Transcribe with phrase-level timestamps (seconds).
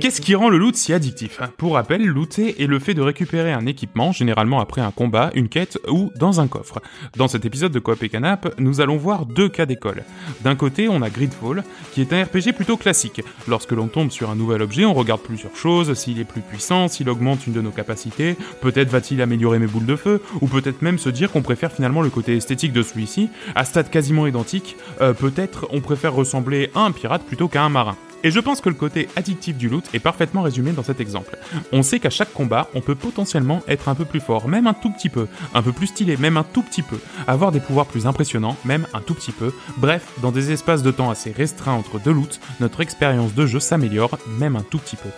[0.00, 1.42] Qu'est-ce qui rend le loot si addictif?
[1.58, 5.50] Pour rappel, looter est le fait de récupérer un équipement, généralement après un combat, une
[5.50, 6.80] quête ou dans un coffre.
[7.18, 10.04] Dans cet épisode de Coop et Canap, nous allons voir deux cas d'école.
[10.40, 13.20] D'un côté, on a Gridfall, qui est un RPG plutôt classique.
[13.46, 16.88] Lorsque l'on tombe sur un nouvel objet, on regarde plusieurs choses, s'il est plus puissant,
[16.88, 20.80] s'il augmente une de nos capacités, peut-être va-t-il améliorer mes boules de feu, ou peut-être
[20.80, 24.78] même se dire qu'on préfère finalement le côté esthétique de celui-ci, à stade quasiment identique,
[25.02, 27.98] euh, peut-être on préfère ressembler à un pirate plutôt qu'à un marin.
[28.24, 31.36] Et je pense que le côté addictif du loot est parfaitement résumé dans cet exemple.
[31.72, 34.74] On sait qu'à chaque combat, on peut potentiellement être un peu plus fort, même un
[34.74, 37.86] tout petit peu, un peu plus stylé, même un tout petit peu, avoir des pouvoirs
[37.86, 39.52] plus impressionnants, même un tout petit peu.
[39.78, 43.60] Bref, dans des espaces de temps assez restreints entre deux loots, notre expérience de jeu
[43.60, 45.08] s'améliore, même un tout petit peu.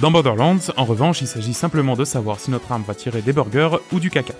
[0.00, 3.32] Dans Borderlands, en revanche, il s'agit simplement de savoir si notre arme va tirer des
[3.32, 4.34] burgers ou du caca.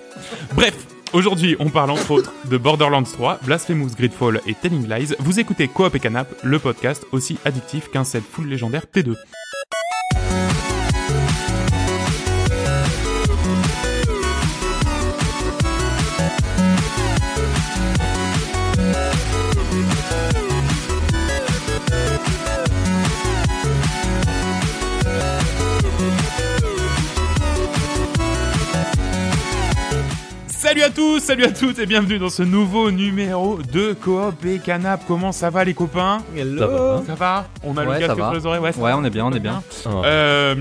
[0.53, 0.75] Bref,
[1.15, 5.15] Aujourd'hui, on parle entre autres de Borderlands 3, Blasphemous Gridfall et Telling Lies.
[5.19, 9.15] Vous écoutez Coop et Canap, le podcast aussi addictif qu'un set full légendaire T2.
[30.75, 34.59] Salut à tous, salut à toutes et bienvenue dans ce nouveau numéro de Coop et
[34.59, 35.03] Canap.
[35.07, 36.17] Comment ça va les copains?
[36.35, 37.01] Hello.
[37.07, 38.25] Ça va On a Ouais, le ça casque va.
[38.25, 39.63] sur les oreilles Ouais, ça Ouais, va on est bien, on est bien.
[39.87, 40.53] Euh,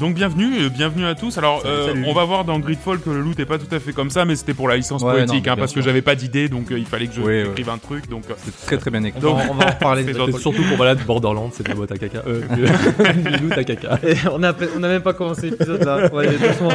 [0.00, 1.38] donc bienvenue, euh, bienvenue à tous.
[1.38, 2.04] Alors Salut, euh, salut.
[2.08, 4.24] on va voir dans Gridfall que le loot est pas tout à fait comme ça,
[4.24, 6.72] mais c'était pour la licence Ouais, poétique, non, hein, parce que j'avais pas d'idée, donc
[6.72, 8.08] euh, il fallait que je Oui, écrive un truc.
[8.10, 9.20] Donc C'est très très bien écrit.
[9.20, 9.94] Donc- on va en
[10.32, 12.24] toute Surtout pour voilà, Borderlands, c'est de la boîte à caca.
[12.26, 14.00] Euh, du, loot à caca.
[14.02, 16.12] Et on a on même pas commencé l'épisode là.
[16.12, 16.70] Ouais, doucement.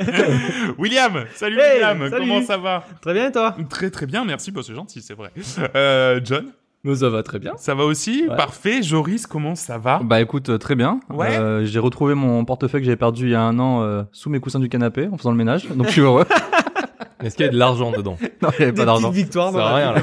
[0.78, 2.28] William, salut Hey, William, salut.
[2.28, 2.84] comment ça va?
[3.00, 3.56] Très bien et toi?
[3.68, 5.30] Très très bien, merci, bah, c'est gentil, c'est vrai.
[5.76, 6.46] Euh, John,
[6.84, 7.52] Mais ça va très bien.
[7.56, 8.26] ça va aussi?
[8.28, 8.36] Ouais.
[8.36, 8.82] Parfait.
[8.82, 10.00] Joris, comment ça va?
[10.02, 11.00] Bah écoute, euh, très bien.
[11.10, 11.36] Ouais.
[11.36, 14.30] Euh, j'ai retrouvé mon portefeuille que j'avais perdu il y a un an euh, sous
[14.30, 16.24] mes coussins du canapé en faisant le ménage, donc je suis heureux.
[17.22, 18.16] Est-ce qu'il y a de l'argent dedans?
[18.40, 19.10] Non, il y avait pas d'argent.
[19.10, 19.52] petites victoires.
[19.52, 20.00] Ça sert à rien là.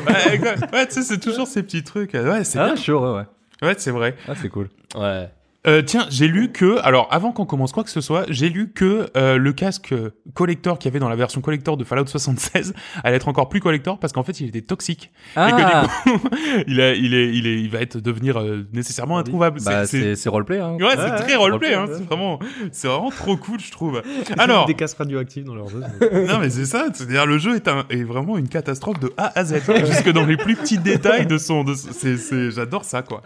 [0.72, 2.14] Ouais, tu sais, c'est toujours ces petits trucs.
[2.14, 3.68] Ouais, c'est Ah, je suis heureux, ouais.
[3.68, 4.16] Ouais, c'est vrai.
[4.28, 4.70] Ah, c'est cool.
[4.96, 5.28] Ouais.
[5.68, 8.72] Euh, tiens, j'ai lu que, alors avant qu'on commence quoi que ce soit, j'ai lu
[8.74, 9.94] que euh, le casque
[10.34, 12.74] collector qu'il y avait dans la version collector de Fallout 76
[13.04, 16.12] allait être encore plus collector parce qu'en fait il était toxique et que Ah, du
[16.14, 16.30] coup
[16.68, 19.60] il, a, il, est, il, est, il va être devenir euh, nécessairement introuvable.
[19.66, 20.60] bah C'est- c'est- c'est c'est roleplay.
[20.60, 20.78] Hein.
[20.80, 21.86] Ouais, c'est Ouais, très roleplay, roleplay, hein.
[21.88, 21.94] ouais.
[21.98, 22.40] c'est vraiment,
[22.72, 24.02] c'est vraiment trop cool, je trouve.
[24.38, 25.82] Alors, Des casques radioactifs dans leur jeu.
[26.28, 29.38] non mais c'est ça, c'est-à-dire le jeu est, un, est vraiment une catastrophe de A
[29.38, 33.02] à Z, jusque dans les plus petits détails de son, de, c'est, c'est, j'adore ça
[33.02, 33.22] quoi.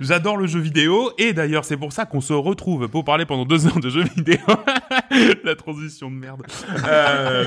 [0.00, 3.44] J'adore le jeu vidéo et d'ailleurs c'est pour ça qu'on se retrouve pour parler pendant
[3.44, 4.38] deux heures de jeux vidéo.
[5.44, 6.42] La transition de merde.
[6.86, 7.44] Euh,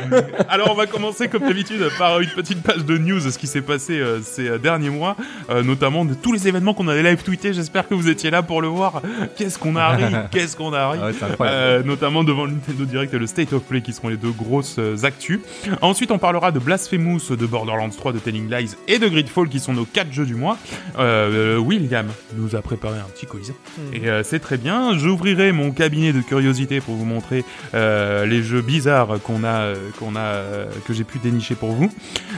[0.48, 3.48] alors on va commencer comme d'habitude par une petite page de news de ce qui
[3.48, 5.16] s'est passé euh, ces euh, derniers mois,
[5.50, 7.54] euh, notamment de tous les événements qu'on avait live tweetés.
[7.54, 9.02] J'espère que vous étiez là pour le voir.
[9.36, 11.00] Qu'est-ce qu'on a ri, qu'est-ce qu'on a ri?
[11.02, 11.36] Ah ouais.
[11.42, 14.32] Euh, notamment devant le Nintendo Direct et le State of Play qui seront les deux
[14.32, 15.40] grosses euh, actus.
[15.82, 19.60] Ensuite, on parlera de Blasphemous, de Borderlands 3, de Telling Lies et de Gridfall qui
[19.60, 20.58] sont nos quatre jeux du mois.
[20.98, 23.54] William nous a préparé un petit quiz
[23.94, 24.98] et euh, c'est très bien.
[24.98, 29.76] J'ouvrirai mon cabinet de curiosité pour vous montrer euh, les jeux bizarres qu'on a, euh,
[30.00, 31.92] qu'on a, euh, que j'ai pu dénicher pour vous.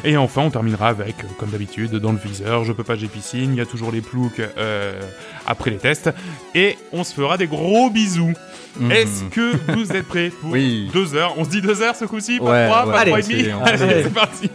[0.03, 3.53] Et enfin, on terminera avec, comme d'habitude, dans le viseur, je peux pas, j'ai piscine,
[3.53, 5.00] il y a toujours les ploucs euh,
[5.46, 6.09] après les tests.
[6.56, 8.34] Et on se fera des gros bisous.
[8.80, 8.91] Mhm.
[8.91, 10.90] Est-ce que vous êtes prêts pour Oui.
[10.94, 11.34] deux heures?
[11.38, 12.40] On se dit deux heures ce coup-ci?
[12.40, 12.91] Pas Ouais, trois, ouais.
[12.94, 13.50] pas Allez, trois et demi?
[13.66, 14.03] Allez.
[14.03, 14.50] c'est parti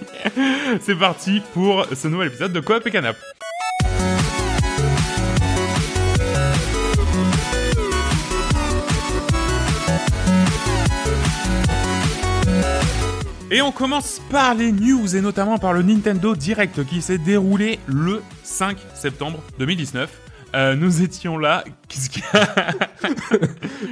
[0.81, 3.17] C'est parti pour ce nouvel épisode de Coop et Canap.
[13.51, 17.79] Et on commence par les news et notamment par le Nintendo Direct qui s'est déroulé
[17.87, 20.11] le 5 septembre 2019.
[20.55, 21.63] Euh, nous étions là.
[21.89, 22.47] Qu'est-ce qu'il y a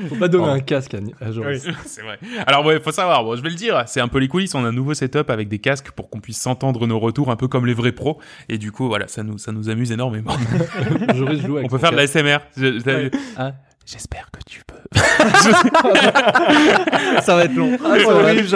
[0.09, 0.51] Faut pas donner Oh.
[0.51, 1.67] un casque à, à Joris.
[1.87, 2.19] C'est vrai.
[2.47, 4.65] Alors ouais, faut savoir, bon, je vais le dire, c'est un peu les coulisses, on
[4.65, 7.47] a un nouveau setup avec des casques pour qu'on puisse s'entendre nos retours un peu
[7.49, 10.33] comme les vrais pros et du coup voilà, ça nous ça nous amuse énormément.
[11.15, 12.07] Joris joue avec on peut faire de la.
[12.07, 12.39] SMR.
[13.37, 13.53] Ah.
[13.87, 15.01] J'espère que tu peux.
[17.23, 17.77] Ça va être long.
[17.85, 18.05] Ah, j'ai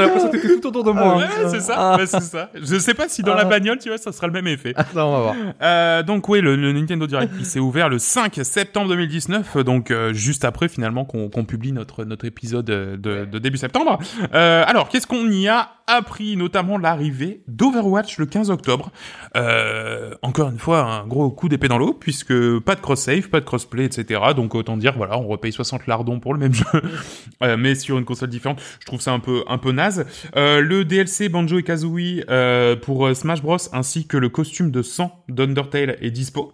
[0.01, 1.17] l'impression que t'étais tout autour de moi.
[1.19, 1.49] ouais, hein.
[1.51, 1.97] c'est ça, Ah.
[1.97, 2.51] ouais, c'est ça.
[2.55, 3.45] Je sais pas si dans la Ah.
[3.47, 4.75] bagnole, tu vois, ça sera le même effet.
[4.95, 5.35] Ça, on va voir.
[5.63, 9.91] Euh, donc oui, le, le Nintendo Direct il s'est ouvert le 5 septembre 2019, donc
[9.91, 13.99] euh, juste après finalement qu'on publie notre notre épisode euh, de, de début septembre.
[14.35, 18.93] Euh, alors qu'est-ce qu'on y a appris notamment l'arrivée d'Overwatch le 15 octobre.
[19.37, 23.41] Euh, encore une fois, un gros coup d'épée dans l'eau, puisque pas de cross-save, pas
[23.41, 24.21] de crossplay, etc.
[24.37, 26.65] Donc autant dire, voilà, on repaye 60 lardons pour le même jeu,
[27.43, 28.61] euh, mais sur une console différente.
[28.81, 30.07] Je trouve ça un peu un peu naze.
[30.37, 34.71] Euh, le DLC Banjo et Kazooie euh, pour euh, Smash Bros ainsi que le costume
[34.71, 36.53] de sang d'Undertale est dispo.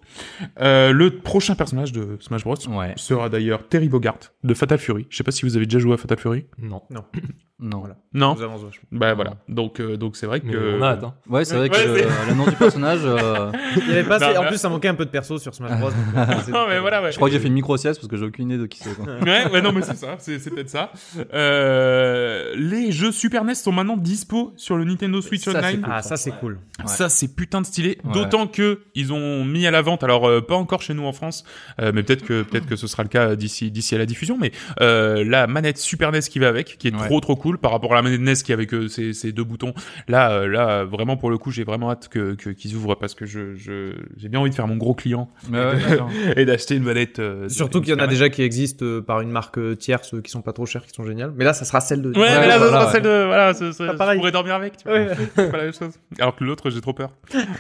[0.61, 2.93] Euh, le prochain personnage de Smash Bros Ouais.
[2.97, 5.07] sera d'ailleurs Terry Bogart de Fatal Fury.
[5.11, 6.45] Je sais pas si vous avez déjà joué à Fatal Fury.
[6.59, 6.83] Non.
[6.91, 7.05] Non.
[7.61, 7.97] Voilà.
[8.13, 8.35] Non.
[8.35, 8.85] Nous avançons vachement.
[8.91, 9.35] Bah voilà.
[9.49, 11.15] Donc euh, donc c'est vrai que Mais on a hâte, hein.
[11.29, 14.35] Ouais, c'est vrai que Ouais, euh, l'annonce du personnage, euh, Il y avait pas assez-
[14.35, 15.91] Non, En plus, ça manquait un peu de perso sur Smash Bros.
[15.91, 17.13] donc, Non mais voilà ouais.
[17.13, 18.95] je crois que j'ai fait une micro-sieste parce que j'ai aucune idée de qui c'est.
[18.95, 19.07] quoi.
[19.23, 20.91] Ouais, ouais, non, mais c'est ça, c'est, c'est peut-être ça.
[21.33, 25.81] Euh, les jeux Super NES sont maintenant dispo sur le Nintendo Switch Ça, Online.
[25.83, 25.93] cool.
[25.93, 26.59] Ah, ça, c'est cool.
[26.81, 26.87] Ouais.
[26.87, 27.99] Ça, c'est putain de stylé.
[28.05, 28.13] Ouais.
[28.13, 31.13] D'autant que ils ont mis à la vente, alors euh, pas encore chez nous en
[31.13, 31.45] France,
[31.81, 34.37] euh, mais peut-être que peut-être que ce sera le cas d'ici d'ici à la diffusion.
[34.41, 37.07] Mais euh, la manette Super NES qui va avec, qui est Ouais.
[37.07, 39.45] trop trop cool par rapport à la manette NES qui avait que ces, ces deux
[39.45, 39.75] boutons.
[40.09, 43.15] Là, euh, là, vraiment pour le coup, j'ai vraiment hâte que, que qu'ils ouvrent parce
[43.15, 45.73] que je je j'ai bien envie de faire mon gros client ouais,
[46.37, 47.19] et d'acheter une manette.
[47.19, 50.15] euh, Surtout qu'il y en a déjà qui existent euh, par une marque euh, tierce
[50.15, 51.33] euh, qui sont pas trop chères, qui sont géniales.
[51.37, 52.09] Mais là, ça sera celle de.
[52.11, 52.93] Ouais, mais là, voilà, ça sera ouais.
[52.93, 54.19] celle de, voilà, ce, ce, je pareil.
[54.19, 54.99] pourrais dormir avec, tu vois.
[54.99, 55.09] Ouais.
[55.37, 55.93] C'est pas la même chose.
[56.19, 57.11] Alors que l'autre, j'ai trop peur.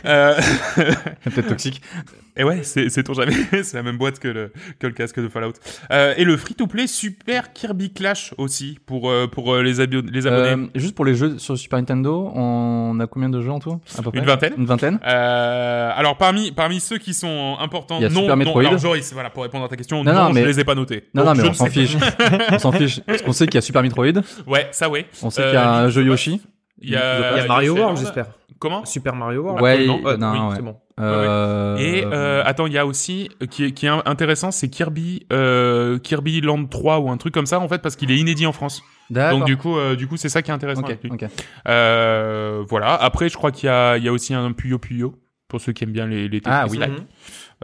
[0.04, 0.34] Euh,
[1.24, 1.80] Peut-être toxique.
[2.36, 3.32] Et ouais, c'est, c'est ton jamais.
[3.62, 5.52] c'est la même boîte que le, que le casque de Fallout.
[5.92, 10.26] Euh, et le free-to-play Super Kirby Clash aussi, pour, euh, pour euh, les, abio- les
[10.26, 10.62] abonnés.
[10.64, 13.78] Euh, juste pour les jeux sur Super Nintendo, on a combien de jeux en tout
[13.98, 14.54] à peu près Une vingtaine.
[14.58, 18.36] Une vingtaine Euh, alors parmi parmi ceux qui sont importants, Il y a non, Super
[18.36, 18.60] non, Metroid.
[18.66, 20.74] alors Joris, voilà pour répondre à ta question, Non, non, non, je les ai pas
[20.74, 21.04] notés.
[21.14, 21.96] Non, Donc, non, mais on s'en fiche.
[22.50, 23.00] on s'en fiche.
[23.00, 24.06] Parce qu'on sait qu'il y a Super Metroid.
[24.46, 25.06] Ouais, ça ouais.
[25.22, 26.40] on sait qu'il y a un jeu Yoshi.
[26.80, 28.26] Il y a, Il y a Mario World, j'espère.
[28.58, 29.62] Comment Super Mario World.
[29.62, 29.88] Ouais.
[29.88, 30.56] Ouais, non, oui, ouais.
[30.56, 30.76] c'est bon.
[31.00, 34.68] Euh, Et euh, attends, il y a aussi euh, qui est, qui est intéressant, c'est
[34.68, 38.16] Kirby euh, Kirby Land 3 ou un truc comme ça en fait parce qu'il est
[38.16, 38.82] inédit en France.
[39.10, 40.82] Donc du coup euh, du coup c'est ça qui est intéressant.
[41.68, 42.94] Euh, voilà.
[42.94, 45.14] Après je crois qu'il y a il y a aussi un Puyo Puyo
[45.48, 46.78] pour ceux qui aiment bien les les Ah, oui.
[46.78, 46.92] like.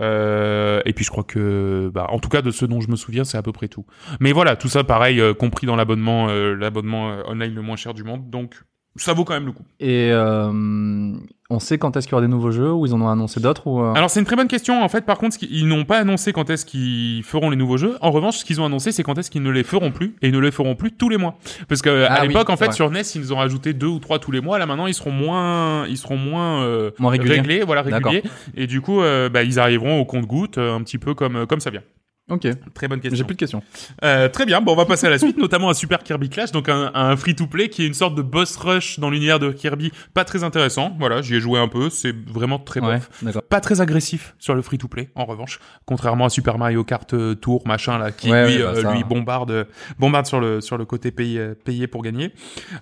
[0.00, 2.96] Euh, et puis je crois que bah en tout cas de ce dont je me
[2.96, 3.86] souviens c'est à peu près tout.
[4.18, 7.76] Mais voilà tout ça pareil euh, compris dans l'abonnement euh, l'abonnement euh, online le moins
[7.76, 8.62] cher du monde donc
[8.96, 9.64] ça vaut quand même le coup.
[9.78, 11.12] Et euh,
[11.48, 13.40] on sait quand est-ce qu'il y aura des nouveaux jeux ou ils en ont annoncé
[13.40, 14.82] d'autres ou euh, Alors c'est une très bonne question.
[14.82, 17.96] En fait, par contre, ils n'ont pas annoncé quand est-ce qu'ils feront les nouveaux jeux.
[18.00, 20.28] En revanche, ce qu'ils ont annoncé, c'est quand est-ce qu'ils ne les feront plus et
[20.28, 21.36] ils ne les feront plus tous les mois.
[21.68, 22.74] Parce que Ah à oui, l'époque, en fait, vrai.
[22.74, 24.58] sur NES, ils nous ont rajouté deux ou trois tous les mois.
[24.58, 27.34] Là, maintenant, ils seront moins, ils seront moins, euh, Moins réguliers.
[27.36, 28.22] réglés, voilà, réguliers.
[28.56, 31.60] Et du coup, euh, bah, ils arriveront au compte-goutte, euh, un petit peu comme comme
[31.60, 31.82] ça vient.
[32.30, 32.46] Ok.
[32.74, 33.16] Très bonne question.
[33.16, 33.62] J'ai plus de questions.
[34.04, 36.52] Euh, très bien, bon, on va passer à la suite, notamment à Super Kirby Clash,
[36.52, 39.92] donc un, un free-to-play qui est une sorte de boss rush dans l'univers de Kirby,
[40.14, 40.94] pas très intéressant.
[40.98, 43.40] Voilà, j'y ai joué un peu, c'est vraiment très Ouais, bof.
[43.48, 47.62] Pas très agressif sur le free-to-play, en revanche, contrairement à Super Mario Kart euh, Tour,
[47.66, 48.94] machin là, qui Ouais, lui, ouais, bah, euh, ça.
[48.94, 49.66] lui bombarde,
[49.98, 52.32] bombarde sur le sur le côté payé, payé pour gagner.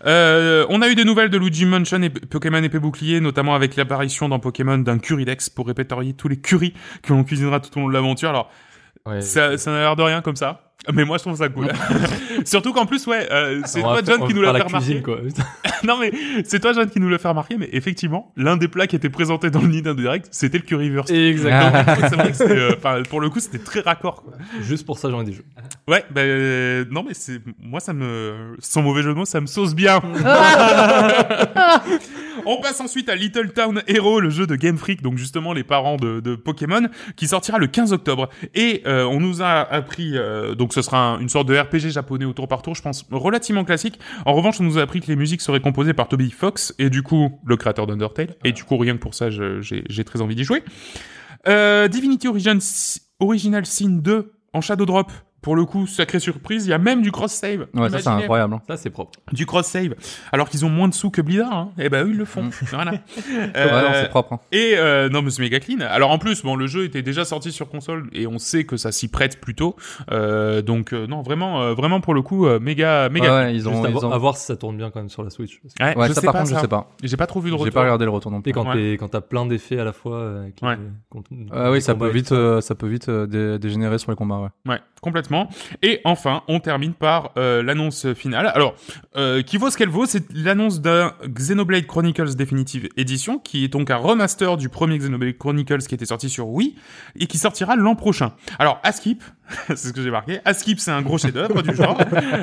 [0.06, 3.76] Euh, on a eu des nouvelles de Luigi Mansion et Pokémon épée bouclier, notamment avec
[3.76, 7.80] l'apparition dans Pokémon d'un Currydex pour répertorier tous les currys que l'on cuisinera tout au
[7.80, 8.28] long de l'aventure.
[8.28, 8.50] Alors
[9.06, 9.20] Ouais.
[9.20, 10.68] ça, ça n'a l'air de rien comme ça.
[10.94, 11.68] Mais moi, je trouve ça cool.
[12.44, 15.02] Surtout qu'en plus, ouais, euh, c'est toi, John, qui nous l'a fait remarquer.
[15.84, 16.12] non, mais
[16.44, 17.56] c'est toi, John, qui nous l'a fait remarquer.
[17.58, 21.10] Mais effectivement, l'un des plats qui était présenté dans le Nintendo Direct, c'était le currywurst.
[21.10, 21.82] Exactement.
[21.82, 24.22] Donc, c'est vrai que c'est, euh, enfin, pour le coup, c'était très raccord.
[24.22, 24.34] Quoi.
[24.60, 25.44] Juste pour ça, j'en ai des jeux.
[25.88, 29.40] Ouais, bah, euh, non, mais c'est, moi, ça me, sans mauvais jeu de mots, ça
[29.40, 30.00] me sauce bien.
[32.50, 35.64] On passe ensuite à Little Town Hero, le jeu de Game Freak, donc justement les
[35.64, 38.30] parents de, Pokémon, qui sortira le 15 octobre.
[38.54, 41.90] Et euh, on nous a appris, euh, donc ce sera un- une sorte de RPG
[41.90, 43.98] japonais au tour par tour, je pense relativement classique.
[44.24, 46.88] En revanche, on nous a appris que les musiques seraient composées par Toby Fox, et
[46.88, 48.34] du coup le créateur d'Undertale.
[48.44, 50.62] Et du coup, rien que pour ça, j'ai très envie d'y jouer.
[51.48, 52.58] Euh, Divinity Origin,
[53.20, 55.12] Original Sin 2 en Shadow Drop.
[55.40, 57.66] Pour le coup, sacrée surprise, il y a même du cross-save.
[57.74, 58.54] Ouais, ça c'est incroyable.
[58.54, 58.62] hein.
[58.68, 59.12] Ça, c'est propre.
[59.32, 59.94] du cross-save,
[60.32, 61.70] alors qu'ils ont moins de sous que Blizzard, hein.
[61.78, 62.50] eh ben eux ils le font.
[62.72, 62.90] voilà.
[62.92, 62.98] Ouais,
[63.54, 64.32] non, c'est propre.
[64.34, 64.40] hein.
[64.52, 65.80] Et euh, non mais c'est méga clean.
[65.80, 68.76] Alors en plus, bon le jeu était déjà sorti sur console et on sait que
[68.76, 69.76] ça s'y prête plutôt.
[70.10, 73.26] Euh, donc euh, non vraiment, euh, vraiment pour le coup euh, méga, méga.
[73.38, 73.84] Ouais, ouais, ils Juste ont.
[73.84, 75.60] à, ils vo- ont- à voir si ça tourne bien quand même sur la Switch.
[75.80, 76.90] Ouais, Ouais, je ça sais par pas, contre, je sais pas.
[77.02, 77.74] J'ai pas trop vu de J'ai retour.
[77.74, 78.52] pas regardé le retour non Et plus.
[78.52, 78.74] quand Ouais.
[78.74, 80.16] t'es- quand t'as plein d'effets à la fois.
[80.16, 80.76] euh, Avec Ouais.
[80.76, 83.58] les, contre- Ah oui, ça peut et vite, tout euh, ça peut vite euh, dé-
[83.58, 84.38] dégénérer sur les combats.
[84.66, 84.72] Ouais.
[84.72, 84.80] Ouais,
[85.82, 88.50] Et enfin, on termine par euh, l'annonce finale.
[88.54, 88.74] Alors,
[89.16, 93.68] euh, qui vaut ce qu'elle vaut, c'est l'annonce d'un Xenoblade Chronicles Definitive Edition, qui est
[93.68, 96.74] donc un remaster du premier Xenoblade Chronicles qui était sorti sur Wii
[97.18, 98.32] et qui sortira l'an prochain.
[98.58, 99.22] Alors, Askip,
[99.68, 100.40] c'est ce que j'ai marqué.
[100.44, 101.98] Askip, c'est un gros chef-d'œuvre du genre,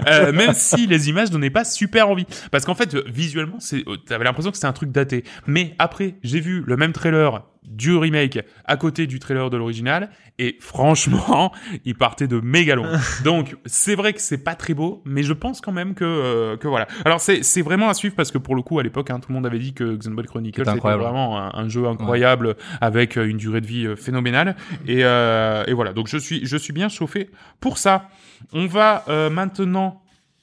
[0.07, 3.97] euh, même si les images donnaient pas super envie, parce qu'en fait, visuellement, c'est, euh,
[3.97, 5.23] t'avais l'impression que c'était un truc daté.
[5.47, 10.09] Mais après, j'ai vu le même trailer du remake à côté du trailer de l'original.
[10.37, 11.51] Et franchement
[11.85, 12.99] il partait de méga loin.
[13.23, 16.57] Donc c'est vrai que c'est pas très beau mais je pense quand même que euh,
[16.57, 16.87] que voilà.
[17.05, 19.29] Alors c'est c'est vraiment à suivre parce que pour le coup à l'époque hein, tout
[19.29, 23.27] le monde avait dit que Xenoblade Chronicles C'était vraiment un, un jeu incroyable avec euh,
[23.27, 24.55] une durée de vie euh, phénoménale.
[24.87, 25.93] Et euh, et voilà.
[25.93, 27.29] Donc je suis je suis bien chauffé
[27.59, 28.09] pour ça.
[28.53, 30.01] On va euh, maintenant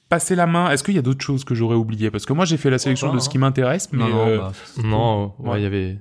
[0.09, 0.69] passer la main.
[0.71, 2.09] Est-ce qu'il y a d'autres choses que j'aurais oubliées?
[2.11, 4.27] Parce que moi j'ai fait la sélection pas, de ce qui m'intéresse mais Non, non,
[4.27, 4.51] euh, bah,
[4.83, 5.59] Non, ouais, Ouais.
[5.59, 5.97] il y avait.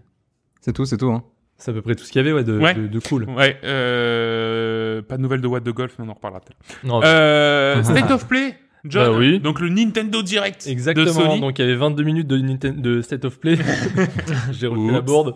[0.62, 1.11] C'est tout, c'est tout.
[1.12, 1.23] Hein.
[1.59, 2.73] C'est à peu près tout ce qu'il y avait, ouais, de, Ouais.
[2.75, 3.25] de, de cool.
[3.28, 7.04] Ouais, euh, pas de nouvelles de What de Golf, mais on en reparlera peut-être.
[7.04, 9.12] Euh, State of Play, John.
[9.12, 9.38] Bah oui.
[9.38, 11.12] Donc le Nintendo Direct de Exactement.
[11.12, 11.40] Sony.
[11.40, 13.57] Donc il y avait 22 minutes de, Ninten- de State of Play.
[14.50, 15.35] J'ai refait la board.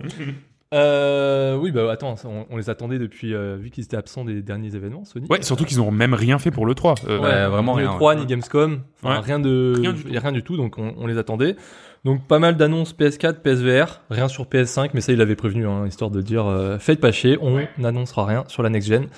[0.74, 4.42] Euh, oui, bah attends, on, on les attendait depuis, euh, vu qu'ils étaient absents des
[4.42, 5.26] derniers événements, Sony.
[5.30, 6.96] Ouais, surtout qu'ils ont même rien fait pour le 3.
[7.08, 8.20] Euh, Ouais, vraiment ni rien, le 3, ouais.
[8.20, 8.80] ni Gamescom.
[9.00, 11.54] Enfin, rien de, Rien du a rien du tout, donc on, on les attendait.
[12.06, 15.88] Donc pas mal d'annonces PS4, PSVR, rien sur PS5, mais ça il avait prévenu, hein,
[15.88, 19.08] histoire de dire, euh, faites pas chier, on n'annoncera rien sur la next gen.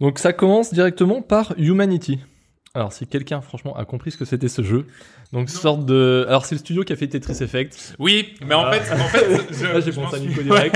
[0.00, 2.20] Donc ça commence directement par Humanity.
[2.74, 4.86] Alors si quelqu'un franchement a compris ce que c'était ce jeu,
[5.32, 7.94] donc sorte de, alors c'est le studio qui a fait Tetris Effect.
[7.98, 10.74] Oui, mais en fait, en fait, je, Là j'ai pensé à suis- Nico direct.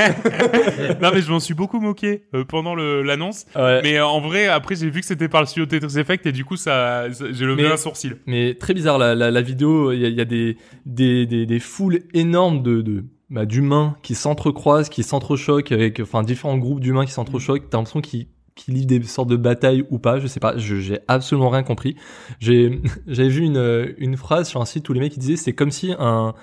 [1.00, 3.44] non mais je m'en suis beaucoup moqué euh, pendant l'annonce.
[3.54, 3.80] Ouais.
[3.82, 6.32] Mais euh, en vrai, après j'ai vu que c'était par le studio Tetris Effect et
[6.32, 8.16] du coup ça, ça- j'ai levé un sourcil.
[8.26, 10.56] Mais très bizarre la, la, la vidéo, il y a, y a des,
[10.86, 16.22] des, des, des foules énormes de, de bah, d'humains qui s'entrecroisent, qui s'entrechoquent avec enfin
[16.22, 17.68] différents groupes d'humains qui s'entrechoquent.
[17.70, 20.98] T'as l'impression qu'ils qu'ils livrent des sortes de batailles ou pas, je sais pas, j'ai
[21.08, 21.96] absolument rien compris.
[22.40, 25.52] J'ai j'avais vu une, une phrase sur un site où les mecs ils disaient c'est
[25.54, 26.34] comme si un,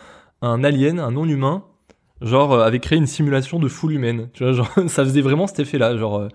[0.42, 1.64] un alien, un non-humain,
[2.22, 4.30] genre euh, avait créé une simulation de foule humaine.
[4.34, 6.28] Tu vois, genre ça faisait vraiment cet effet-là, genre euh,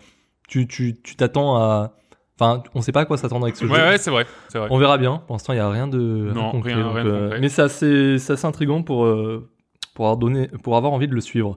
[0.49, 1.95] tu tu tu t'attends à
[2.41, 3.85] Enfin, on sait pas à quoi s'attendre avec ce Ouais, jeu.
[3.85, 4.67] ouais, c'est vrai, c'est vrai.
[4.73, 5.19] On verra bien.
[5.25, 7.41] Pour l'instant, il y a rien de Non, concret, rien- donc, rien de euh, concret.
[7.41, 9.49] mais c'est assez, c'est assez intriguant pour euh,
[9.95, 11.57] pour avoir donné, pour avoir envie de le suivre.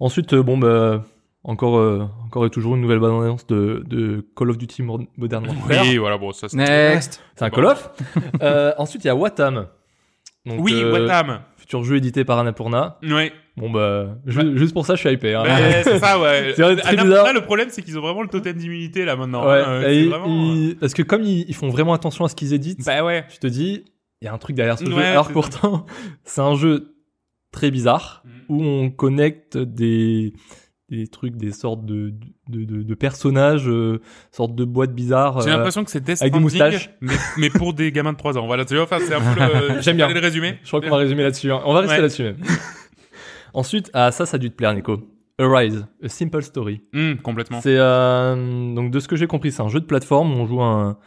[0.00, 1.02] Ensuite, bon bah
[1.44, 5.00] encore euh, encore et toujours une nouvelle bande annonce de, de Call of Duty Mo-
[5.16, 5.82] Modern Warfare.
[5.84, 6.56] Oui, voilà, bon, ça c'est.
[6.56, 7.20] Next.
[7.36, 7.56] C'est un Bon.
[7.56, 7.90] Call of.
[8.42, 9.66] Euh, ensuite, il y a Watam.
[10.46, 11.40] Donc, Oui, euh, Watam.
[11.56, 12.98] Futur jeu édité par Annapurna.
[13.02, 13.32] Ouais.
[13.56, 15.34] Bon bah ju- juste pour ça, je suis hypé.
[15.34, 15.44] Hein.
[15.84, 16.52] C'est ça, ouais.
[16.56, 19.46] C'est Annapurna, le problème, c'est qu'ils ont vraiment le totem d'immunité là maintenant.
[19.46, 19.82] Ouais, hein.
[19.82, 22.84] et vraiment, ils- parce que comme ils, ils font vraiment attention à ce qu'ils éditent,
[22.84, 23.26] Bah ouais.
[23.30, 23.84] tu te dis,
[24.22, 24.94] il y a un truc derrière ce jeu.
[24.94, 25.84] Ouais, Alors c'est que pourtant,
[26.24, 26.94] c'est un jeu
[27.52, 28.30] très bizarre Mm.
[28.48, 30.32] où on connecte des,
[30.96, 32.12] des trucs, des sortes de,
[32.48, 35.40] de, de, de personnages, euh, sortes de boîtes bizarres.
[35.40, 36.90] J'ai euh, l'impression que c'est Death avec des moustaches.
[37.00, 38.46] mais, mais pour des gamins de 3 ans.
[38.46, 39.80] Voilà, tu vois, enfin, c'est un peu le...
[39.80, 40.08] J'aime bien.
[40.08, 40.58] Le résumé.
[40.62, 41.50] Je crois qu'on va résumer là-dessus.
[41.50, 41.60] hein.
[41.64, 42.02] On va rester Ouais.
[42.02, 42.36] là-dessus même.
[43.54, 44.98] Ensuite, ah, ça, ça a dû te plaire, Nico.
[45.38, 46.82] Arise, A Simple Story.
[46.94, 47.60] Hum, complètement.
[47.60, 50.46] C'est euh, donc de ce que j'ai compris, c'est un jeu de plateforme où on
[50.46, 50.98] joue un,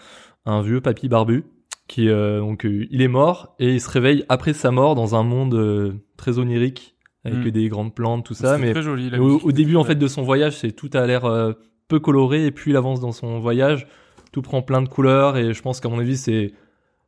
[0.45, 1.43] un vieux papy barbu
[1.87, 5.15] qui euh, donc euh, il est mort et il se réveille après sa mort dans
[5.15, 6.94] un monde euh, très onirique
[7.25, 7.49] avec Mm.
[7.51, 8.55] des grandes plantes tout ça.
[8.55, 9.09] C'est Mais très joli.
[9.09, 11.53] la au, début en fait de son voyage, c'est tout a l'air euh,
[11.87, 13.87] peu coloré et puis il avance dans son voyage,
[14.31, 16.53] tout prend plein de couleurs et je pense qu'à mon avis c'est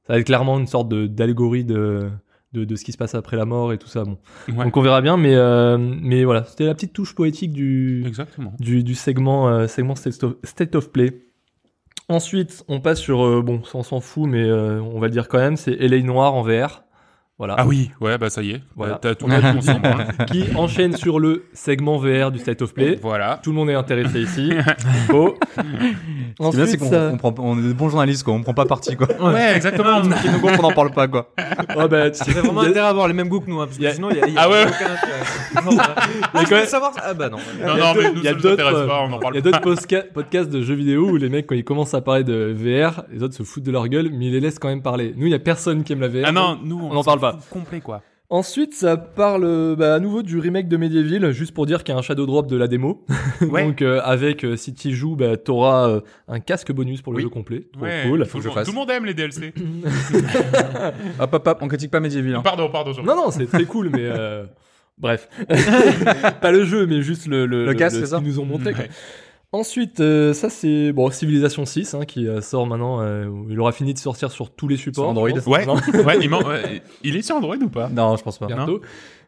[0.07, 2.09] ça va être clairement une sorte de d'allégorie de,
[2.53, 4.03] de de ce qui se passe après la mort et tout ça.
[4.05, 4.17] Bon,
[4.49, 4.63] Ouais.
[4.65, 8.53] donc on verra bien, mais euh, mais voilà, c'était la petite touche poétique du Exactement.
[8.59, 11.23] du, du segment, euh, segment State of, State of Play.
[12.09, 15.39] Ensuite, on passe sur, bon, ça, on s'en fout, mais on va le dire quand
[15.39, 16.83] même, c'est LA Noir en VR.
[17.39, 17.53] Voilà.
[17.59, 18.61] Ah oui, ouais, bah ça y est.
[18.75, 18.97] Voilà.
[18.99, 20.07] T'as tout on s'en branle.
[20.31, 22.97] Qui enchaîne sur le segment VR du State of Play.
[22.99, 23.39] Voilà.
[23.43, 24.51] Tout le monde est intéressé ici.
[25.07, 25.35] Faux.
[25.55, 25.93] Ce qui est bien,
[26.39, 28.33] Ensuite, c'est qu'on ça- on prend, on est des bons journalistes, quoi.
[28.33, 29.07] On prend pas parti, quoi.
[29.21, 30.01] Ouais, exactement.
[30.01, 31.31] Qui nous gonfle, on n'en parle pas, quoi.
[31.75, 33.61] Oh, bah, tu- Il a vraiment il intérêt à avoir les mêmes goûts que nous,
[33.61, 34.63] hein, parce Il y a- que sinon, il y a, il y a Ah ouais,
[34.63, 35.83] aucun intérêt.
[36.33, 37.01] Ah, je savoir ça.
[37.05, 37.37] Ah bah non.
[37.63, 39.19] Non, non, mais nous, il y a ça nous d'autres, intéresse pas, on en Il
[39.19, 39.59] parle y a pas.
[39.59, 43.03] d'autres podcasts de jeux vidéo où les mecs, quand ils commencent à parler de VR,
[43.11, 45.13] les autres se foutent de leur gueule, mais ils les laissent quand même parler.
[45.17, 46.23] Nous, il y a personne qui aime la VR.
[46.25, 47.26] Ah non, nous, on en parle pas.
[47.49, 48.01] Complet, quoi.
[48.29, 51.95] Ensuite, ça parle bah, à nouveau du remake de Medieval, juste pour dire qu'il y
[51.95, 53.05] a un shadow drop de la démo.
[53.41, 53.63] Ouais.
[53.65, 57.13] Donc, euh, avec, euh, si tu y joues, bah, t'auras euh, un casque bonus pour
[57.13, 57.23] le Oui.
[57.23, 57.67] jeu complet.
[57.71, 58.25] Trop Ouais, cool.
[58.25, 58.65] faut que je tout, fasse.
[58.67, 59.53] tout le monde aime les DLC.
[61.19, 62.35] Hop, hop, hop, on critique pas Medieval.
[62.35, 62.41] Hein.
[62.43, 62.91] Pardon, pardon.
[62.93, 64.45] je- Non, non, c'est très cool, mais euh,
[64.97, 65.29] bref.
[66.41, 68.57] Pas le jeu, mais juste le, le, Le casque, ce ça qu'ils nous ont quoi.
[68.71, 68.89] Ouais.
[69.53, 73.01] Ensuite, euh, ça c'est bon, Civilization 6 hein, qui euh, sort maintenant.
[73.01, 75.05] euh, il aura fini de sortir sur tous les supports.
[75.05, 75.29] Sur Android.
[75.47, 75.75] Ouais, Non,
[76.05, 77.87] ouais, il, man- ouais, il est sur Android ou pas?
[77.89, 78.47] Non, je pense pas.
[78.47, 78.81] bientôt.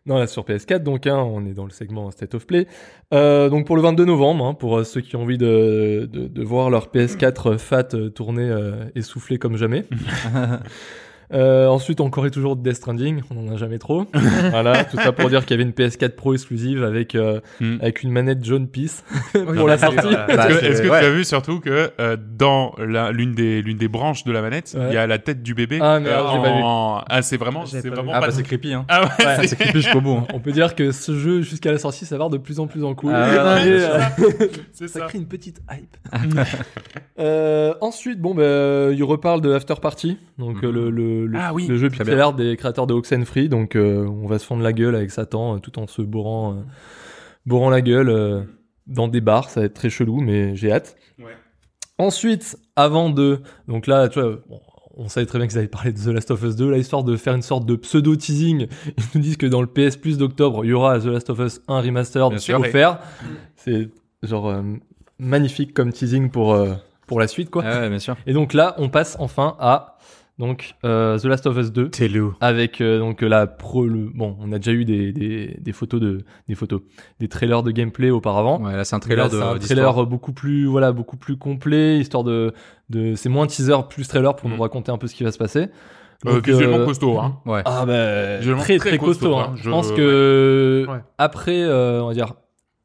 [0.05, 2.67] Non, là sur PS4, donc hein, on est dans le segment State of Play.
[3.13, 6.27] Euh, donc pour le 22 novembre, hein, pour euh, ceux qui ont envie de, de,
[6.27, 7.83] de voir leur PS4 fat
[8.15, 9.85] tourner euh, et souffler comme jamais.
[11.31, 14.05] Euh, ensuite, on corrait toujours de Death Stranding, on en a jamais trop.
[14.49, 17.77] voilà, tout ça pour dire qu'il y avait une PS4 Pro exclusive avec euh, Hmm.
[17.81, 20.07] avec une manette jaune pisse pour la bah, sortie.
[20.07, 20.27] voilà.
[20.27, 20.99] Est-ce Bah, que, ouais.
[21.01, 24.41] tu as vu surtout que euh, dans la- l'une des l'une des branches de la
[24.41, 24.93] manette, il Ouais.
[24.93, 25.79] y a la tête du bébé.
[25.81, 26.61] Ah, merde, j'ai pas vu.
[26.63, 27.03] en...
[27.07, 28.27] Ah, c'est vraiment, c'est pas vraiment Ah pas.
[28.27, 28.85] bah c'est creepy hein.
[28.87, 30.17] Ah ouais, Ouais, c'est- creepy jusqu'au bout.
[30.17, 30.27] hein.
[30.33, 32.95] On peut dire que ce jeu jusqu'à la sortie s'avère de plus en plus en
[32.95, 33.11] cool.
[33.13, 33.99] Ah, Et, euh,
[34.73, 34.99] ça ça.
[35.01, 35.97] crée une petite hype.
[37.19, 41.53] Euh, ensuite, bon, ben, il reparle de After Party, donc euh, le, le, le, Ah
[41.53, 43.49] oui, le jeu pixel art des créateurs de Oxenfree.
[43.49, 46.53] Donc, euh, on va se fondre la gueule avec Satan euh, tout en se bourrant,
[46.53, 46.61] euh,
[47.45, 48.41] bourrant la gueule euh,
[48.87, 49.49] dans des bars.
[49.49, 50.95] Ça va être très chelou, mais j'ai hâte.
[51.19, 51.35] Ouais.
[51.97, 54.61] Ensuite, avant de, donc là, tu vois, bon,
[54.95, 57.03] on savait très bien qu'ils avaient parlé de The Last of Us 2, là, histoire
[57.03, 58.67] de faire une sorte de pseudo teasing.
[58.97, 61.39] Ils nous disent que dans le PS Plus d'octobre, il y aura The Last of
[61.39, 62.59] Us 1 remastered Bien sûr.
[62.59, 62.99] offert.
[63.55, 63.89] C'est
[64.23, 64.61] genre euh,
[65.17, 66.73] magnifique comme teasing pour euh,
[67.07, 67.63] pour la suite, quoi.
[67.65, 68.15] Ah ouais, bien sûr.
[68.27, 69.97] Et donc là, on passe enfin à
[70.39, 72.33] donc euh, The Last of Us 2 T'es loup.
[72.41, 75.99] avec euh, donc la pro le bon, on a déjà eu des, des, des photos
[76.01, 76.81] de des photos,
[77.19, 78.59] des trailers de gameplay auauparavant.
[78.63, 81.37] Ouais, là c'est un Là, trailer c'est de un trailer beaucoup plus voilà, beaucoup plus
[81.37, 82.53] complet, histoire de
[82.89, 84.53] de c'est moins teaser plus trailer pour Mm.
[84.55, 85.67] nous raconter un peu ce qui va se passer.
[86.25, 87.39] Euh, Donc, visuellement euh, costaud, hein.
[87.45, 87.61] Ouais.
[87.65, 89.27] Ah bah Visuellement très très très costaud.
[89.31, 89.49] costaud, hein.
[89.53, 89.55] hein.
[89.61, 90.99] Je pense que Ouais.
[91.17, 92.33] après euh, on va dire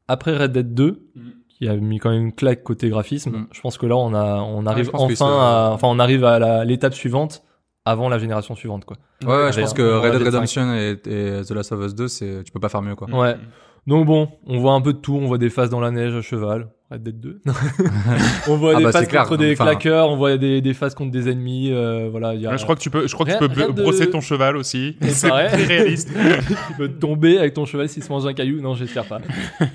[0.09, 1.21] après Red Dead 2 Mm.
[1.49, 3.47] qui a mis quand même une claque côté graphisme, Mm.
[3.53, 6.95] je pense que là on a on arrive enfin à enfin on arrive à l'étape
[6.95, 7.44] suivante
[7.85, 8.97] avant la génération suivante quoi.
[9.25, 12.09] Ouais, ouais, je pense que Red Dead Redemption et, et The Last of Us 2,
[12.09, 13.09] c'est, tu peux pas faire mieux, quoi.
[13.11, 13.37] Ouais.
[13.87, 16.15] Donc bon, on voit un peu de tout, on voit des phases dans la neige
[16.15, 17.41] à cheval, Red Dead 2.
[18.49, 20.73] on voit Ah des bah, phases clair, contre des enfin- claqueurs, on voit des, des
[20.73, 23.07] phases contre des ennemis, euh, voilà, il y a Ouais, je crois que tu peux,
[23.07, 24.97] je crois que Rien- tu peux de- brosser ton cheval aussi.
[25.03, 26.11] C'est très réaliste.
[26.69, 28.63] tu peux tomber avec ton cheval s'il se mange un caillou.
[28.63, 29.21] Non, j'espère pas.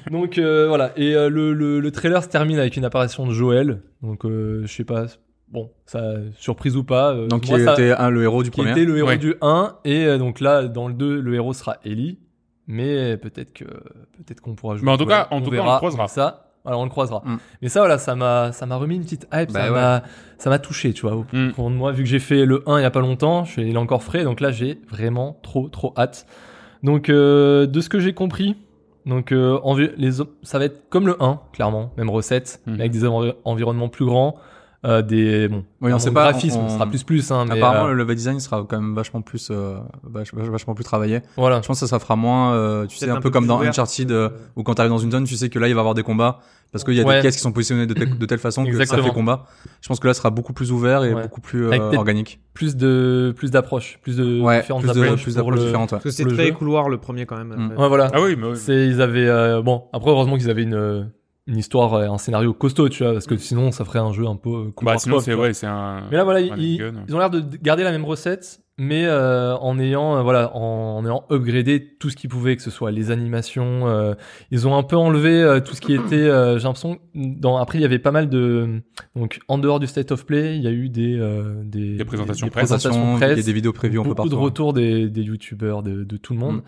[0.10, 3.32] Donc euh, voilà, et euh, le, le, le trailer se termine avec une apparition de
[3.34, 3.82] Joël.
[4.02, 5.06] Donc euh, je sais pas,
[5.52, 6.02] bon, ça
[6.38, 7.14] surprise ou pas.
[7.14, 8.72] euh, Donc, qui moi, ça- était un, le héros du qui premier.
[8.72, 9.18] était le héros Ouais.
[9.18, 12.20] du 1 et euh, donc là dans le 2 le héros sera Ellie
[12.68, 15.72] mais peut-être que peut-être qu'on pourra jouer Mais en tout cas- en tout cas, on
[15.72, 16.08] le croisera.
[16.08, 17.38] ça voilà on le croisera Mm.
[17.62, 19.72] mais ça voilà ça m'a ça m'a remis une petite hype Bah ça ouais.
[19.72, 20.04] m'a
[20.38, 21.52] ça m'a touché tu vois au Mm.
[21.54, 23.52] fond de moi vu que j'ai fait le 1 il y a pas longtemps je
[23.54, 26.28] suis, il est encore frais donc là j'ai vraiment trop trop hâte
[26.84, 28.56] donc euh, de ce que j'ai compris
[29.06, 30.12] donc euh, envi- les
[30.44, 32.74] ça va être comme le 1 clairement même recette Mhm.
[32.76, 34.36] mais avec des envi- environnements plus grands
[34.86, 37.58] euh, des bon Oui, on sait le pas, graphisme on- sera plus plus hein, mais
[37.58, 39.78] Apparemment, euh, le level design sera quand même vachement plus, euh,
[40.10, 41.22] vach- vach- vachement plus travaillé.
[41.38, 43.46] voilà Je pense que ça fera moins, euh, tu sais, un, un peu peu comme
[43.48, 43.70] dans ouvert.
[43.70, 45.82] Uncharted, euh, où quand t'arrives dans une zone, tu sais que là, il va y
[45.82, 46.40] avoir des combats,
[46.72, 47.18] parce qu'il y a Ouais.
[47.18, 49.46] des caisses qui sont positionnées de, telle- de telle façon que ça fait combat.
[49.82, 51.24] Je pense que là, ce sera beaucoup plus ouvert et Ouais.
[51.24, 52.40] beaucoup plus euh, organique.
[52.54, 55.92] plus de plus d'approches, plus de Ouais, différentes plus de- approches plus d'approches le- différentes,
[55.94, 55.98] ouais.
[55.98, 56.54] Parce que c'est très jeu.
[56.54, 57.54] couloir le premier quand même.
[57.56, 57.80] Mm.
[57.80, 58.10] Ouais, voilà.
[58.14, 58.56] Ah oui, mais oui.
[58.58, 61.10] C'est ils avaient euh, bon après heureusement qu'ils avaient une
[61.50, 64.36] une histoire un scénario costaud tu vois parce que sinon ça ferait un jeu un
[64.36, 66.04] peu euh, Bah, sinon, c'est, ouais, c'est un.
[66.12, 69.78] Mais là voilà ils, ils ont l'air de garder la même recette mais euh, en
[69.78, 73.12] ayant euh, voilà en, en ayant upgradé tout ce qu'ils pouvaient que ce soit les
[73.12, 74.14] animations euh,
[74.52, 77.78] ils ont un peu enlevé euh, tout ce qui était euh, j'ai l'impression dans après
[77.80, 78.82] il y avait pas mal de
[79.18, 82.06] donc en dehors du state of play il y a eu des euh, des, Des
[82.06, 82.70] présentations des presse.
[82.70, 85.24] présentations Il y a presse des vidéos prévues un peu beaucoup de retours des, des
[85.24, 86.58] youtubeurs, de, de tout le monde.
[86.58, 86.62] Mm.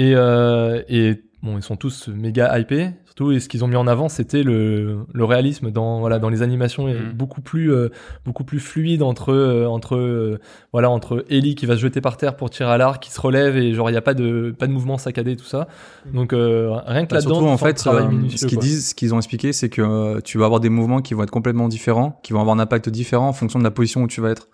[0.00, 2.90] Et, euh, et bon, ils sont tous méga hypés.
[3.04, 6.28] Surtout, et ce qu'ils ont mis en avant, c'était le, le réalisme dans voilà dans
[6.28, 7.12] les animations, est Mm.
[7.12, 7.90] beaucoup plus euh,
[8.24, 10.38] beaucoup plus fluide entre euh, entre euh,
[10.72, 13.20] voilà entre Ellie qui va se jeter par terre pour tirer à l'arc, qui se
[13.20, 15.68] relève et genre il y a pas de pas de mouvement saccadé tout ça.
[16.12, 19.14] Donc euh, rien que Bah, là-dedans, en fait, euh, minutieux, ce qu'ils disent, ce qu'ils
[19.14, 22.20] ont expliqué, c'est que euh, tu vas avoir des mouvements qui vont être complètement différents,
[22.22, 24.48] qui vont avoir un impact différent en fonction de la position où tu vas être.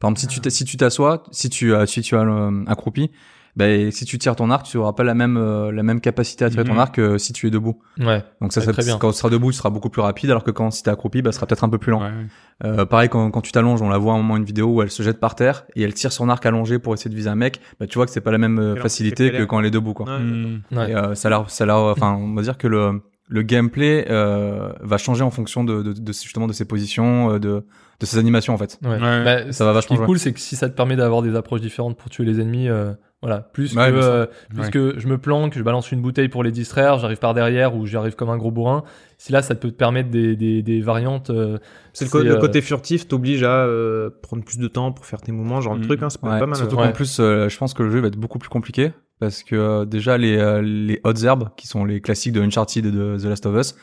[0.00, 3.10] Par exemple, si tu si tu t'assois, si tu as si tu as accroupi,
[3.58, 6.44] ben si tu tires ton arc, tu auras pas la même euh, la même capacité
[6.44, 6.70] à tirer Mhm.
[6.70, 7.80] ton arc que si tu es debout.
[7.98, 8.22] Ouais.
[8.40, 8.96] Donc ça, ça très bien.
[8.98, 11.20] quand tu seras debout, tu seras beaucoup plus rapide, alors que quand si t'es accroupi,
[11.22, 12.00] bah, ce sera peut-être un peu plus lent.
[12.00, 12.26] Ouais, ouais.
[12.64, 14.80] Euh, pareil, quand, quand tu t'allonges, on la voit à un moment une vidéo où
[14.82, 17.28] elle se jette par terre et elle tire son arc allongé pour essayer de viser
[17.30, 17.60] un mec.
[17.80, 19.92] Bah, tu vois que c'est pas la même euh, facilité que quand elle est debout,
[19.94, 20.06] quoi.
[20.06, 20.18] Ouais.
[20.20, 20.62] Mm.
[20.72, 20.90] Ouais.
[20.90, 23.42] Et, euh, ça a l'air, ça a l'air, enfin, on va dire que le le
[23.42, 27.62] gameplay euh, va changer en fonction de, de, de- justement de ses positions, euh, de
[28.00, 28.78] de ses animations en fait.
[28.82, 28.90] Ouais.
[28.92, 29.24] Ouais.
[29.24, 31.20] Bah, Ça va Ce qui vachement est cool, c'est que si ça te permet d'avoir
[31.20, 34.70] des approches différentes pour tuer les ennemis, euh, voilà, plus Ouais, que euh, plus Ouais.
[34.70, 37.84] que je me planque, je balance une bouteille pour les distraire, j'arrive par derrière ou
[37.86, 38.84] j'arrive comme un gros bourrin.
[39.16, 41.30] Si là, ça peut te permettre des, des, des variantes.
[41.30, 41.58] euh,
[41.92, 44.92] C'est le, co- C'est, le euh, côté furtif t'oblige à euh, prendre plus de temps
[44.92, 45.80] pour faire tes mouvements, genre Mm.
[45.80, 46.56] le truc, hein, c'est Ouais, pas mal.
[46.56, 46.86] surtout ouais.
[46.86, 49.56] qu'en plus, euh, je pense que le jeu va être beaucoup plus compliqué parce que
[49.56, 53.16] euh, déjà les euh, les hautes herbes qui sont les classiques de Uncharted et de
[53.18, 53.74] The Last of Us,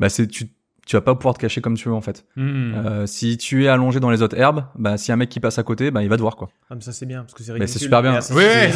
[0.00, 0.46] bah c'est tu
[0.86, 2.24] tu vas pas pouvoir te cacher comme tu veux en fait.
[2.36, 2.72] Hmm.
[2.74, 5.28] Euh, si tu es allongé dans les autres herbes, bah si y a un mec
[5.28, 6.48] qui passe à côté, bah il va te voir quoi.
[6.70, 7.72] Ah, mais ça c'est bien parce que c'est Mais ridicule.
[7.72, 8.14] c'est super bien.
[8.14, 8.32] Mais c'est-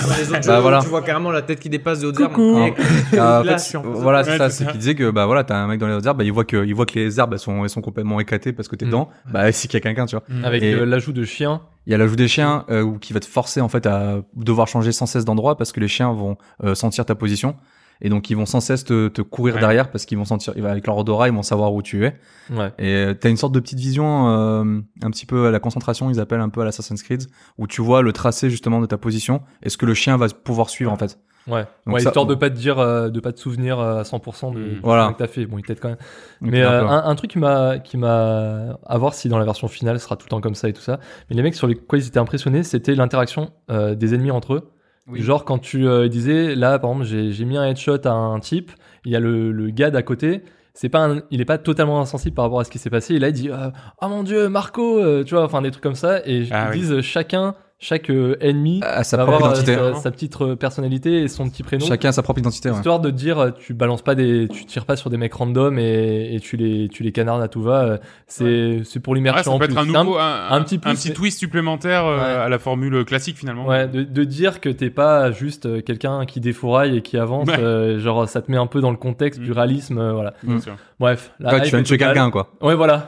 [0.09, 0.79] dans les autres Bah, voilà.
[0.83, 2.59] Tu vois carrément la tête qui dépasse des autres Coucou.
[2.59, 2.75] herbes.
[3.19, 4.45] Ah, en fait, suis en de voilà, c'est ça.
[4.45, 4.71] Ouais, c'est C'est ça.
[4.71, 6.45] qu'il disait que bah voilà, t'as un mec dans les autres herbes, bah il voit
[6.45, 8.85] que il voit que les herbes elles sont elles sont complètement éclatées parce que t'es
[8.85, 8.89] Mm.
[8.89, 9.09] dedans.
[9.31, 10.25] Bah c'est qu'il y a quelqu'un, tu vois.
[10.29, 10.45] Hmm.
[10.45, 11.63] Avec euh, l'ajout de chiens.
[11.89, 14.67] Il y a l'ajout des chiens euh, qui va te forcer en fait à devoir
[14.69, 17.57] changer sans cesse d'endroit parce que les chiens vont euh, sentir ta position
[18.01, 19.61] et donc ils vont sans cesse te, te courir Ouais.
[19.61, 22.15] derrière parce qu'ils vont sentir avec leur odorat ils vont savoir où tu es
[22.51, 22.73] Ouais.
[22.79, 26.11] et euh, t'as une sorte de petite vision euh, un petit peu à la concentration
[26.11, 27.25] ils appellent un peu à l'Assassin's Creed
[27.59, 30.29] où tu vois le tracé justement de ta position et ce que le chien va
[30.29, 31.65] pouvoir suivre en fait Ouais.
[31.87, 34.61] Ouais ça- histoire de pas te dire, euh, de pas te souvenir à 100% de
[34.65, 35.13] du Voilà.
[35.13, 35.47] que t'as fait.
[35.47, 35.97] Bon, il t'aide quand même.
[36.41, 39.45] Mais un euh, un, un truc qui m'a, qui m'a, à voir si dans la
[39.45, 40.99] version finale ce sera tout le temps comme ça et tout ça.
[41.31, 44.73] Mais les mecs sur les quoi ils étaient impressionnés, c'était l'interaction des ennemis entre eux.
[45.09, 45.23] Oui.
[45.23, 48.41] Genre quand tu euh, disais, là par exemple, j'ai, j'ai mis un headshot à un
[48.41, 48.73] type,
[49.05, 50.43] il y a le, le gars d'à côté.
[50.75, 53.15] C'est pas, un- il est pas totalement insensible par rapport à ce qui s'est passé.
[53.15, 53.71] Et là, il dit, euh,
[54.03, 56.19] oh mon dieu, Marco, euh, tu vois, enfin des trucs comme ça.
[56.27, 56.79] Et Ah ils oui.
[56.81, 60.11] disent euh, chacun, chaque euh, ennemi à sa va propre avoir euh, identité sa, sa
[60.11, 61.85] petite euh, personnalité et son petit prénom.
[61.85, 62.77] chacun a sa propre identité ouais.
[62.77, 66.35] Histoire de dire, tu balances pas des, tu tires pas sur des mecs random et,
[66.35, 67.99] et tu les, tu les canardes à tout va.
[68.27, 69.43] C'est, c'est pour Ouais, l'immersion.
[69.43, 69.75] ça en peut plus.
[69.75, 72.17] être un C'est un- nouveau, un, un petit plus, un petit mais- twist supplémentaire euh,
[72.17, 72.23] Ouais.
[72.45, 73.67] à la formule classique finalement.
[73.67, 77.59] Ouais, de, de dire que t'es pas juste quelqu'un qui défouraille et qui avance, Ouais.
[77.61, 79.55] euh, genre ça te met un peu dans le contexte du Mm.
[79.55, 80.33] réalisme, euh, voilà.
[80.43, 80.77] Bien sûr.
[80.99, 83.07] Bref, la tu viens de tuer quelqu'un quoi Ouais, voilà.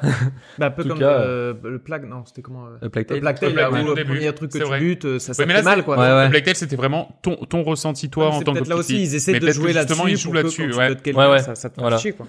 [0.58, 2.04] Bah, un peu comme cas, euh, le plague.
[2.06, 3.20] Non, c'était comment euh, Le Plague Le Tale.
[3.20, 5.18] Plague Tale, Le là Plague Tale où au le premier truc que tu butes, euh,
[5.18, 5.96] ça, ça Ouais, fait là, mal quoi.
[5.96, 6.24] Ouais, ouais.
[6.24, 8.76] Le Black Tail, c'était vraiment ton, ton ressenti toi Ouais, en tant que peut-être là
[8.76, 10.12] aussi, ils essaient Mais de jouer que justement, là-dessus.
[10.12, 10.96] ils jouent là-dessus, ouais.
[11.14, 11.38] Ouais, ouais.
[11.38, 12.26] Ça, ça te fait chier quoi.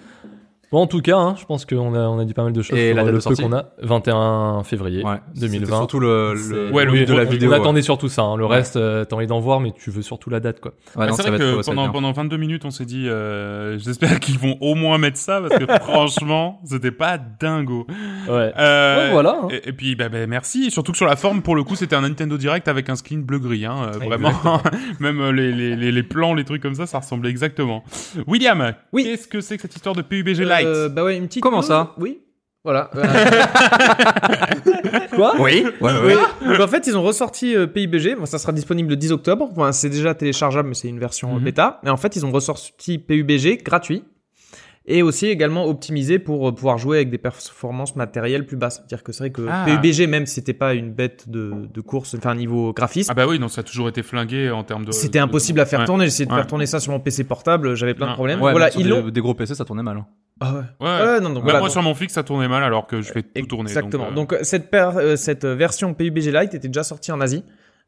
[0.71, 2.61] Bon, en tout cas, hein, je pense qu'on a, on a dit pas mal de
[2.61, 3.65] choses Et sur la date le de peu qu'on a.
[3.81, 5.75] 21 février ouais C'était 2020.
[5.77, 7.59] surtout le, Ouais, le but de la vidéo on ouais.
[7.59, 8.21] attendait surtout ça.
[8.21, 8.37] hein.
[8.37, 8.57] Le Ouais.
[8.57, 10.73] reste, euh, t'as envie d'en voir, mais tu veux surtout la date, quoi.
[10.95, 11.91] Ouais, non, c'est vrai que pendant, bien.
[11.91, 15.57] pendant 22 minutes, on s'est dit, euh, j'espère qu'ils vont au moins mettre ça parce
[15.63, 17.87] que franchement, c'était pas dingo.
[18.27, 18.53] Ouais.
[18.57, 19.47] Euh, Ouais, voilà, hein.
[19.51, 20.69] Et, et puis, bah, bah, merci.
[20.71, 23.19] Surtout que sur la forme, pour le coup, c'était un Nintendo Direct avec un skin
[23.19, 23.65] bleu-gris.
[23.65, 24.31] Hein, euh, vraiment,
[24.99, 27.83] même euh, les, les, les, les plans, les trucs comme ça, ça ressemblait exactement.
[28.27, 29.03] William, Oui.
[29.05, 31.43] qu'est-ce que c'est que cette histoire de PUBG Lite Euh, Bah ouais, une petite.
[31.43, 32.19] Comment ça Oui.
[32.65, 32.89] Voilà.
[35.15, 36.13] Quoi oui ouais, Oui.
[36.13, 36.47] ouais.
[36.51, 38.15] Donc en fait, ils ont ressorti euh, PUBG.
[38.17, 39.49] Bon, ça sera disponible le 10 octobre.
[39.51, 41.43] Enfin, c'est déjà téléchargeable, mais c'est une version euh, Mhm.
[41.45, 41.79] bêta.
[41.83, 44.03] Mais en fait, ils ont ressorti PUBG gratuit.
[44.91, 48.77] Et aussi également optimisé pour euh, pouvoir jouer avec des performances matérielles plus basses.
[48.77, 49.65] C'est-à-dire que c'est vrai que Ah.
[49.65, 53.27] PUBG, même si c'était pas une bête de, de course, enfin niveau graphisme, Ah bah
[53.27, 54.91] oui, non, ça a toujours été flingué en termes de.
[54.91, 55.85] c'était de- impossible à faire Ouais.
[55.85, 56.05] tourner.
[56.05, 56.37] J'ai essayé de Ouais.
[56.39, 58.11] faire tourner ça sur mon PC portable, j'avais plein Non.
[58.13, 58.41] de problèmes.
[58.41, 60.05] Ouais, voilà, des gros PC ça tournait mal hein.
[60.41, 60.59] Ah ouais.
[60.79, 60.87] Ouais.
[60.87, 63.01] Ouais, non, donc Même voilà, moi donc- sur mon fixe ça tournait mal alors que
[63.01, 63.69] je fais tout tourner.
[63.69, 64.11] Exactement.
[64.11, 67.19] Donc, euh, Donc, euh, cette, per- euh, cette version PUBG Lite était déjà sortie en
[67.21, 67.43] Asie.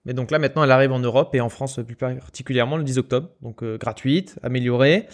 [0.06, 2.98] Mais donc là maintenant elle arrive en Europe et en France plus particulièrement le 10
[2.98, 3.30] octobre.
[3.42, 5.08] Donc euh, gratuite, améliorée.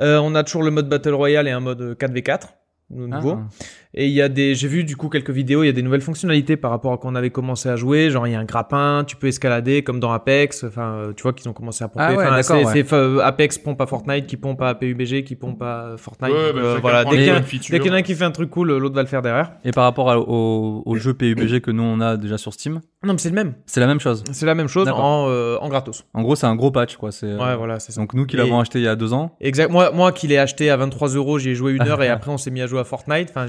[0.00, 2.48] Euh, on a toujours le mode Battle Royale et un mode euh, 4v4
[2.90, 3.38] de nouveau.
[3.38, 3.48] Ah.
[3.94, 5.82] Et il y a des, j'ai vu du coup quelques vidéos, il y a des
[5.82, 8.10] nouvelles fonctionnalités par rapport à quand on avait commencé à jouer.
[8.10, 10.64] Genre il y a un grappin, tu peux escalader comme dans Apex.
[10.64, 12.04] Enfin, euh, tu vois qu'ils ont commencé à pomper.
[12.08, 12.84] Ah ouais, Enfin, d'accord, c'est, ouais.
[12.88, 16.32] c'est, euh, Apex pompe à Fortnite, qui pompe à PUBG, qui pompe à Fortnite.
[16.32, 17.48] Ouais, Donc, bah, euh, voilà, dès qu'il y a- dès
[17.80, 19.52] qu'il y en a un qui fait un truc cool, l'autre va le faire derrière.
[19.64, 22.80] et par rapport à- au, au jeu PUBG que nous on a déjà sur Steam
[23.04, 23.54] Non, mais c'est le même.
[23.66, 26.04] c'est la même chose C'est la même chose en, euh, en gratos.
[26.14, 28.00] en gros c'est un gros patch quoi c'est Ouais, voilà, c'est ça.
[28.00, 29.70] donc nous qui Et- l'avons acheté il y a deux ans Exact.
[29.70, 32.30] Moi, moi qui l'ai acheté à 23 euros, j'y ai joué une heure et après
[32.30, 33.28] on s'est mis à jouer à Fortnite.
[33.34, 33.46] Enfin,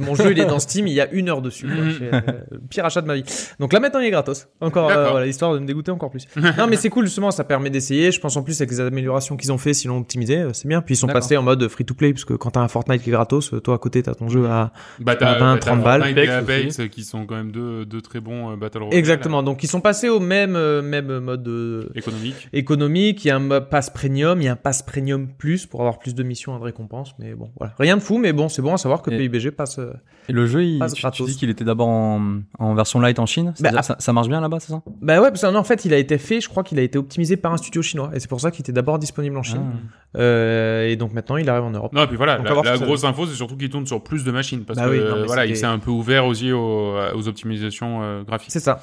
[0.00, 1.66] mon jeu il est dans Steam, il y a une heure dessus.
[1.66, 1.84] quoi.
[1.98, 2.20] C'est, euh,
[2.68, 3.24] pire achat de ma vie.
[3.58, 4.48] Donc là maintenant il est gratos.
[4.60, 6.26] Encore, euh, voilà, histoire de me dégoûter encore plus.
[6.36, 8.12] non, mais c'est cool justement, ça permet d'essayer.
[8.12, 10.68] Je pense en plus avec les améliorations qu'ils ont fait, s'ils l'ont optimisé, euh, c'est
[10.68, 10.80] bien.
[10.82, 13.02] Puis ils sont passés en mode free to play parce que quand t'as un Fortnite
[13.02, 14.72] qui est gratos, euh, toi à côté t'as ton jeu à.
[15.00, 16.02] Bah, à 20, 30 balles.
[16.02, 18.98] Fortnite et Apex qui sont quand même deux, deux très bons euh, Battle Royale.
[18.98, 19.42] Exactement.
[19.42, 21.46] Donc ils sont passés au même euh, même mode.
[21.48, 22.48] euh, Économique.
[22.52, 25.66] économique, il y a un mode pass premium, il y a un pass premium plus
[25.66, 27.74] pour avoir plus de missions et de récompenses, mais bon, voilà.
[27.78, 29.69] Rien de fou, mais bon, c'est bon à savoir que Et- PUBG passe.
[29.78, 29.92] Euh,
[30.28, 33.26] et le jeu il, tu, tu dis qu'il était d'abord en, en version light en
[33.26, 34.82] Chine Bah, ça, ça marche bien là-bas c'est ça?
[35.00, 37.36] Bah ouais, parce qu'en fait, il a été fait, je crois qu'il a été optimisé
[37.36, 39.62] par un studio chinois, et c'est pour ça qu'il était d'abord disponible en Chine.
[39.64, 40.18] Ah.
[40.18, 41.92] Euh, et donc maintenant, il arrive en Europe.
[41.92, 44.30] Non, et puis voilà, Donc, la, grosse info, c'est surtout qu'il tourne sur plus de
[44.30, 44.64] machines.
[44.64, 47.28] Parce Bah que oui, non, euh, voilà, il s'est un peu ouvert aussi aux, aux
[47.28, 48.52] optimisations euh, graphiques.
[48.52, 48.82] C'est ça.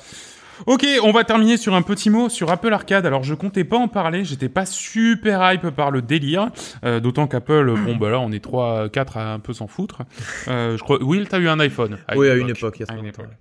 [0.66, 3.06] Ok, on va terminer sur un petit mot sur Apple Arcade.
[3.06, 6.50] Alors, je comptais pas en parler, j'étais pas super hype par le délire.
[6.84, 10.02] Euh, D'autant qu'Apple, bon, bah là, on est 3, 4 à un peu s'en foutre.
[10.48, 12.94] Euh, je crois, Will, t'as eu un iPhone oui, à une époque, il y a
[12.94, 13.24] À une longtemps.
[13.24, 13.34] époque.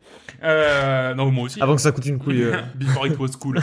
[0.45, 1.61] Euh, non, moi aussi.
[1.63, 2.43] Avant que ça coûte une couille.
[2.43, 2.57] euh.
[2.75, 3.59] Before it was cool.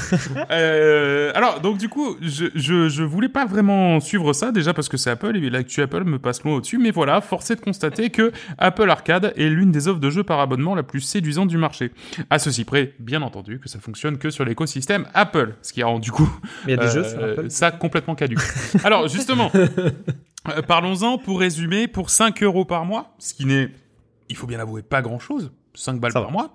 [0.51, 4.89] euh, alors, donc du coup, je, je, je voulais pas vraiment suivre ça, déjà parce
[4.89, 7.61] que c'est Apple, et l'actu Apple me passe loin au-dessus, mais voilà, force est de
[7.61, 11.49] constater que Apple Arcade est l'une des offres de jeux par abonnement la plus séduisante
[11.49, 11.91] du marché.
[12.29, 15.99] À ceci près, bien entendu, que ça fonctionne que sur l'écosystème Apple, ce qui rend
[15.99, 16.29] du coup
[16.65, 17.49] Mais y a des euh, jeux sur Apple.
[17.49, 18.39] ça complètement caduque.
[18.83, 19.51] Alors justement,
[20.49, 23.69] Euh, Parlons-en pour résumer, pour 5 euros par mois, ce qui n'est,
[24.27, 25.51] il faut bien l'avouer, pas grand-chose.
[25.75, 26.31] 5 balles Ça par va.
[26.31, 26.53] mois.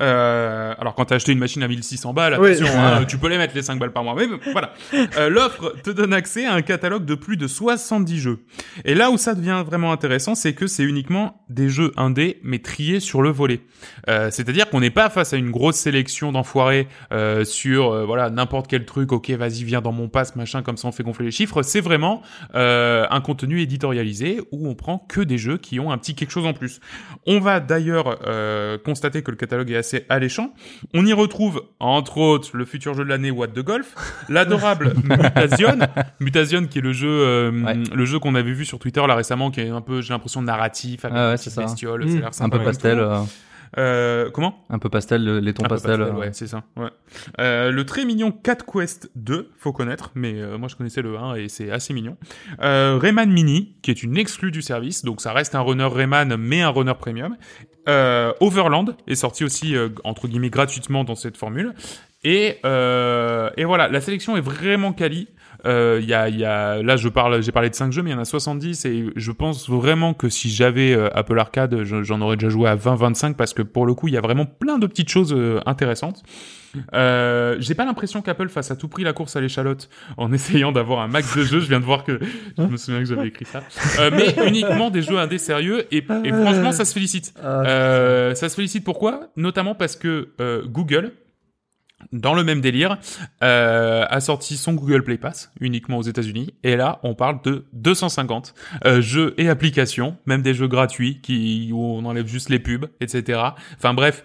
[0.00, 2.50] Euh, alors quand t'as acheté une machine à 1600 balles, Oui.
[2.52, 4.14] attention, hein, tu peux les mettre les 5 balles par mois.
[4.14, 4.72] Mais voilà.
[5.16, 8.44] Euh, L'offre te donne accès à un catalogue de plus de 70 jeux.
[8.84, 12.58] Et là où ça devient vraiment intéressant, c'est que c'est uniquement des jeux indés, mais
[12.60, 13.60] triés sur le volet.
[14.08, 16.88] Euh, C'est-à-dire qu'on n'est pas face à une grosse sélection d'enfoirés
[17.44, 19.12] sur voilà n'importe quel truc.
[19.12, 21.62] Ok, vas-y, viens dans mon pass, machin, comme ça on fait gonfler les chiffres.
[21.62, 22.22] C'est vraiment
[22.54, 26.46] un contenu éditorialisé où on prend que des jeux qui ont un petit quelque chose
[26.46, 26.80] en plus.
[27.26, 28.51] On va d'ailleurs euh,
[28.84, 30.52] constater que le catalogue est assez alléchant.
[30.94, 33.94] On y retrouve entre autres le futur jeu de l'année What the Golf,
[34.28, 35.78] l'adorable Mutation,
[36.20, 37.74] Mutation qui est le jeu euh, Ouais.
[37.94, 40.42] le jeu qu'on avait vu sur Twitter là récemment qui est un peu j'ai l'impression
[40.42, 41.62] narratif avec Ah ouais, ça.
[41.62, 42.32] Mmh.
[42.32, 42.98] ça Un peu pastel.
[43.78, 45.98] Euh, comment un peu pastel, le- les tons pastel.
[45.98, 46.64] pastel, euh, ouais, c'est ça.
[46.76, 46.90] Ouais.
[47.40, 51.16] Euh, le très mignon Cat Quest 2, faut connaître, mais euh, moi je connaissais le
[51.18, 52.16] 1 et c'est assez mignon.
[52.62, 56.36] Euh, Rayman Mini, qui est une exclue du service, donc ça reste un runner Rayman,
[56.36, 57.36] mais un runner premium.
[57.88, 61.74] Euh, Overland est sorti aussi euh, entre guillemets gratuitement dans cette formule.
[62.24, 65.28] Et, euh, et voilà, la sélection est vraiment quali.
[65.64, 68.10] Euh, Il y, a, y a, là, je parle, j'ai parlé de 5 jeux, mais
[68.10, 71.84] il y en a 70 et je pense vraiment que si j'avais euh, Apple Arcade,
[71.84, 74.20] je- j'en aurais déjà joué à 20-25 parce que pour le coup, il y a
[74.20, 76.22] vraiment plein de petites choses euh, intéressantes.
[76.94, 80.72] Euh, j'ai pas l'impression qu'Apple fasse à tout prix la course à l'échalote en essayant
[80.72, 81.60] d'avoir un max de jeux.
[81.60, 82.18] Je viens de voir que
[82.58, 83.62] je me souviens que j'avais écrit ça,
[84.00, 87.34] Euh, mais uniquement des jeux indés sérieux et, et franchement, ça se félicite.
[87.44, 89.28] Euh, ça se félicite pourquoi?
[89.36, 91.12] Notamment parce que euh, Google,
[92.12, 92.98] dans le même délire,
[93.42, 96.54] euh, a sorti son Google Play Pass uniquement aux États-Unis.
[96.62, 101.70] Et là, on parle de 250 euh, jeux et applications, même des jeux gratuits qui
[101.72, 103.40] où on enlève juste les pubs, etc.
[103.76, 104.24] Enfin bref.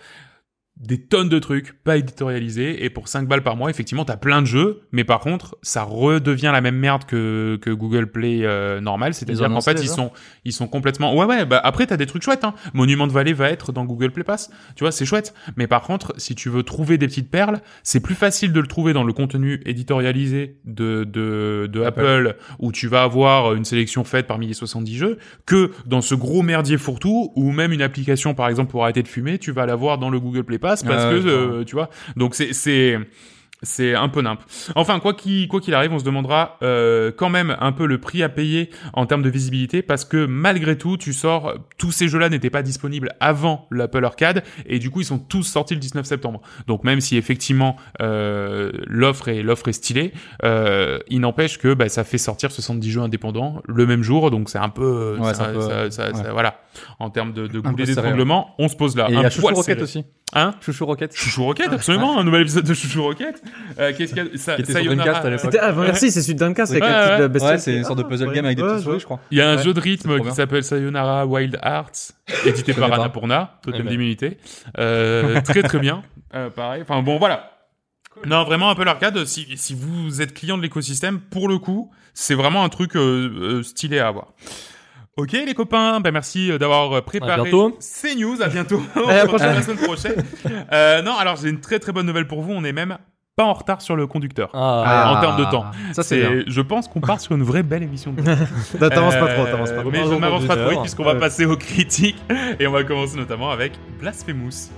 [0.80, 4.42] Des tonnes de trucs pas éditorialisés et pour 5 balles par mois, effectivement, t'as plein
[4.42, 8.80] de jeux, mais par contre, ça redevient la même merde que, que Google Play euh,
[8.80, 10.12] normal, c'est-à-dire qu'en fait, ils sont
[10.46, 12.54] ils sont complètement ouais ouais bah après t'as des trucs chouettes hein.
[12.74, 14.50] Monument de Vallée va être dans Google Play Pass.
[14.76, 15.34] Tu vois c'est chouette.
[15.56, 18.68] Mais par contre si tu veux trouver des petites perles c'est plus facile de le
[18.68, 22.36] trouver dans le contenu éditorialisé de de, de Apple.
[22.60, 26.42] où tu vas avoir une sélection faite parmi les 70 jeux que dans ce gros
[26.42, 29.98] merdier fourre-tout ou même une application par exemple pour arrêter de fumer tu vas l'avoir
[29.98, 32.98] dans le Google Play Pass parce Ah que ouais, euh, tu vois donc c'est c'est
[33.64, 34.40] c'est un peu nimp.
[34.76, 37.98] Enfin, quoi qu'il quoi qu'il arrive, on se demandera euh, quand même un peu le
[38.00, 42.08] prix à payer en termes de visibilité parce que malgré tout, tu sors tous ces
[42.08, 45.80] jeux-là n'étaient pas disponibles avant l'Apple Arcade et du coup ils sont tous sortis le
[45.80, 46.40] 19 septembre.
[46.68, 51.90] Donc même si effectivement euh, l'offre est l'offre est stylée, euh, il n'empêche que bah,
[51.90, 55.34] ça fait sortir 70 jeux indépendants le même jour, donc c'est un peu, Ouais, ça,
[55.34, 56.14] c'est un peu, ça- ça- ouais.
[56.14, 56.60] ça- voilà.
[57.00, 59.08] En termes de, de peu goût et serré, d'étranglement, on se pose là.
[59.10, 60.06] Et il un y a Chouchou Rocket aussi.
[60.34, 61.16] Hein Chouchou Rocket.
[61.16, 63.42] Chouchou Rocket, absolument, un nouvel épisode de Chouchou Rocket.
[63.80, 65.40] Euh, Qu'est-ce qu'il y a ça, Sayonara, à l'époque.
[65.46, 67.30] C'était, ah, merci, c'est celui de Dreamcast avec Ouais, la petite ouais.
[67.30, 67.52] bestiole.
[67.54, 69.20] Ouais, c'est une sorte de puzzle Ah, game avec des petites souris, je crois.
[69.32, 72.12] Il y a un jeu de rythme qui s'appelle Sayonara Wild Hearts,
[72.46, 72.92] édité par.
[72.92, 73.90] Annapurna, Totem Eh ben.
[73.92, 74.38] d'immunité.
[74.78, 76.04] Euh, très très bien.
[76.36, 76.82] Euh, pareil.
[76.82, 77.52] Enfin bon, voilà.
[78.26, 82.36] Non, vraiment Apple Arcade, si, si vous êtes client de l'écosystème, pour le coup, c'est
[82.36, 84.34] vraiment un truc euh, euh, stylé à avoir.
[85.18, 88.40] Ok les copains, ben merci euh, d'avoir euh, préparé ces news.
[88.40, 88.80] À bientôt.
[88.96, 90.24] On À la semaine prochaine.
[90.72, 92.54] Euh, non, alors j'ai une très très bonne nouvelle pour vous.
[92.54, 93.00] On est même
[93.36, 94.52] pas en retard sur le conducteur.
[94.54, 95.66] Ah, en termes de temps.
[95.94, 98.14] Ça, c'est je pense qu'on part sur une vraie belle émission.
[98.80, 99.92] T'avances pas trop, t'avances pas trop.
[99.92, 102.22] Mais je m'avance pas trop puisqu'on va passer aux critiques
[102.60, 104.70] et on va commencer notamment avec Blasphemous.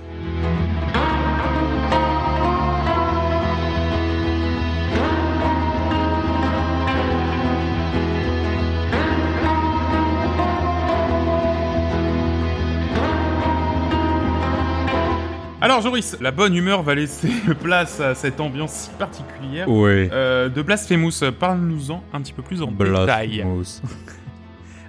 [15.62, 17.28] Alors Joris, la bonne humeur va laisser
[17.62, 19.68] place à cette ambiance si particulière.
[19.68, 20.08] Ouais.
[20.12, 23.42] Euh, de Blasphemous, parle-nous-en un petit peu plus en détail.
[23.42, 23.82] Blasphemous.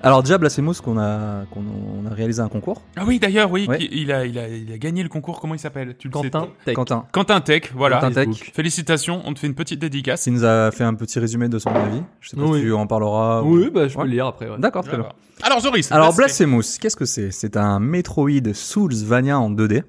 [0.04, 2.82] Alors déjà Blasphemous qu'on a qu'on on a réalisé un concours.
[2.96, 3.78] Ah oui, d'ailleurs, oui, Ouais.
[3.92, 5.96] il, a, il, a, il a gagné le concours, comment il s'appelle?
[6.00, 6.76] Tu le Quentin sais Tech.
[6.76, 7.06] Quentin.
[7.12, 8.00] Quentin Tech, voilà.
[8.00, 8.52] Quentin Tech.
[8.54, 10.26] Félicitations, on te fait une petite dédicace.
[10.26, 12.02] Il nous a fait un petit résumé de son avis.
[12.22, 12.60] Je sais pas Oui.
[12.60, 13.42] si tu en parleras.
[13.44, 14.50] ou- Oui, bah, je peux le lire après.
[14.50, 14.56] ouais.
[14.58, 15.02] D'accord, très bien.
[15.06, 15.16] Voilà.
[15.44, 16.58] Alors Joris, Alors Blasphemous.
[16.62, 17.30] Blasphemous, qu'est-ce que c'est?
[17.32, 19.84] C'est un Metroid Soulsvania en 2D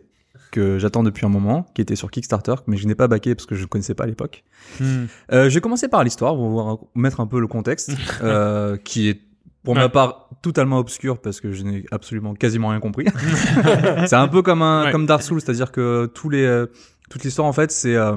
[0.52, 3.46] que j'attends depuis un moment, qui était sur Kickstarter, mais je n'ai pas backé parce
[3.46, 4.44] que je ne connaissais pas à l'époque.
[4.78, 5.06] Hmm.
[5.32, 7.90] Euh, je vais commencer par l'histoire, pour vous mettre un peu le contexte,
[8.22, 9.20] euh, qui est
[9.64, 9.80] pour Ouais.
[9.80, 13.06] ma part totalement obscur parce que je n'ai absolument quasiment rien compris.
[14.06, 14.92] c'est un peu comme un Ouais.
[14.92, 16.66] comme Dark Souls, c'est-à-dire que tous les euh,
[17.10, 18.16] toute l'histoire en fait c'est euh,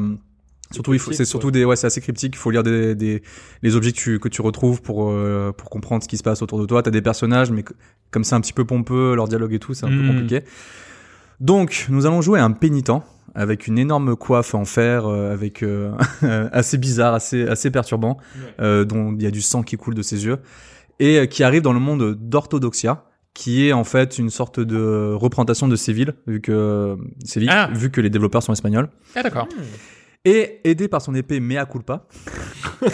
[0.71, 2.33] surtout il faut cryptique, c'est surtout des ouais c'est assez cryptique.
[2.35, 3.21] Il faut lire des, des
[3.61, 6.41] les objets que tu que tu retrouves pour euh, pour comprendre ce qui se passe
[6.41, 6.81] autour de toi.
[6.81, 7.73] T'as des personnages mais que-
[8.09, 10.41] comme c'est un petit peu pompeux leur dialogue et tout, c'est un peu compliqué.
[11.39, 12.91] Donc nous allons jouer un pénitent
[13.33, 15.91] avec une énorme coiffe en fer, euh, avec euh,
[16.53, 18.17] assez bizarre, assez assez perturbant,
[18.61, 20.37] euh, dont il y a du sang qui coule de ses yeux.
[20.99, 25.11] et euh, qui arrive dans le monde d'Orthodoxia, qui est en fait une sorte de
[25.13, 26.95] représentation de Séville, vu que
[27.25, 27.69] Séville, Ah.
[27.73, 28.87] vu que les développeurs sont espagnols.
[29.15, 29.49] Ah d'accord.
[30.23, 32.07] Et aidé par son épée mea culpa,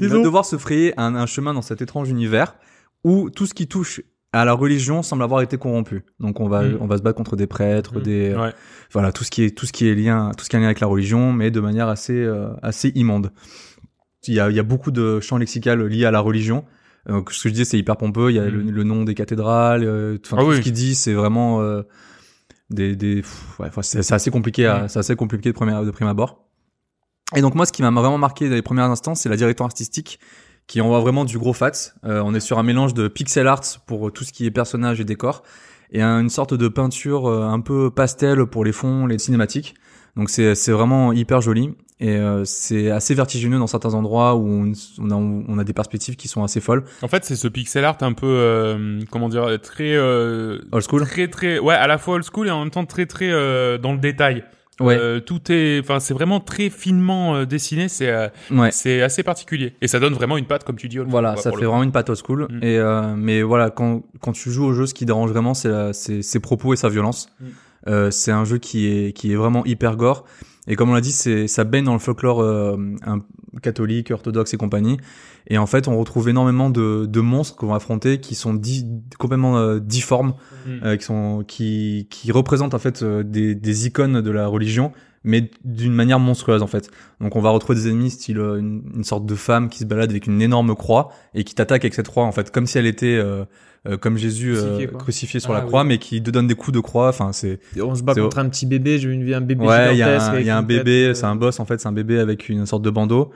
[0.00, 2.56] il va devoir se frayer un, un chemin dans cet étrange univers
[3.04, 4.00] où tout ce qui touche
[4.40, 6.04] à la religion semble avoir été corrompu.
[6.20, 6.78] Donc on va Mm.
[6.80, 8.02] on va se battre contre des prêtres, Mm.
[8.02, 8.52] des Ouais.
[8.92, 10.66] voilà tout ce qui est tout ce qui est lien tout ce qui est lien
[10.66, 13.30] avec la religion, mais de manière assez euh, assez immonde.
[14.26, 16.64] Il y a il y a beaucoup de champs lexicaux liés à la religion.
[17.10, 18.30] Euh, ce que je disais c'est hyper pompeux.
[18.30, 18.70] Il y a le, Mm.
[18.70, 20.56] le nom des cathédrales, euh, enfin, Ah tout oui.
[20.56, 21.82] ce qu'il dit c'est vraiment euh,
[22.70, 26.08] des des pff, ouais, c'est assez compliqué à- c'est assez compliqué de premier de prime
[26.08, 26.40] abord.
[27.36, 29.64] Et donc moi, ce qui m'a vraiment marqué dans les premiers instants, c'est la direction
[29.64, 30.18] artistique
[30.66, 31.72] qui envoie vraiment du gros fat.
[32.04, 35.00] Euh, on est sur un mélange de pixel art pour tout ce qui est personnages
[35.00, 35.42] et décors,
[35.92, 39.74] et un- une sorte de peinture euh, un peu pastel pour les fonds, les cinématiques.
[40.16, 44.46] Donc c'est c'est vraiment hyper joli et euh, c'est assez vertigineux dans certains endroits où
[44.48, 46.84] on, on a on a des perspectives qui sont assez folles.
[47.02, 51.02] En fait, c'est ce pixel art un peu, euh, comment dire, très, euh, Old school.
[51.04, 53.76] très, très, ouais, à la fois old school et en même temps très, très euh,
[53.76, 54.44] dans le détail.
[54.80, 57.88] Ouais, Euh, tout est, enfin, c'est vraiment très finement euh, dessiné.
[57.88, 58.70] C'est, euh, ouais.
[58.72, 60.98] c'est assez particulier et ça donne vraiment une patte, comme tu dis.
[60.98, 61.62] old Voilà, ça fait coup.
[61.64, 62.48] vraiment une patte old school.
[62.50, 62.58] Mm.
[62.64, 65.92] Et euh, mais voilà, quand quand tu joues au jeu, ce qui dérange vraiment, c'est
[65.92, 67.28] ses propos et sa violence.
[67.40, 67.46] Mm.
[67.86, 70.24] Euh, c'est un jeu qui est qui est vraiment hyper gore.
[70.66, 73.20] Et comme on l'a dit, c'est ça baigne dans le folklore euh, un-
[73.62, 74.96] catholique, orthodoxe et compagnie.
[75.46, 78.86] Et en fait, on retrouve énormément de, de monstres qu'on va affronter qui sont di-
[79.18, 80.34] complètement euh, difformes,
[80.66, 80.70] Mm.
[80.84, 84.92] euh, qui sont qui qui représentent en fait euh, des des icônes de la religion
[85.26, 86.90] mais d'une manière monstrueuse en fait.
[87.20, 89.84] Donc on va retrouver des ennemis style euh, une, une sorte de femme qui se
[89.84, 92.78] balade avec une énorme croix et qui t'attaque avec cette croix en fait comme si
[92.78, 93.18] elle était
[93.86, 95.88] euh, comme Jésus euh, Crucifié, crucifié sur Ah, la croix oui.
[95.88, 97.08] mais qui te donne des coups de croix.
[97.08, 99.94] Enfin c'est on se bat contre un petit bébé, j'ai vu une, un bébé ouais
[99.94, 101.88] il y a un, y a un bébé euh, c'est un boss en fait c'est
[101.88, 103.30] un bébé avec une sorte de bandeau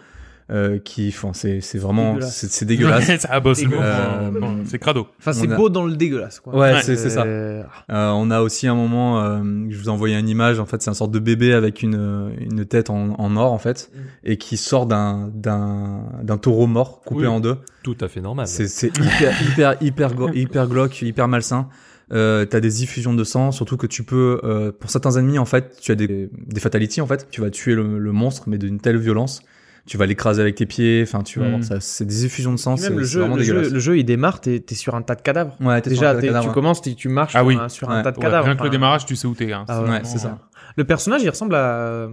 [0.50, 2.36] euh, qui enfin c'est c'est vraiment Dégueulasse.
[2.36, 3.08] c'est c'est dégueulasse.
[3.08, 3.76] Ouais, mot.
[3.82, 5.06] Euh, bon, c'est crado.
[5.18, 6.56] Enfin, c'est a- beau dans le dégueulasse, quoi.
[6.56, 7.24] Ouais, c'est- c'est ça.
[7.24, 10.64] Euh, Euh, on a aussi un moment, euh, je vous ai envoyé une image, en
[10.66, 13.90] fait, c'est un sorte de bébé avec une, une tête en, en or, en fait,
[13.94, 13.98] Mm.
[14.24, 17.26] et qui sort d'un, d'un, d'un taureau mort, coupé Oui.
[17.26, 17.56] en deux.
[17.82, 18.46] Tout à fait normal.
[18.46, 21.68] C'est, c'est hyper, hyper, hyper, hyper glauque, hyper malsain.
[22.10, 25.44] Euh, t'as des effusions de sang, surtout que tu peux, euh, pour certains ennemis, en
[25.44, 27.28] fait, tu as des, des fatalities, en fait.
[27.30, 29.42] Tu vas tuer le, le monstre, mais d'une telle violence.
[29.88, 31.50] Tu vas l'écraser avec tes pieds, enfin, tu vas Mm.
[31.50, 33.72] voir, ça, c'est des effusions de sang, même le c'est jeu, vraiment le, jeu, dégueulasse.
[33.72, 35.56] le jeu, il démarre, t'es es sur un tas de cadavres.
[35.60, 36.54] Ouais, t'es sur Déjà, un t'es- cadavre, tu ouais.
[36.54, 37.56] commences, t'es- tu marches Ah sur, oui.
[37.60, 38.02] un, sur un Ouais.
[38.02, 38.44] tas de Ouais, cadavres.
[38.46, 39.52] rien que le démarrage, tu sais où t'es.
[39.52, 39.64] Hein.
[39.66, 40.38] Ah Ouais, ouais, c'est ça.
[40.76, 42.08] Le personnage, il ressemble à,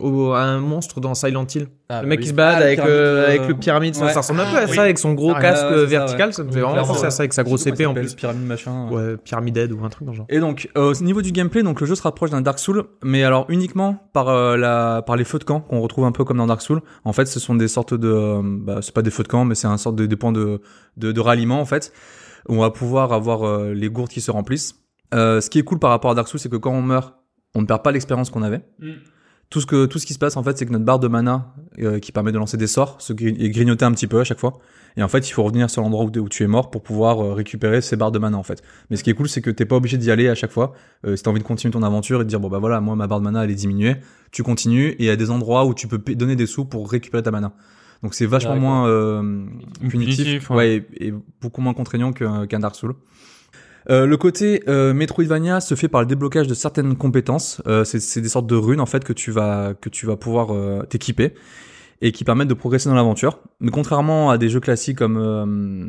[0.00, 1.68] au- à un monstre dans Silent Hill.
[1.88, 2.24] Ah, le mec oui.
[2.24, 4.12] qui se balade Ah, le avec, pyramide, euh, euh, avec le pyramide, ça, ouais.
[4.12, 4.74] ça ressemble un peu à Oui.
[4.76, 6.26] ça, avec son gros Ah, casque ouais, c'est ça, vertical.
[6.28, 6.32] ouais.
[6.34, 8.14] Ça me fait vraiment penser à ça avec sa grosse épée en plus.
[8.14, 8.88] pyramide machin.
[8.90, 10.26] Ouais, Pyramided ou un truc dans le genre.
[10.28, 12.84] Et donc, euh, au niveau du gameplay, donc le jeu se rapproche d'un Dark Souls,
[13.02, 16.24] mais alors uniquement par euh, la par les feux de camp qu'on retrouve un peu
[16.24, 16.82] comme dans Dark Souls.
[17.04, 19.44] En fait, ce sont des sortes de, euh, bah, c'est pas des feux de camp,
[19.44, 20.60] mais c'est un sorte de des points de,
[20.98, 21.92] de de ralliement en fait,
[22.48, 24.74] où on va pouvoir avoir euh, les gourdes qui se remplissent.
[25.14, 27.14] Euh, ce qui est cool par rapport à Dark Souls, c'est que quand on meurt,
[27.54, 28.60] on ne perd pas l'expérience qu'on avait.
[28.78, 28.90] Mm.
[29.50, 31.08] Tout ce que tout ce qui se passe en fait, c'est que notre barre de
[31.08, 34.20] mana euh, qui permet de lancer des sorts se gri- est grignotée un petit peu
[34.20, 34.58] à chaque fois.
[34.96, 37.20] Et en fait, il faut revenir sur l'endroit où, où tu es mort pour pouvoir
[37.24, 38.62] euh, récupérer ces barres de mana en fait.
[38.90, 40.74] Mais ce qui est cool, c'est que t'es pas obligé d'y aller à chaque fois.
[41.06, 42.94] Euh, si t'as envie de continuer ton aventure et de dire bon bah voilà, moi
[42.94, 43.96] ma barre de mana elle est diminuée,
[44.32, 46.90] tu continues et il y a des endroits où tu peux donner des sous pour
[46.90, 47.52] récupérer ta mana.
[48.02, 49.46] Donc c'est vachement moins euh,
[49.88, 50.56] punitif, ouais.
[50.56, 52.94] ouais, et, et beaucoup moins contraignant qu'un qu'un Dark Souls.
[53.90, 57.62] Euh, le côté euh, Metroidvania se fait par le déblocage de certaines compétences.
[57.66, 60.52] Euh, c'est des sortes de runes en fait que tu vas que tu vas pouvoir
[60.54, 61.34] euh, t'équiper
[62.00, 63.40] et qui permettent de progresser dans l'aventure.
[63.60, 65.88] Mais contrairement à des jeux classiques comme euh,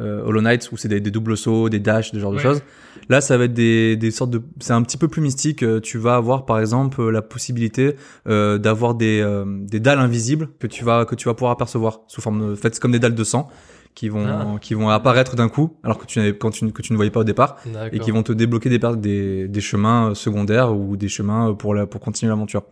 [0.00, 2.62] euh, Hollow Knight où c'est des, des doubles sauts, des dashs, des genres de choses,
[3.10, 5.64] là ça va être des, des sortes de c'est un petit peu plus mystique.
[5.82, 7.96] Tu vas avoir par exemple la possibilité
[8.28, 12.00] euh, d'avoir des euh, des dalles invisibles que tu vas que tu vas pouvoir apercevoir
[12.06, 13.48] sous forme de faites comme des dalles de sang
[13.94, 14.56] qui vont Ah.
[14.60, 17.10] qui vont apparaître d'un coup alors que tu n'avais quand tu que tu ne voyais
[17.10, 17.56] pas au départ
[17.92, 21.52] et qui vont te débloquer des, des, des chemins euh, secondaires ou des chemins euh,
[21.54, 22.62] pour, la, pour continuer l'aventure.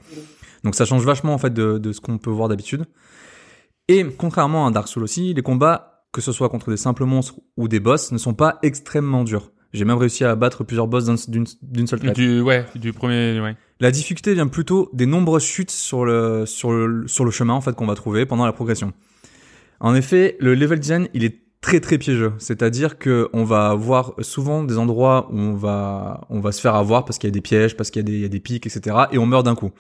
[0.65, 2.87] Donc ça change vachement en fait de, de ce qu'on peut voir d'habitude.
[3.89, 7.35] Et contrairement à Dark Souls aussi, les combats, que ce soit contre des simples monstres
[7.57, 9.51] ou des boss, ne sont pas extrêmement durs.
[9.73, 12.15] J'ai même réussi à battre plusieurs boss d'un- d'une d'une seule traite.
[12.17, 13.57] Du, ouais, du premier, ouais.
[13.81, 17.61] La difficulté vient plutôt des nombreuses chutes sur le, sur le, sur le chemin en
[17.61, 18.93] fait qu'on va trouver pendant la progression.
[19.81, 22.33] En effet, le level design, il est très très piégeux.
[22.39, 26.75] C'est-à-dire que on va avoir souvent des endroits où on va, on va se faire
[26.75, 28.29] avoir parce qu'il y a des pièges, parce qu'il y a des, il y a
[28.29, 28.97] des pics, etc.
[29.13, 29.71] Et on meurt d'un coup.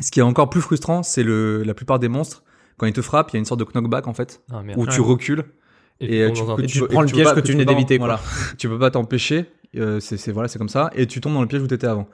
[0.00, 2.44] Ce qui est encore plus frustrant, c'est le, la plupart des monstres,
[2.76, 4.86] quand ils te frappent, il y a une sorte de knockback en fait, Ah, où
[4.86, 5.44] tu recules
[6.00, 6.32] Et, et,
[6.66, 7.96] tu Et prends le piège pas- que tu venais d'éviter.
[7.96, 8.20] Voilà.
[8.58, 9.46] tu peux pas t'empêcher.
[9.76, 10.90] euh, c'est c'est- voilà, c'est comme ça.
[10.94, 12.06] Et tu tombes dans le piège où t'étais avant.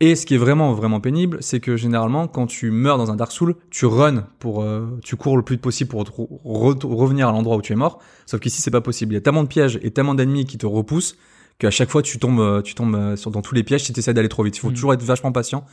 [0.00, 3.16] Et ce qui est vraiment vraiment pénible, c'est que généralement quand tu meurs dans un
[3.16, 7.28] Dark Soul, tu runs pour euh, tu cours le plus possible pour re- re- revenir
[7.28, 8.00] à l'endroit où tu es mort.
[8.26, 9.12] Sauf qu'ici c'est pas possible.
[9.12, 11.16] Il y a tellement de pièges et tellement d'ennemis qui te repoussent
[11.58, 13.92] qu'à chaque fois tu tombes euh, tu tombes euh, sur, dans tous les pièges si
[13.92, 14.56] tu essaies d'aller trop vite.
[14.56, 14.74] Il faut Mm.
[14.74, 15.64] toujours être vachement patient.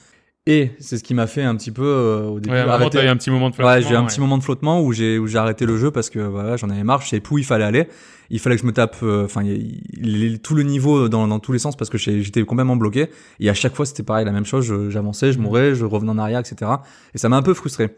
[0.48, 2.98] Et c'est ce qui m'a fait un petit peu euh, au début Ouais, moment, arrêter-
[2.98, 4.08] t'as eu un petit moment de Ouais, flottement, j'ai eu un ouais.
[4.08, 6.68] petit moment de flottement où j'ai où j'ai arrêté le jeu parce que voilà, j'en
[6.72, 7.88] avais marre, je savais plus où il fallait aller.
[8.32, 11.38] Il fallait que je me tape euh, enfin il- il- tout le niveau dans dans
[11.40, 14.32] tous les sens parce que j'étais complètement bloqué et à chaque fois c'était pareil la
[14.32, 16.72] même chose, je- j'avançais, je mourais, je revenais en arrière etc.
[17.14, 17.90] Et ça m'a un peu frustré.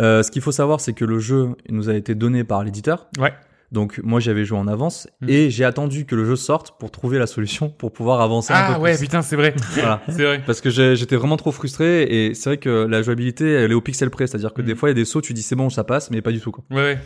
[0.00, 3.08] Euh, ce qu'il faut savoir c'est que le jeu nous a été donné par l'éditeur.
[3.18, 3.32] Ouais.
[3.74, 5.28] Donc moi j'avais joué en avance Mm.
[5.28, 8.56] et j'ai attendu que le jeu sorte pour trouver la solution pour pouvoir avancer un
[8.56, 9.02] Ah peu ouais, plus.
[9.02, 9.52] putain, c'est vrai.
[9.74, 10.00] Voilà.
[10.08, 10.40] c'est vrai.
[10.46, 13.80] Parce que j'étais vraiment trop frustré et c'est vrai que la jouabilité elle est au
[13.82, 14.64] pixel près, c'est-à-dire que Mm.
[14.64, 16.32] des fois il y a des sauts, tu dis c'est bon ça passe, mais pas
[16.32, 16.64] du tout quoi.
[16.70, 16.98] Ouais, ouais.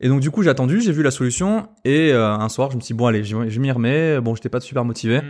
[0.00, 2.76] Et donc du coup j'ai attendu, j'ai vu la solution et euh, un soir je
[2.76, 5.24] me suis dit bon allez je, m'y remets, bon j'étais pas super motivé Mm.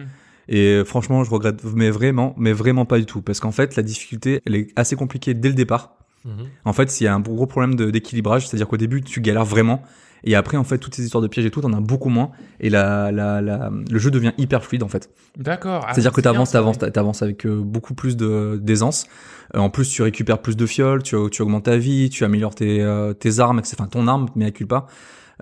[0.49, 3.77] et euh, franchement je regrette mais vraiment mais vraiment pas du tout parce qu'en fait
[3.77, 5.97] la difficulté elle est assez compliquée dès le départ.
[6.25, 6.47] Mhm.
[6.65, 9.83] En fait il y a un gros problème d'équilibrage, c'est-à-dire qu'au début tu galères vraiment
[10.25, 12.31] et après en fait toutes ces histoires de pièges et tout t'en as beaucoup moins
[12.61, 15.11] et la, la, la, le jeu devient hyper fluide en fait.
[15.37, 15.85] D'accord.
[15.87, 19.07] Ah, C'est-à-dire que t'avances, t'avances, t'avances avec euh, beaucoup plus de d'aisance.
[19.55, 22.55] Euh, en plus, tu récupères plus de fioles, tu, tu augmentes ta vie, tu améliores
[22.55, 24.87] tes, euh, tes armes, enfin ton arme, mais à culpa.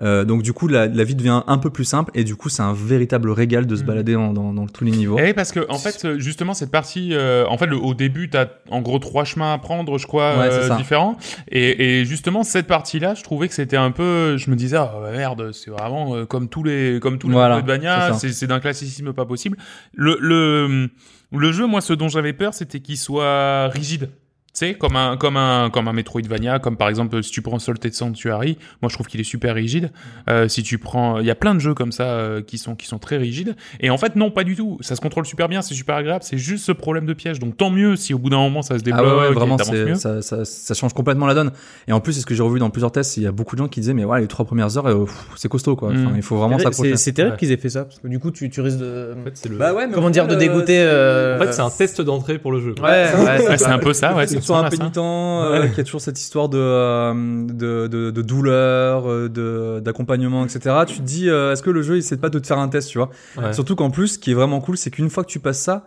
[0.01, 2.49] Euh, donc du coup, la, la vie devient un peu plus simple et du coup,
[2.49, 3.87] c'est un véritable régal de se Mhm.
[3.87, 5.17] balader dans, dans, dans tous les niveaux.
[5.19, 7.93] Eh oui, parce que en fait, euh, justement, cette partie, euh, en fait, le- au
[7.93, 11.17] début, t'as en gros trois chemins à prendre, je crois, Ouais, euh, différents.
[11.51, 14.91] Et, et justement, cette partie-là, je trouvais que c'était un peu, je me disais, ah
[15.01, 18.13] bah, merde, c'est vraiment euh, comme tous les, comme tous les Voilà, ça.
[18.13, 19.57] c'est c'est d'un classicisme pas possible.
[19.93, 20.89] Le, le,
[21.31, 24.09] le jeu, moi, ce dont j'avais peur, c'était qu'il soit rigide.
[24.53, 27.57] Tu sais, comme un, comme un, comme un Metroidvania, comme par exemple, si tu prends
[27.57, 29.91] Salted Sanctuary, moi je trouve qu'il est super rigide.
[30.29, 32.75] Euh, si tu prends, il y a plein de jeux comme ça euh, qui sont,
[32.75, 33.55] qui sont très rigides.
[33.79, 34.77] Et en fait, non, pas du tout.
[34.81, 36.23] Ça se contrôle super bien, c'est super agréable.
[36.23, 37.39] C'est juste ce problème de piège.
[37.39, 39.05] Donc tant mieux si au bout d'un moment ça se Ah débloque.
[39.07, 39.95] ouais, ouais, et vraiment, mieux.
[39.95, 41.51] ça, ça, ça change complètement la donne.
[41.87, 43.17] Et en plus, c'est ce que j'ai revu dans plusieurs tests.
[43.17, 45.07] Il y a beaucoup de gens qui disaient, mais ouais, les trois premières heures, euh,
[45.35, 45.89] c'est costaud, quoi.
[45.89, 46.15] Enfin, Mm.
[46.17, 46.95] il faut vraiment s'accrocher.
[46.97, 47.39] C'est terrible Ouais.
[47.39, 49.15] qu'ils aient fait ça, parce que du coup, tu, tu risques de.
[49.19, 49.57] En fait, le.
[49.57, 50.79] Bah ouais, mais Comment dire, de final, dégoûter.
[50.79, 52.75] euh, euh, En fait, c'est un test d'entrée pour le jeu.
[52.83, 52.83] Ouais,
[53.15, 54.27] ouais, Ouais, c'est un peu ça, ouais.
[54.43, 55.01] C'est ça que tu sois ressemble à ça.
[55.01, 57.13] impénitent, euh, qu'il y a toujours cette histoire de, euh,
[57.47, 60.75] de, de, de douleur, euh, de, d'accompagnement, etc.
[60.87, 62.67] Tu te dis, euh, est-ce que le jeu, il essaie pas de te faire un
[62.69, 63.09] test, tu vois?
[63.37, 63.53] Ouais.
[63.53, 65.85] Surtout qu'en plus, ce qui est vraiment cool, c'est qu'une fois que tu passes ça,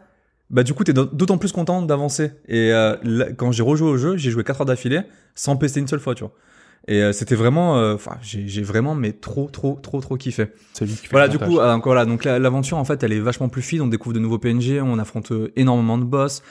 [0.51, 2.31] bah du coup, t'es d'autant plus content d'avancer.
[2.49, 5.01] Et euh, là, quand j'ai rejoué au jeu, j'ai joué 4 heures d'affilée
[5.35, 6.33] sans pester une seule fois, tu vois.
[6.89, 10.47] Et euh, c'était vraiment, euh, enfin, j'ai j'ai vraiment mais trop, trop, trop, trop kiffé.
[10.73, 13.03] C'est lui qui fait Voilà, du coup, euh, donc voilà, donc la- l'aventure en fait,
[13.03, 13.81] elle est vachement plus fluide.
[13.83, 16.45] On découvre de nouveaux PNG, on affronte euh, énormément de boss.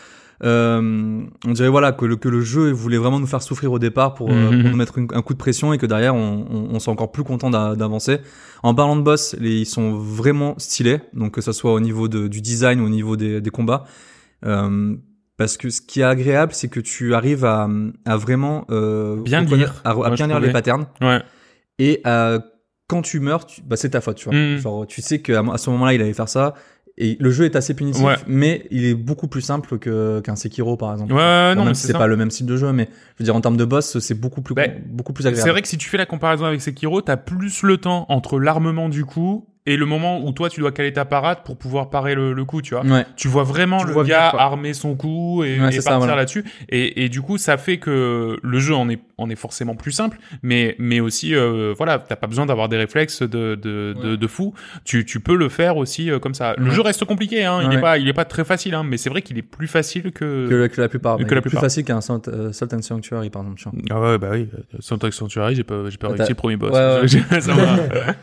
[0.46, 3.80] Euh, on dirait voilà que le, que le jeu voulait vraiment nous faire souffrir au
[3.80, 4.62] départ pour, euh, Mhm.
[4.62, 6.94] pour nous mettre une- un coup de pression et que derrière on, on, on soit
[6.94, 8.20] encore plus content d'a- d'avancer.
[8.62, 12.08] En parlant de boss, les, ils sont vraiment stylés, donc que ce soit au niveau
[12.08, 13.86] de, du design ou au niveau des, des combats.
[14.46, 14.96] Euh,
[15.38, 17.68] parce que ce qui est agréable, c'est que tu arrives à,
[18.06, 21.22] à vraiment euh, Bien lire, à, à moi, bien lire les patterns Ouais.
[21.80, 22.40] et euh,
[22.88, 24.38] quand tu meurs, bah, c'est ta faute, tu vois.
[24.38, 24.58] Mhm.
[24.60, 26.54] Genre, tu sais qu'à à ce moment-là, il allait faire ça.
[26.98, 28.16] Et le jeu est assez punitif, Ouais.
[28.26, 31.12] mais il est beaucoup plus simple que qu'un Sekiro, par exemple.
[31.14, 33.26] Ouais, non, même mais si c'est pas le même style de jeu, mais je veux
[33.26, 35.44] dire en termes de boss, c'est beaucoup plus Bah, beaucoup plus agréable.
[35.46, 38.40] C'est vrai que si tu fais la comparaison avec Sekiro, t'as plus le temps entre
[38.40, 41.90] l'armement du coup et le moment où toi tu dois caler ta parade pour pouvoir
[41.90, 42.86] parer le, le coup, tu vois.
[42.86, 43.06] Ouais.
[43.16, 46.16] Tu vois vraiment Tu le vois gars armer son coup et, Ouais, et partir voilà.
[46.16, 46.44] là-dessus.
[46.70, 49.92] Et, et du coup, ça fait que le jeu en est, en est forcément plus
[49.92, 53.56] simple, mais, mais aussi, euh, voilà, t'as pas besoin d'avoir des réflexes de, de,
[54.02, 54.18] de, Ouais.
[54.18, 54.54] de fou.
[54.84, 56.54] Tu, tu peux le faire aussi euh, comme ça.
[56.58, 57.62] Le jeu reste compliqué, hein.
[57.70, 59.68] Il est pas, il est pas très facile, hein, mais c'est vrai qu'il est plus
[59.68, 60.48] facile que.
[60.50, 61.18] Que, la- que la plupart.
[61.18, 61.62] que la est plus plupart.
[61.64, 63.58] facile qu'un Salt, euh, Salt and Sanctuary, par exemple.
[63.60, 63.74] tu vois.
[63.98, 64.48] Ah ouais, bah oui.
[64.80, 66.72] Syntax Sanctuary, j'ai pas, j'ai pas réussi le premier boss.
[66.72, 67.08] Ouais, ouais.
[67.42, 67.54] Ça.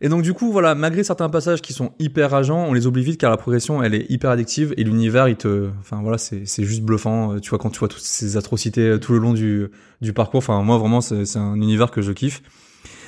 [0.00, 3.04] Et donc du coup, voilà, malgré certains passages qui sont hyper rageants, on les oublie
[3.04, 6.44] vite car la progression, elle est hyper addictive et l'univers, il te, enfin voilà, c'est
[6.64, 7.34] juste bluffant.
[7.34, 9.70] Euh, Tu vois quand tu vois toutes ces atrocités euh, tout le long du
[10.00, 10.38] du parcours.
[10.38, 12.42] Enfin moi vraiment, c'est c'est un univers que je kiffe.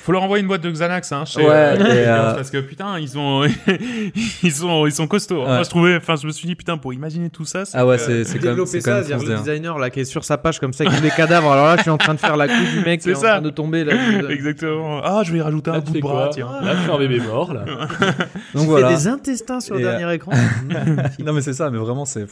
[0.07, 2.97] Faut leur envoyer une boîte de Xanax, hein, chez, Ouais, euh, euh, parce que putain,
[2.97, 3.45] ils sont,
[4.41, 5.41] ils sont, ils sont costauds.
[5.41, 5.47] Ouais.
[5.47, 7.85] Moi, je trouvais, enfin, je me suis dit, putain, pour imaginer tout ça, c'est Ah
[7.85, 10.37] ouais, c'est c'est quand même, c'est ça, foncé, le designer là qui est sur sa
[10.37, 11.51] page comme ça avec les cadavres.
[11.51, 13.15] Alors là, je suis en train de faire la coupe du mec qui C'est est
[13.15, 13.27] en ça.
[13.31, 13.95] train de tomber là.
[14.29, 15.01] Exactement.
[15.03, 16.51] Ah, je vais y rajouter un Là, bout tu de bras, tiens.
[16.61, 17.65] Là, je suis un bébé mort, là.
[18.55, 18.87] Donc voilà.
[18.87, 20.31] des intestins sur le euh, dernier écran.
[21.19, 22.27] non mais c'est ça, mais vraiment c'est.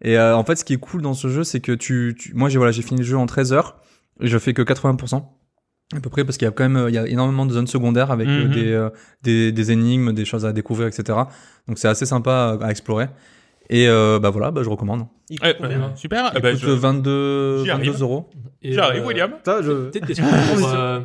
[0.00, 2.32] Et euh, en fait, ce qui est cool dans ce jeu, c'est que tu, tu...
[2.32, 3.76] moi j'ai voilà, j'ai fini le jeu en 13 heures
[4.22, 5.22] et je fais que 80%
[5.96, 7.66] à peu près parce qu'il y a quand même il y a énormément de zones
[7.66, 8.52] secondaires avec euh, Mhm.
[8.54, 8.90] des, euh,
[9.22, 11.18] des des énigmes, des choses à découvrir, etc.
[11.66, 13.06] Donc c'est assez sympa à, explorer.
[13.70, 15.06] Et euh, bah voilà, bah je recommande.
[15.30, 16.30] Il Ouais, coûte combien bah, super.
[16.34, 17.90] Il Eh ben, coûte je- 22 J'y arrive.
[17.90, 18.30] 22 euros.
[18.62, 19.30] Et, J'arrive, euh, William.
[19.46, 19.90] Je...
[20.56, 21.00] Pour, euh,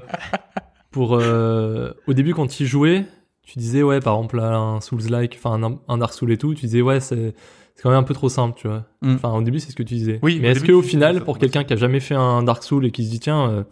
[0.91, 3.05] pour, euh, au début, quand tu jouais,
[3.43, 6.61] tu disais, ouais, par exemple, un Souls-like, enfin, un, un Dark Souls et tout, tu
[6.65, 7.34] disais, ouais, c'est,
[7.75, 8.86] c'est quand même un peu trop simple, tu vois.
[9.01, 9.15] Mm.
[9.15, 10.19] Enfin, au début, c'est ce que tu disais.
[10.21, 12.91] Oui, mais est-ce qu'au final, pour quelqu'un qui a jamais fait un Dark Souls et
[12.91, 13.63] qui se dit, tiens, euh,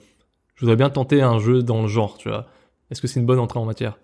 [0.61, 2.45] je voudrais bien tenter un jeu dans le genre, tu vois,
[2.91, 3.97] est-ce que c'est une bonne entrée en matière?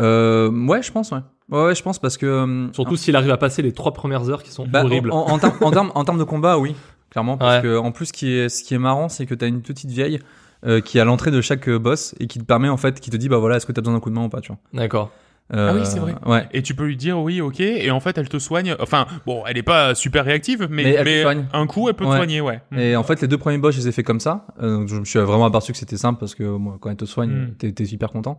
[0.00, 1.18] Euh, ouais, je pense, ouais.
[1.50, 2.26] Ouais, ouais, je pense parce que.
[2.26, 5.12] euh, Surtout s'il arrive à passer les trois premières heures qui sont Bah, horribles.
[5.12, 6.74] En, en, termes- en termes, en termes de combat, oui,
[7.10, 7.36] clairement.
[7.38, 7.62] Parce Ouais.
[7.62, 9.90] que en plus, ce qui est, ce qui est marrant, c'est que t'as une petite
[9.90, 10.18] vieille
[10.66, 13.10] euh, qui est à l'entrée de chaque boss et qui te permet en fait, qui
[13.10, 14.48] te dit bah voilà, est-ce que t'as besoin d'un coup de main ou pas, tu
[14.48, 14.58] vois.
[14.72, 15.10] D'accord.
[15.52, 16.14] Euh, Ah oui, c'est vrai.
[16.24, 16.48] Ouais.
[16.52, 18.74] Et tu peux lui dire oui, ok, et en fait elle te soigne.
[18.80, 21.44] Enfin, bon, elle est pas super réactive, mais, Mais elle te soigne.
[21.52, 22.62] un coup elle peut te soigner, ouais.
[22.70, 22.78] Mm.
[22.78, 24.46] Et en fait, les deux premiers boss, je les ai fait comme ça.
[24.62, 26.96] Euh, donc je me suis vraiment aperçu que c'était simple parce que moi, quand elle
[26.96, 27.54] te soigne, Mm.
[27.58, 28.38] t'es t'es hyper content.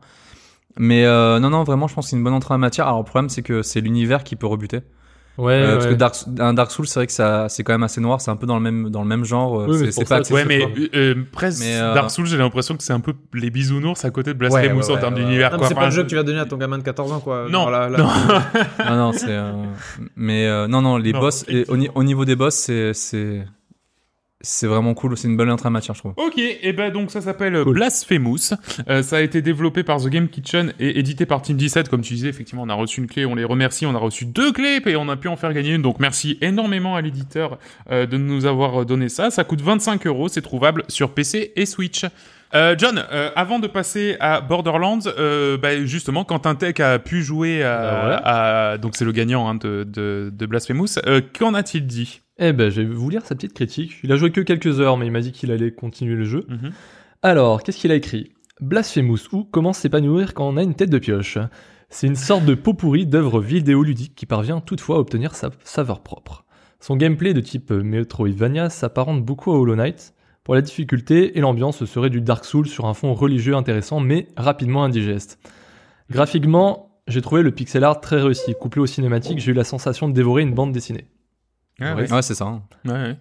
[0.77, 2.87] Mais euh, non, non, vraiment, je pense que c'est une bonne entrée en matière.
[2.87, 4.79] Alors le problème, c'est que c'est l'univers qui peut rebuter.
[5.37, 5.73] Ouais, Euh, ouais.
[5.75, 8.21] Parce que Dark, un Dark Souls, c'est vrai que ça, c'est quand même assez noir.
[8.21, 9.61] C'est un peu dans le même, dans le même genre.
[9.61, 10.61] euh, Oui, c'est pas ça, Ouais, mais
[10.95, 14.09] euh, presque Mais, euh, Dark Souls, j'ai l'impression que c'est un peu les bisounours à
[14.11, 15.51] côté de Blasphemous Ouais, ouais, en termes ouais, d'univers.
[15.51, 15.67] Non, mais quoi.
[15.67, 17.19] c'est pas Enfin, le jeu que tu vas donner à ton gamin de 14 ans,
[17.19, 17.47] quoi.
[17.49, 18.07] Non, Genre, là- là- non.
[18.89, 19.25] non, non, c'est.
[19.29, 19.51] euh,
[20.15, 23.45] Mais euh, non, non, les Non, boss, et au, au niveau des boss, c'est, c'est,
[24.45, 25.17] c'est vraiment cool.
[25.17, 26.13] C'est une bonne entrée en matière, je trouve.
[26.17, 27.73] Ok, et ben donc ça s'appelle Cool.
[27.75, 28.53] Blasphemous.
[28.89, 31.89] Euh, ça a été développé par The Game Kitchen et édité par Team 17.
[31.89, 33.85] Comme tu disais, effectivement, on a reçu une clé, on les remercie.
[33.85, 35.81] On a reçu deux clés et on a pu en faire gagner une.
[35.81, 37.57] Donc merci énormément à l'éditeur
[37.91, 39.29] euh, de nous avoir donné ça.
[39.31, 40.27] Ça coûte 25 euros.
[40.27, 42.05] C'est trouvable sur PC et Switch.
[42.53, 47.21] Euh, John, euh, avant de passer à Borderlands, euh, bah, justement, Quentin Tech a pu
[47.23, 48.21] jouer à, Bah ouais.
[48.23, 50.99] à- donc c'est le gagnant hein, de, de, de Blasphemous.
[51.07, 52.21] Euh, Qu'en a-t-il dit?
[52.37, 53.93] Eh ben, je vais vous lire sa petite critique.
[54.03, 56.45] Il a joué que quelques heures, mais il m'a dit qu'il allait continuer le jeu.
[56.49, 56.71] Mhm.
[57.21, 58.31] Alors, qu'est-ce qu'il a écrit?
[58.61, 61.37] Blasphemous ou Comment s'épanouir quand on a une tête de pioche?
[61.89, 66.01] C'est une sorte de pot pourri d'œuvres vidéoludiques qui parvient toutefois à obtenir sa saveur
[66.01, 66.45] propre.
[66.79, 70.13] Son gameplay de type Metroidvania s'apparente beaucoup à Hollow Knight.
[70.43, 73.99] Pour la difficulté et l'ambiance, ce serait du Dark Souls sur un fond religieux intéressant
[73.99, 75.39] mais rapidement indigeste.
[76.11, 78.53] Graphiquement, j'ai trouvé le pixel art très réussi.
[78.59, 81.07] Couplé au cinématique, j'ai eu la sensation de dévorer une bande dessinée.
[81.79, 82.11] Ah, Ouais.
[82.11, 82.45] Ouais, c'est ça.
[82.85, 83.17] ouais, ouais.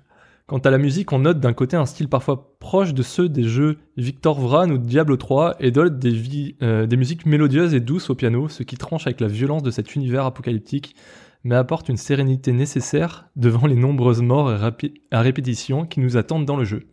[0.47, 3.45] Quant à la musique, on note d'un côté un style parfois proche de ceux des
[3.45, 7.81] jeux Victor Vran ou Diablo 3 et d'autre des, vi- euh, des musiques mélodieuses et
[7.81, 10.97] douces au piano, ce qui tranche avec la violence de cet univers apocalyptique,
[11.45, 16.57] mais apporte une sérénité nécessaire devant les nombreuses morts à répétition qui nous attendent dans
[16.59, 16.89] le jeu.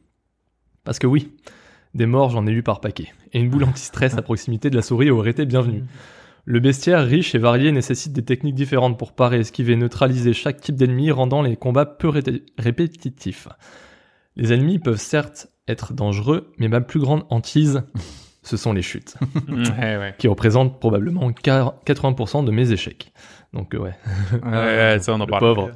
[0.86, 1.34] Parce que oui,
[1.93, 4.82] des morts j'en ai eu par paquet, et une boule anti-stress à proximité de la
[4.82, 5.84] souris aurait été bienvenue.
[6.46, 10.76] Le bestiaire riche et varié nécessite des techniques différentes pour parer, esquiver, neutraliser chaque type
[10.76, 12.24] d'ennemi, rendant les combats peu ré-
[12.58, 13.48] répétitifs.
[14.36, 17.84] Les ennemis peuvent certes être dangereux, mais ma plus grande hantise,
[18.44, 19.16] ce sont les chutes,
[19.50, 20.16] ouais, ouais.
[20.18, 23.14] qui représentent probablement 80% de mes échecs.
[23.54, 23.94] Donc euh, ouais,
[24.44, 25.42] Ouais, ouais, ça on en le parle.
[25.56, 25.72] pauvre.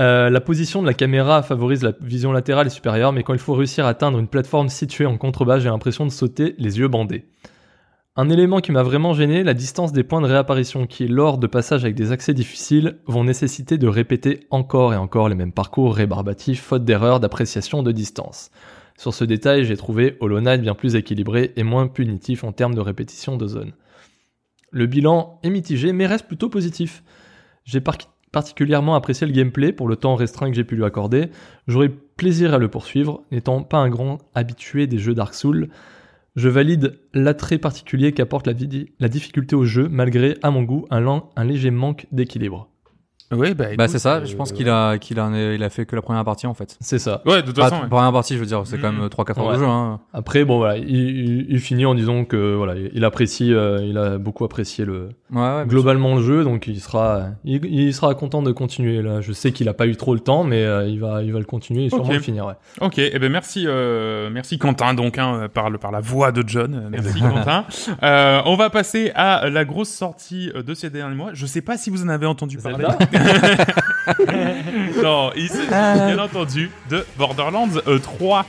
[0.00, 3.38] Euh, la position de la caméra favorise la vision latérale et supérieure, mais quand il
[3.38, 6.88] faut réussir à atteindre une plateforme située en contrebas, j'ai l'impression de sauter les yeux
[6.88, 7.26] bandés.
[8.14, 11.46] Un élément qui m'a vraiment gêné, la distance des points de réapparition qui, lors de
[11.46, 15.94] passages avec des accès difficiles, vont nécessiter de répéter encore et encore les mêmes parcours
[15.94, 18.50] rébarbatifs, faute d'erreur d'appréciation de distance.
[18.98, 22.74] Sur ce détail, j'ai trouvé Hollow Knight bien plus équilibré et moins punitif en termes
[22.74, 23.72] de répétition de zones.
[24.72, 27.02] Le bilan est mitigé, mais reste plutôt positif.
[27.64, 27.96] J'ai par-
[28.30, 31.30] particulièrement apprécié le gameplay pour le temps restreint que j'ai pu lui accorder.
[31.66, 35.70] J'aurai plaisir à le poursuivre, n'étant pas un grand habitué des jeux Dark Souls.
[36.34, 41.70] Je valide l'attrait particulier qu'apporte la, difficulté au jeu, malgré, à mon goût, un léger
[41.70, 42.71] manque d'équilibre.
[43.32, 44.16] Ouais, bah, Bah c'est ça.
[44.16, 46.54] euh, Je pense qu'il a, qu'il a, il a fait que la première partie en
[46.54, 46.76] fait.
[46.80, 47.22] C'est ça.
[47.26, 47.82] Ouais, de toute Pas façon.
[47.82, 47.88] ouais.
[47.88, 49.54] première partie, je veux dire, c'est quand même 3-4 heures Ouais.
[49.54, 49.66] de jeu.
[49.66, 50.00] Hein.
[50.12, 53.96] Après, bon voilà, il, il- il finit en disant que voilà, il apprécie, euh, il
[53.98, 55.64] a beaucoup apprécié le Ouais, ouais.
[55.66, 59.20] globalement le jeu, donc il sera, il, il sera content de continuer là.
[59.20, 61.38] Je sais qu'il a pas eu trop le temps, mais euh, il va, il va
[61.38, 62.12] le continuer et sûrement Ok.
[62.12, 62.46] le finir.
[62.46, 62.54] Ouais.
[62.80, 66.42] Ok, eh ben merci, euh, merci Quentin donc hein, par le par la voix de
[66.46, 66.74] John.
[66.74, 67.64] Euh, Merci Quentin.
[68.02, 71.30] Euh, on va passer à la grosse sortie euh, de ces derniers mois.
[71.34, 72.84] Je sais pas si vous en avez entendu parler.
[75.02, 78.46] non, il s'agit bien entendu de Borderlands euh, 3.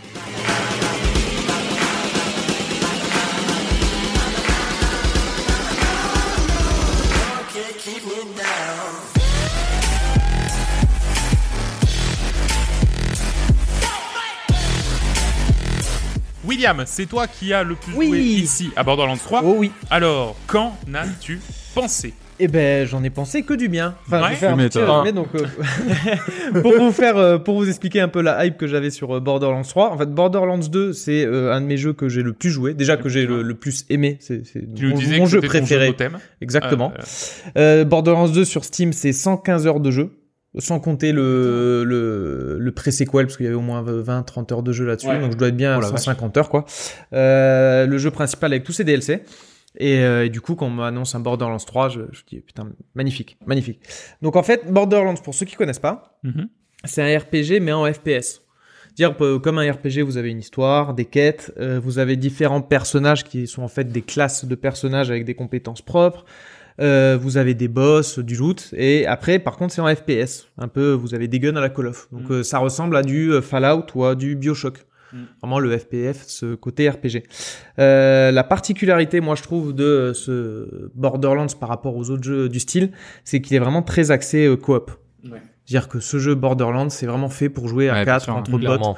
[16.46, 18.08] William, c'est toi qui as le plus Oui.
[18.08, 19.42] joué ici à Borderlands 3.
[19.44, 19.72] Oh oui.
[19.90, 21.40] Alors, qu'en as-tu
[21.74, 22.14] pensé?
[22.40, 23.96] Eh ben, j'en ai pensé que du bien.
[24.08, 27.68] Enfin, je vais faire un petit résumé, donc euh, pour vous faire, euh, pour vous
[27.70, 29.92] expliquer un peu la hype que j'avais sur euh, Borderlands 3.
[29.92, 32.74] En fait, Borderlands 2, c'est euh, un de mes jeux que j'ai le plus joué,
[32.74, 34.18] déjà que j'ai le, le plus aimé.
[34.20, 35.88] C'est mon, disais mon que jeu préféré.
[35.88, 35.94] jeu.
[36.42, 36.92] Exactement.
[36.98, 37.02] Euh,
[37.58, 40.10] Euh, Borderlands 2 sur Steam, c'est 115 heures de jeu.
[40.60, 44.72] Sans compter le, le, le pré-sequel, parce qu'il y avait au moins 20-30 heures de
[44.72, 45.20] jeu là-dessus, Ouais.
[45.20, 45.90] donc je dois être bien à Oh vache.
[45.92, 46.66] 150 heures, quoi.
[47.14, 49.24] Euh, le jeu principal avec tous ses DLC.
[49.78, 52.70] Et, euh, et du coup, quand on m'annonce un Borderlands 3, je, je dis putain,
[52.96, 53.80] magnifique, magnifique.
[54.22, 56.48] Donc en fait, Borderlands, pour ceux qui connaissent pas, Mhm.
[56.86, 58.42] c'est un RPG mais en FPS.
[58.96, 62.62] Dire euh, comme un RPG, vous avez une histoire, des quêtes, euh, vous avez différents
[62.62, 66.26] personnages qui sont en fait des classes de personnages avec des compétences propres.
[66.80, 70.48] Vous avez des boss, du loot, et après, par contre, c'est en FPS.
[70.58, 72.08] Un peu, vous avez des guns à la Call of.
[72.12, 72.34] Donc, Mm.
[72.34, 74.80] euh, ça ressemble à du Fallout ou à du Bioshock.
[75.14, 75.24] Mm.
[75.42, 77.24] Vraiment le FPF, ce côté RPG.
[77.80, 82.60] Euh, la particularité, moi, je trouve, de ce Borderlands par rapport aux autres jeux du
[82.60, 82.92] style,
[83.24, 84.92] c'est qu'il est vraiment très axé euh, coop.
[85.24, 85.42] Ouais.
[85.66, 88.36] C'est-à-dire que ce jeu Borderlands, c'est vraiment fait pour jouer à Ouais, bien 4 sûr,
[88.36, 88.98] entre potes.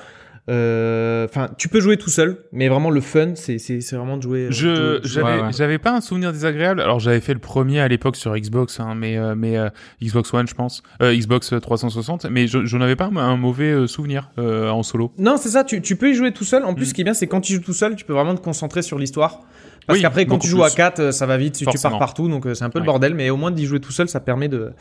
[0.49, 4.17] Euh, Enfin, tu peux jouer tout seul, mais vraiment le fun, c'est c'est c'est vraiment
[4.17, 4.39] de jouer.
[4.45, 5.51] euh, Je j'avais Ouais, ouais.
[5.57, 6.81] j'avais pas un souvenir désagréable.
[6.81, 9.69] Alors j'avais fait le premier à l'époque sur Xbox, hein, mais euh, mais euh,
[10.03, 12.25] Xbox One, je pense, euh, Xbox 360.
[12.29, 15.11] Mais je je n'avais pas un mauvais souvenir euh, en solo.
[15.17, 15.63] Non, c'est ça.
[15.63, 16.63] Tu, tu peux y jouer tout seul.
[16.63, 16.89] En plus, Mm.
[16.89, 18.81] ce qui est bien, c'est quand tu joues tout seul, tu peux vraiment te concentrer
[18.83, 19.41] sur l'histoire.
[19.87, 20.75] Parce Oui, qu'après, quand tu joues à plus.
[20.77, 21.91] 4, ça va vite, tu Forcément.
[21.91, 22.87] pars partout, donc euh, c'est un peu le Ouais.
[22.87, 23.13] bordel.
[23.13, 24.71] Mais au moins d'y jouer tout seul, ça permet de,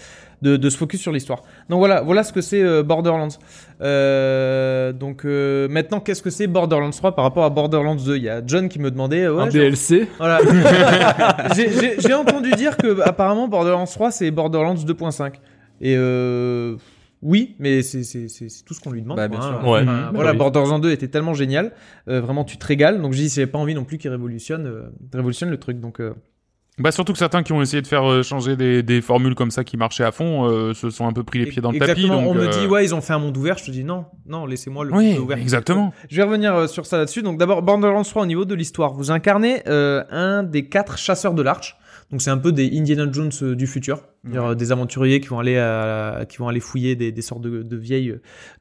[0.40, 1.42] de, de se focus sur l'histoire.
[1.68, 3.28] Donc voilà, voilà ce que c'est euh, Borderlands.
[3.82, 8.22] Euh, donc euh, maintenant, qu'est-ce que c'est Borderlands 3 par rapport à Borderlands 2 Il
[8.22, 9.24] y a John qui me demandait.
[9.24, 10.08] euh, ouais, un DLC.
[10.18, 10.40] Voilà.
[11.54, 15.32] J'ai- entendu dire que apparemment Borderlands 3 c'est Borderlands 2.5.
[15.80, 16.76] Et euh,
[17.24, 18.02] oui, mais c'est
[18.64, 19.16] tout ce qu'on lui demande.
[19.16, 19.58] Bah, bien hein.
[19.60, 19.68] sûr.
[19.68, 19.80] Ouais.
[19.82, 20.36] Enfin, voilà, oui.
[20.38, 21.72] Borderlands 2 était tellement génial,
[22.08, 23.00] Euh, vraiment tu te régales.
[23.02, 25.80] Donc j'ai dit j'avais pas envie non plus qu'il révolutionne, euh, révolutionne le truc.
[25.80, 26.14] Donc euh,
[26.78, 29.50] Bah surtout que certains qui ont essayé de faire euh, changer des, des formules comme
[29.52, 31.76] ça qui marchaient à fond euh, se sont un peu pris les pieds dans le
[31.76, 32.16] exactement.
[32.16, 32.26] tapis.
[32.28, 33.56] on donc, me euh, dit ouais ils ont fait un monde ouvert.
[33.58, 35.38] Je te dis non, non laissez-moi le Oui, monde ouvert.
[35.38, 35.94] exactement.
[36.10, 37.22] Je vais revenir euh, sur ça là-dessus.
[37.22, 38.92] Donc d'abord Borderlands 3 au niveau de l'histoire.
[38.92, 41.76] Vous incarnez euh, un des quatre chasseurs de l'arche.
[42.14, 44.04] Donc c'est un peu des Indiana Jones euh, du futur,
[44.54, 47.76] des aventuriers qui vont aller à- qui vont aller fouiller des, des sortes de, de
[47.76, 48.14] vieilles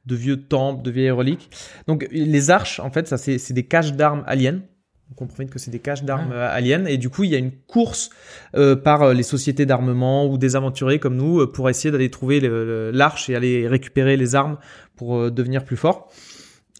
[0.06, 1.50] de vieux temples, de vieilles reliques.
[1.86, 4.60] Donc les arches en fait ça c'est des caches d'armes aliens.
[5.12, 7.36] On comprend vite que c'est des caches d'armes euh, aliens et du coup il y
[7.36, 8.10] a une course
[8.56, 12.40] euh, par les sociétés d'armement ou des aventuriers comme nous pour essayer d'aller trouver
[12.92, 14.58] l'arche et aller récupérer les armes
[14.96, 16.10] pour euh, devenir plus fort.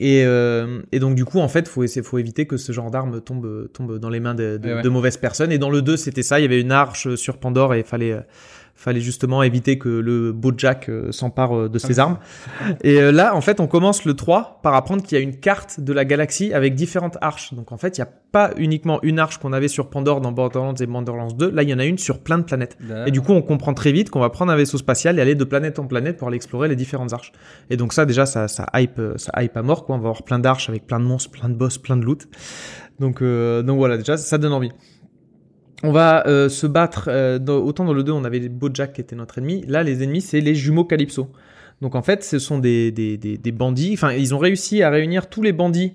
[0.00, 2.90] Et, euh, et donc du coup en fait faut essayer, faut éviter que ce genre
[2.90, 5.52] d'arme tombe tombe dans les mains de, de, Ouais, de mauvaises personnes.
[5.52, 7.84] Et dans le 2 c'était ça, il y avait une arche sur Pandore et il
[7.84, 8.20] fallait euh,
[8.74, 12.18] fallait justement éviter que le beau Jack euh, s'empare euh, de ses armes.
[12.82, 15.36] Et euh, là en fait on commence le 3 par apprendre qu'il y a une
[15.36, 17.54] carte de la galaxie avec différentes arches.
[17.54, 20.32] Donc en fait il n'y a pas uniquement une arche qu'on avait sur Pandore dans
[20.32, 22.76] Borderlands et Borderlands 2, là il y en a une sur plein de planètes.
[23.06, 25.36] Et du coup, on comprend très vite qu'on va prendre un vaisseau spatial et aller
[25.36, 27.30] de planète en planète pour aller explorer les différentes arches.
[27.70, 29.94] Et donc ça, déjà, ça, ça hype, ça hype à mort, quoi.
[29.94, 32.26] On va avoir plein d'arches avec plein de monstres, plein de boss, plein de loot.
[33.00, 34.70] Donc, euh, donc voilà, déjà, ça donne envie.
[35.84, 38.94] On va euh, se battre, euh, dans- autant dans le 2, on avait les Bojack
[38.94, 39.64] qui étaient notre ennemi.
[39.68, 41.28] Là, les ennemis, c'est les jumeaux Calypso.
[41.82, 43.90] Donc en fait, ce sont des, des, des, des bandits.
[43.94, 45.92] Enfin, ils ont réussi à réunir tous les bandits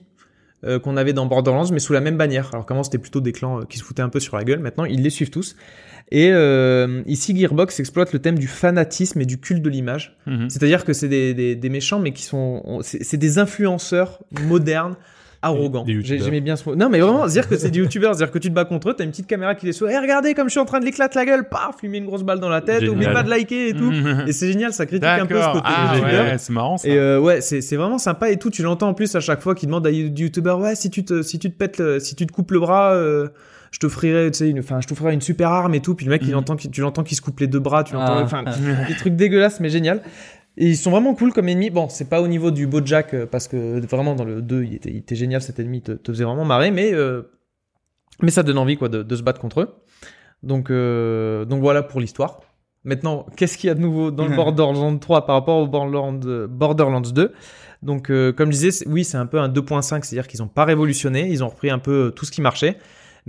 [0.65, 2.49] euh, qu'on avait dans Borderlands, mais sous la même bannière.
[2.53, 4.59] Alors qu'avant, c'était plutôt des clans qui se foutaient un peu sur la gueule.
[4.59, 5.55] Maintenant, ils les suivent tous.
[6.11, 6.31] Et
[7.05, 10.17] ici, Gearbox exploite le thème du fanatisme et du culte de l'image.
[10.25, 10.49] Mhm.
[10.49, 12.61] C'est-à-dire que c'est des, méchants, mais qui sont...
[12.65, 14.95] on- C'est c'est des influenceurs modernes,
[15.41, 16.25] Des- des youtubeurs.
[16.25, 16.75] J'aimais bien ce mot.
[16.75, 18.93] Non, mais vraiment, dire que c'est des youtubeurs, c'est-à-dire que tu te bats contre eux,
[18.93, 19.89] t'as une petite caméra qui les saute.
[19.91, 22.05] Eh, regardez comme je suis en train de l'éclater la gueule, paf, lui met une
[22.05, 23.89] grosse balle dans la tête, oublie pas de liker et tout.
[23.91, 24.25] Mhm.
[24.27, 26.25] Et c'est génial, ça critique un peu ce côté Ah youtubeur.
[26.25, 26.87] ouais, c'est marrant ça.
[26.89, 28.49] Et euh, ouais, c'est c'est vraiment sympa et tout.
[28.49, 31.05] Tu l'entends en plus à chaque fois qu'il demande à du youtubeur ouais si tu
[31.05, 33.29] te si tu te pètes le- si tu te coupes le bras, euh,
[33.71, 35.95] je t'offrirai tu sais une enfin je t'offrirai une super arme et tout.
[35.95, 36.37] Puis le mec il Mhm.
[36.37, 38.23] entend tu l'entends qu'il se coupe les deux bras, tu l'entends Ah.
[38.23, 38.43] enfin
[38.89, 40.01] des trucs dégueulasses mais génial.
[40.57, 41.69] Et ils sont vraiment cool comme ennemis.
[41.69, 44.73] Bon, c'est pas au niveau du Bojack euh, parce que vraiment dans le 2 il
[44.75, 47.23] était, il était génial cet ennemi, il te, te faisait vraiment marrer, mais euh,
[48.21, 49.75] mais ça donne envie quoi de, de se battre contre eux.
[50.43, 52.41] Donc euh, donc voilà pour l'histoire.
[52.85, 56.47] Maintenant, qu'est-ce qu'il y a de nouveau dans le Borderlands 3 par rapport au Borderlands,
[56.47, 57.33] Borderlands 2
[57.83, 60.65] Donc, euh, comme je disais, oui, c'est un peu un 2.5, c'est-à-dire qu'ils n'ont pas
[60.65, 62.77] révolutionné, ils ont repris un peu tout ce qui marchait,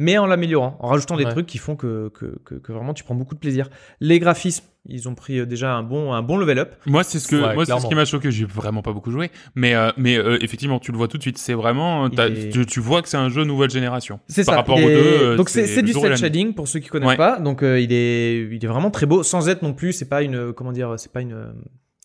[0.01, 1.31] mais en l'améliorant, en rajoutant des Ouais.
[1.31, 3.69] trucs qui font que, que, que, que vraiment tu prends beaucoup de plaisir.
[4.01, 6.75] Les graphismes, ils ont pris euh, déjà un bon, un bon level up.
[6.87, 8.31] Moi, c'est ce que, Ouais, moi, c'est ce qui m'a choqué.
[8.31, 11.23] J'ai vraiment pas beaucoup joué, mais, euh, mais euh, effectivement, tu le vois tout de
[11.23, 11.37] suite.
[11.37, 14.21] C'est vraiment, est- tu, tu vois que c'est un jeu nouvelle génération.
[14.27, 14.61] C'est Par ça.
[14.61, 16.89] rapport aux deux, euh, Donc c'est c'est c'est le du cel shading pour ceux qui
[16.89, 17.17] connaissent Ouais.
[17.19, 17.39] pas.
[17.39, 19.93] Donc euh, il est il est vraiment très beau sans être non plus.
[19.93, 20.95] C'est pas une comment dire.
[20.97, 21.53] C'est pas une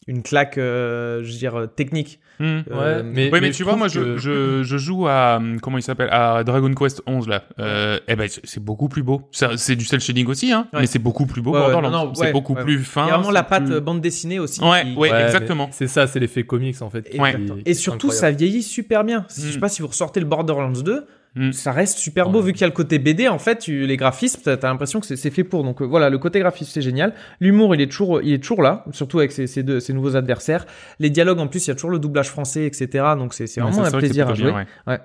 [0.07, 0.57] une claque.
[0.57, 2.19] euh, je veux dire euh, technique.
[2.41, 5.61] Euh, Ouais, mais, Ouais, mais, tu vois, moi, je, que- je, je joue à, hum,
[5.61, 7.45] comment il s'appelle, à Dragon Quest 11, là.
[7.59, 9.21] Euh, eh ben, c'est beaucoup plus beau.
[9.31, 10.81] Ça- C'est du cel shading aussi, hein, Ouais.
[10.81, 12.13] mais c'est beaucoup plus beau, Ouais, ouais, Borderlands.
[12.13, 12.63] c'est ouais, beaucoup ouais.
[12.63, 13.05] plus fin.
[13.05, 14.61] Il y a vraiment la patte plus- euh, bande dessinée aussi.
[14.61, 15.23] Ouais, qui- ouais.
[15.23, 15.69] exactement.
[15.71, 17.09] C'est ça, c'est l'effet comics en fait.
[17.09, 17.17] qui-
[17.65, 19.25] Et surtout, ça vieillit super bien.
[19.29, 19.61] Si- Je sais Mm.
[19.61, 21.05] pas si vous ressortez le Borderlands 2,
[21.35, 21.51] Mm.
[21.51, 22.45] ça reste super beau Ouais.
[22.45, 23.27] vu qu'il y a le côté BD.
[23.27, 25.63] En fait, tu- les graphismes, t'as as, l'impression que c'est- fait pour.
[25.63, 27.13] Donc euh, voilà, le côté graphisme c'est génial.
[27.41, 30.15] L'humour, il est toujours, il est toujours là, surtout avec ces, ces deux, ces nouveaux
[30.15, 30.65] adversaires.
[30.99, 33.03] Les dialogues, en plus, il y a toujours le doublage français, etc.
[33.17, 34.51] Donc c'est vraiment un plaisir à jouer.
[34.51, 34.99] bien, ouais.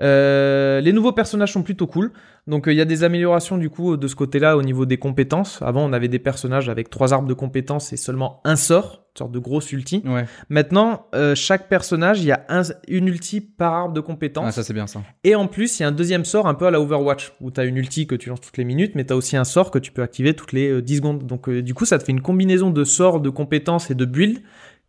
[0.00, 2.12] Euh, les nouveaux personnages sont plutôt cool.
[2.46, 4.98] Donc euh, il y a des améliorations du coup de ce côté-là au niveau des
[4.98, 5.60] compétences.
[5.62, 9.18] Avant on avait des personnages avec trois arbres de compétences et seulement un sort, une
[9.18, 10.02] sorte de grosse ulti.
[10.06, 10.26] Ouais.
[10.50, 14.44] Maintenant euh, chaque personnage il y a un- une ulti par arbre de compétences.
[14.48, 15.02] Ah, ça c'est bien ça.
[15.24, 17.50] Et en plus, il y a un deuxième sort un peu à la Overwatch, où
[17.50, 19.44] tu as une ulti que tu lances toutes les minutes, mais tu as aussi un
[19.44, 21.26] sort que tu peux activer toutes les euh, 10 secondes.
[21.26, 24.40] Donc du coup, ça te fait une combinaison de sorts, de compétences et de builds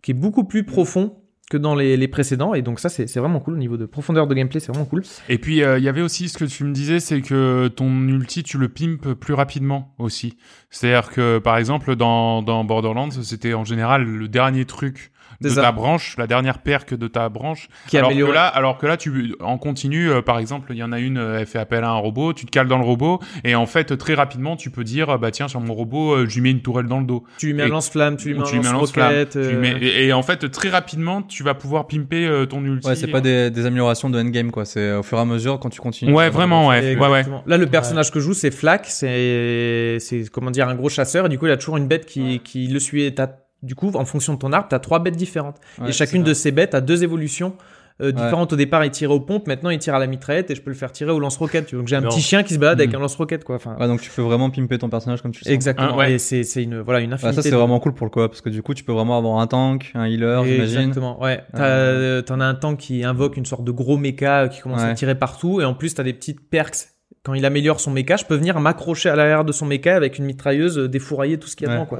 [0.03, 1.15] qui est beaucoup plus profond
[1.49, 2.53] que dans les, les précédents.
[2.53, 5.03] Et donc ça, c'est vraiment cool au niveau de profondeur de gameplay, c'est vraiment cool.
[5.29, 7.89] Et puis euh, il y avait aussi ce que tu me disais, c'est que ton
[8.07, 10.37] ulti tu le pimpes plus rapidement aussi.
[10.69, 15.11] C'est-à-dire que par exemple dans, dans Borderlands, c'était en général le dernier truc
[15.41, 17.67] de ta branche, la dernière perque de ta branche.
[17.87, 18.33] Qui est alors que amélioré.
[18.33, 21.17] là, alors que là, tu en continu, euh, par exemple, il y en a une,
[21.17, 23.65] euh, elle fait appel à un robot, tu te cales dans le robot, et en
[23.65, 26.51] fait très rapidement, tu peux dire, bah tiens, sur mon robot, euh, je lui mets
[26.51, 27.23] une tourelle dans le dos.
[27.37, 29.77] Tu lui mets un lance-flamme, tu lui mets tu lui mets un lance-flamme, euh, mets-
[29.81, 32.87] et, et en fait très rapidement, tu vas pouvoir pimper euh, ton ulti.
[32.87, 34.65] Ouais, c'est pas des, des améliorations de endgame quoi.
[34.65, 36.13] C'est au fur et à mesure quand tu continues.
[36.13, 37.25] Ouais, vraiment, ouais, ouais, ouais.
[37.45, 38.85] Là, le personnage que je joue, c'est Flack.
[38.87, 41.25] C'est, c'est comment dire, un gros chasseur.
[41.25, 43.03] Et du coup, il a toujours une bête qui, qui le suit.
[43.03, 43.29] Et t'as-
[43.63, 45.57] du coup, en fonction de ton arbre, t'as trois bêtes différentes.
[45.79, 47.53] Ouais, et chacune de ces bêtes a deux évolutions
[47.99, 48.13] euh, Ouais.
[48.13, 48.53] différentes.
[48.53, 49.47] Au départ, il tirait aux pompes.
[49.47, 51.65] Maintenant, il tire à la mitraillette et je peux le faire tirer au lance-roquette.
[51.65, 51.75] tu.
[51.75, 52.09] Donc, j'ai un Non.
[52.09, 52.97] petit chien qui se balade avec Mhm.
[52.97, 53.55] un lance-roquette, quoi.
[53.55, 55.51] Enfin, Ouais, donc tu peux vraiment pimper ton personnage comme tu le sens.
[55.53, 55.89] exactement.
[55.93, 56.13] Ah, ouais.
[56.13, 57.35] Et c'est, c'est une, voilà, une infinité.
[57.37, 59.17] ça c'est de- vraiment cool pour le coop parce que du coup tu peux vraiment
[59.17, 60.77] avoir un tank, un healer, j'imagine.
[60.77, 61.41] Exactement, ouais.
[61.55, 64.61] T'as, euh, T'en as un tank qui invoque une sorte de gros méca euh, qui
[64.61, 66.89] commence à tirer partout, et en plus t'as des petites perks.
[67.23, 70.19] Quand il améliore son méca, je peux venir m'accrocher à l'arrière de son méca avec
[70.19, 71.77] une mitrailleuse, euh, défourailler tout ce qu'il y a Ouais.
[71.79, 71.97] dedans, quoi.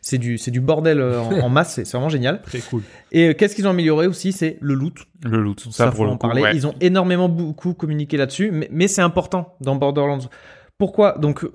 [0.00, 2.40] C'est- du, c'est du bordel euh, en, en masse, c'est vraiment génial.
[2.42, 2.82] Très cool.
[3.12, 4.94] Et euh, qu'est-ce qu'ils ont amélioré aussi, c'est le loot.
[5.24, 5.60] le loot.
[5.60, 6.42] Ça, Ça, pour faut le en coup, parler.
[6.42, 6.54] ouais.
[6.54, 10.18] Ils ont énormément beaucoup communiqué là-dessus, mais, mais c'est important dans Borderlands.
[10.78, 11.18] Pourquoi?
[11.18, 11.50] Donc, euh,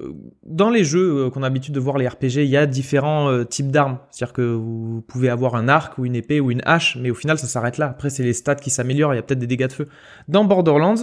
[0.46, 3.46] dans les jeux qu'on a l'habitude de voir les RPG, il y a différents euh,
[3.46, 4.00] types d'armes.
[4.12, 7.16] C'est-à-dire que vous pouvez avoir un arc ou une épée ou une hache, mais au
[7.16, 7.88] final, ça s'arrête là.
[7.88, 9.14] Après, c'est les stats qui s'améliorent.
[9.14, 9.88] Il y a peut-être des dégâts de feu.
[10.28, 10.96] Dans Borderlands,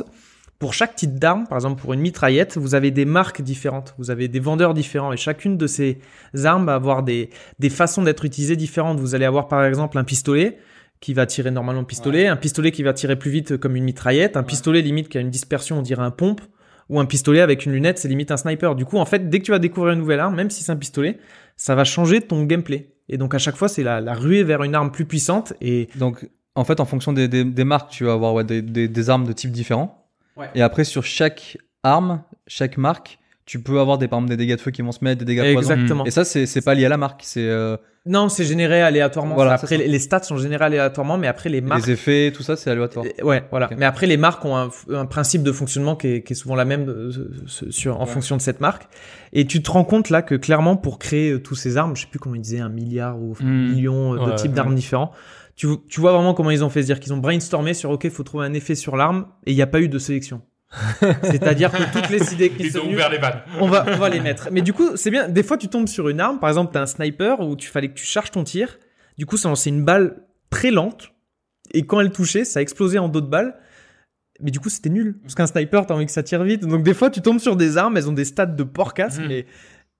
[0.60, 4.10] pour chaque type d'arme, par exemple pour une mitraillette, vous avez des marques différentes, vous
[4.10, 5.98] avez des vendeurs différents, et chacune de ces
[6.44, 9.00] armes va avoir des, des façons d'être utilisées différentes.
[9.00, 10.58] Vous allez avoir par exemple un pistolet
[11.00, 13.84] qui va tirer normalement le pistolet, un pistolet qui va tirer plus vite comme une
[13.84, 16.42] mitraillette, un pistolet limite qui a une dispersion, on dirait un pompe,
[16.90, 18.74] ou un pistolet avec une lunette, c'est limite un sniper.
[18.74, 20.72] Du coup, en fait, dès que tu vas découvrir une nouvelle arme, même si c'est
[20.72, 21.18] un pistolet,
[21.56, 22.90] ça va changer ton gameplay.
[23.08, 25.88] Et donc à chaque fois, c'est la, la ruée vers une arme plus puissante, et
[25.96, 29.10] Donc en fait en fonction des, des, des marques tu vas avoir ouais, des, des,
[29.10, 29.99] armes de type différents.
[30.40, 30.50] Ouais.
[30.54, 34.56] Et après sur chaque arme, chaque marque, tu peux avoir des par exemple des dégâts
[34.56, 35.72] de feu qui vont se mettre, des dégâts de poison.
[35.74, 36.04] exactement.
[36.06, 37.76] Et ça c'est c'est pas lié à la marque, c'est euh,
[38.06, 39.34] Non, c'est généré aléatoirement.
[39.34, 39.76] Voilà, après, ça.
[39.76, 41.84] les stats sont générés aléatoirement, mais après les marques.
[41.84, 43.04] les effets, tout ça c'est aléatoire.
[43.06, 43.68] Euh, Ouais, voilà.
[43.76, 46.54] Mais après, les marques ont un, un principe de fonctionnement qui est, qui est souvent
[46.54, 47.10] la même euh,
[47.70, 48.10] sur, en Ouais.
[48.10, 48.84] fonction de cette marque.
[49.32, 52.02] Et tu te rends compte là que clairement, pour créer euh, tous ces armes, je
[52.02, 53.70] sais plus comment ils disaient, un milliard ou un Mm.
[53.72, 54.56] million euh, de Ouais, types ouais.
[54.56, 55.10] d'armes différents.
[55.60, 58.22] Tu, tu vois vraiment comment ils ont fait, c'est-à-dire qu'ils ont brainstormé sur OK, faut
[58.22, 60.40] trouver un effet sur l'arme, et il n'y a pas eu de sélection.
[61.22, 63.42] C'est-à-dire que toutes les idées qui Ils sont ont venues, ouvert les vannes.
[63.60, 64.48] on va, on va les mettre.
[64.50, 65.28] Mais du coup, c'est bien.
[65.28, 66.38] Des fois, tu tombes sur une arme.
[66.40, 68.78] Par exemple, t'as un sniper où tu fallait que tu charges ton tir.
[69.18, 71.12] Du coup, ça lançait une balle très lente.
[71.74, 73.54] Et quand elle touchait, ça explosait en d'autres balles.
[74.40, 75.18] Mais du coup, c'était nul.
[75.20, 76.62] Parce qu'un sniper, t'as envie que ça tire vite.
[76.62, 77.98] Donc, des fois, tu tombes sur des armes.
[77.98, 79.18] Elles ont des stats de porcasse.
[79.18, 79.26] Mhm.
[79.28, 79.46] Mais,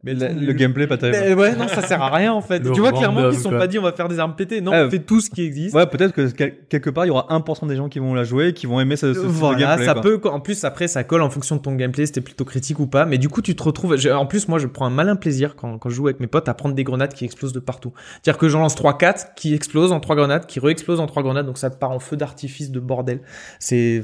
[0.02, 1.18] mais Le, le gameplay pas terrible.
[1.26, 2.60] Mais ouais, non, ça sert à rien en fait.
[2.60, 3.58] Le tu vois clairement qu'ils se sont quoi.
[3.58, 4.60] pas dit on va faire des armes pétées.
[4.60, 5.74] Non, Ah, on fait tout ce qui existe.
[5.74, 8.24] Ouais, peut-être que quel- quelque part il y aura 1% des gens qui vont la
[8.24, 9.84] jouer et qui vont aimer ce, ce, voilà, gameplay.
[9.86, 10.02] ça quoi.
[10.02, 10.20] peut.
[10.30, 13.04] En plus, après, ça colle en fonction de ton gameplay, c'était plutôt critique ou pas.
[13.04, 13.96] Mais du coup, tu te retrouves.
[13.96, 16.26] j'ai- En plus, moi, je prends un malin plaisir quand, quand je joue avec mes
[16.26, 17.92] potes à prendre des grenades qui explosent de partout.
[18.22, 21.46] C'est-à-dire que j'en lance 3-4 qui explosent en 3 grenades, qui re-explosent en 3 grenades,
[21.46, 23.20] donc ça te part en feu d'artifice de bordel.
[23.58, 24.02] C'est.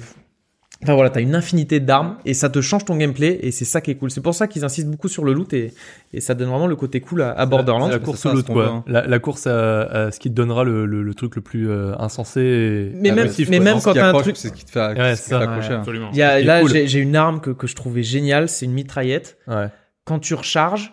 [0.83, 3.81] Enfin voilà, t'as une infinité d'armes et ça te change ton gameplay et c'est ça
[3.81, 4.11] qui est cool.
[4.11, 5.72] C'est pour ça qu'ils insistent beaucoup sur le loot et,
[6.12, 7.87] et ça donne vraiment le côté cool à, à Borderlands.
[7.87, 8.66] C'est la course au loot, quoi.
[8.68, 8.85] hein.
[8.87, 11.70] La, la course à, à ce qui te donnera le, le, le truc le plus
[11.70, 13.64] euh, insensé et Mais même- agressif, mais quoi.
[13.64, 15.35] même quand t'as un accroche, truc- c'est ce qui te fait, Ouais, ce qui te
[15.35, 15.39] ça.
[15.39, 15.72] fait accrocher.
[15.72, 15.79] hein.
[15.79, 16.11] Absolument.
[16.12, 16.70] Il y a, là, cool.
[16.87, 19.39] j'ai une arme que, que je trouvais géniale, c'est une mitraillette.
[19.49, 19.68] Ouais.
[20.05, 20.93] quand tu recharges,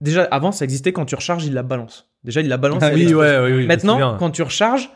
[0.00, 2.08] déjà avant ça existait, quand tu recharges, il la balance.
[2.22, 2.82] Déjà, il la balance.
[2.82, 4.88] Ah oui, ouais, oui, oui, Maintenant, quand tu recharges,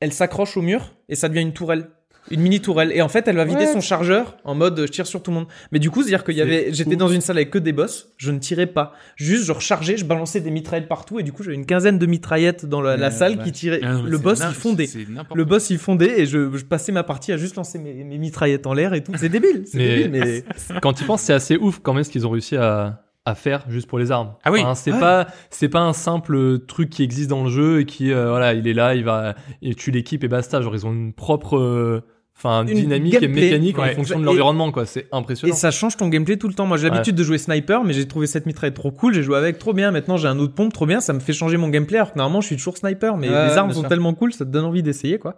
[0.00, 1.88] elle s'accroche au mur et ça devient une tourelle.
[2.30, 2.90] Une mini tourelle.
[2.94, 3.72] Et en fait, elle va vider Ouais.
[3.72, 5.46] son chargeur en mode je tire sur tout le monde.
[5.72, 8.10] Mais du coup, c'est-à-dire qu'il y avait, j'étais dans une salle avec que des boss,
[8.16, 8.92] je ne tirais pas.
[9.16, 12.06] Juste, je rechargeais, je balançais des mitraillettes partout et du coup, j'avais une quinzaine de
[12.06, 13.44] mitraillettes dans la, salle ouais.
[13.44, 13.80] qui tiraient.
[13.82, 14.88] Ah non, le boss, il fondait.
[15.34, 18.18] Le boss, il fondait et je, je passais ma partie à juste lancer mes, mes
[18.18, 19.12] mitraillettes en l'air et tout.
[19.16, 19.64] C'est débile.
[19.66, 20.44] C'est Mais- débile, mais.
[20.82, 23.64] Quand tu penses, c'est assez ouf quand même ce qu'ils ont réussi à, à faire
[23.68, 24.34] juste pour les armes.
[24.44, 24.60] Ah oui.
[24.60, 25.00] Enfin, c'est Ouais.
[25.00, 28.54] pas c'est pas un simple truc qui existe dans le jeu et qui euh, voilà
[28.54, 31.58] il est là il va et tu l'équipes et basta genre ils ont une propre
[31.58, 32.02] euh,
[32.38, 33.90] enfin Une dynamique et mécanique ouais.
[33.90, 34.86] en fonction de Et- l'environnement quoi.
[34.86, 35.54] C'est Et impressionnant.
[35.54, 36.66] ça change ton gameplay tout le temps.
[36.66, 39.12] Moi, j'ai l'habitude de jouer sniper, mais j'ai trouvé cette mitraille trop cool.
[39.14, 39.90] J'ai joué avec trop bien.
[39.90, 41.00] Maintenant, j'ai un autre pompe trop bien.
[41.00, 41.98] Ça me fait changer mon gameplay.
[41.98, 43.88] Alors que normalement, je suis toujours sniper, mais Ouais, les armes sont sûr.
[43.88, 45.34] tellement cool, ça te donne envie d'essayer, quoi.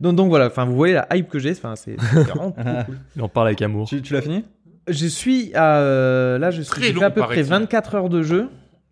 [0.00, 0.46] Donc, donc voilà.
[0.46, 1.52] Enfin, vous voyez la hype que j'ai.
[1.52, 2.50] Enfin, c'est vraiment
[2.86, 2.98] cool.
[3.16, 3.88] Il en parle avec amour.
[3.88, 4.44] Tu, tu l'as fini?
[4.88, 7.44] Je suis à euh, là, je suis long, à peu près paraît-il.
[7.44, 8.48] 24 heures de jeu.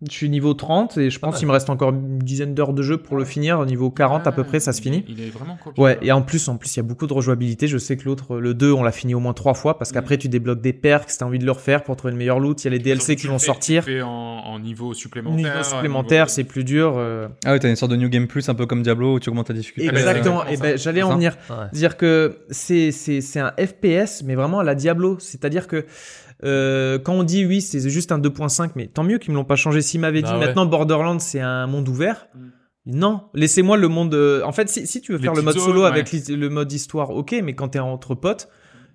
[0.09, 1.39] Je suis niveau 30 et je pense mal.
[1.39, 3.63] qu'il me reste encore une dizaine d'heures de jeu pour le finir.
[3.65, 5.05] Niveau 40 à peu près, ça se finit.
[5.07, 5.73] Il est vraiment cool.
[5.77, 7.67] Ouais, et en plus, en plus, il y a beaucoup de rejouabilité.
[7.67, 10.17] Je sais que l'autre, le 2, on l'a fini au moins trois fois parce qu'après,
[10.17, 12.63] tu débloques des perks t'as envie de le refaire pour trouver une meilleure loot.
[12.63, 13.83] Il y a les DLC qui vont sortir.
[13.85, 15.37] Tu fais en, en niveau supplémentaire.
[15.53, 16.95] Niveau supplémentaire, niveau- c'est plus dur.
[16.97, 17.27] euh.
[17.45, 19.29] Ah ouais, t'as une sorte de New Game Plus, un peu comme Diablo, où tu
[19.29, 19.87] augmentes ta difficulté.
[19.89, 20.45] Exactement.
[20.47, 21.37] Et ben, j'allais en venir.
[21.49, 21.55] Ouais.
[21.73, 25.17] Dire que c'est, c'est, c'est un FPS, mais vraiment à la Diablo.
[25.19, 25.85] C'est-à-dire que,
[26.43, 29.43] euh, quand on dit oui, c'est juste un 2.5, mais tant mieux qu'ils me l'ont
[29.45, 29.81] pas changé.
[29.81, 30.45] S'ils m'avaient Bah dit ouais.
[30.47, 32.27] maintenant Borderlands, c'est un monde ouvert.
[32.85, 34.13] Non, laissez-moi le monde.
[34.15, 36.71] euh, En fait, si, si tu veux Les faire le mode solo avec le mode
[36.71, 38.49] histoire, ok, mais quand t'es entre potes,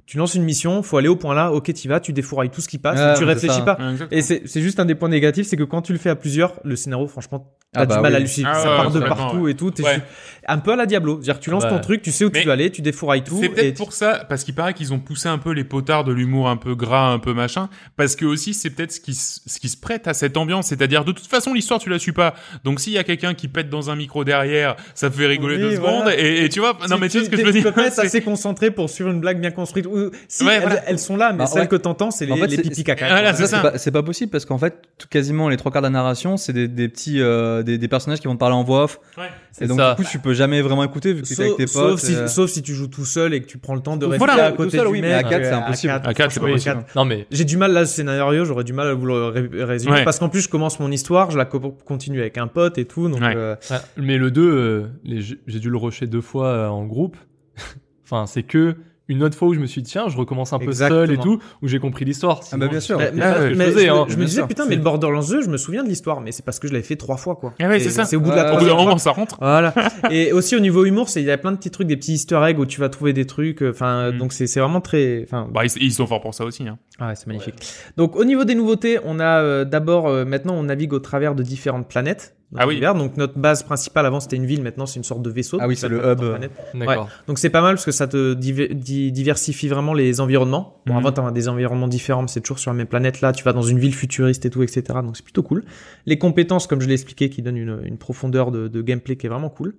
[0.06, 2.60] tu lances une mission, faut aller au point là, ok, t'y vas, tu défourailles tout
[2.60, 3.62] ce qui passe, Ah, tu réfléchis ça.
[3.62, 3.78] pas.
[3.90, 4.08] Exactement.
[4.18, 6.16] Et c'est c'est juste un des points négatifs, c'est que quand tu le fais à
[6.16, 8.28] plusieurs, le scénario, franchement, t'as Ah du bah mal à oui.
[8.28, 8.48] suivre.
[8.52, 9.50] Ah ça ouais, part de partout ouais.
[9.52, 9.70] et tout.
[9.70, 9.94] t'es Ouais.
[9.96, 10.00] su-
[10.48, 11.16] Un peu à la Diablo.
[11.20, 11.70] C'est-à-dire, tu lances Ouais.
[11.70, 13.36] ton truc, tu sais où Mais tu vas aller, tu défourailles tout.
[13.40, 16.04] C'est peut-être tu- pour ça, parce qu'il paraît qu'ils ont poussé un peu les potards
[16.04, 19.14] de l'humour un peu gras, un peu machin, parce que aussi c'est peut-être ce qui,
[19.14, 21.98] se- ce qui se prête à cette ambiance, c'est-à-dire de toute façon l'histoire tu la
[21.98, 25.26] suis pas, donc s'il y a quelqu'un qui pète dans un micro derrière, ça fait
[25.26, 25.98] rigoler Oui, deux voilà.
[25.98, 27.64] secondes, et, et tu vois, non mais tu sais ce que je veux tu dire
[27.64, 29.86] peux pas être c'est- assez concentré pour suivre une blague bien construite.
[29.86, 30.82] Ou, si, Ouais, elles, voilà.
[30.86, 33.34] elles sont là, mais Bah, celles que t'entends, c'est les, les c'est- pipi caca.
[33.78, 34.76] C'est pas, possible parce qu'en fait,
[35.10, 37.20] quasiment les trois quarts de la narration, c'est des, des petits,
[37.56, 39.00] euh, des, des personnages qui vont te parler en voix off.
[39.18, 39.24] Ouais.
[39.24, 39.94] Et C'est donc, ça.
[39.94, 41.98] du coup, tu peux jamais vraiment écouter vu que t'es avec Sauf, tes sauf potes.
[42.00, 44.06] si, euh, sauf si tu joues tout seul et que tu prends le temps de
[44.06, 45.92] Voilà, rester à tout côté seul, du oui, mais à quatre, c'est euh, impossible.
[45.92, 46.84] quatre, À quatre, c'est pas possible.
[46.94, 49.48] Non mais J'ai du mal là, ce scénario, j'aurais du mal à vous le ré-
[49.64, 50.04] résumer Ouais.
[50.04, 52.84] parce qu'en plus je commence mon histoire, je la co- continue avec un pote et
[52.84, 53.34] tout, donc Ouais.
[53.36, 53.56] euh,
[53.96, 57.16] mais le 2, euh, les- j'ai j'ai dû le rusher deux fois euh, en groupe.
[58.04, 58.76] enfin, c'est que
[59.08, 61.12] une autre fois où je me suis dit, tiens, je recommence un peu seul et
[61.14, 61.36] Exactement.
[61.38, 62.40] tout, où j'ai compris l'histoire.
[62.52, 62.98] Ah bah, bien sûr.
[62.98, 64.04] je mais- savais mais- pas ce que je mais faisais, je, hein.
[64.04, 64.48] me- je me bien disais sûr.
[64.48, 66.72] putain, mais le Borderlands 2, je me souviens de l'histoire, mais c'est parce que je
[66.72, 67.54] l'avais fait trois fois quoi.
[67.60, 68.04] Ah ouais, Et c'est ça.
[68.04, 68.84] C'est au bout de la Ouais, Au bout d'un troisième fois.
[68.86, 69.36] moment ça rentre.
[69.40, 69.72] Voilà.
[70.10, 72.14] et aussi au niveau humour, c'est il y a plein de petits trucs, des petits
[72.14, 73.62] Easter eggs où tu vas trouver des trucs.
[73.62, 74.18] euh, Enfin, Mm.
[74.18, 75.22] donc c'est c'est vraiment très.
[75.24, 76.66] Enfin, Bah ils, ils sont forts pour ça aussi.
[76.66, 76.78] Hein.
[76.98, 77.54] ah ouais, c'est magnifique.
[77.96, 81.34] Donc au niveau des nouveautés, on a euh, d'abord euh, maintenant on navigue au travers
[81.34, 82.34] de différentes planètes.
[82.54, 82.80] Ah oui.
[82.80, 85.58] Donc notre base principale avant c'était une ville, maintenant c'est une sorte de vaisseau.
[85.60, 86.18] Ah oui, c'est le hub.
[86.20, 86.52] planète.
[86.74, 87.08] D'accord.
[87.26, 90.80] Donc c'est pas mal parce que ça te diver- di- diversifie vraiment les environnements.
[90.86, 90.98] Bon, Mhm.
[90.98, 93.20] avant t'as des environnements différents, mais c'est toujours sur la même planète.
[93.20, 94.82] Là, tu vas dans une ville futuriste et tout, etc.
[95.02, 95.64] Donc c'est plutôt cool.
[96.06, 99.26] Les compétences, comme je l'ai expliqué, qui donnent une, une profondeur de, de gameplay qui
[99.26, 99.74] est vraiment cool.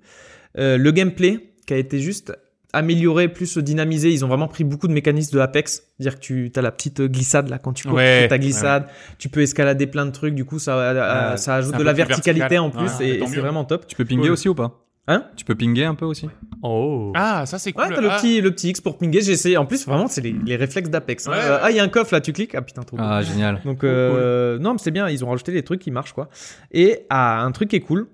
[0.58, 2.38] Euh, le gameplay qui a été juste
[2.78, 4.12] amélioré, plus dynamisé.
[4.12, 5.84] Ils ont vraiment pris beaucoup de mécanismes de Apex.
[6.00, 8.88] Dire que tu as la petite glissade là quand tu cours, Ouais, tu ta glissade,
[9.18, 10.34] tu peux escalader plein de trucs.
[10.36, 12.60] Du coup, ça, euh, Ah, ça ajoute de peu la verticalité vertical.
[12.60, 13.86] en plus Ouais, et, c'est vraiment top.
[13.88, 14.32] Tu peux pinguer Cool.
[14.32, 14.84] aussi ou pas?
[15.10, 15.24] Hein?
[15.38, 16.28] Tu peux pinguer un peu aussi?
[16.62, 17.14] Oh.
[17.16, 17.86] Ah ça c'est cool.
[17.86, 18.18] Ouais, t'as le Ah.
[18.18, 19.22] petit, le petit X pour pinguer.
[19.22, 19.56] J'ai essayé.
[19.56, 21.28] En plus, vraiment, c'est les, les réflexes d'Apex.
[21.28, 21.32] hein.
[21.32, 21.62] Ouais, Euh, ouais.
[21.64, 22.54] ah, il y a un coffre là, tu cliques.
[22.56, 23.06] Ah putain, trop cool.
[23.08, 23.62] Ah, génial.
[23.64, 25.08] Donc, euh, non, mais c'est bien.
[25.08, 26.28] Ils ont rajouté des trucs qui marchent, quoi.
[26.74, 28.08] Et ah, un truc qui est cool.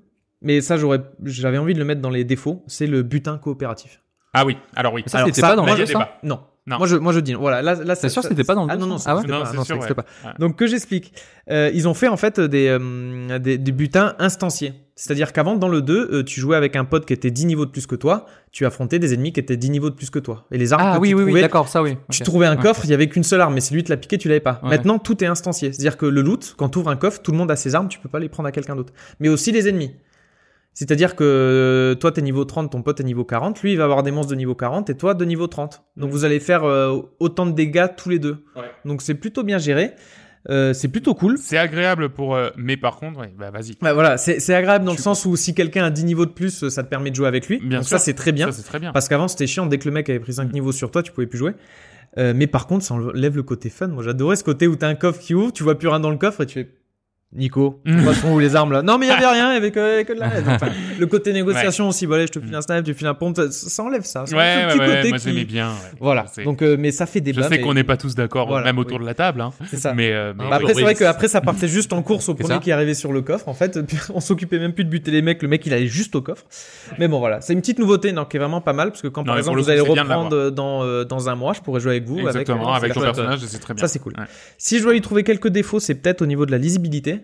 [0.43, 2.63] Mais ça, j'aurais, j'avais envie de le mettre dans les défauts.
[2.67, 4.01] C'est le butin coopératif.
[4.33, 4.57] Ah oui.
[4.75, 5.03] Alors oui.
[5.07, 6.19] Ça, Alors, c'était ça, pas dans le pas.
[6.23, 6.39] Non.
[6.65, 6.77] Non.
[6.77, 7.33] Moi, je, moi, je dis.
[7.33, 7.39] non.
[7.41, 7.61] Voilà.
[7.61, 9.41] Là, là, ça- sûr c'était pas dans le Ah non, non, ça Ah ouais Non,
[9.41, 9.45] pas.
[9.47, 9.93] c'est Non, sûr, ouais.
[9.93, 10.05] pas.
[10.23, 10.31] Ouais.
[10.39, 11.13] Donc que j'explique.
[11.51, 14.73] Euh, ils ont fait en fait des, euh, des, des butins instanciés.
[14.95, 17.65] C'est-à-dire qu'avant dans le 2, euh, tu jouais avec un pote qui était 10 niveaux
[17.65, 20.19] de plus que toi, tu affrontais des ennemis qui étaient 10 niveaux de plus que
[20.19, 20.45] toi.
[20.51, 21.97] Et les armes Ah que oui, tu oui, oui, trouvais, d'accord, ça oui.
[22.09, 22.61] tu trouvais un Ouais.
[22.61, 24.39] coffre, il y avait qu'une seule arme, mais si lui te l'a piqué, tu l'avais
[24.39, 24.61] pas.
[24.63, 24.69] Ouais.
[24.69, 25.73] Maintenant, tout est instancié.
[25.73, 27.87] C'est-à-dire que le loot, quand tu ouvres un coffre, tout le monde a ses armes,
[27.89, 28.93] tu peux pas les prendre à quelqu'un d'autre.
[29.19, 29.95] Mais aussi les ennemis.
[30.73, 33.83] C'est-à-dire que euh, toi, t'es niveau 30, ton pote est niveau 40, lui, il va
[33.83, 35.83] avoir des monstres de niveau 40 et toi de niveau 30.
[35.97, 38.43] Donc vous allez faire euh, autant de dégâts tous les deux.
[38.55, 38.63] Ouais.
[38.85, 39.91] Donc c'est plutôt bien géré.
[40.49, 41.37] Euh, c'est plutôt cool.
[41.37, 42.35] C'est agréable pour.
[42.35, 43.77] euh, Mais par contre, ouais, bah vas-y.
[43.81, 46.25] Bah, voilà, c'est c'est agréable dans le Je sens où si quelqu'un a 10 niveaux
[46.25, 47.59] de plus, euh, ça te permet de jouer avec lui.
[47.59, 47.97] Bien Donc sûr.
[47.97, 48.47] ça, c'est très bien.
[48.47, 48.91] Ça c'est très bien.
[48.91, 49.67] Parce qu'avant, c'était chiant.
[49.67, 51.53] Dès que le mec avait pris 5 niveaux sur toi, tu pouvais plus jouer.
[52.17, 53.87] Euh, mais par contre, ça enlève le côté fun.
[53.87, 56.09] Moi, j'adorais ce côté où t'as un coffre qui ouvre, tu vois plus rien dans
[56.11, 56.69] le coffre et tu fais.
[57.35, 59.57] Nico, moi, sont où les armes là Non, mais il y avait rien, il y
[59.57, 60.43] avait que, il y avait que de la haine.
[60.47, 60.67] Enfin,
[60.99, 63.51] le côté négociation aussi, voilà, je te file un snipe, tu files un pompe, ça,
[63.51, 64.25] ça enlève ça.
[64.25, 65.69] Ça Ouais, enlève ouais, ouais, côté moi qui- j'aimais bien.
[65.69, 65.75] ouais.
[65.99, 66.25] Voilà.
[66.29, 66.43] Je sais.
[66.43, 67.43] Donc, euh, mais ça fait je débat.
[67.43, 69.01] sais mais- qu'on n'est pas tous d'accord, Voilà, même autour oui.
[69.03, 69.41] de la table.
[69.41, 69.51] Hein.
[69.69, 69.93] C'est ça.
[69.93, 72.59] Mais, euh, mais Bah, après, c'est vrai qu'après, ça partait juste en course au premier
[72.59, 73.47] qui arrivait sur le coffre.
[73.49, 73.79] En fait,
[74.13, 75.41] on s'occupait même plus de buter les mecs.
[75.41, 76.45] Le mec, il allait juste au coffre.
[76.99, 77.41] Mais bon, voilà.
[77.41, 78.89] C'est une petite nouveauté, non, qui est vraiment pas mal.
[78.89, 81.35] Parce que quand, Non, par exemple, vous le allez reprendre euh, dans, euh, dans un
[81.35, 82.19] mois, je pourrais jouer avec vous.
[82.19, 83.81] Exactement, avec, avec, euh, ton personnage, c'est très bien.
[83.81, 84.13] Ça, c'est cool.
[84.17, 84.25] Ouais.
[84.57, 87.21] Si je dois y trouver quelques défauts, c'est peut-être au niveau de la lisibilité.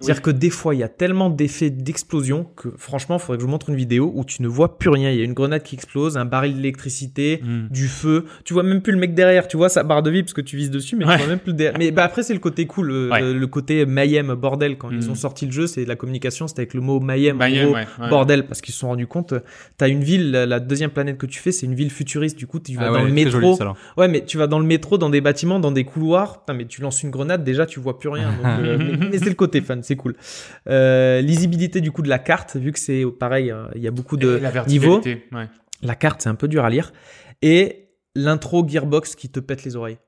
[0.00, 3.40] C'est-à-dire que des fois, il y a tellement d'effets d'explosion que franchement, il faudrait que
[3.42, 5.10] je vous montre une vidéo où tu ne vois plus rien.
[5.10, 7.66] Il y a une grenade qui explose, un baril d'électricité, Hmm.
[7.70, 8.24] du feu.
[8.44, 9.48] Tu vois même plus le mec derrière.
[9.48, 11.14] Tu vois sa barre de vie parce que tu vises dessus, mais Ouais.
[11.16, 11.78] tu vois même plus le derrière.
[11.78, 13.32] Mais bah, après, c'est le côté cool, le, Ouais.
[13.32, 14.78] le côté mayhem, bordel.
[14.78, 14.96] Quand Hmm.
[15.00, 17.36] ils ont sorti le jeu, c'est la communication, c'était avec le mot mayhem.
[17.36, 18.08] en Mayhem, gros, ouais, ouais.
[18.08, 19.40] Bordel, parce qu'ils se sont rendus compte, euh,
[19.76, 22.36] t'as une ville, la, deuxième planète que tu fais, c'est une ville futuriste.
[22.38, 23.40] Du coup, tu vas Ah dans le métro.
[23.40, 23.74] joli, ça, là.
[23.96, 26.40] Ouais, mais tu vas dans le métro, dans des bâtiments, dans des couloirs.
[26.40, 28.28] Putain, mais tu lances une grenade, déjà, tu vois plus rien.
[28.30, 30.14] donc, euh, mais mais c'est le côté fun, c'est cool.
[30.68, 33.90] Euh, lisibilité du coup de la carte, vu que c'est pareil, euh, il y a
[33.90, 35.00] beaucoup de la niveaux.
[35.00, 35.48] ouais.
[35.82, 36.92] La carte, c'est un peu dur à lire.
[37.40, 39.98] Et l'intro Gearbox qui te pète les oreilles.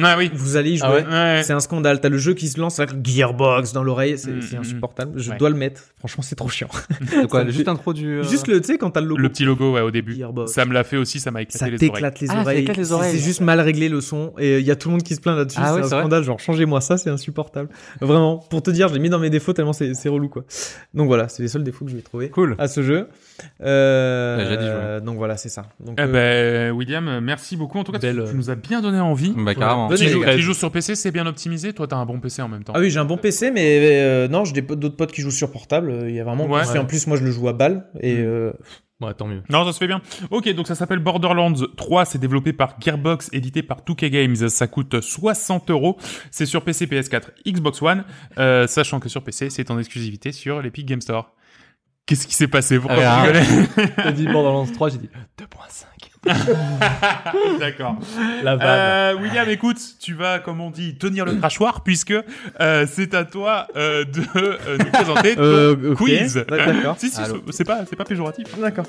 [0.00, 0.30] Ah oui.
[0.32, 0.86] Vous allez y jouer.
[0.88, 1.04] Ah ouais
[1.36, 1.42] Ouais.
[1.42, 2.00] C'est un scandale.
[2.00, 4.16] T'as le jeu qui se lance avec Gearbox dans l'oreille.
[4.18, 5.12] C'est Mm, c'est mm, insupportable.
[5.20, 5.36] Je ouais.
[5.36, 5.82] dois le mettre.
[5.98, 6.68] Franchement, c'est trop chiant.
[7.00, 8.06] De quoi Juste l'intro du.
[8.20, 9.20] euh, Juste le, tu sais, quand t'as le logo.
[9.20, 10.14] Le petit logo, ouais, au début.
[10.14, 10.52] Gearbox.
[10.52, 11.90] Ça me l'a fait aussi, ça m'a éclaté ça les oreilles.
[11.90, 12.58] t'éclate les Ah, ça oreilles.
[12.60, 13.18] éclate les C'est- oreilles.
[13.18, 15.20] C'est juste mal réglé le son et il y a tout le monde qui se
[15.20, 15.58] plaint là-dessus.
[15.60, 16.22] Ah c'est ouais, un scandale.
[16.22, 17.68] Genre changez-moi ça, c'est insupportable.
[18.00, 18.38] Vraiment.
[18.38, 20.44] Pour te dire, je l'ai mis dans mes défauts tellement c'est relou quoi.
[20.94, 22.54] Donc voilà, c'est les seuls défauts que je vais trouver Cool.
[22.58, 23.08] à ce jeu.
[23.62, 25.04] Euh, jouer.
[25.04, 25.66] donc voilà, c'est ça.
[25.84, 27.78] Donc, Eh euh, ben, William, merci beaucoup.
[27.78, 29.32] En tout cas, tu- tu nous as bien donné envie.
[29.36, 29.54] Bah,
[29.88, 31.72] Bonne Tu joues, tu sur PC, c'est bien optimisé.
[31.72, 32.72] Toi, t'as un bon PC en même temps.
[32.76, 35.50] Ah oui, j'ai un bon PC, mais euh, non, j'ai d'autres potes qui jouent sur
[35.50, 36.04] portable.
[36.08, 36.46] Il y a vraiment.
[36.46, 36.62] Ouais.
[36.72, 38.24] qu'en plus, moi, je le joue à balle et Mm.
[38.26, 38.52] euh,
[39.00, 39.42] Ouais, tant mieux.
[39.48, 40.02] Non, ça se fait bien.
[40.30, 44.66] Ok, donc ça s'appelle Borderlands 3, c'est développé par Gearbox, édité par 2K Games, ça
[44.66, 45.96] coûte 60 euros.
[46.30, 48.04] C'est sur PC, PS4, Xbox One,
[48.36, 51.32] euh, sachant que sur PC, c'est en exclusivité sur l'Epic Game Store.
[52.04, 52.78] Qu'est-ce qui s'est passé?
[52.78, 53.46] Pourquoi vous rigolez?
[53.96, 55.08] T'as dit Borderlands 3, j'ai dit
[55.38, 55.84] 2.5.
[57.58, 57.96] D'accord.
[58.44, 62.12] Euh, William, écoute, tu vas, comme on dit, tenir le crachoir, puisque
[62.60, 66.44] euh, c'est à toi euh, de euh, nous présenter ton Euh, quiz.
[66.48, 66.96] D'accord.
[66.98, 67.42] si, si, Allô.
[67.50, 68.46] c'est pas, c'est pas péjoratif.
[68.58, 68.84] D'accord.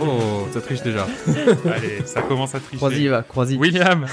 [0.00, 1.06] Oh, ça triche déjà.
[1.74, 2.76] Allez, ça commence à tricher.
[2.76, 3.56] Croisy, va, croisy.
[3.56, 4.06] William,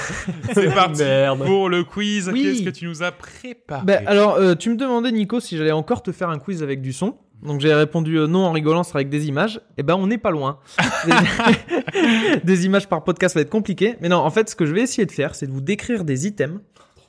[0.52, 1.44] c'est parti Merde.
[1.44, 2.30] pour le quiz.
[2.32, 2.42] Oui.
[2.42, 3.82] Qu'est-ce que tu nous as préparé?
[3.84, 6.80] Bah, alors, euh, tu me demandais, Nico, si j'allais encore te faire un quiz avec
[6.80, 7.16] du son.
[7.44, 9.60] Donc j'ai répondu euh, non en rigolant, ce sera avec des images.
[9.76, 10.58] Et ben on n'est pas loin.
[11.06, 12.40] des...
[12.44, 13.96] des images par podcast va être compliqué.
[14.00, 16.04] Mais non, en fait, ce que je vais essayer de faire, c'est de vous décrire
[16.04, 16.60] des items.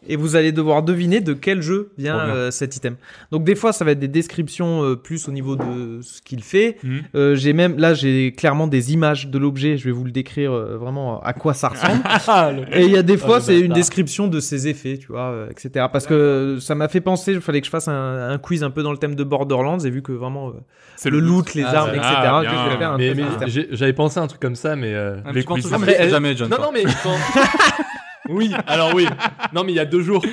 [0.08, 2.96] Et vous allez devoir deviner de quel jeu vient euh, cet item.
[3.32, 6.44] Donc des fois, ça va être des descriptions euh, plus au niveau de ce qu'il
[6.44, 6.78] fait.
[6.84, 7.00] Hmm.
[7.16, 9.78] Euh, j'ai même là, j'ai clairement des images de l'objet.
[9.78, 12.02] Je vais vous le décrire euh, vraiment à quoi ça ressemble.
[12.28, 15.08] Ah, Et il y a des fois, le c'est une description de ses effets, tu
[15.08, 15.86] vois, euh, etc.
[15.92, 18.70] Parce que ça m'a fait penser, il fallait que je fasse un, un quiz un
[18.72, 20.54] peu dans le thème de Borderlands, et vu que vraiment, euh,
[20.96, 22.04] C'est le loot, les Ah, armes, etc.
[22.14, 24.94] ah, j'avais pensé à un truc comme ça, mais.
[24.94, 25.68] euh, Les quiz.
[26.10, 26.50] jamais, John.
[26.50, 26.84] Non, non, mais.
[28.30, 29.06] oui, alors oui.
[29.54, 30.24] Non, mais il y a deux jours.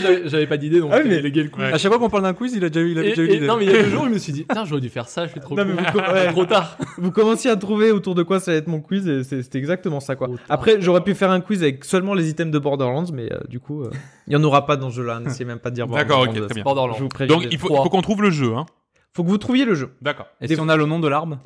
[0.00, 1.60] J'avais j'avais pas d'idée, donc Ah oui, mais- délégué le coup.
[1.60, 1.72] Ouais.
[1.72, 3.22] À chaque fois qu'on parle d'un quiz, il a déjà eu, il avait Et- déjà
[3.22, 3.46] eu et- l'idée.
[3.46, 5.08] non, mais il y a deux jours, je me suis dit, putain, j'aurais dû faire
[5.08, 5.82] ça, je suis trop Non, mais con.
[5.92, 6.30] vous ouais.
[6.32, 6.76] Trop tard.
[6.98, 9.58] Vous commenciez à trouver autour de quoi ça va être mon quiz, et c'est- c'était
[9.58, 10.26] exactement ça, quoi.
[10.28, 10.46] Trop tard.
[10.48, 13.60] Après, j'aurais pu faire un quiz avec seulement les items de Borderlands, mais euh, du
[13.60, 13.90] coup, euh,
[14.26, 15.20] il y en aura pas dans ce jeu-là.
[15.20, 16.46] N'essayez même pas de dire D'accord, ok, Borderlands.
[16.46, 16.64] très bien.
[16.64, 16.94] Borderlands.
[16.96, 17.36] Je vous préviens.
[17.36, 17.82] Donc il faut, il Trois.
[17.84, 18.66] faut qu'on trouve le jeu, hein.
[19.16, 19.90] Faut que vous trouviez le jeu.
[20.02, 20.26] D'accord.
[20.40, 21.38] Et si on a le nom de l'arme?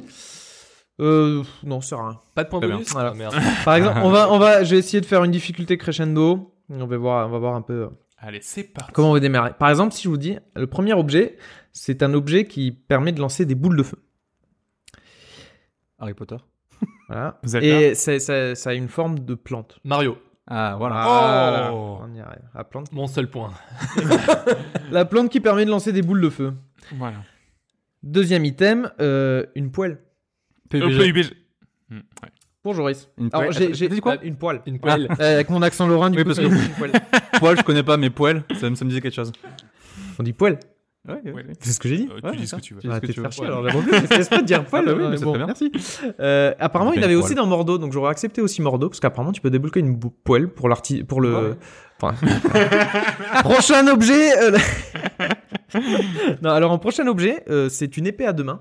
[1.00, 2.18] Euh, non, c'est rien.
[2.34, 3.14] Pas de point Très bonus Voilà.
[3.32, 3.40] Ah.
[3.64, 6.52] Par exemple, on va, on va, je vais essayer de faire une difficulté crescendo.
[6.70, 7.82] On va voir, on va voir un peu.
[7.84, 7.88] euh,
[8.18, 8.92] Allez, c'est parti.
[8.92, 11.36] Comment on va démarrer Par exemple, si je vous dis, le premier objet,
[11.72, 13.98] c'est un objet qui permet de lancer des boules de feu.
[15.98, 16.36] Harry Potter.
[17.08, 17.38] Voilà.
[17.44, 17.66] Zelda.
[17.80, 19.78] Et ça, ça- ça a une forme de plante.
[19.84, 21.02] Mario, Ah, voilà.
[21.04, 21.70] Voilà.
[21.74, 21.98] Oh.
[22.02, 22.42] On y arrive.
[22.54, 22.90] La plante.
[22.92, 23.50] mon seul point.
[24.90, 26.54] La plante qui permet de lancer des boules de feu.
[26.96, 27.18] Voilà.
[28.02, 29.98] Deuxième item, euh, une poêle.
[30.74, 31.12] Euh, PUBG.
[31.12, 31.30] PUBG.
[31.90, 32.28] Hmm, ouais.
[32.62, 33.08] Pour Joris.
[33.18, 34.60] Une Alors, j'ai, dit quoi Une poêle.
[34.66, 35.08] Une poêle.
[35.20, 36.92] Euh, avec mon accent lorrain, du Oui, coup, parce que- une poêle.
[37.40, 39.30] Poêle, je connais pas, mais poêle, ça, me- ça me disait quelque chose.
[40.18, 40.58] On dit poêle.
[41.08, 41.32] Ouais, ouais.
[41.32, 41.46] Ouais.
[41.60, 42.08] C'est ce que j'ai dit.
[42.10, 42.80] Euh, Ouais, tu dis c'est ce que tu veux.
[42.80, 43.30] Tu dis Ah, ce que tu veux.
[43.30, 44.84] chier, alors j'avoue fait exprès de dire poêle.
[44.88, 45.46] Ah bah oui, mais c'est bon, très bien.
[45.46, 45.72] Merci.
[46.20, 49.40] Euh, apparemment, il avait aussi dans Mordo, donc j'aurais accepté aussi Mordo, parce qu'apparemment, tu
[49.40, 51.56] peux débloquer une poêle pour l'arti, pour le.
[52.02, 52.14] Enfin.
[53.44, 54.36] prochain objet.
[54.42, 54.58] euh,
[56.42, 58.60] non, alors en prochain objet, euh, c'est une épée à deux mains.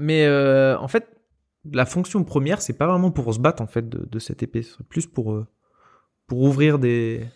[0.00, 1.06] Mais euh, en fait,
[1.70, 4.62] la fonction première, c'est pas vraiment pour se battre en fait de, de cette épée,
[4.62, 5.46] c'est plus pour euh,
[6.26, 7.26] pour ouvrir des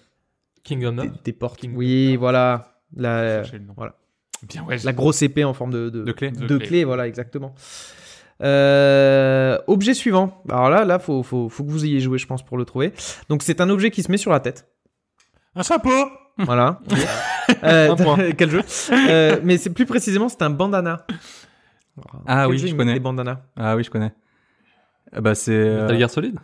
[0.63, 1.61] Kingdom des, des portes.
[1.61, 2.81] King- Oui, voilà.
[2.97, 3.43] La,
[3.77, 3.97] voilà.
[4.49, 4.77] Bien, ouais.
[4.85, 6.31] la grosse épée en forme de, de, De clé.
[6.31, 6.67] de De clé.
[6.69, 6.85] clé.
[6.85, 7.55] voilà, exactement.
[8.43, 10.43] Euh, objet suivant.
[10.49, 12.93] Alors là, là, faut, faut, faut que vous ayez joué, je pense, pour le trouver.
[13.29, 14.69] Donc c'est un objet qui se met sur la tête.
[15.55, 15.91] Un chapeau
[16.39, 16.81] Voilà.
[17.63, 18.33] Euh, Un point.
[18.39, 21.07] quel jeu Euh, Mais c'est plus précisément, c'est un bandana.
[22.27, 22.95] Ah Quel oui, jeu je connais.
[22.95, 23.41] Des bandanas.
[23.57, 24.13] Ah oui, je connais.
[25.13, 25.53] Ah Bah, c'est.
[25.53, 26.37] euh, Metal Gear Solid.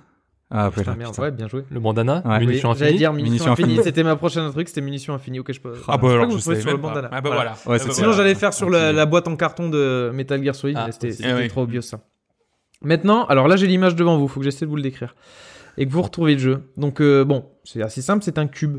[0.53, 1.23] Ah, ouais, Putain, là, merde, putain.
[1.23, 1.65] ouais, bien joué.
[1.71, 2.23] Le bandana.
[2.25, 2.41] Ouais.
[2.41, 2.99] Munitions Oui, J'allais infinies.
[2.99, 3.69] dire munitions, infinies.
[3.73, 3.85] infinies.
[3.85, 5.39] C'était ma prochaine truc, c'était munitions infinies.
[5.39, 5.75] Ok, je peux.
[5.87, 5.99] Ah voilà.
[6.03, 7.09] bah alors, je vous trouvez savais sur le bandana.
[7.13, 7.55] Ah bah Voilà.
[7.65, 7.73] voilà.
[7.73, 8.23] Ouais, c'est Ah Sinon, voilà.
[8.25, 11.35] j'allais faire sur la, boîte en carton de Metal Gear Solid, Ah, mais c'était Eh
[11.35, 11.47] oui.
[11.49, 12.01] trop obvious ça.
[12.83, 15.15] Maintenant, alors là, j'ai l'image devant vous, faut que j'essaie de vous le décrire.
[15.79, 16.63] et que vous retrouvez le jeu.
[16.77, 18.79] Donc euh, bon, c'est assez simple, c'est un cube.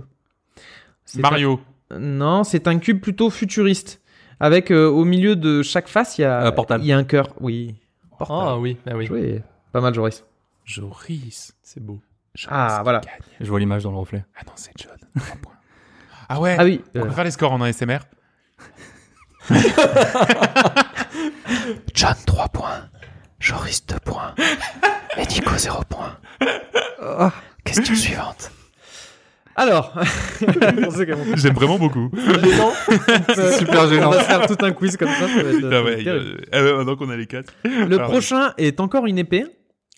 [1.06, 1.60] C'est Mario.
[1.90, 4.02] un- Non, c'est un cube plutôt futuriste.
[4.42, 6.82] Avec euh, au milieu de chaque face, il y a Euh, Portal.
[6.82, 7.30] il y a un cœur.
[7.40, 7.76] Oui.
[8.20, 9.06] Ah oui, ah oui.
[9.06, 9.44] Joué.
[9.72, 10.24] Pas mal, Joris.
[10.66, 11.54] Joris.
[11.62, 12.00] C'est beau.
[12.36, 13.00] Joris Ah, qui voilà.
[13.02, 13.14] gagne.
[13.40, 14.26] Je vois l'image dans le reflet.
[14.36, 14.98] Ah non, c'est John.
[15.16, 15.54] Trois points.
[16.30, 16.56] Ah ouais.
[16.60, 16.82] Ah oui.
[16.96, 18.00] On euh, va faire les scores en ASMR.
[21.94, 22.90] John 3 points.
[23.40, 24.34] Joris 2 points.
[25.18, 26.18] Et Nico 0 points.
[27.64, 28.52] Question suivante.
[29.56, 29.94] Alors,
[31.36, 32.10] J'aime vraiment beaucoup.
[33.58, 34.08] super gênant.
[34.08, 35.28] On va faire tout un quiz comme ça.
[35.28, 36.08] ça va être, Ah ouais,
[36.54, 37.54] euh, ah qu'on a les quatre.
[37.64, 38.04] Le Ah ouais.
[38.04, 39.46] prochain est encore une épée,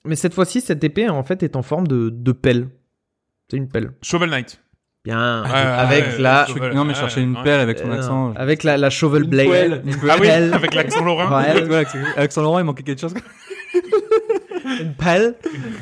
[0.06, 2.68] mais cette fois-ci, cette épée en fait est en forme de, de pelle.
[3.50, 3.92] C'est une pelle.
[4.02, 4.60] Shovel Knight.
[5.06, 5.44] Bien.
[5.44, 7.44] Ouais, avec ouais, la, non, mais je cherchais une ouais.
[7.44, 8.34] pelle avec son euh, accent.
[8.38, 9.82] avec la, la shovel blade.
[9.86, 10.54] Une Ah oui, pelle.
[10.54, 11.44] avec l'accent lorrain.
[11.44, 11.62] Ouais.
[11.68, 11.86] Ouais,
[12.16, 13.14] avec son Laurent, il manquait quelque chose.
[14.82, 15.36] Une pelle.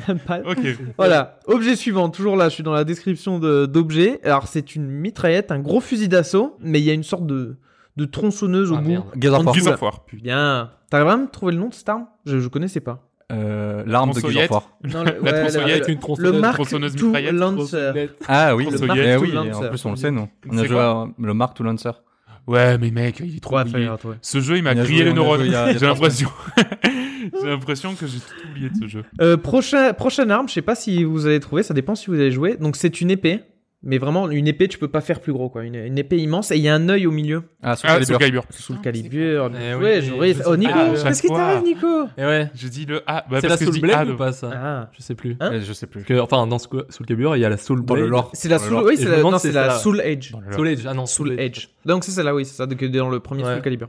[0.08, 0.42] Une pelle.
[0.46, 0.58] Ok.
[0.96, 1.38] Voilà.
[1.46, 2.08] Objet suivant.
[2.10, 4.20] Toujours là, je suis dans la description de- d'objet.
[4.24, 7.56] Alors, c'est une mitraillette, un gros fusil d'assaut, mais il y a une sorte de,
[7.96, 8.88] de tronçonneuse au Ah, bout.
[8.88, 9.04] merde.
[9.22, 9.72] Là.
[9.72, 10.04] of War.
[10.12, 10.70] Bien.
[10.90, 12.06] T'arrives à me trouver le nom de cette arme?
[12.26, 13.08] Je, je connaissais pas.
[13.32, 14.50] Euh, L'arme de Tronçonnette.
[14.50, 17.90] Non, le, La tronçonnière le- une le tronçonneuse, Mark tronçonneuse II mitraillette, Lancer.
[18.28, 19.66] Ah oui, Le eh Mark oui, II et Lancer.
[19.66, 20.28] en plus on le sait, nous.
[20.50, 21.92] On a joué à le Mark II Lancer.
[22.46, 23.88] Ouais, mais mec, il est trop Ouais, oublié.
[24.20, 25.44] Ce jeu, il m'a grillé les neurones.
[25.44, 26.28] J'ai l'impression.
[27.42, 29.04] J'ai l'impression que j'ai tout oublié de ce jeu.
[29.20, 32.14] Euh, prochain, prochaine arme, je sais pas si vous allez trouver, ça dépend si vous
[32.14, 32.56] allez jouer.
[32.56, 33.40] Donc c'est une épée,
[33.84, 35.64] mais vraiment une épée, tu peux pas faire plus gros quoi.
[35.64, 37.94] Une, une épée immense et il y a un œil au milieu Ah, sur Ah,
[37.94, 38.06] Calibur.
[38.16, 38.44] Soul Calibur.
[38.50, 39.08] sous le calibre.
[39.60, 40.72] Eh oui, ouais, je sais Oh Nico.
[40.72, 42.48] Ah, qu'est-ce qui t'arrive Nico Et ouais.
[42.54, 43.24] J'ai dit le A.
[43.28, 44.90] Bah, c'est la je Soul dis Blade ou pas ça Ah.
[44.96, 45.36] Je sais plus.
[45.40, 46.04] Hein Eh, Je sais plus.
[46.04, 48.30] Que, enfin, dans Soul Calibur, il y a la Soul Dans le lore.
[48.34, 49.70] C'est la le Soul, oui, c'est je la, non, c'est c'est la.
[49.78, 50.32] Soul Edge.
[50.46, 50.86] Le- Soul Edge.
[50.86, 51.66] Ah non, Soul Edge.
[51.84, 53.42] Donc c'est celle-là, oui, c'est ça, dans le premier.
[53.42, 53.88] Soul Calibur.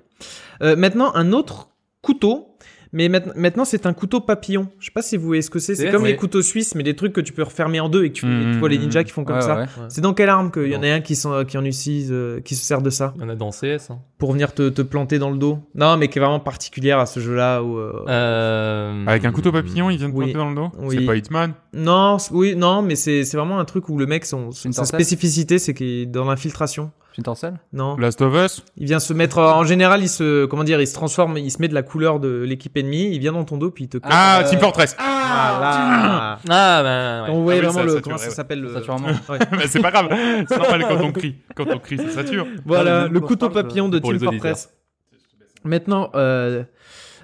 [0.63, 1.69] Euh, maintenant, un autre
[2.01, 2.52] couteau.
[2.95, 4.67] Mais maintenant, c'est un couteau papillon.
[4.79, 5.73] Je sais pas si vous voyez ce que c'est.
[5.73, 6.09] C'est comme ouais.
[6.11, 8.25] les couteaux suisses, mais des trucs que tu peux refermer en deux et que tu,
[8.27, 9.57] Mmh, tu vois les mmh, ninjas qui font comme Ouais, ça.
[9.57, 9.65] ouais.
[9.89, 12.39] C'est dans quelle arme qu'il y en a un qui, sont, qui en utilise, euh,
[12.41, 13.13] qui se sert de ça?
[13.17, 13.89] Il y en a dans CS.
[13.89, 13.99] Hein.
[14.19, 15.57] pour venir te, te planter dans le dos?
[15.75, 17.61] Non, mais qui est vraiment particulière à ce jeu-là.
[17.63, 19.05] Où, euh, Euh...
[19.07, 20.31] Avec un couteau papillon, il vient de Oui.
[20.31, 20.71] planter dans le dos?
[20.79, 20.97] Oui.
[20.99, 21.53] C'est pas Hitman?
[21.73, 25.57] Non, oui, non, mais c'est c'est vraiment un truc où le mec, son, sa spécificité,
[25.59, 26.91] c'est qu'il est dans l'infiltration.
[27.13, 28.63] Splinter Cell Non, Last of Us?
[28.75, 29.37] il vient se mettre.
[29.37, 32.19] En général, il se, comment dire, il se transforme, il se met de la couleur
[32.19, 33.11] de l'équipe ennemie.
[33.13, 33.99] Il vient dans ton dos, puis il te.
[34.01, 34.95] Ah, euh, Team Fortress.
[34.97, 36.39] Voilà.
[36.49, 37.31] Ah, bah, ouais.
[37.35, 38.73] Vous voyez Ah vraiment ça le comment ouais, ça s'appelle le.
[38.73, 39.07] Saturement.
[39.29, 39.37] Ouais.
[39.51, 40.09] Mais c'est pas grave.
[40.49, 41.35] C'est normal quand on crie.
[41.55, 42.47] Quand on crie, ça sature.
[42.65, 44.17] Voilà, Ah, le couteau papillon de Team.
[44.19, 44.73] Fortress.
[45.63, 46.63] Maintenant, euh,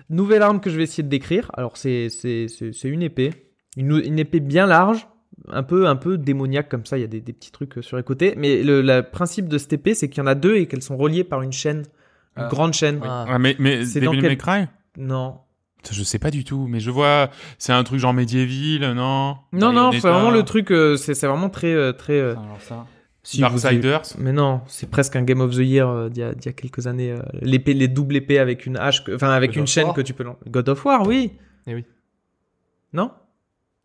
[0.10, 1.50] nouvelle arme que je vais essayer de décrire.
[1.56, 3.32] Alors, c'est c'est c'est c'est une épée,
[3.76, 5.08] une, une épée bien large,
[5.52, 6.98] un peu un peu démoniaque comme ça.
[6.98, 8.34] Il y a des, des petits trucs euh, sur les côtés.
[8.38, 10.82] Mais le la principe de cette épée, c'est qu'il y en a deux et qu'elles
[10.84, 11.80] sont reliées par une chaîne,
[12.38, 12.48] une Ah.
[12.50, 13.00] grande chaîne.
[13.04, 13.26] Ah.
[13.30, 14.68] Ah, mais mais C'est dans Devil quel- May Cry?
[14.98, 15.40] Non,
[15.92, 17.30] Je sais pas du tout, mais je vois.
[17.58, 19.38] C'est un truc genre médiéval, non?
[19.54, 19.92] Non, non.
[19.94, 20.72] C'est vraiment le truc.
[20.72, 22.20] euh, c'est vraiment très euh, très.
[22.20, 22.86] euh, Alors ça.
[23.24, 24.18] si vous avez- Darksiders.
[24.20, 26.50] Mais non, c'est presque un Game of the Year euh, d'il y, a- d'il y
[26.50, 27.12] a quelques années.
[27.12, 29.94] euh, l'épée, les doubles épées avec une hache, enfin avec God une of chaîne War.
[29.96, 30.26] que tu peux.
[30.50, 31.32] God of War, oui.
[31.68, 31.86] Eh oui.
[32.94, 33.12] Non?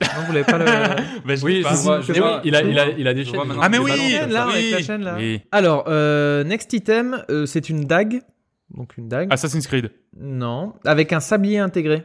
[0.02, 0.64] Non, vous l'avez pas le.
[1.24, 1.70] Bah, je Oui, pas.
[1.70, 2.40] je vois, je Mais oui, vois.
[2.44, 3.40] il a, il a, il a des chaînes.
[3.60, 4.52] Ah mais oui, ballons, là, oui.
[4.54, 5.14] avec la chaîne, là.
[5.16, 5.40] Oui.
[5.52, 8.20] Alors, euh, next item, euh, c'est une dague.
[8.70, 9.32] Donc une dague.
[9.32, 9.90] Assassin's Creed.
[10.18, 12.04] Non, avec un sablier intégré.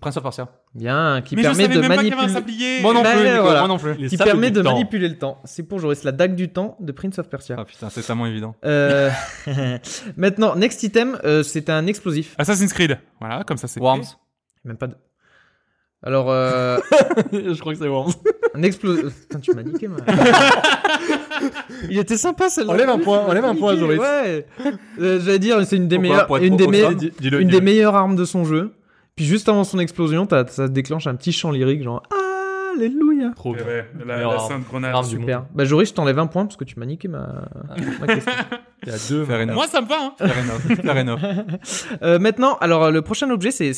[0.00, 0.48] Prince of Persia.
[0.74, 2.32] Bien, qui mais permet de même pas qu'il y avait un manipuler.
[2.34, 2.80] sablier.
[2.82, 3.60] Moi non Bah, plus, voilà.
[3.60, 4.08] moi non plus.
[4.08, 4.72] Qui permet de temps.
[4.74, 5.40] manipuler le temps.
[5.44, 7.56] C'est pour Joris, la dague du temps de Prince of Persia.
[7.58, 8.54] Ah putain, c'est tellement évident.
[8.66, 9.10] Euh,
[10.16, 12.34] Maintenant, next item, euh, c'est un explosif.
[12.38, 12.98] Assassin's Creed.
[13.20, 13.80] Voilà, comme ça c'est.
[13.80, 14.04] Worms.
[14.64, 14.94] Même pas de.
[16.02, 16.78] Alors, euh,
[17.32, 18.12] je crois que c'est Worms.
[18.54, 19.22] un explosif.
[19.22, 19.98] Putain, tu m'as niqué, moi.
[21.90, 22.72] Il était sympa celle-là.
[22.72, 23.98] Enlève un point, enlève un point, Joris.
[23.98, 24.46] Ouais.
[25.00, 28.44] Euh, J'allais dire, c'est une des Pourquoi meilleures, une des une des armes de son
[28.44, 28.72] jeu.
[29.16, 32.02] Puis juste avant son explosion, ça déclenche un petit chant lyrique genre
[32.76, 33.30] Alléluia.
[33.34, 33.64] Trop bien.
[33.64, 34.94] ouais, la, la sainte grenade.
[34.94, 35.46] Arme du Super.
[35.54, 37.48] Bah Joris, je t'enlève un point parce que tu m'as niqué ma,
[38.00, 38.32] ma question.
[38.84, 39.24] Il y a deux.
[39.54, 39.96] Moi ça me va.
[39.98, 40.12] Hein.
[40.18, 40.80] Fair enough.
[40.82, 41.20] Fair enough.
[42.02, 43.72] Euh, maintenant, alors le prochain objet, c'est-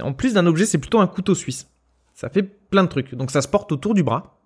[0.00, 1.68] en plus d'un objet, c'est plutôt un couteau suisse.
[2.14, 3.14] Ça fait plein de trucs.
[3.14, 4.40] Donc ça se porte autour du bras.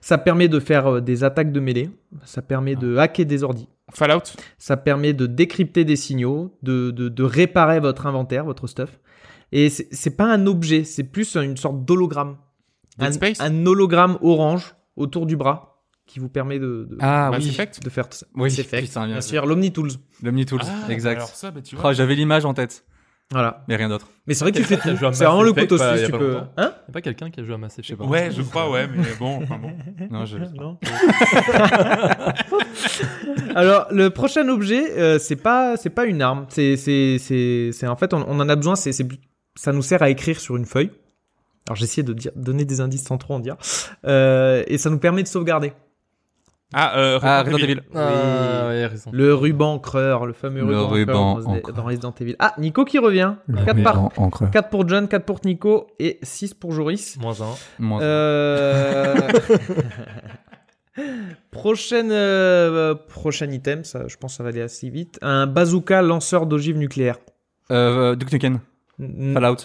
[0.00, 1.90] Ça permet de faire euh, des attaques de mêlée.
[2.24, 3.68] Ça permet de hacker des ordis.
[3.92, 4.22] Fallout.
[4.58, 8.98] Ça permet de décrypter des signaux, de, de, de réparer votre inventaire, votre stuff.
[9.52, 12.36] Et c'est, pas un objet, c'est plus une sorte d'hologramme.
[12.98, 13.40] Un, Space.
[13.40, 17.56] un hologramme orange autour du bras qui vous permet de, de, Ah oui.
[17.82, 18.26] De faire tout ça.
[18.34, 19.46] Oui, Effect, putain, bien bien sûr.
[19.46, 19.90] l'Omnitools.
[20.22, 20.60] L'Omnitools.
[20.62, 21.16] Ah, exact.
[21.18, 21.92] Alors ça, bah tu Oh.
[21.92, 22.84] J'avais l'image en tête,
[23.32, 23.62] Voilà.
[23.68, 24.08] mais rien d'autre.
[24.26, 24.88] Mais c'est vrai que tu fais tout.
[25.12, 26.38] C'est vraiment le couteau y suisse, tu peux.
[26.56, 28.04] Hein Y a pas quelqu'un qui a joué à Mass Effect pas.
[28.04, 29.72] Ouais, je crois, ouais, mais bon, enfin bon.
[30.10, 30.38] Non, je.
[30.38, 30.78] Non.
[33.54, 36.46] Alors le prochain objet, euh, c'est pas c'est pas une arme.
[36.48, 38.76] C'est c'est c'est c'est en fait on, on en a besoin.
[38.76, 39.06] C'est c'est
[39.56, 40.90] ça nous sert à écrire sur une feuille.
[41.68, 43.56] Alors j'ai essayé de dire, donner des indices sans trop en dire.
[44.06, 45.72] Euh, et ça nous permet de sauvegarder.
[46.72, 47.82] Ah, euh, Ah, Resident Evil.
[47.94, 49.10] Ah, ouais, raison.
[49.12, 52.36] Le ruban creur, le fameux Le ruban, ruban creur dans, Resident Evil.
[52.38, 53.34] Ah, Nico qui revient.
[53.66, 54.18] 4 par...
[54.18, 54.48] encre.
[54.50, 57.16] 4 pour John, 4 pour Nico et 6 pour Joris.
[57.18, 57.54] Moins un.
[57.78, 59.14] Moins- Euh...
[61.50, 65.18] Prochaine, euh, prochain item, ça, je pense que ça va aller assez vite.
[65.22, 67.18] Un bazooka lanceur d'ogives nucléaires.
[67.70, 68.60] Euh, Duke Nukem.
[68.98, 69.56] N- Fallout.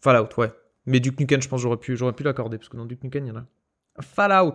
[0.00, 0.52] Fallout, ouais.
[0.86, 3.02] Mais Duke Nukem, je pense que j'aurais pu, j'aurais pu l'accorder, parce que dans Duke
[3.04, 3.44] Nukem, il y en a.
[4.00, 4.54] Fallout.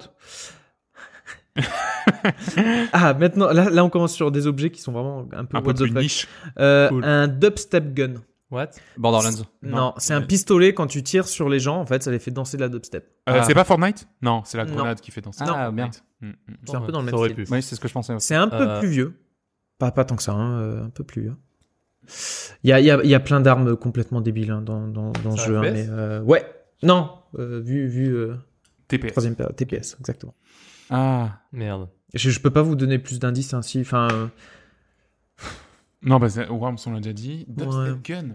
[2.93, 5.61] ah, maintenant, là, là, on commence sur des objets qui sont vraiment un peu Un
[5.61, 5.95] peu what the fuck.
[5.97, 6.27] niche.
[6.59, 7.03] Euh, Cool.
[7.03, 8.15] Un dubstep gun.
[8.49, 8.69] What?
[8.97, 9.43] Borderlands.
[9.61, 12.19] Non, Non, c'est un pistolet quand tu tires sur les gens, en fait, ça les
[12.19, 13.03] fait danser de la dubstep.
[13.27, 13.43] Euh, Ah.
[13.43, 14.07] C'est pas Fortnite?
[14.21, 14.73] Non, c'est la Non.
[14.75, 15.43] grenade qui fait danser.
[15.43, 15.73] Ah, Fortnite.
[15.73, 15.89] bien.
[16.21, 16.55] Mm, mm.
[16.65, 17.45] C'est un peu dans le même style.
[17.51, 18.13] Oui, c'est ce que je pensais.
[18.19, 18.79] C'est un peu Euh.
[18.79, 19.19] plus vieux.
[19.79, 21.35] Pas, pas tant que ça, hein, un peu plus vieux.
[22.63, 25.11] Il y a, il y a- y a plein d'armes complètement débiles hein, dans, dans,
[25.35, 25.57] ce jeu.
[25.57, 26.45] hein, mais, euh, ouais,
[26.83, 28.35] non, euh, vu, vu euh,
[28.87, 29.11] TPS.
[29.11, 30.33] troisième TPS, exactement.
[30.89, 31.39] Ah.
[31.51, 31.89] Merde.
[32.13, 33.81] Je, je peux pas vous donner plus d'indices ainsi.
[33.81, 34.27] Enfin, euh,
[36.01, 37.45] Non, bah, c'est- Worms, on l'a déjà dit.
[37.49, 38.25] Dubstep Gun.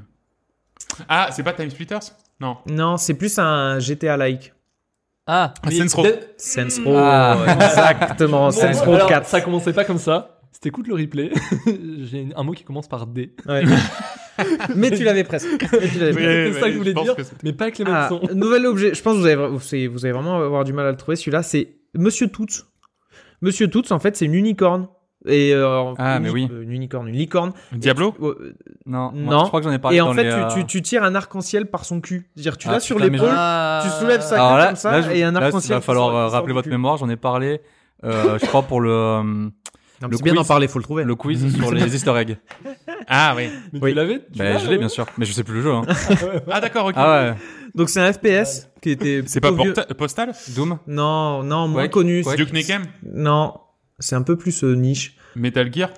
[1.09, 2.01] Ah, c'est pas Time Splitters?
[2.41, 2.57] Non.
[2.67, 4.53] non, c'est plus un GTA-like.
[5.27, 6.03] Ah, Ah, Row.
[6.03, 7.39] de- Saints Row, Ah.
[7.49, 9.27] exactement, Bon, Saints Row alors, 4.
[9.29, 10.41] Ça commençait pas comme ça.
[10.51, 11.31] Si t'écoutes le replay,
[11.67, 13.33] j'ai un mot qui commence par D.
[13.47, 13.63] Ouais.
[14.77, 15.47] Mais tu l'avais presque.
[15.73, 15.89] Oui.
[15.93, 17.15] c'est ça que je voulais dire.
[17.45, 18.21] Mais pas avec les mêmes Ah, sons.
[18.35, 18.93] nouvel objet.
[18.95, 21.17] Je pense que allez, vous allez vraiment avoir du mal à le trouver.
[21.17, 22.65] Celui-là, c'est Monsieur Toots.
[23.43, 24.89] Monsieur Toots, en fait, c'est une unicorne.
[25.27, 26.49] Et euh, Ah, mais oui.
[26.51, 27.53] euh, Une unicorne, une licorne.
[27.73, 28.55] Diablo tu- euh,
[28.87, 29.13] Non.
[29.13, 29.23] Non.
[29.23, 30.67] moi, je crois que j'en ai parlé Et dans en fait, les, tu, euh, tu,
[30.67, 32.29] tu tires un arc-en-ciel par son cul.
[32.35, 33.83] C'est-à-dire, tu Ah, l'as sur l'épaule, Ah.
[33.85, 35.71] tu soulèves queue là, comme ça, là, je- et un arc-en-ciel.
[35.71, 36.71] il va falloir sort- rappeler votre cul.
[36.73, 36.97] mémoire.
[36.97, 37.61] J'en ai parlé,
[38.05, 40.49] euh, je crois, pour le, euh, Non, Le C'est bien d'en quiz.
[40.49, 41.05] parler, faut le trouver.
[41.05, 42.37] le quiz sur les easter eggs.
[43.09, 43.49] Ah, oui.
[43.73, 43.91] Mais Oui.
[43.91, 45.07] tu l'avais tu Bah, je l'ai, bien sûr.
[45.19, 45.73] Mais je sais plus le jeu.
[45.73, 45.83] Hein.
[46.51, 46.95] Ah, d'accord, ok.
[46.97, 47.35] Ah ouais.
[47.75, 49.23] Donc, c'est un FPS qui était.
[49.27, 49.75] C'est pas vieux.
[49.97, 50.79] Postal Doom?
[50.87, 52.23] Non, non, moins Quake, connu.
[52.23, 52.37] Quake.
[52.39, 52.83] Duke Nukem?
[53.03, 53.55] Non,
[53.99, 55.17] c'est un peu plus euh, niche.
[55.37, 55.91] Metal Gear?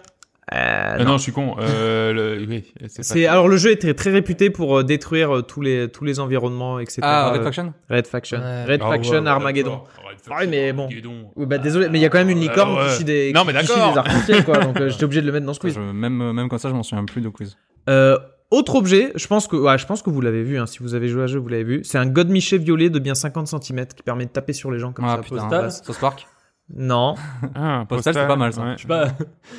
[0.52, 1.04] Euh, Euh, non.
[1.12, 1.16] non.
[1.16, 1.56] je suis con.
[1.58, 2.46] Euh, le...
[2.46, 3.32] Oui, c'est pas...
[3.32, 7.00] alors le jeu est très, très réputé pour détruire tous les tous les environnements etc.
[7.02, 7.72] Ah, Red Faction?
[7.88, 8.64] Red Faction, Ouais.
[8.64, 9.78] Red Ah, Faction, ouais, Armageddon.
[10.06, 10.88] Red Faction, Ouais, mais bon.
[11.36, 12.90] Oui, bah désolé, mais il y a quand même une licorne Euh, ouais.
[12.90, 14.04] qui chie des, Non, mais qui chie d'accord.
[14.26, 15.74] des quoi, donc euh, j'étais obligé de le mettre dans ce quiz.
[15.74, 17.56] Je- même, même comme ça, je m'en souviens plus de quiz.
[17.88, 18.18] Euh,
[18.50, 20.94] autre objet, je pense que ouais, je pense que vous l'avez vu, hein, si vous
[20.94, 21.80] avez joué à ce jeu, vous l'avez vu.
[21.84, 24.92] C'est un godemiché violet de bien 50 cm qui permet de taper sur les gens
[24.92, 25.22] comme Ah ça.
[25.22, 25.36] putain.
[25.48, 25.70] Postal.
[25.72, 26.26] South Park.
[26.72, 27.14] Non,
[27.54, 28.62] Ah, Postal, c'est pas mal, ça.
[28.64, 28.74] ouais.
[28.76, 29.08] Je sais pas.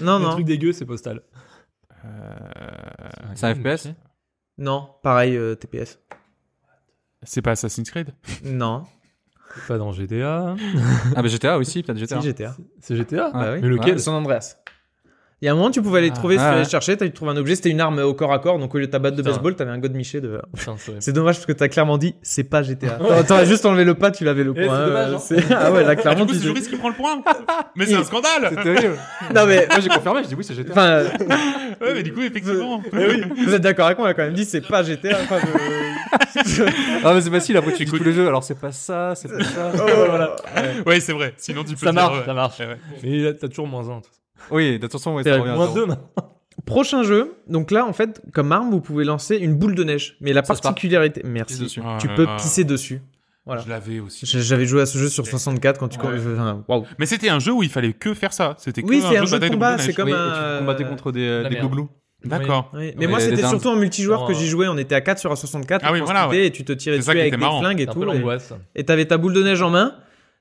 [0.01, 1.21] non, Le non, truc dégueu, c'est postal.
[3.35, 3.89] C'est un FPS
[4.57, 4.89] non.
[5.03, 5.99] Pareil, euh, TPS.
[7.23, 8.13] C'est pas Assassin's Creed
[8.43, 8.83] Non.
[9.53, 10.55] C'est pas dans GTA.
[11.15, 12.21] Ah, bah GTA aussi, peut-être GTA.
[12.21, 12.55] Si GTA.
[12.79, 13.59] C'est GTA Ah, Bah oui.
[13.61, 14.55] Mais lequel San Andreas.
[15.45, 17.11] Il y a un moment, tu pouvais aller Ah, trouver, si tu allais chercher, tu
[17.11, 18.97] trouvé un objet, c'était une arme au corps à corps, donc au lieu de ta
[18.97, 19.29] batte de Putain.
[19.29, 20.41] baseball, t'avais un godemiché de.
[20.57, 22.93] Putain, c'est dommage parce que t'as clairement dit, c'est pas GTA.
[22.97, 24.75] T'aurais- T'aurais juste enlevé le pas, tu l'avais le Eh, point.
[24.75, 25.55] c'est dommage, hein.
[25.55, 27.21] Ah ouais, là, clairement, du coup, c'est Joris qui prend le point
[27.75, 28.95] Mais c'est un scandale C'est terrible.
[29.35, 29.67] Non, mais.
[29.69, 30.71] Moi, j'ai confirmé, j'ai dit oui, c'est GTA.
[30.71, 31.07] Enfin, euh,
[31.79, 32.81] Ouais, mais du coup, effectivement.
[32.91, 35.15] eh oui, vous êtes d'accord avec moi, on a quand même dit, c'est pas GTA.
[35.25, 35.37] Enfin,
[36.43, 36.63] je-
[37.05, 38.27] Ah, mais c'est facile, après, tu tous les jeux.
[38.27, 39.71] Alors, c'est pas ça, c'est pas ça.
[39.75, 40.35] Oh, voilà.
[40.87, 41.35] Ouais, c'est vrai.
[41.37, 42.57] Sinon, tu peux Ça marche, ça marche.
[43.03, 44.01] Mais t'as toujours moins un.
[44.51, 45.75] Oui, de toute façon, ouais, C'est ça revient à Moins zéro.
[45.77, 46.31] deux, maintenant.
[46.65, 47.35] Prochain jeu.
[47.47, 50.17] Donc là, en fait, comme arme, vous pouvez lancer une boule de neige.
[50.21, 50.71] Mais la Ça se part.
[50.73, 51.21] particularité.
[51.21, 51.59] Pisse Merci.
[51.59, 51.81] dessus.
[51.85, 53.01] Ah, Tu peux pisser dessus.
[53.45, 53.61] Voilà.
[53.61, 54.25] Je l'avais aussi.
[54.25, 55.99] J'avais joué à ce jeu sur 64 quand tu.
[55.99, 56.07] Ouais.
[56.33, 56.85] enfin, Waouh.
[56.97, 58.55] Mais c'était un jeu où il fallait que faire ça.
[58.57, 59.95] C'était que Oui, c'est un jeu de bataille combat, c'est neige.
[59.95, 60.53] comme Oui, et un.
[60.53, 61.67] tu combattais contre des, La des merde.
[61.67, 61.89] glouglous.
[62.23, 62.71] D'accord.
[62.73, 63.51] Oui, Mais Ouais, moi, les c'était dindes.
[63.51, 64.67] surtout en multijoueur que j'y jouais.
[64.67, 65.81] On était à 4 sur A64.
[65.83, 66.27] Ah oui, voilà.
[66.33, 67.59] Et tu te tirais C'est ça dessus qui avec était des marrant.
[67.59, 68.11] flingues et C'est un peu tout.
[68.11, 68.53] Et l'angoisse.
[68.73, 69.93] et t'avais ta boule de neige en main.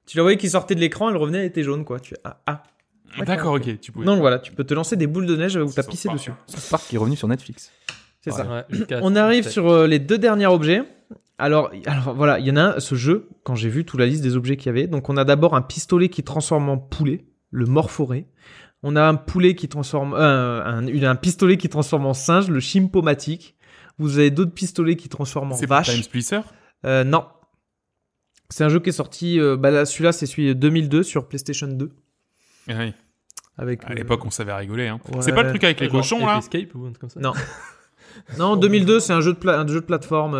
[0.07, 2.01] Tu la voyais qui sortait de l'écran, elle revenait, elle était jaune, quoi.
[2.01, 2.63] Tu fais, ah, ah.
[3.27, 3.81] D'accord, ok.
[3.81, 4.07] Tu pouvais.
[4.07, 6.33] Donc voilà, tu peux te lancer des boules de neige où t'as pissé dessus.
[6.47, 7.71] South Park qui est revenu sur Netflix.
[8.21, 8.47] C'est ça.
[8.47, 10.83] Ouais, On arrive sur euh, les deux derniers objets.
[11.37, 14.07] Alors, alors voilà, il y en a un, ce jeu, quand j'ai vu toute la
[14.07, 14.87] liste des objets qu'il y avait.
[14.87, 18.27] Donc on a d'abord un pistolet qui transforme en poulet, le morphoré.
[18.83, 23.57] On a un poulet qui transforme, euh, un, pistolet qui transforme en singe, le chimpomatique.
[23.99, 25.91] Vous avez d'autres pistolets qui transforment en C'est vache.
[25.91, 26.41] Time Splicer
[26.85, 27.25] Euh, non.
[28.51, 29.41] C'est un jeu qui est sorti.
[29.41, 31.91] euh, bah là, celui-là, c'est celui de 2002 sur PlayStation 2.
[32.69, 32.93] Ah oui.
[33.57, 34.89] Avec, À euh, l'époque, on savait rigoler.
[34.89, 34.99] Hein.
[35.13, 35.23] ouais.
[35.23, 37.33] C'est pas le truc avec les cochons, là Escape ou un truc comme ça Non.
[38.39, 40.35] Non, 2002, c'est un jeu de, pla- un jeu de plateforme.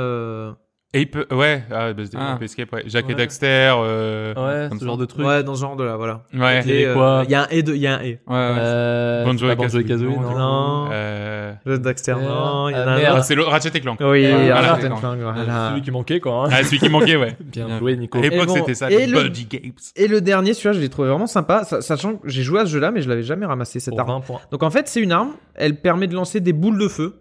[0.95, 2.35] Euh, Ape, ouais, ah, bah, c'était Ah.
[2.35, 2.85] Ape Escape, ouais.
[2.87, 3.15] Jack et Ouais.
[3.15, 4.29] Daxter, euh...
[4.35, 4.87] Ouais, Comme ce ça.
[4.87, 5.27] genre de truc.
[5.27, 6.23] Ouais, dans ce genre de là, voilà.
[6.35, 6.63] ouais.
[6.65, 8.01] Il y avait Et, euh, Il y a un et de, il y a un
[8.01, 8.05] et.
[8.27, 8.57] Ouais, ouais.
[8.59, 10.21] Euh, Banjo et et Kazooie, Kazooie, non.
[10.23, 10.39] non.
[10.39, 10.89] Non.
[10.93, 11.53] Euh...
[11.65, 12.69] Le Daxter, Euh, non.
[12.69, 13.05] Il y en ah, a un merde.
[13.09, 13.25] Ah, autre.
[13.25, 13.99] c'est le Ratchet et Clank.
[14.01, 14.27] Oui.
[14.53, 14.97] Ratchet Voilà.
[15.01, 15.69] Clank, voilà.
[15.71, 16.45] Celui qui manquait, quoi.
[16.47, 16.49] hein.
[16.53, 17.37] Ah, celui qui manquait, ouais.
[17.41, 18.19] Bien joué, Nico.
[18.19, 19.73] À l'époque, bon, c'était ça, et le- Buddy Games.
[19.97, 22.67] Et le dernier, celui-là, je l'ai trouvé vraiment sympa, sa- sachant que j'ai joué à
[22.67, 24.09] ce jeu-là, mais je l'avais jamais ramassé cette arme.
[24.09, 24.41] 20 points.
[24.51, 27.15] Donc en fait, c'est une arme, elle permet de lancer des boules de feu,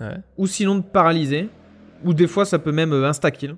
[0.00, 0.16] Ouais.
[0.38, 1.48] ou sinon de paralyser,
[2.04, 3.56] ou des fois ça peut même euh, insta-kill.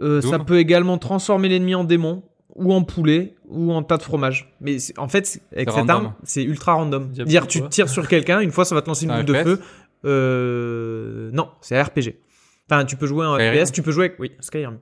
[0.00, 0.46] Euh, ça Doom.
[0.46, 2.22] peut également transformer l'ennemi en démon
[2.54, 4.54] ou en poulet ou en tas de fromage.
[4.60, 5.96] Mais en fait, avec cette random.
[5.96, 7.08] arme, c'est ultra random.
[7.08, 9.60] Dire tu tires sur quelqu'un, une fois ça va te lancer une boule de feu.
[10.04, 11.30] Euh...
[11.32, 12.16] Non, c'est un RPG.
[12.70, 13.38] Enfin, tu peux jouer en.
[13.38, 14.18] FPS, tu peux jouer avec...
[14.18, 14.78] Oui, Skyrim.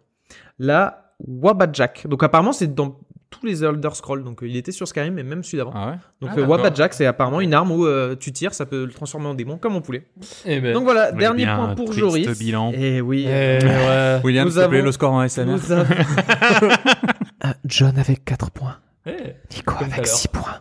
[0.59, 2.07] Là, Wabajack.
[2.07, 2.99] Donc apparemment, c'est dans
[3.31, 4.25] tous les Elder Scrolls.
[4.25, 5.73] Donc euh, il était sur Skyrim, mais même celui d'avant.
[5.75, 6.47] Ah ouais Donc Ah, euh.
[6.47, 9.57] Wabajack, c'est apparemment une arme où euh, tu tires, ça peut le transformer en démon
[9.57, 10.05] comme en poulet.
[10.45, 10.73] Eh ben.
[10.75, 12.39] Donc voilà, dernier point pour Joris.
[12.39, 12.73] bilan.
[12.73, 13.25] Et oui.
[13.27, 14.21] Eh, ouais.
[14.25, 15.23] William, Nous avons- le score en.
[15.25, 15.87] Nous avons-
[17.65, 18.77] John avec 4 points.
[19.07, 19.13] Eh.
[19.55, 20.07] Nico avec l'heure.
[20.07, 20.59] 6 points.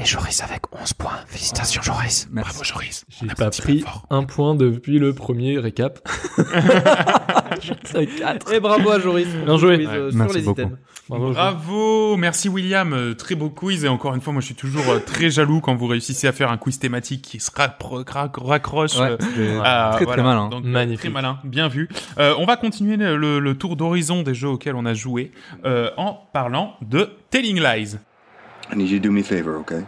[0.00, 1.10] Et Joris avec 11 points.
[1.26, 2.28] Félicitations, Joris.
[2.30, 2.50] Merci.
[2.50, 3.04] Bravo Joris.
[3.08, 5.98] J'ai pas pris un point depuis le premier récap.
[8.52, 9.26] Et bravo à Joris.
[9.44, 9.84] Bien joué.
[9.86, 10.60] euh, sur merci les beaucoup.
[10.60, 10.78] items.
[11.08, 14.54] Bravo, Bravo, merci William, Euh, très beau quiz et encore une fois moi je suis
[14.54, 18.96] toujours euh, très jaloux quand vous réussissez à faire un quiz thématique qui se raccroche
[18.98, 20.22] Ouais, euh, à- très voilà.
[20.22, 20.48] très malin.
[20.50, 21.00] Donc, euh, Magnifique.
[21.00, 21.88] Très malin, bien vu.
[22.18, 25.32] Euh, on va continuer le, le- le tour d'horizon des jeux auxquels on a joué
[25.64, 27.96] euh, en parlant de Telling Lies.
[28.70, 29.84] I need you to do me a favor, okay?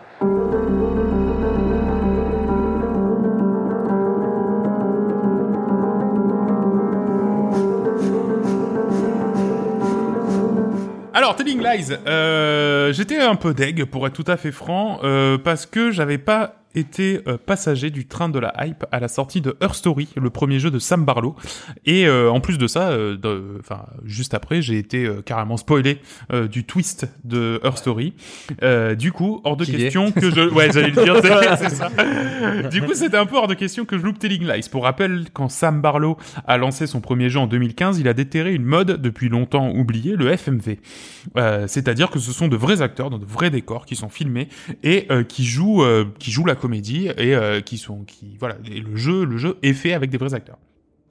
[11.13, 15.37] Alors, Telling Lies, euh, j'étais un peu deg, pour être tout à fait franc, euh,
[15.37, 19.41] parce que j'avais pas été euh, passager du train de la hype à la sortie
[19.41, 21.35] de Her Story, le premier jeu de Sam Barlow.
[21.87, 25.57] Et euh, en plus de ça, euh, de- enfin juste après, j'ai été euh, carrément
[25.57, 25.99] spoilé
[26.33, 28.15] euh, du twist de Her Story.
[28.63, 31.75] Euh, du coup, hors de Qui question que je, ouais, j'allais le dire, c'est- c'est
[31.77, 31.91] ça.
[32.71, 34.69] Du coup, c'était un peu hors de question que je loupe Telling Lies.
[34.71, 36.17] Pour rappel, quand Sam Barlow
[36.47, 40.15] a lancé son premier jeu en 2015, il a déterré une mode depuis longtemps oubliée,
[40.17, 40.79] le FMV.
[41.37, 44.49] Euh, C'est-à-dire que ce sont de vrais acteurs dans de vrais décors qui sont filmés
[44.83, 48.57] et euh, qui jouent, euh, qui jouent la comédie et euh, qui sont, qui voilà,
[48.71, 50.59] et le jeu, le jeu est fait avec des vrais acteurs.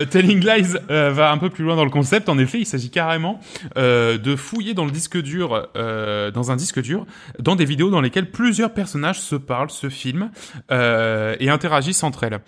[0.05, 2.29] Telling Lies euh, va un peu plus loin dans le concept.
[2.29, 3.41] En effet, il s'agit carrément
[3.77, 7.05] euh, de fouiller euh, dans un disque dur,
[7.37, 10.31] dans des vidéos dans lesquelles plusieurs personnages se parlent, se filment
[10.69, 12.39] et interagissent entre elles.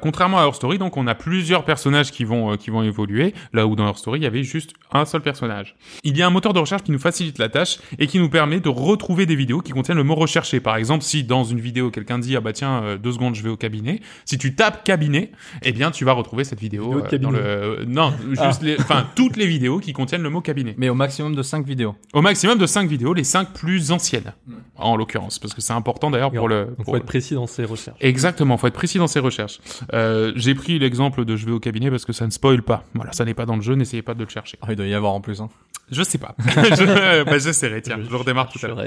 [0.00, 3.66] Contrairement à Her Story, donc on a plusieurs personnages qui vont qui vont évoluer, là
[3.66, 5.76] où dans Her Story il y avait juste un seul personnage.
[6.04, 8.30] Il y a un moteur de recherche qui nous facilite la tâche et qui nous
[8.30, 10.60] permet de retrouver des vidéos qui contiennent le mot recherché.
[10.60, 13.50] Par exemple, si dans une vidéo quelqu'un dit ah bah tiens deux secondes je vais
[13.50, 15.32] au cabinet, si tu tapes cabinet,
[15.62, 17.22] eh bien tu vas retrouver cette vidéo, Vidéo de euh, cabinet.
[17.22, 20.74] dans le non juste les enfin toutes les vidéos qui contiennent le mot cabinet.
[20.78, 21.94] Mais au maximum de 5 vidéos.
[22.12, 24.32] Au maximum de 5 vidéos, les 5 plus anciennes
[24.76, 27.46] en l'occurrence parce que c'est important d'ailleurs pour le Donc pour- faut être précis dans
[27.46, 27.96] ses recherches.
[28.00, 29.60] Exactement, faut être précis dans ses recherches.
[29.92, 32.84] Euh, j'ai pris l'exemple de je vais au cabinet parce que ça ne spoil pas.
[32.94, 34.58] Voilà, ça n'est pas dans le jeu, n'essayez pas de le chercher.
[34.62, 35.40] Ah, il doit y avoir en plus.
[35.40, 35.48] Hein.
[35.90, 36.34] Je sais pas.
[36.46, 38.84] je, bah, j'essaierai, tiens, je, redémarre tout à l'heure.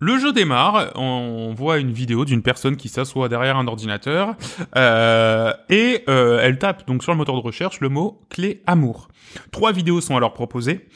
[0.00, 4.34] Le jeu démarre, on voit une vidéo d'une personne qui s'assoit derrière un ordinateur
[4.76, 9.08] euh, et euh, elle tape donc sur le moteur de recherche le mot clé amour.
[9.50, 10.86] Trois vidéos sont alors proposées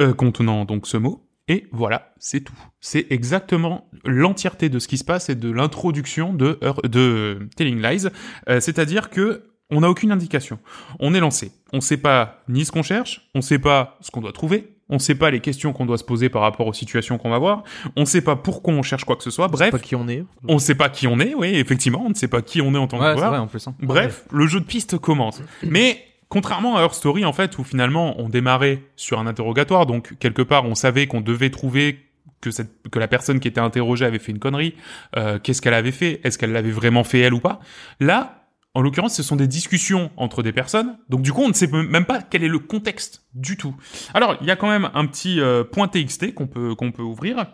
[0.00, 2.58] euh, contenant donc ce mot et voilà, c'est tout.
[2.80, 8.08] C'est exactement l'entièreté de ce qui se passe et de l'introduction de de Telling Lies,
[8.48, 10.58] Euh, c'est-à-dire que on n'a aucune indication.
[10.98, 11.52] On est lancé.
[11.72, 14.98] On sait pas ni ce qu'on cherche, on sait pas ce qu'on doit trouver, on
[14.98, 17.62] sait pas les questions qu'on doit se poser par rapport aux situations qu'on va voir,
[17.96, 19.48] on sait pas pourquoi on cherche quoi que ce soit.
[19.48, 20.24] Bref, Pas qui on est.
[20.48, 22.78] on sait pas qui on est, oui, effectivement, on ne sait pas qui on est
[22.78, 23.30] en tant que Ouais, c'est joueur.
[23.30, 23.66] vrai en plus.
[23.68, 23.74] Hein.
[23.80, 25.42] Bref, le jeu de piste commence.
[25.62, 30.16] Mais contrairement à Her Story, en fait, où finalement on démarrait sur un interrogatoire, donc
[30.18, 32.00] quelque part on savait qu'on devait trouver
[32.40, 34.74] que, cette, que la personne qui était interrogée avait fait une connerie,
[35.16, 37.58] euh, qu'est-ce qu'elle avait fait, est-ce qu'elle l'avait vraiment fait elle ou pas?
[37.98, 38.37] Là,
[38.74, 41.66] en l'occurrence, ce sont des discussions entre des personnes, donc du coup on ne sait
[41.66, 43.74] même pas quel est le contexte du tout.
[44.14, 47.02] Alors, il y a quand même un petit euh, point TXT qu'on peut, qu'on peut
[47.02, 47.46] ouvrir.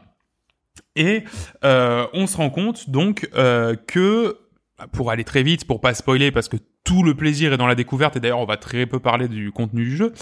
[0.97, 1.24] Et
[1.65, 4.39] euh, on se rend compte donc euh, que
[4.93, 7.74] pour aller très vite, pour pas spoiler, parce que tout le plaisir est dans la
[7.74, 10.12] découverte, et d'ailleurs on va très peu parler du contenu du jeu,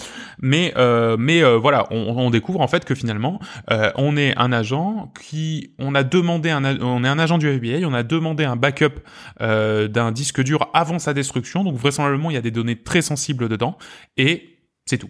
[0.41, 4.53] mais euh, mais euh, voilà, on, découvre en fait que finalement euh, on est un
[4.53, 8.45] agent qui, on a demandé un, on est un agent du FBI, on a demandé
[8.45, 9.01] un backup
[9.39, 13.49] d'un disque dur avant sa destruction, donc vraisemblablement il y a des données très sensibles
[13.49, 13.77] dedans,
[14.15, 15.09] et c'est tout.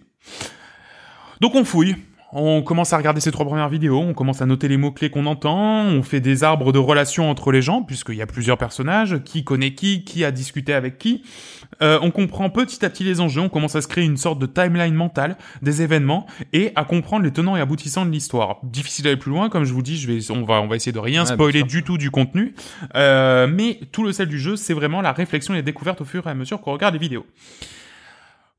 [1.40, 1.96] Donc on fouille,
[2.34, 5.26] on commence à regarder ces trois premières vidéos, on commence à noter les mots-clés qu'on
[5.26, 9.20] entend, on fait des arbres de relations entre les gens, puisqu'il y a plusieurs personnages,
[9.24, 11.24] qui connaît qui, qui a discuté avec qui.
[11.82, 14.40] Euh, on comprend petit à petit les enjeux, on commence à se créer une sorte
[14.40, 18.58] de timeline mentale des événements et à comprendre les tenants et aboutissants de l'histoire.
[18.64, 20.92] Difficile d'aller plus loin, comme je vous dis, je vais, on va, on va essayer
[20.92, 22.56] de rien spoiler du tout du contenu,
[22.96, 26.06] Euh, mais tout le sel du jeu, c'est vraiment la réflexion et les découvertes au
[26.06, 27.26] fur et à mesure qu'on regarde les vidéos.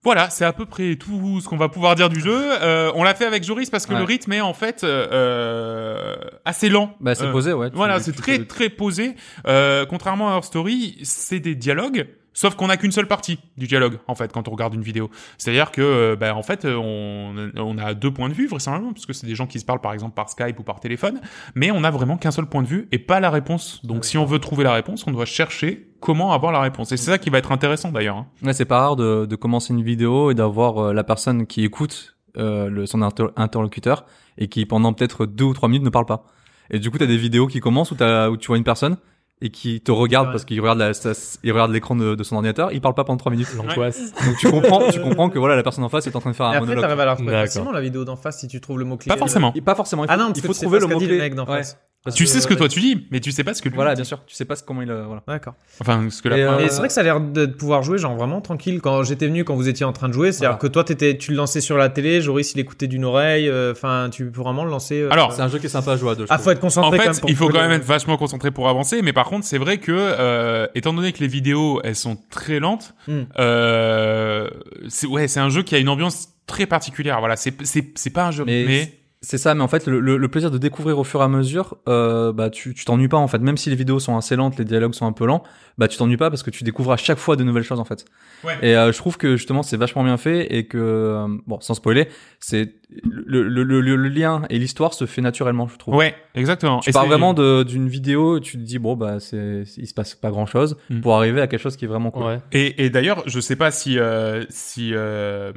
[0.05, 2.39] Voilà, c'est à peu près tout ce qu'on va pouvoir dire du jeu.
[2.63, 3.99] Euh, on l'a fait avec Joris parce que Ouais.
[3.99, 6.15] le rythme est en fait euh,
[6.45, 6.95] assez lent.
[7.01, 7.71] Bah, c'est Euh, posé, ouais.
[7.73, 9.15] Voilà, c'est très très posé.
[9.47, 13.67] Euh, contrairement à Her Story, c'est des dialogues, Sauf qu'on n'a qu'une seule partie du
[13.69, 15.09] dialogue, en fait, quand on regarde une vidéo.
[15.39, 18.93] C'est-à-dire que, euh, bah, en fait, euh, on, on a deux points de vue, vraisemblablement,
[18.93, 21.21] parce que c'est des gens qui se parlent, par exemple, par Skype ou par téléphone,
[21.55, 23.81] mais on a vraiment qu'un seul point de vue et pas la réponse.
[23.87, 26.91] Donc, si on veut trouver la réponse, on doit chercher comment avoir la réponse.
[26.93, 28.17] Et c'est ça qui va être intéressant, d'ailleurs.
[28.17, 28.27] hein.
[28.43, 31.65] Ouais, c'est pas rare de, de commencer une vidéo et d'avoir euh, la personne qui
[31.65, 34.07] écoute euh, le, son inter- interlocuteur
[34.39, 36.25] et qui pendant peut-être deux ou trois minutes ne parle pas.
[36.71, 38.97] Et du coup, t'as des vidéos qui commencent où, t'as- où tu vois une personne
[39.41, 40.33] et qui te regarde Ouais.
[40.33, 41.13] parce qu'il regarde, la, sa-
[41.43, 43.49] il regarde l'écran de, de son ordinateur, il parle pas pendant trois minutes.
[43.57, 44.13] L'angoisse.
[44.25, 46.37] Donc tu comprends, tu comprends que voilà, la personne en face est en train de
[46.37, 46.83] faire Et un après, monologue.
[46.83, 47.17] t'arrives à la
[47.47, 49.09] facilement la vidéo d'en face si tu trouves le mot-clé.
[49.09, 49.53] Pas forcément.
[49.55, 50.05] Et pas forcément.
[50.05, 51.17] Il faut, Ah non, parce il que faut sais trouver le mot dit clé.
[51.17, 51.59] le mec d'en Ouais.
[51.59, 51.79] face.
[52.05, 53.71] Parce Tu que- sais ce que toi tu dis, mais tu sais pas ce que
[53.71, 54.01] lui Voilà, dit.
[54.01, 54.21] bien sûr.
[54.27, 54.91] Tu sais pas ce- comment il.
[54.91, 55.23] euh, Voilà.
[55.27, 55.55] D'accord.
[55.81, 57.83] Enfin, ce que la Et, euh, Et c'est vrai que ça a l'air de pouvoir
[57.83, 60.31] jouer genre vraiment tranquille quand j'étais venu quand vous étiez en train de jouer.
[60.31, 60.61] C'est-à-dire Voilà.
[60.61, 63.49] que toi t'étais, tu le lançais sur la télé, Joris il écoutait d'une oreille.
[63.49, 65.01] euh, Enfin, tu peux vraiment le lancer.
[65.01, 66.27] euh, Alors, C'est un jeu qui est sympa à jouer à deux.
[66.29, 67.21] ah faut être concentré En quand fait, même.
[67.21, 69.79] pour il faut quand même être vachement concentré pour avancer, mais par contre, c'est vrai
[69.79, 73.23] que, euh, étant donné que les vidéos, elles sont très lentes, Hmm.
[73.39, 74.51] euh,
[74.89, 77.19] c'est ouais, c'est un jeu qui a une ambiance très particulière.
[77.21, 78.93] Voilà, c'est c'est c'est pas un jeu Mais mais
[79.27, 81.29] C'est ça, mais en fait, le, le- le plaisir de découvrir au fur et à
[81.29, 83.39] mesure, euh, bah, tu tu t'ennuies pas en fait.
[83.39, 85.43] Même si les vidéos sont assez lentes, les dialogues sont un peu lents,
[85.79, 87.85] bah, tu t'ennuies pas parce que tu découvres à chaque fois de nouvelles choses en
[87.85, 88.05] fait.
[88.45, 88.57] Ouais.
[88.63, 91.75] Et euh, je trouve que justement, c'est vachement bien fait et que, euh, bon, sans
[91.75, 95.95] spoiler, c'est le, le, le, le- le lien et l'histoire se fait naturellement, je trouve.
[95.97, 96.81] ouais, exactement.
[96.81, 100.15] Tu Et pars vraiment d'une vidéo, tu te dis bon bah c'est il se passe
[100.15, 101.01] pas grand chose Mm.
[101.01, 102.25] pour arriver à quelque chose qui est vraiment cool.
[102.25, 102.39] Ouais.
[102.53, 105.53] Et, et d'ailleurs, je sais pas si euh, si, euh,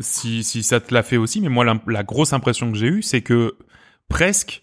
[0.00, 2.88] si si ça te l'a fait aussi, mais moi la, la grosse impression que j'ai
[2.88, 3.56] eue, c'est que
[4.08, 4.62] presque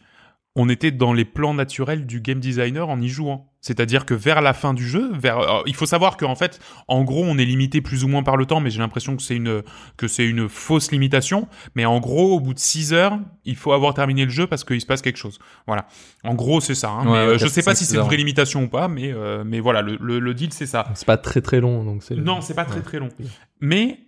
[0.55, 3.50] on était dans les plans naturels du game designer en y jouant.
[3.61, 7.03] C'est-à-dire que vers la fin du jeu, vers, euh, il faut savoir qu'en fait, en
[7.03, 9.35] gros, on est limité plus ou moins par le temps, mais j'ai l'impression que c'est
[9.35, 9.61] une
[9.97, 11.47] que c'est une fausse limitation.
[11.75, 14.63] Mais en gros, au bout de 6 heures, il faut avoir terminé le jeu parce
[14.63, 15.37] qu'il se passe quelque chose.
[15.67, 15.85] Voilà.
[16.23, 16.89] En gros, c'est ça.
[16.89, 17.05] Hein.
[17.05, 19.43] Ouais, mais, euh, je sais pas si c'est une vraie limitation ou pas, mais euh,
[19.45, 20.87] mais voilà, le, le, le deal c'est ça.
[20.95, 22.15] C'est pas très très long, donc c'est.
[22.15, 22.81] Non, c'est pas très Ouais.
[22.81, 23.09] très long.
[23.59, 23.99] Mais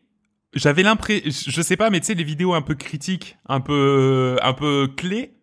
[0.56, 4.38] j'avais l'impression, je sais pas, mais tu sais, les vidéos un peu critiques, un peu,
[4.42, 5.34] un peu clés,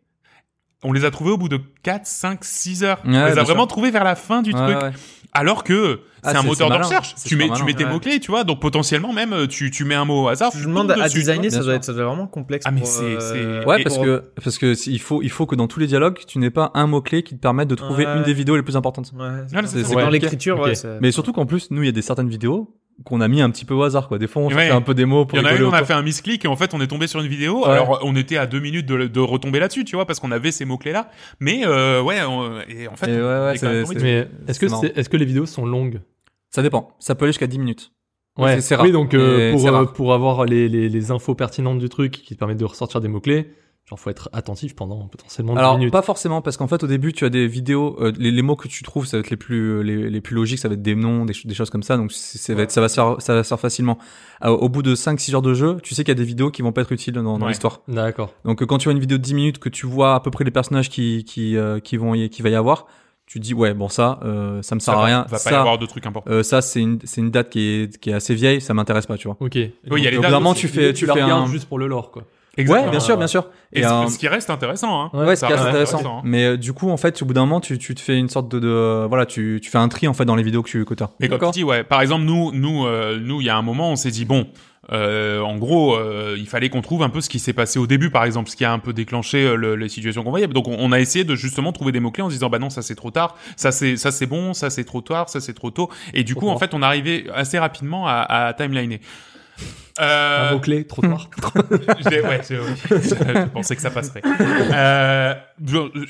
[0.82, 2.98] on les a trouvées au bout de 4, 5, 6 heures.
[3.04, 3.68] Ouais, on les a vraiment sûr.
[3.68, 4.82] trouvées vers la fin du Ouais, truc.
[4.82, 4.90] ouais.
[5.32, 7.14] Alors que Ah, c'est un moteur de recherche.
[7.24, 8.42] Tu mets, tu mets tes mots-clés, tu vois.
[8.44, 10.50] Donc potentiellement même, euh, tu, tu mets un mot au hasard.
[10.52, 12.64] Je tu demande à designer, ça doit, être, ça doit être vraiment complexe.
[12.66, 15.46] Ah, mais c'est- euh, c'est- Ouais, parce pour- que parce que il faut il faut
[15.46, 17.76] que dans tous les dialogues, tu n'aies pas un mot clé qui te permette de
[17.76, 18.16] trouver Ouais.
[18.16, 19.12] une des vidéos les plus importantes.
[19.16, 19.28] Ouais,
[19.66, 20.72] c'est dans l'écriture, ouais.
[21.00, 22.74] Mais surtout qu'en plus, nous, il y a des certaines vidéos
[23.04, 24.18] qu'on a mis un petit peu au hasard, quoi.
[24.18, 24.66] Des fois, on Ouais.
[24.66, 26.02] fait un peu des mots pour Il y en a une, on a fait un
[26.02, 27.64] misclick et en fait on est tombé sur une vidéo.
[27.64, 27.70] Ouais.
[27.72, 30.52] Alors on était à deux minutes de, de retomber là-dessus, tu vois, parce qu'on avait
[30.52, 31.10] ces mots clés là.
[31.40, 35.16] Mais euh, ouais, on- et en fait, Et ouais, ouais, est est-ce que est-ce que
[35.16, 36.00] les vidéos sont longues
[36.50, 36.94] Ça dépend.
[36.98, 37.92] Ça peut aller jusqu'à 10 minutes.
[38.38, 38.84] Ouais, C'est- rare.
[38.86, 42.34] Oui, donc euh, pour euh, pour avoir les, les les infos pertinentes du truc qui
[42.34, 43.50] te permettent de ressortir des mots clés,
[43.90, 45.92] genre faut être attentif pendant potentiellement 10 Alors, minutes.
[45.92, 48.54] pas forcément, parce qu'en fait, au début, tu as des vidéos, euh, les, les mots
[48.56, 50.82] que tu trouves, ça va être les plus, les, les plus logiques, ça va être
[50.82, 52.94] des noms, des, des choses comme ça, donc c'est- ça va être, ça va se
[52.94, 53.98] faire, ça va se faire facilement.
[54.44, 56.50] Euh, au bout de 5-6 heures de jeu, tu sais qu'il y a des vidéos
[56.50, 57.48] qui vont pas être utiles dans, dans Ouais.
[57.48, 57.80] l'histoire.
[57.88, 58.32] D'accord.
[58.44, 60.30] Donc, euh, quand tu vois une vidéo de 10 minutes, que tu vois à peu
[60.30, 62.86] près les personnages qui, qui, euh, qui vont y, qui va y avoir,
[63.26, 65.22] tu te dis, ouais, bon, ça, euh, ça me Ça sert à rien.
[65.22, 66.30] Va pas ça, y avoir de trucs importants.
[66.32, 69.06] euh, ça, c'est une, c'est une date qui est, qui est assez vieille, ça m'intéresse
[69.06, 69.36] pas, tu vois.
[69.40, 69.52] Ok.
[69.54, 71.78] Oui, il y a les dates tu fais, tu la fais regardes un, juste pour
[71.78, 72.24] le lore quoi.
[72.58, 72.90] Ouais, Exactement.
[72.90, 73.48] bien sûr, bien sûr.
[73.72, 75.10] Et, Et, ce- euh, ce qui reste intéressant, hein.
[75.14, 75.98] Ouais, Ça c'est reste intéressant.
[75.98, 76.22] intéressant.
[76.24, 78.28] Mais euh, du coup, en fait, au bout d'un moment, tu, tu te fais une
[78.28, 80.68] sorte de, de voilà, tu, tu fais un tri en fait dans les vidéos que
[80.70, 81.10] tu que t'as.
[81.20, 81.84] Mais comme tu dis, ouais.
[81.84, 84.46] Par exemple, nous, nous, euh, nous, il y a un moment, on s'est dit bon,
[84.92, 87.86] euh, en gros, euh, il fallait qu'on trouve un peu ce qui s'est passé au
[87.86, 90.48] début, par exemple, ce qui a un peu déclenché euh, le- les situations qu'on voyait.
[90.48, 92.58] Donc, on, on a essayé de justement trouver des mots clés en se disant bah
[92.58, 95.40] non, ça c'est trop tard, ça c'est ça c'est bon, ça c'est trop tard, ça
[95.40, 95.88] c'est trop tôt.
[96.14, 98.12] Et du coup, en fait, on arrivait assez rapidement à,
[98.48, 99.00] à timeliner.
[100.00, 104.22] Euh, Un mot clé, trop ouais, je pensais que ça passerait.
[104.72, 105.34] Euh,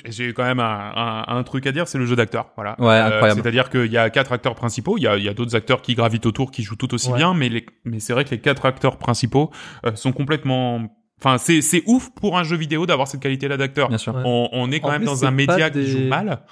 [0.04, 2.50] j'ai quand même un, un, un truc à dire, c'est le jeu d'acteurs.
[2.56, 2.76] Voilà.
[2.78, 3.40] Ouais, incroyable.
[3.42, 4.96] C'est-à-dire qu'il y a quatre acteurs principaux.
[4.98, 7.10] Il y a, il y a d'autres acteurs qui gravitent autour, qui jouent tout aussi
[7.10, 7.16] Ouais.
[7.18, 9.50] bien, mais les, mais c'est vrai que les quatre acteurs principaux
[9.86, 10.82] euh, sont complètement.
[11.18, 13.88] Enfin, c'est c'est ouf pour un jeu vidéo d'avoir cette qualité-là d'acteur.
[13.88, 14.14] Bien sûr.
[14.14, 14.22] Ouais.
[14.24, 16.42] On, on est quand En même plus, dans un média des- qui joue mal.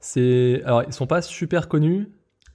[0.00, 2.08] C'est alors ils sont pas super connus.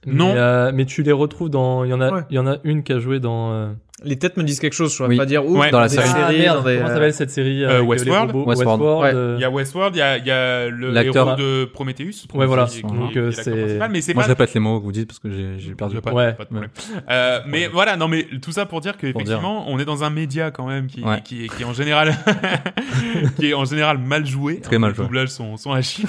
[0.06, 0.32] Non.
[0.34, 2.20] Mais, euh, mais tu les retrouves dans il y en a Ouais.
[2.30, 3.68] il y en a une qui a joué dans euh,
[4.04, 5.16] Les têtes me disent quelque chose, je pourrais Oui.
[5.16, 5.58] pas dire où.
[5.58, 5.70] Ouais.
[5.70, 6.08] Dans la série.
[6.14, 8.48] Ah, merde, dans des, comment euh, s'appelle cette série euh, les Westworld robots?
[8.50, 8.82] Westworld.
[9.02, 9.12] Ouais.
[9.14, 11.28] euh, Il y a Westworld, il y a, il y a le L'acteur.
[11.28, 12.26] héros de Prometheus.
[12.34, 12.64] Ouais, voilà.
[12.66, 14.92] qui- Donc, euh, c'est- principal, mais c'est Moi, pas je répète les mots que vous
[14.92, 16.00] dites parce que j'ai j'ai perdu.
[16.00, 16.32] Pas, Ouais.
[16.34, 16.70] pas de problème.
[17.10, 20.50] Euh, mais voilà, non, mais tout ça pour dire qu'effectivement, on est dans un média
[20.50, 21.20] quand même qui, Ouais.
[21.24, 22.12] qui, est- qui est en général,
[23.38, 24.60] qui est en général mal joué.
[24.60, 25.04] Très mal les joué.
[25.06, 26.04] doublages sont, sont à chier.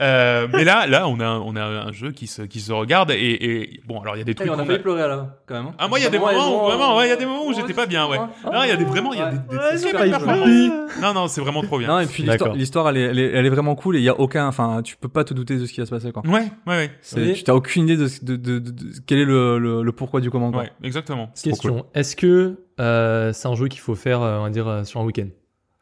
[0.00, 2.72] Euh, mais là, là, on a, un- on a un jeu qui se, qui se
[2.72, 4.48] regarde et, et bon, alors il y a des trucs.
[4.50, 5.66] on a failli pleurer là, quand même.
[5.66, 5.74] hein.
[5.78, 7.46] Ah moi il y a des moments où vraiment ouais il y a des moments
[7.46, 8.18] où j'étais pas bien ouais.
[8.18, 9.56] Non il y a des vraiment il y a des, des.
[11.02, 11.88] Non non c'est vraiment trop bien.
[11.88, 14.04] Non, et puis l'histoire, l'histoire, elle est, elle est, elle est vraiment cool et il
[14.04, 16.12] y a aucun, enfin, tu peux pas te douter de ce qui va se passer,
[16.12, 16.22] quoi.
[16.26, 16.90] Ouais ouais ouais
[17.34, 20.20] tu t'as aucune idée de, de, de, de, de- quel est le, le, le pourquoi
[20.20, 20.62] du comment, quoi.
[20.62, 21.30] ouais exactement.
[21.50, 21.86] Question.
[21.94, 25.04] Est-ce que euh, c'est un jeu qu'il faut faire, euh, on va dire, sur un
[25.04, 25.28] week-end?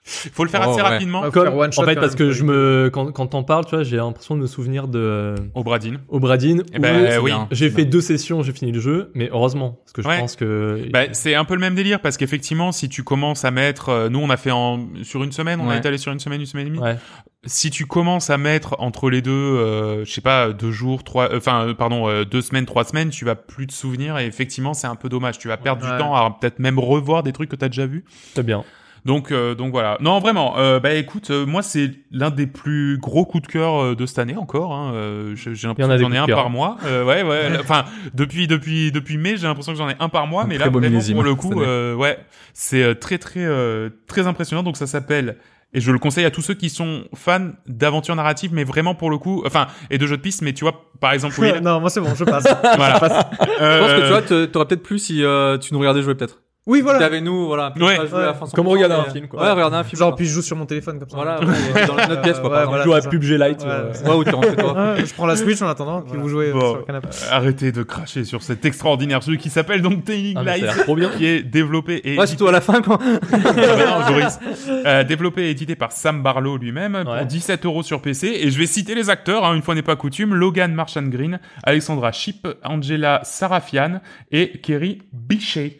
[0.33, 0.89] Faut le faire Oh, assez ouais.
[0.89, 1.23] rapidement.
[1.24, 3.43] Faut Comme, faire one shot en fait, quand parce que je me, quand, quand t'en
[3.43, 5.99] parles, tu vois, j'ai l'impression de me souvenir de euh, Au Bradine.
[6.09, 6.62] Obradine.
[6.73, 7.31] Eh ben oui.
[7.33, 7.49] bien.
[7.51, 10.20] J'ai fait deux sessions, j'ai fini le jeu, mais heureusement, parce que je Ouais.
[10.20, 10.89] pense que.
[10.93, 14.09] Bah, c'est un peu le même délire parce qu'effectivement, si tu commences à mettre, euh,
[14.09, 15.78] nous on a fait en sur une semaine, on a Ouais.
[15.78, 16.78] été allé sur une semaine, une semaine et demie.
[16.81, 16.97] Ouais.
[17.45, 21.31] Si tu commences à mettre entre les deux, euh, je sais pas, deux jours, trois,
[21.33, 24.27] euh, enfin, euh, pardon, euh, deux semaines, trois semaines, tu vas plus te souvenir et
[24.27, 25.39] effectivement, c'est un peu dommage.
[25.39, 25.93] Tu vas perdre Ouais.
[25.93, 28.05] du temps à peut-être même revoir des trucs que t'as déjà vus.
[28.35, 28.65] C'est bien.
[29.07, 29.97] Donc, euh, donc voilà.
[30.01, 30.59] Non, vraiment.
[30.59, 34.05] Euh, bah écoute, euh, moi c'est l'un des plus gros coups de cœur euh, de
[34.05, 34.74] cette année encore.
[34.74, 34.93] Hein.
[34.95, 36.77] Euh, j'ai l'impression que j'en ai un par mois.
[36.85, 37.57] Euh, ouais, ouais.
[37.61, 37.85] Enfin,
[38.15, 40.43] depuis depuis depuis mai, j'ai l'impression que j'en ai un par mois.
[40.43, 42.19] Un mais là, vraiment, pour le coup, euh, ouais,
[42.53, 44.65] c'est euh, très très euh, très impressionnant.
[44.65, 45.37] Donc ça s'appelle.
[45.73, 49.11] Et je le conseille à tous ceux qui sont fans d'aventure narrative, mais vraiment pour
[49.11, 51.81] le coup, enfin, et de jeux de piste, mais tu vois, par exemple, Will, non,
[51.81, 52.47] moi c'est bon, je passe.
[52.77, 52.95] voilà.
[52.95, 53.12] Je pense
[53.93, 56.39] que tu vois, t'aurais peut-être plus si euh, tu nous regardais jouer, peut-être.
[56.69, 56.99] Oui, voilà.
[56.99, 57.73] t'avais nous, voilà.
[57.81, 57.97] Ouais.
[57.97, 58.35] pas jouer à Ouais.
[58.35, 59.41] fond Comme 100%, regarder un mais- film, quoi.
[59.41, 59.99] Ouais, regarder un film.
[60.01, 61.15] Genre, puis je joue sur mon téléphone comme ça.
[61.17, 62.69] Voilà, ouais, dans notre pièce, quoi, Ouais, par exemple.
[62.69, 63.11] voilà, Joue à c'est ça.
[63.11, 63.61] PUBG Lite.
[63.63, 64.73] Ouais, euh, Ouais, ou t'es rentré toi.
[64.95, 66.61] Ouais, je prends la Switch en attendant, puis vous jouez euh, Bon.
[66.71, 67.09] sur le canapé.
[67.31, 70.57] arrêtez de cracher sur cet extraordinaire jeu qui s'appelle donc Tailing Ah, mais ça a
[70.59, 71.09] Light, l'air trop bien.
[71.11, 72.99] qui est développé et Ouais, surtout à la fin, quand.
[73.33, 74.39] Ah bah non, Joris.
[74.69, 77.25] Euh, développé et édité par Sam Barlow lui-même pour Ouais.
[77.25, 78.27] 17 euros sur PC.
[78.41, 80.35] Et je vais citer les acteurs, hein, une fois n'est pas coutume.
[80.35, 84.01] Logan Marchand Green, Alexandra Shipp, Angela Sarafian
[84.33, 85.79] et Kerry Bichet.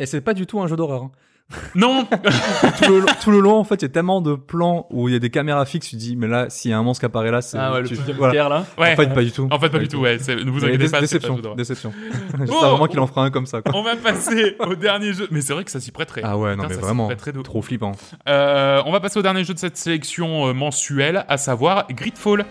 [0.00, 1.02] Et c'est pas du tout un jeu d'horreur.
[1.04, 1.10] hein.
[1.74, 2.04] Non
[2.82, 5.12] tout, le, tout le long, en fait, il y a tellement de plans où il
[5.12, 7.00] y a des caméras fixes, tu te dis, mais là, s'il y a un monstre
[7.00, 7.58] qui apparaît là, c'est.
[7.58, 8.32] Ah ouais, le tu- deuxième voilà.
[8.32, 8.64] tiers, là.
[8.78, 8.92] Ouais.
[8.94, 9.46] En fait, pas du tout.
[9.50, 10.18] En fait, pas du tout, ouais.
[10.18, 11.56] c'est- Ne vous inquiétez dé- pas, c'est pas déception, un jeu d'horreur.
[11.56, 11.92] déception.
[12.38, 13.72] J'espère vraiment qu'il en fera un comme ça, quoi.
[13.76, 15.28] On va passer au dernier jeu.
[15.30, 16.22] Mais c'est vrai que ça s'y prêterait.
[16.24, 17.06] Ah ouais, non, Putain, mais ça s'y vraiment.
[17.06, 17.92] prêterait de Trop flippant.
[18.26, 22.46] Euh, on va passer au dernier jeu de cette sélection euh, mensuelle, à savoir Gridfall.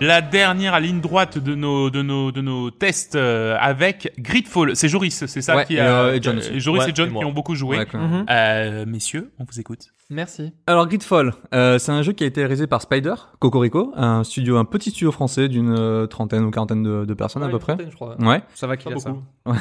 [0.00, 4.88] La dernière ligne droite de nos de nos de nos tests euh, avec Gridfall, c'est
[4.88, 6.58] Joris, c'est ça Ouais, qui et, a euh, et John aussi.
[6.58, 7.78] Joris Ouais, et John et qui ont beaucoup joué.
[7.78, 7.86] Ouais.
[7.92, 8.24] Mhm.
[8.30, 9.80] Euh, messieurs, on vous écoute.
[10.08, 10.52] Merci.
[10.66, 14.56] Alors Gridfall, euh, c'est un jeu qui a été réalisé par Spider, Cocorico, un studio,
[14.56, 17.76] un petit studio français d'une euh, trentaine ou quarantaine de, de personnes à peu près.
[17.88, 18.16] Je crois.
[18.20, 19.10] Ouais, Ça va qu'il a ça.
[19.10, 19.22] beaucoup.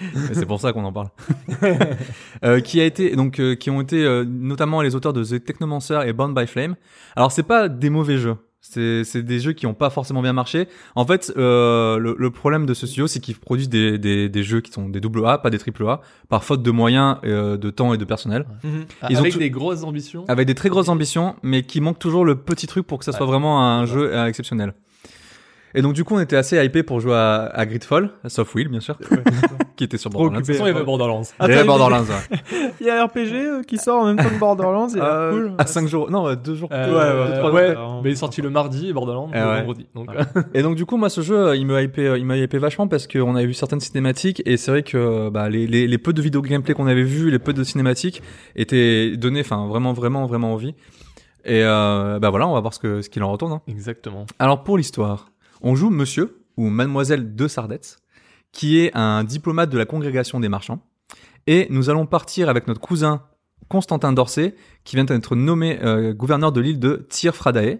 [0.00, 1.08] mais c'est pour ça qu'on en parle.
[2.44, 5.44] euh, qui a été donc euh, qui ont été euh, notamment les auteurs de The
[5.44, 6.76] Technomancer et Bound by Flame.
[7.16, 8.36] Alors c'est pas des mauvais jeux.
[8.66, 10.68] C'est c'est des jeux qui ont pas forcément bien marché.
[10.94, 14.42] En fait, euh, le, le problème de ce studio, c'est qu'ils produisent des, des, des
[14.42, 16.00] jeux qui sont des double A, pas des triple A,
[16.30, 18.46] par faute de moyens, euh, de temps et de personnel.
[18.64, 18.84] Mhm.
[19.10, 20.24] Ils Avec des grosses ambitions.
[20.28, 23.12] avec des très grosses ambitions, mais qui manque toujours le petit truc pour que ça
[23.12, 24.72] soit vraiment un jeu euh, exceptionnel.
[25.74, 28.68] Et donc du coup, on était assez hypé pour jouer à, à Gridfall, sauf Will
[28.68, 28.96] bien sûr,
[29.76, 30.40] qui était sur Borderlands.
[30.40, 31.22] De toute façon, il y avait Borderlands.
[31.40, 32.38] Il y avait Borderlands, ouais.
[32.80, 35.52] Il y a RPG euh, qui sort en même temps que Borderlands, l'air Euh, cool.
[35.58, 36.68] À 5 jours, non, euh, 2 jours.
[36.72, 36.86] Euh,
[37.26, 38.00] ouais, deux, trois ouais, jours.
[38.04, 39.58] mais il est sorti le mardi et Borderlands Eh le ouais.
[39.60, 39.86] vendredi.
[39.94, 40.08] Donc,
[40.54, 42.86] Et donc du coup, moi, ce jeu, euh, il me euh, il m'a hypé vachement
[42.86, 46.12] parce qu'on avait vu certaines cinématiques et c'est vrai que bah, les, les, les peu
[46.12, 48.22] de vidéos gameplay qu'on avait vues, les peu de cinématiques
[48.54, 50.74] étaient donnés, enfin vraiment, vraiment, vraiment envie.
[51.46, 53.52] Et euh, bah voilà, on va voir ce que ce qu'il en retourne.
[53.52, 53.60] hein.
[53.68, 54.24] exactement.
[54.38, 55.26] Alors pour l'histoire,
[55.64, 57.98] on joue Monsieur ou Mademoiselle de Sardette,
[58.52, 60.86] qui est un diplomate de la congrégation des marchands,
[61.46, 63.22] et nous allons partir avec notre cousin
[63.68, 64.54] Constantin d'Orsay,
[64.84, 67.78] qui vient d'être nommé euh, gouverneur de l'île de Tirfradae.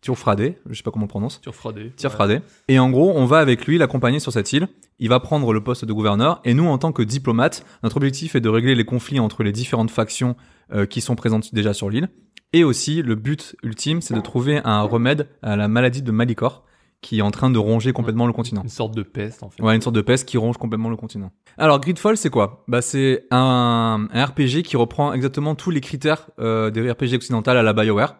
[0.00, 1.40] Tirfradae, je sais pas comment on le prononce.
[1.42, 1.92] Sur Friday.
[1.96, 2.40] Tirfradae.
[2.68, 4.68] Et en gros, on va avec lui l'accompagner sur cette île.
[5.00, 8.36] Il va prendre le poste de gouverneur, et nous, en tant que diplomate, notre objectif
[8.36, 10.36] est de régler les conflits entre les différentes factions
[10.72, 12.08] euh, qui sont présentes déjà sur l'île.
[12.52, 16.64] Et aussi, le but ultime, c'est de trouver un remède à la maladie de Malicor,
[17.00, 18.62] qui est en train de ronger complètement le continent.
[18.62, 19.62] Une sorte de peste, en fait.
[19.62, 21.30] Ouais, une sorte de peste qui ronge complètement le continent.
[21.56, 22.64] Alors, Gridfall, c'est quoi?
[22.66, 27.56] Bah, c'est un, un RPG qui reprend exactement tous les critères euh, des RPG occidentales
[27.56, 28.16] à la BioWare.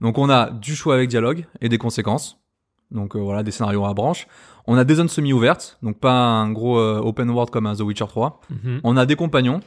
[0.00, 2.38] Donc, on a du choix avec dialogue et des conséquences.
[2.90, 4.26] Donc, euh, voilà, des scénarios à branche.
[4.66, 7.80] On a des zones semi-ouvertes, donc pas un gros euh, open world comme un The
[7.80, 8.40] Witcher 3.
[8.50, 8.80] Mhm.
[8.84, 9.60] On a des compagnons,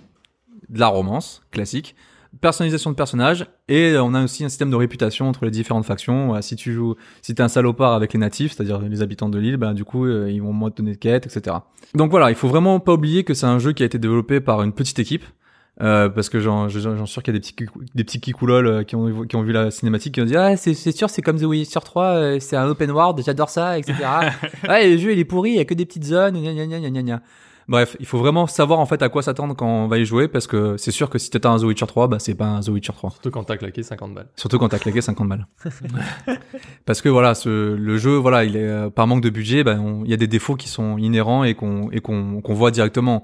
[0.70, 1.96] de la romance classique,
[2.40, 6.28] personnalisation de personnages, et on a aussi un système de réputation entre les différentes factions.
[6.28, 9.38] Voilà, si tu joues, si t'es un salopard avec les natifs, c'est-à-dire les habitants de
[9.38, 11.58] l'île, ben du coup euh, ils vont moins te donner de quêtes, etc.
[11.94, 14.40] Donc voilà, il faut vraiment pas oublier que c'est un jeu qui a été développé
[14.40, 15.26] par une petite équipe.
[15.82, 17.56] Euh, parce que j'en suis sûr qu'il y a des petits
[17.96, 20.58] des petits kikoulol euh, qui ont qui ont vu la cinématique qui ont dit ah
[20.58, 23.96] c'est sûr c'est comme The Witcher 3 euh, c'est un open world j'adore ça etc
[24.70, 26.68] ouais le jeu il est pourri il y a que des petites zones gna gna
[26.68, 27.22] gna gna gna
[27.72, 30.28] Bref, il faut vraiment savoir en fait à quoi s'attendre quand on va y jouer
[30.28, 32.60] parce que c'est sûr que si t'as un The Witcher 3, bah c'est pas un
[32.60, 33.12] The Witcher 3.
[33.12, 34.28] Surtout quand t'as claqué 50 balles.
[34.36, 35.48] Surtout quand t'as claqué 50 balles.
[36.86, 39.78] parce que voilà, ce, le jeu, voilà, il est euh, par manque de budget, bah,
[39.80, 42.72] on- il y a des défauts qui sont inhérents et qu'on et qu'on qu'on voit
[42.72, 43.24] directement.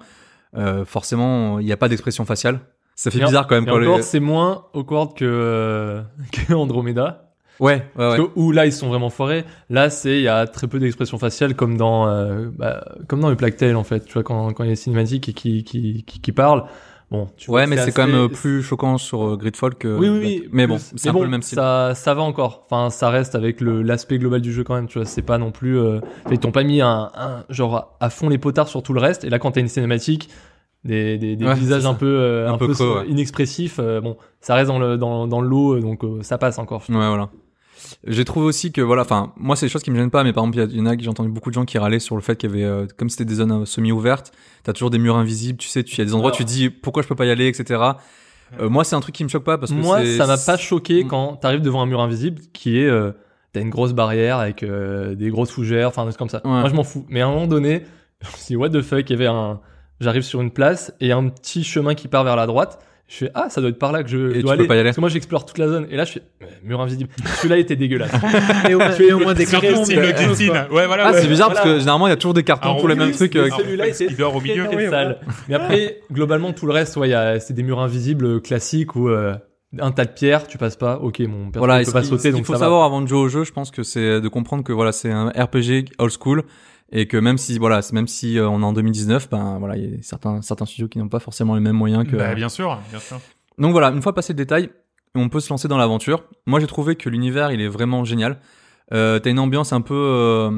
[0.56, 2.61] Euh, forcément, il n'y a pas d'expression faciale.
[2.95, 6.02] Ça fait Et bizarre quand même Et quand encore, les- c'est moins awkward que, euh,
[6.32, 7.27] que Andromeda.
[7.59, 8.25] Ouais, ouais, Parce ouais.
[8.35, 9.45] où là, ils sont vraiment foirés.
[9.69, 13.29] Là, c'est, il y a très peu d'expressions faciales comme dans, euh, bah, comme dans
[13.29, 14.05] le Plague Tale, en fait.
[14.05, 16.65] Tu vois, quand, quand il y a des cinématiques et qui, qui, qui, qui parlent.
[17.09, 19.88] Bon, tu vois, Ouais, mais c'est quand même euh, plus choquant sur euh, Gridfall que.
[19.97, 20.49] Oui, oui, oui.
[20.51, 21.55] Mais bon, c'est un bon, peu le même style.
[21.55, 22.65] Ça, ça va encore.
[22.69, 24.88] Enfin, ça reste avec le, l'aspect global du jeu quand même.
[24.88, 28.09] Tu vois, c'est pas non plus, euh, ils t'ont pas mis un, un, genre, à
[28.09, 29.23] fond les potards sur tout le reste.
[29.23, 30.29] Et là, quand t'as une cinématique,
[30.84, 33.07] des, des, des Ouais, visages c'est un peu, euh, Un un, peu peu, creux, ouais.
[33.07, 36.59] inexpressifs, euh, bon, ça reste dans le, dans, dans le lot, donc euh, ça passe
[36.59, 36.81] encore.
[36.89, 37.29] Ouais, voilà.
[38.06, 40.34] J'ai trouvé aussi que voilà, enfin, moi c'est des choses qui me gênent pas, mais
[40.34, 42.16] par exemple, il y en a que j'ai entendu beaucoup de gens qui râlaient sur
[42.16, 44.32] le fait qu'il y avait, euh, comme c'était des zones euh, semi-ouvertes,
[44.64, 46.44] t'as toujours des murs invisibles, tu sais, tu il y a des endroits où tu
[46.45, 47.82] dis pourquoi je peux pas y aller, etc.
[48.60, 50.58] Euh, moi, c'est un truc qui me choque pas parce que Moi, ça m'a pas
[50.58, 51.08] choqué Mm.
[51.08, 53.12] quand t'arrives devant un mur invisible qui est, euh,
[53.54, 56.41] t'as une grosse barrière avec des grosses fougères, enfin des trucs comme ça.
[56.45, 56.52] Ouais.
[56.62, 57.06] Moi, je m'en fous.
[57.10, 57.84] Mais à un moment donné,
[58.22, 59.60] je me suis dit, what the fuck, il y avait un,
[59.99, 62.80] j'arrive sur une place et un petit chemin qui part vers la droite.
[63.09, 64.67] Je fais, ah, ça doit être par là que je Et tu dois peux aller.
[64.67, 64.89] pas y aller.
[64.89, 65.88] Parce que moi, j'explore toute la zone.
[65.89, 66.21] Et là, je fais,
[66.63, 67.09] mur invisible.
[67.38, 68.11] Celui-là était dégueulasse.
[68.67, 70.73] Mais au, mais au moins des cartons, mais- le.
[70.73, 71.07] Ouais, voilà.
[71.07, 71.21] Ah, ouais.
[71.21, 71.61] c'est bizarre voilà.
[71.61, 73.15] parce que généralement il y a toujours des cartons Ah, pour les oui, mêmes oui,
[73.15, 73.31] trucs.
[73.34, 73.57] c'est euh, ça.
[73.59, 74.65] celui-là Il dort au milieu.
[74.89, 75.19] sale.
[75.47, 79.35] Mais après, globalement, tout le reste, ouais, il c'est des murs invisibles classiques où euh,
[79.79, 80.97] un tas de pierres, tu passes pas.
[80.97, 83.07] Ok, mon personnage Voilà, et peut pas sauter, ce qu'il faut ça savoir avant de
[83.07, 86.11] jouer au jeu, je pense que c'est de comprendre que voilà, c'est un RPG old
[86.11, 86.43] school
[86.91, 89.77] et que même si voilà, c'est- même si euh, on est en 2019, ben voilà,
[89.77, 92.15] il y a certains certains studios qui n'ont pas forcément les mêmes moyens que.
[92.15, 93.19] Bah, bien sûr, bien sûr.
[93.57, 94.69] Donc voilà, une fois passé le détail,
[95.15, 96.23] on peut se lancer dans l'aventure.
[96.45, 98.39] Moi, j'ai trouvé que l'univers, il est vraiment génial.
[98.93, 100.49] Euh, T'as une ambiance un peu euh,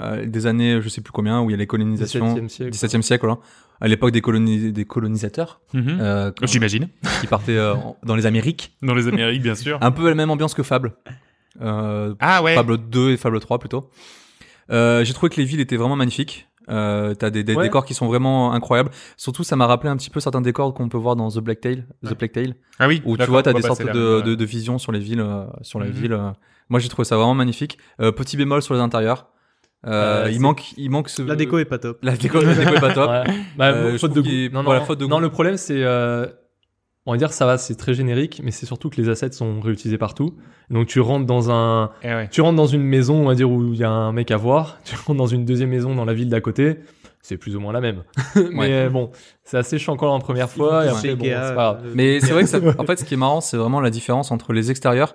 [0.00, 2.34] euh, des années, je sais plus combien, où il y a les colonisations.
[2.34, 2.70] 17e siècle.
[2.72, 3.40] 17e siècle, voilà.
[3.80, 5.98] À l'époque des, coloni- des colonisateurs Mhm.
[6.00, 6.88] euh, quand- J'imagine.
[7.20, 8.72] qui partaient euh, en- dans les Amériques.
[8.82, 9.76] Dans les Amériques, bien sûr.
[9.82, 10.94] Un peu la même ambiance que Fable.
[11.60, 12.54] Euh, Ah ouais.
[12.54, 13.90] Fable 2 et Fable 3 plutôt.
[14.70, 16.48] Euh, j'ai trouvé que les villes étaient vraiment magnifiques.
[16.70, 17.64] Euh, t'as des, des Ouais.
[17.64, 18.90] décors qui sont vraiment incroyables.
[19.18, 21.60] Surtout, ça m'a rappelé un petit peu certains décors qu'on peut voir dans The Black
[21.60, 23.02] Tale, The Plague Tale, Ah oui.
[23.04, 25.20] où tu vois, t'as ouais, des bah, sortes de, de, de visions sur les villes,
[25.20, 25.92] euh, sur la Mhm.
[25.92, 26.12] ville.
[26.14, 26.30] euh.
[26.70, 27.76] Moi, j'ai trouvé ça vraiment magnifique.
[28.00, 29.26] Euh, petit bémol sur les intérieurs.
[29.86, 31.20] Euh, Euh, il manque, il manque ce.
[31.20, 31.98] La déco est pas top.
[32.02, 33.10] La déco, la déco est pas top.
[33.28, 33.34] Ouais.
[33.58, 34.30] Bah, Euh, faute de goût.
[34.54, 35.20] Non, non, voilà, faute de non, goût.
[35.22, 35.82] le problème, c'est.
[37.06, 39.60] On va dire, ça va, c'est très générique, mais c'est surtout que les assets sont
[39.60, 40.34] réutilisés partout.
[40.70, 41.90] Donc, tu rentres dans un.
[42.02, 42.28] Eh ouais.
[42.30, 44.36] Tu rentres dans une maison, on va dire, où il y a un mec à
[44.36, 44.78] voir.
[44.84, 46.76] Tu rentres dans une deuxième maison dans la ville d'à côté.
[47.20, 48.02] C'est plus ou moins la même.
[48.36, 48.72] mais Ouais.
[48.72, 49.10] euh, bon,
[49.44, 50.84] c'est assez chiant encore la première fois.
[50.84, 51.82] Et C'est après, bon, pas grave.
[51.86, 53.90] euh, Mais c'est vrai que ça, en fait, ce qui est marrant, c'est vraiment la
[53.90, 55.14] différence entre les extérieurs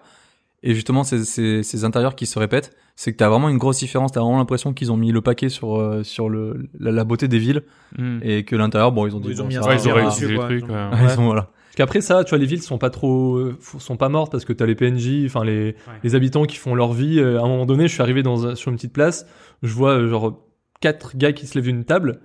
[0.61, 2.75] et justement ces, ces, ces intérieurs qui se répètent.
[2.95, 4.11] C'est que t'as vraiment une grosse différence.
[4.11, 7.27] T'as vraiment l'impression qu'ils ont mis le paquet sur euh, sur le la, la beauté
[7.27, 7.63] des villes
[7.97, 8.19] Mhm.
[8.23, 9.93] et que l'intérieur, bon, ils ont dit Ils ont bon, mis ça Ouais, ils ont
[9.93, 10.67] réussi les trucs.
[10.67, 10.89] ouais.
[11.13, 11.49] Ils ont- voilà.
[11.79, 14.51] Qu'après ça, tu vois, les villes sont pas trop, euh, sont pas mortes parce que
[14.51, 17.21] t'as les PNJ, enfin les, les habitants qui font leur vie.
[17.21, 19.25] Euh, À un moment donné, je suis arrivé dans, sur une petite place,
[19.63, 20.45] je vois euh, genre
[20.81, 22.19] quatre gars qui se lèvent d'une table.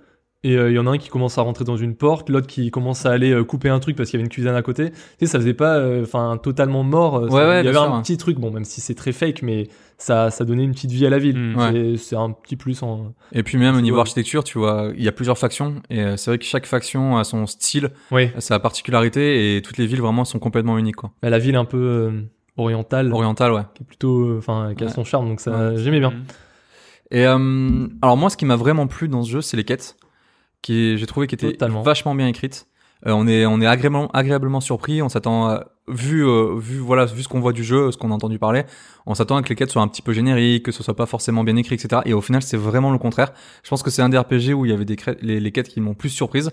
[0.47, 2.45] Et euh, il y en a un qui commence à rentrer dans une porte, l'autre
[2.45, 4.61] qui commence à aller euh, couper un truc parce qu'il y avait une cuisine à
[4.61, 4.91] côté.
[4.91, 7.17] Tu sais, ça faisait pas, euh, enfin, totalement mort.
[7.17, 8.93] euh, ça- Ouais, ouais, il y avait sûr, un petit truc, bon, même si c'est
[8.93, 11.37] très fake, mais ça, ça donnait une petite vie à la ville.
[11.39, 11.55] Mm.
[11.57, 11.97] Ouais.
[11.97, 13.13] C'est- un petit plus en.
[13.31, 16.15] Et puis même au niveau architecture, tu vois, il y a plusieurs factions et euh,
[16.15, 18.29] c'est vrai que chaque faction a son style, Oui.
[18.37, 21.09] sa particularité et toutes les villes vraiment sont complètement uniques quoi.
[21.23, 22.11] la ville un peu euh,
[22.57, 23.61] orientale, Oriental, ouais.
[23.73, 24.93] qui est plutôt, euh, enfin, qui a Ouais.
[24.93, 26.11] son charme, donc ça, j'aimais bien.
[26.11, 26.23] Mhm.
[27.11, 29.95] Et euh, alors moi, ce qui m'a vraiment plu dans ce jeu, c'est les quêtes,
[30.65, 31.81] qui j'ai trouvé qui Totalement.
[31.83, 32.67] vachement bien écrites.
[33.05, 35.01] Euh, on est on est agréablement agréablement surpris.
[35.01, 38.09] On s'attend à- vu euh, vu voilà vu ce qu'on voit du jeu, ce qu'on
[38.09, 38.63] a entendu parler,
[39.05, 41.05] on s'attend à que les quêtes soient un petit peu génériques, que ce soit pas
[41.05, 42.01] forcément bien écrit, etc.
[42.05, 43.31] Et au final, c'est vraiment le contraire.
[43.63, 45.67] Je pense que c'est un des RPG où il y avait des les, les quêtes
[45.69, 46.49] qui m'ont plus surprise,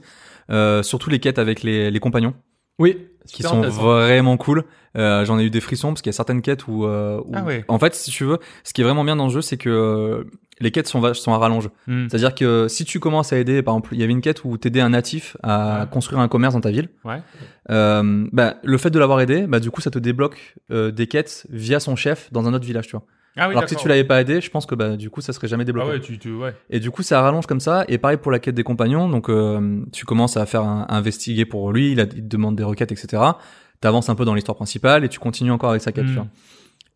[0.51, 2.35] euh, surtout les quêtes avec les, les compagnons
[2.79, 2.97] Oui.
[3.27, 4.65] qui sont vraiment cool.
[4.97, 7.33] Euh, J'en ai eu des frissons parce qu'il y a certaines quêtes où, euh, où-
[7.35, 7.65] Ah ouais.
[7.69, 9.71] en fait, si tu veux, ce qui est vraiment bien dans le jeu, c'est que
[9.71, 10.25] euh,
[10.61, 11.71] les quêtes sont, sont à rallonge.
[11.87, 12.09] Mhm.
[12.11, 14.59] C'est-à-dire que si tu commences à aider, par exemple, il y avait une quête où
[14.59, 15.87] t'aidais un natif à Ouais.
[15.91, 16.89] construire un commerce dans ta ville.
[17.05, 17.23] Ouais.
[17.71, 21.07] Euh, bah, le fait de l'avoir aidé, bah, du coup, ça te débloque euh, des
[21.07, 23.05] quêtes via son chef dans un autre village, tu vois.
[23.37, 25.21] Ah oui, Alors que si tu l'avais pas aidé, je pense que bah, du coup,
[25.23, 25.89] ça serait jamais Ah débloqué.
[25.91, 26.55] ouais, tu, tu, ouais.
[26.71, 27.85] Et du coup, ça rallonge comme ça.
[27.89, 29.09] Et pareil pour la quête des compagnons.
[29.09, 31.93] Donc, euh, tu commences à faire un, à investiguer pour lui.
[31.93, 33.23] Il, a, il te demande des requêtes, etc.
[33.81, 36.07] T'avances un peu dans l'histoire principale et tu continues encore avec sa quête.
[36.07, 36.27] Tu vois.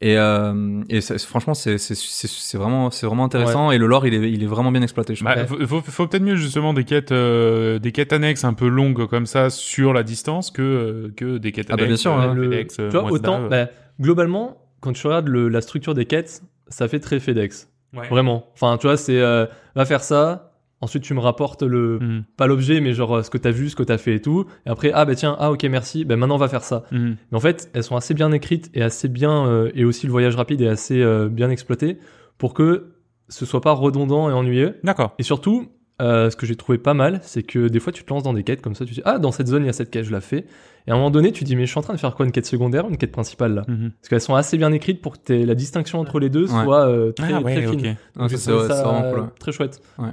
[0.03, 3.71] Et, euh, et c'est- franchement, c'est c'est- c'est- c'est vraiment, c'est vraiment intéressant.
[3.71, 5.15] Et le lore, il est, il est vraiment bien exploité.
[5.15, 5.25] Je.
[5.25, 8.69] Bah, faut, faut, faut peut-être mieux justement des quêtes, euh, des quêtes annexes un peu
[8.69, 12.03] longues comme ça sur la distance que euh, que des quêtes Ah bah, annexes.
[12.05, 12.35] bien sûr, euh, hein.
[12.35, 13.69] Le- FedEx, euh, tu vois, autant, bah,
[13.99, 17.71] globalement, quand tu regardes le- la structure des quêtes, ça fait très FedEx.
[17.97, 18.09] Ouais.
[18.09, 18.47] Vraiment.
[18.55, 20.53] Enfin, tu vois, c'est euh, va faire ça,
[20.83, 22.25] Ensuite, tu me rapportes le, Mhm.
[22.37, 24.45] pas l'objet, mais genre euh, ce que t'as vu, ce que t'as fait et tout.
[24.67, 26.05] Et après, ah bah tiens, ah ok, merci.
[26.05, 26.85] Ben maintenant, on va faire ça.
[26.93, 27.17] Mhm.
[27.33, 30.13] Mais en fait, elles sont assez bien écrites et assez bien, euh, et aussi le
[30.13, 31.97] voyage rapide est assez euh, bien exploité
[32.37, 32.93] pour que
[33.31, 34.77] ce soit pas redondant et ennuyeux.
[34.85, 35.15] D'accord.
[35.19, 35.69] Et surtout,
[36.01, 38.33] euh, ce que j'ai trouvé pas mal, c'est que des fois, tu te lances dans
[38.35, 40.05] des quêtes comme ça, tu dis, ah, dans cette zone, il y a cette quête,
[40.05, 40.45] je la fais.
[40.87, 42.27] Et à un moment donné, tu dis, mais je suis en train de faire quoi,
[42.27, 43.91] une quête secondaire ou une quête principale là Mhm.
[44.01, 47.13] Parce qu'elles sont assez bien écrites pour que la distinction entre les deux soit euh,
[47.13, 47.97] très, Ah ouais, très fine.
[48.15, 48.83] Donc, ça
[49.13, 49.21] cool.
[49.21, 49.27] ouais.
[49.41, 49.81] Très chouette.
[49.99, 50.11] Ouais.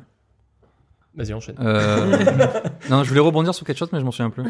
[1.16, 1.56] Vas-y, enchaîne.
[1.60, 2.18] Euh,
[2.90, 4.44] non, je voulais rebondir sur quelque chose, mais je m'en souviens plus.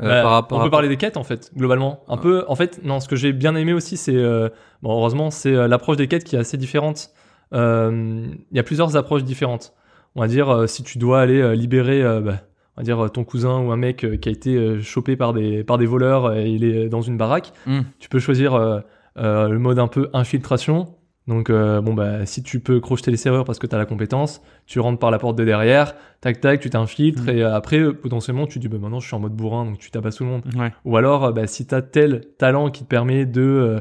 [0.00, 2.02] Euh, Bah, par rapport on peut parler des quêtes en fait, globalement.
[2.08, 2.22] Un Ouais.
[2.22, 4.48] peu, en fait, non, ce que j'ai bien aimé aussi, c'est, euh,
[4.82, 7.10] bon, heureusement, c'est euh, l'approche des quêtes qui est assez différente.
[7.54, 9.72] Euh, Il y a plusieurs approches différentes.
[10.14, 12.38] On va dire, euh, si tu dois aller euh, libérer, euh, bah,
[12.76, 15.76] on va dire ton cousin ou un mec qui a été chopé par des par
[15.78, 17.80] des voleurs et il est dans une baraque, Hmm.
[17.98, 18.82] tu peux choisir
[19.16, 20.94] le mode un peu infiltration.
[21.28, 23.84] Donc euh, bon bah si tu peux crocheter les serrures parce que tu as la
[23.84, 27.28] compétence, tu rentres par la porte de derrière, tac tac, tu t'infiltres Mm.
[27.28, 29.78] et euh, après euh, potentiellement tu dis bah maintenant je suis en mode bourrin donc
[29.78, 30.42] tu tabasses tout le monde.
[30.56, 30.72] Ouais.
[30.84, 33.80] Ou alors, bah, si tu as tel talent qui te permet de,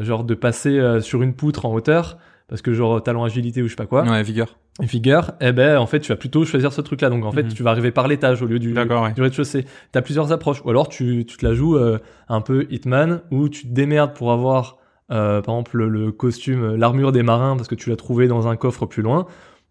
[0.00, 3.70] genre, de passer sur une poutre en hauteur, parce que genre talent agilité ou je
[3.70, 4.58] sais pas quoi, Ouais, vigueur.
[4.82, 7.10] et figure, eh ben en fait tu vas plutôt choisir ce truc-là.
[7.10, 7.52] Donc en fait Mhm.
[7.52, 9.12] tu vas arriver par l'étage au lieu du, ouais.
[9.14, 9.64] du rez-de-chaussée.
[9.92, 10.62] T'as plusieurs approches.
[10.64, 11.98] Ou alors tu, tu te la joues euh,
[12.28, 14.76] un peu Hitman, où tu te démerdes pour avoir
[15.12, 18.26] euh, par exemple le, le costume, euh, l'armure des marins, parce que tu l'as trouvé
[18.28, 19.26] dans un coffre plus loin,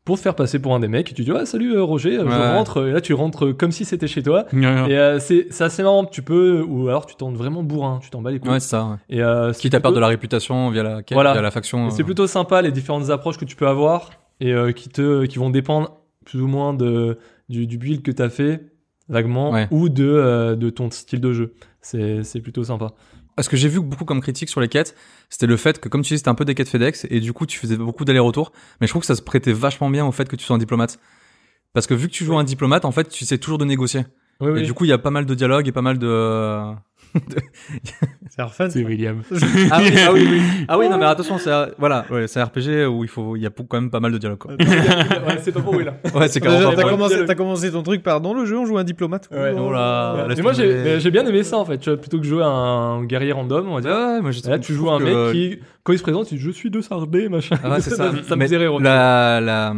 [0.06, 1.12] pour te faire passer pour un des mecs.
[1.12, 2.88] Et tu dis ouais salut euh, Roger, euh, je rentre.
[2.88, 4.46] Et là tu rentres comme si c'était chez toi.
[4.54, 4.92] Ouais, ouais.
[4.92, 6.06] Et euh, c'est assez marrant.
[6.06, 8.52] Tu peux, ou alors tu tournes vraiment bourrin, tu t'en bats les couilles.
[8.52, 9.00] Ouais, c'est ça.
[9.10, 11.34] Et euh, Quitte à perdre de la réputation via la Voilà.
[11.34, 11.90] via la faction.
[11.90, 15.26] C'est euh, plutôt sympa les différentes approches que tu peux avoir et euh, qui te
[15.26, 17.18] qui vont dépendre plus ou moins de
[17.50, 18.62] du, du build que tu as fait
[19.10, 21.54] vaguement ou de euh, de ton style de jeu.
[21.82, 22.94] C'est plutôt sympa.
[23.42, 24.96] Ce que j'ai vu beaucoup comme critique sur les quêtes,
[25.30, 27.34] c'était le fait que comme tu dis, c'était un peu des quêtes FedEx et du
[27.34, 28.54] coup tu faisais beaucoup d'allers-retours.
[28.80, 30.60] Mais je trouve que ça se prêtait vachement bien au fait que tu sois un
[30.60, 31.00] diplomate.
[31.74, 34.06] Parce que vu que tu joues un diplomate, en fait, tu sais toujours de négocier.
[34.40, 36.74] Oui Et du coup, il y a pas mal de dialogues et pas mal de.
[38.30, 38.70] C'est fun.
[38.70, 39.22] C'est William.
[39.72, 40.42] ah oui, ah oui, oui.
[40.68, 43.36] Ah oui, non mais attention, c'est un- voilà, ouais, c'est un RPG où il faut,
[43.36, 44.40] il y a quand même pas mal de dialogues.
[44.40, 44.52] Quoi.
[44.60, 45.96] ouais, c'est pas pour là.
[46.14, 46.72] Ouais, c'est Déjà, carrément.
[46.74, 47.26] T'as Ouais, commencé, ouais.
[47.26, 49.30] t'as commencé ton truc par dans le jeu, on joue un diplomate.
[49.32, 49.54] Ouais.
[49.58, 52.44] Oh là, Mais moi j'ai bien aimé ça en fait, tu vois, plutôt que jouer
[52.44, 53.92] un guerrier random, on va dire.
[53.92, 56.50] Ouais, moi, là tu joues un mec qui quand il se présente, il dit je
[56.52, 57.58] suis de Sardé machin.
[57.64, 58.12] Ah ouais, c'est ça.
[58.28, 58.80] ça me rire.
[58.80, 59.74] La, la,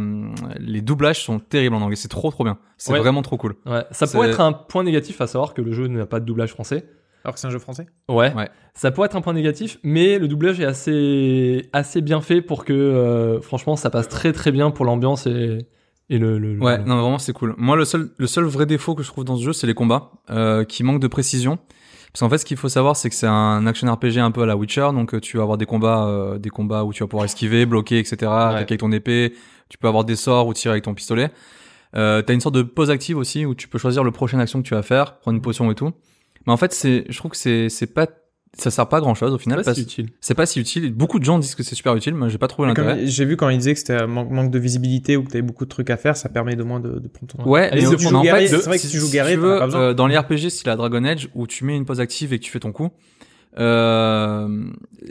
[0.58, 1.96] les doublages sont terribles en anglais.
[1.96, 2.58] C'est trop, trop bien.
[2.78, 2.98] C'est Ouais.
[2.98, 3.54] vraiment trop cool.
[3.66, 6.24] Ouais, ça pourrait être un point négatif à savoir que le jeu n'a pas de
[6.24, 6.86] doublage français.
[7.24, 7.86] Alors que c'est un jeu français.
[8.08, 8.32] Ouais.
[8.34, 8.48] Ouais.
[8.74, 12.64] Ça pourrait être un point négatif, mais le doublage est assez, assez bien fait pour
[12.64, 15.66] que, euh, franchement, ça passe très très bien pour l'ambiance et,
[16.10, 17.54] et le, le- le- Ouais, non, vraiment, c'est cool.
[17.58, 19.74] Moi, le seul, le seul vrai défaut que je trouve dans ce jeu, c'est les
[19.74, 21.58] combats, euh, qui manquent de précision.
[22.12, 24.40] Parce qu'en fait, ce qu'il faut savoir, c'est que c'est un action RPG un peu
[24.42, 27.02] à la Witcher, donc euh, tu vas avoir des combats, euh, des combats où tu
[27.02, 29.34] vas pouvoir esquiver, bloquer, etc., attaquer avec ton épée.
[29.68, 31.30] Tu peux avoir des sorts ou tirer avec ton pistolet.
[31.96, 34.62] Euh, t'as une sorte de pause active aussi où tu peux choisir le prochain action
[34.62, 35.92] que tu vas faire, prendre une potion et tout.
[36.48, 38.08] Mais en fait, c'est, je trouve que c'est, c'est pas,
[38.56, 39.58] ça sert pas à grand chose au c'est final.
[39.58, 40.08] pas parce- si utile.
[40.20, 40.92] C'est pas si utile.
[40.94, 43.06] Beaucoup de gens disent que c'est super utile, mais j'ai pas trouvé l'intérêt.
[43.06, 45.42] J'ai vu quand il disait que c'était un manque, manque de visibilité ou que t'avais
[45.42, 47.48] beaucoup de trucs à faire, ça permet de moins de, de prendre ton temps.
[47.48, 49.40] Ouais, Et si au- tu en fait, c'est vrai que si tu joues guerrier, tu
[49.42, 52.00] veux, pas euh, dans les RPG, style la Dragon Age, où tu mets une pause
[52.00, 52.88] active et que tu fais ton coup,
[53.58, 54.48] euh,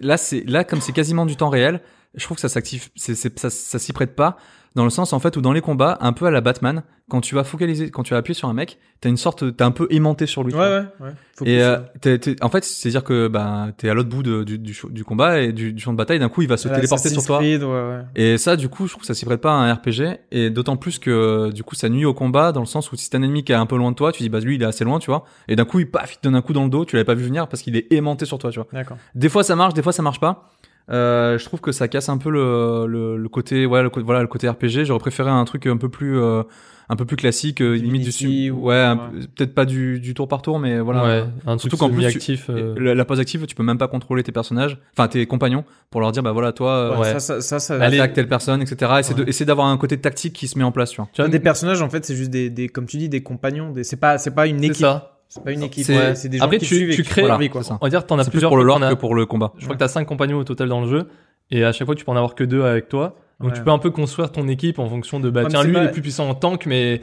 [0.01, 1.81] là, c'est, là, comme c'est quasiment du temps réel,
[2.15, 4.37] je trouve que ça s'active, c'est, c'est, ça, ça s'y prête pas,
[4.75, 7.19] dans le sens, en fait, où dans les combats, un peu à la Batman, quand
[7.21, 9.71] tu vas focaliser, quand tu vas appuyer sur un mec, t'as une sorte, t'es un
[9.71, 10.53] peu aimanté sur lui.
[10.53, 11.09] Ouais, ouais, ouais.
[11.35, 14.43] Faut Et euh, t'es- t'es- en fait, c'est-à-dire que bah, t'es à l'autre bout de-
[14.43, 16.67] du, du, du combat et du, du champ de bataille, d'un coup, il va se
[16.67, 17.37] la téléporter sur toi.
[17.39, 18.01] Creed, ouais, ouais.
[18.15, 20.49] Et ça, du coup, je trouve que ça s'y prête pas à un RPG, et
[20.51, 23.17] d'autant plus que, du coup, ça nuit au combat, dans le sens où si t'as
[23.17, 24.65] un ennemi qui est un peu loin de toi, tu dis, bah, lui, il est
[24.65, 26.65] assez loin, tu vois, et d'un coup, il, paf, il te donne un coup dans
[26.65, 28.67] le dos, tu l'avais pas vu venir parce qu'il est aimanté sur toi, tu vois.
[28.73, 28.97] D'accord.
[29.15, 30.51] Des fois, ça marche, des fois, ça marche pas.
[30.89, 34.21] Euh, je trouve que ça casse un peu le, le, le côté, ouais, le, voilà,
[34.21, 34.85] le côté RPG.
[34.85, 36.43] J'aurais préféré un truc un peu plus, euh,
[36.87, 38.93] un peu plus classique, euh, limite du ou- ouais,
[39.35, 41.03] peut-être pas du, du tour par tour, mais voilà.
[41.03, 42.45] ouais, un truc Surtout qu'en plus, tu- semi-actif.
[42.49, 45.65] euh, La, la pause active, tu peux même pas contrôler tes personnages, enfin tes compagnons,
[45.91, 47.19] pour leur dire bah voilà toi, euh, Ouais.
[47.19, 48.89] Ça, ça, ça, attaque telle personne, etc.
[48.99, 49.29] Essaie de- Ouais.
[49.29, 51.09] essaie d'avoir un côté tactique qui se met en place, tu vois.
[51.11, 53.71] tu vois, des personnages, en fait, c'est juste des, des, comme tu dis, des compagnons.
[53.71, 53.83] Des...
[53.83, 54.87] C'est pas, c'est pas une c'est équipe.
[55.29, 55.85] C'est pas une équipe.
[55.85, 57.63] C'est- ouais, C'est des gens Après, qui tu- suivent tu crées- Voilà, vie, quoi.
[57.63, 57.77] ça.
[57.81, 58.49] On va dire t'en as C'est plus plusieurs.
[58.49, 59.53] pour le lore as- que pour le combat.
[59.57, 61.07] Je crois que t'as cinq compagnons au total dans le jeu.
[61.51, 63.15] Et à chaque fois, tu peux en avoir que deux avec toi.
[63.39, 63.57] Donc, Ouais.
[63.57, 65.85] tu peux un peu construire ton équipe en fonction de, bah, tiens, lui, pas- il
[65.87, 67.01] est plus puissant en tank, mais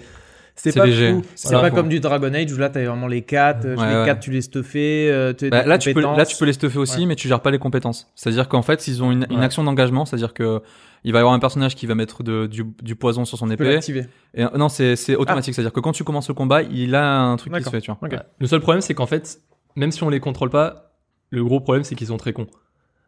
[0.56, 1.12] c'est pas léger.
[1.12, 1.22] fou.
[1.34, 1.70] C'est Voilà.
[1.70, 4.06] pas comme du Dragon Age où là t'as vraiment les 4, Ouais, les ouais.
[4.06, 7.00] 4 tu les stuffais, euh, Bah, là, tu peux, là, tu peux les stuffer aussi,
[7.00, 7.06] Ouais.
[7.06, 8.10] mais tu gères pas les compétences.
[8.14, 9.44] C'est-à-dire qu'en fait, ils ont une, une Ouais.
[9.44, 10.60] action d'engagement, c'est-à-dire que
[11.04, 13.50] il va y avoir un personnage qui va mettre de, du, du poison sur son
[13.50, 13.78] épée.
[14.34, 17.36] Et, euh, non, c'est, automatique, c'est-à-dire que quand tu commences le combat, il a un
[17.36, 18.08] truc qui se fait, tu vois.
[18.38, 19.38] Le seul problème, c'est qu'en fait,
[19.76, 20.92] même si on les contrôle pas,
[21.30, 22.46] le gros problème, c'est qu'ils sont très cons.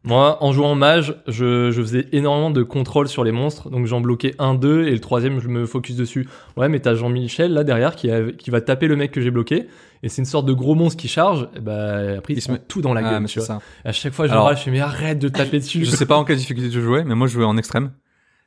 [0.04, 4.00] Moi, en jouant mage, je, je faisais énormément de contrôle sur les monstres, donc j'en
[4.00, 6.28] bloquais un, deux, et le troisième, je me focus dessus.
[6.56, 9.32] Ouais, mais t'as Jean-Michel là derrière qui, a- qui va taper le mec que j'ai
[9.32, 9.66] bloqué,
[10.04, 12.52] et c'est une sorte de gros monstre qui charge, et bah après il, Il se
[12.52, 13.46] met tout dans la Ah, gueule, mais tu vois.
[13.48, 13.60] ça.
[13.84, 15.84] À chaque fois, je Alors- rage, je fais mais arrête de taper dessus.
[15.84, 17.90] Je sais pas en quelle difficulté tu jouais, mais moi je jouais en extrême.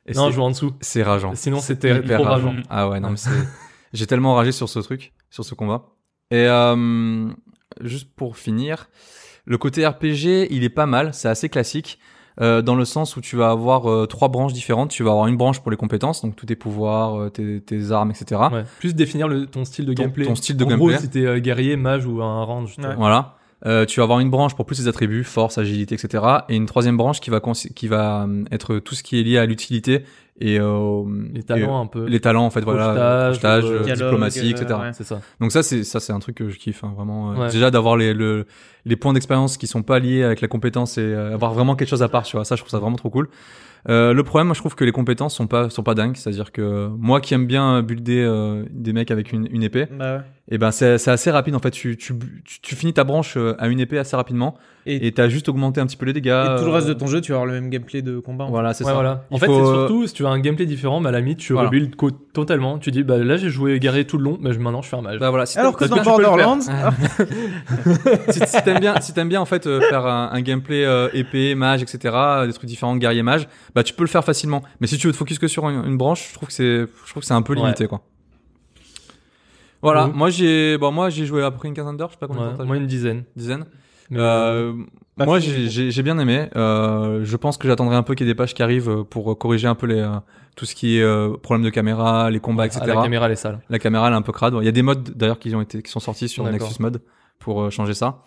[0.06, 0.72] Et non, je joue en dessous.
[0.80, 1.34] c'est rageant.
[1.34, 2.54] Sinon, c'était hyper trop rageant.
[2.70, 3.30] Ah ouais, non, mais c'est.
[3.92, 5.82] J'ai tellement ragé sur ce truc, sur ce combat.
[6.30, 7.28] Et euh,
[7.82, 8.88] juste pour finir,
[9.50, 11.98] le côté RPG, il est pas mal, c'est assez classique.
[12.40, 14.90] euh, dans le sens où tu vas avoir euh, trois branches différentes.
[14.90, 17.90] Tu vas avoir une branche pour les compétences, donc tous tes pouvoirs, euh, tes, tes
[17.90, 18.40] armes, etc.
[18.52, 18.64] Ouais.
[18.78, 20.24] Plus définir le, ton style de gameplay.
[20.24, 20.94] ton style de en gameplay.
[20.94, 22.76] gros, si t'es euh, guerrier, mage ou un range.
[22.78, 22.94] Ouais.
[22.96, 23.34] Voilà.
[23.66, 26.24] Euh, tu vas avoir une branche pour plus les attributs, force, agilité, etc.
[26.48, 27.40] Et une troisième branche qui va
[27.74, 30.04] qui va euh, être tout ce qui est lié à l'utilité
[30.40, 31.02] et euh,
[31.34, 32.06] Les talents un peu.
[32.06, 34.66] les talents en fait, voilà, projetage, euh, diplomatie, euh, etc.
[34.80, 34.90] ouais.
[34.94, 35.20] C'est ça.
[35.40, 37.32] Donc ça c'est ça c'est un truc que je kiffe hein, vraiment.
[37.32, 37.50] euh, Ouais.
[37.50, 38.46] Déjà d'avoir les le,
[38.86, 41.88] les points d'expérience qui sont pas liés avec la compétence et euh, avoir vraiment quelque
[41.90, 42.46] chose à part, tu vois.
[42.46, 43.28] Ça je trouve ça vraiment trop cool.
[43.88, 46.14] Euh, le problème, moi, je trouve que les compétences sont pas sont pas dingues.
[46.16, 50.16] C'est-à-dire que moi qui aime bien builder euh, des mecs avec une, une épée, Bah
[50.16, 50.22] ouais.
[50.48, 51.70] Et ben c'est c'est assez rapide en fait.
[51.70, 52.14] Tu, tu
[52.44, 54.56] tu tu finis ta branche euh, à une épée assez rapidement
[54.86, 56.44] Et, t'as juste augmenté un petit peu les dégâts.
[56.44, 58.18] et tout le reste de euh, ton jeu, tu vas avoir le même gameplay de
[58.18, 58.44] combat.
[58.44, 58.52] en fait.
[58.52, 58.94] Voilà, c'est Ouais, ça.
[58.94, 59.24] voilà.
[59.30, 61.12] En Il fait, faut, c'est euh, surtout si tu as un gameplay différent, bah, à
[61.12, 61.68] la limite, tu Voilà.
[61.68, 62.78] rebuild co- totalement.
[62.78, 64.96] Tu dis, bah là, j'ai joué guerrier tout le long, bah, je- maintenant je fais
[64.96, 65.20] un mage.
[65.20, 65.46] Bah voilà.
[65.46, 66.02] Si Alors que dans.
[66.02, 66.60] Borderlands,
[68.30, 71.08] si, si t'aimes bien, si t'aimes bien en fait euh, faire un, un gameplay euh,
[71.12, 74.62] épée, mage, etc., euh, des trucs différents, guerrier, mage, bah tu peux le faire facilement.
[74.80, 76.80] Mais si tu veux te focus que sur une, une branche, je trouve que c'est,
[77.04, 77.60] je trouve que c'est un peu Ouais.
[77.60, 78.00] limité quoi.
[79.82, 82.18] Voilà, moi j'ai, bon moi j'ai joué à peu près une quinzaine d'heures, je sais
[82.18, 83.24] pas combien de Ouais, temps moi, joué une dizaine.
[83.36, 83.64] dizaine.
[84.12, 84.72] Euh,
[85.16, 86.48] Pas moi j'ai, bien aimé.
[86.56, 89.04] Euh, je pense que j'attendrai un peu qu'il y ait des pages qui arrivent euh,
[89.04, 90.16] pour corriger un peu les, euh,
[90.56, 92.80] tout ce qui est euh, problème de caméra, les combats, etc.
[92.82, 93.60] ah, la caméra, elle est sale.
[93.70, 94.54] La caméra elle est un peu crade.
[94.60, 96.44] Il y a des modes d'ailleurs qui ont été qui sont sortis sur.
[96.44, 97.00] Nexus Mode
[97.38, 98.22] pour euh, changer ça.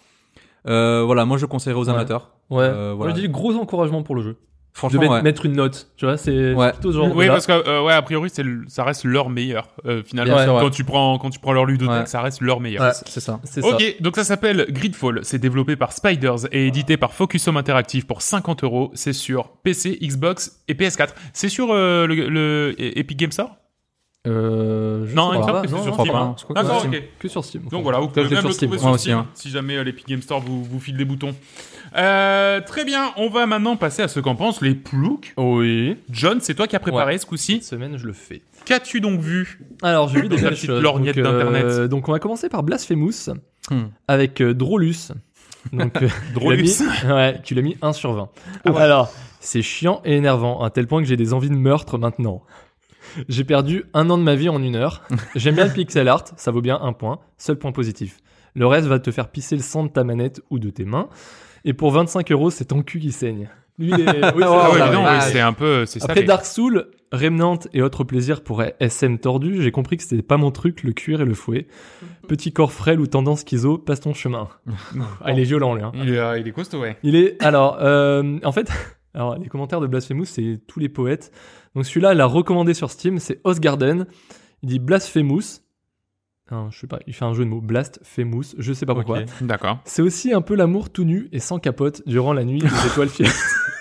[0.67, 1.91] Euh, voilà, moi je le conseillerais aux Ouais.
[1.93, 2.31] amateurs.
[2.49, 2.63] Ouais.
[2.63, 3.15] Euh, Moi, voilà.
[3.15, 4.37] je dis gros encouragement pour le jeu.
[4.73, 5.21] Je Franchement, vais ouais.
[5.21, 5.87] mettre une note.
[5.97, 6.71] Tu vois, c'est Ouais.
[6.71, 7.15] plutôt ce genre.
[7.15, 10.41] Oui, parce que euh, ouais, a priori, c'est ça reste leur meilleur euh, finalement.
[10.43, 12.05] Sûr, quand tu prends quand tu prends leur ludothèque, Ouais.
[12.07, 12.81] ça reste leur meilleur.
[12.83, 12.91] Ouais.
[13.05, 13.39] c'est ça.
[13.43, 13.67] C'est ça.
[13.67, 15.19] Ok, donc ça s'appelle Gridfall.
[15.23, 18.89] C'est développé par Spiders et édité par Focus Home Interactive pour 50 euros.
[18.95, 21.09] C'est sur PC, Xbox et PS4.
[21.33, 23.51] C'est sur euh, le, le Epic Game Store?
[24.25, 25.61] Euh, je Non, sais pas.
[25.65, 26.13] c'est non, sur je crois Steam.
[26.13, 26.35] pas, hein.
[26.37, 27.03] Je crois que D'accord, c'est ok.
[27.19, 27.63] Que sur Steam.
[27.69, 28.69] Donc voilà, vous pouvez même sur le Steam.
[28.69, 29.27] trouver sur aussi, Steam hein.
[29.33, 31.35] si jamais euh, l'Epic Game Store vous, vous file des boutons.
[31.95, 35.33] Euh, très bien, on va maintenant passer à ce qu'en pensent les ploucs.
[35.37, 35.97] Oui.
[36.09, 37.53] John, c'est toi qui as préparé ce coup-ci.
[37.55, 38.41] Cette semaine, je le fais.
[38.65, 40.81] Qu'as-tu donc vu Alors, j'ai vu des Dans ta belles petite choses.
[40.81, 41.89] lorgnette donc, euh, d'Internet.
[41.89, 43.29] donc, on va commencer par Blasphemous
[43.71, 43.83] Hmm.
[44.09, 45.11] avec euh, Drolus.
[45.71, 46.63] Donc, euh, Drolus.
[46.77, 48.29] tu l'as mis- ouais, tu l'as mis 1 sur 20.
[48.75, 52.43] Alors, c'est chiant et énervant, à tel point que j'ai des envies de meurtre maintenant.
[53.29, 55.03] J'ai perdu un an de ma vie en une heure.
[55.35, 57.19] J'aime bien le pixel art, ça vaut bien un point.
[57.37, 58.17] Seul point positif.
[58.55, 61.07] Le reste va te faire pisser le sang de ta manette ou de tes mains.
[61.65, 63.49] Et pour 25 euros, c'est ton cul qui saigne.
[63.79, 64.35] Lui, il est...
[64.35, 66.27] oui, c'est Ah ça, ouais, c'est un peu, c'est Après salé.
[66.27, 70.49] Dark Souls, Remnant et autres plaisirs pour SM tordu, j'ai compris que c'était pas mon
[70.49, 71.67] truc, le cuir et le fouet.
[72.27, 74.47] Petit corps frêle ou tendance schizo, passe ton chemin.
[75.23, 75.83] ah, il est violent, lui.
[75.83, 75.91] Hein.
[75.95, 76.97] Il est, euh, il est costaud, ouais.
[77.03, 78.67] Il est alors euh, en fait
[79.13, 81.31] alors les commentaires de Blasphemous c'est tous les poètes.
[81.75, 84.07] Donc celui-là il a recommandé sur Steam, c'est Osgarden.
[84.63, 85.61] Il dit Blasphemous.
[86.71, 89.19] Je sais pas, il fait un jeu de mots Blasphemous, je sais pas pourquoi.
[89.41, 89.79] D'accord.
[89.85, 93.09] C'est aussi un peu l'amour tout nu et sans capote durant la nuit des étoiles
[93.09, 93.33] filantes.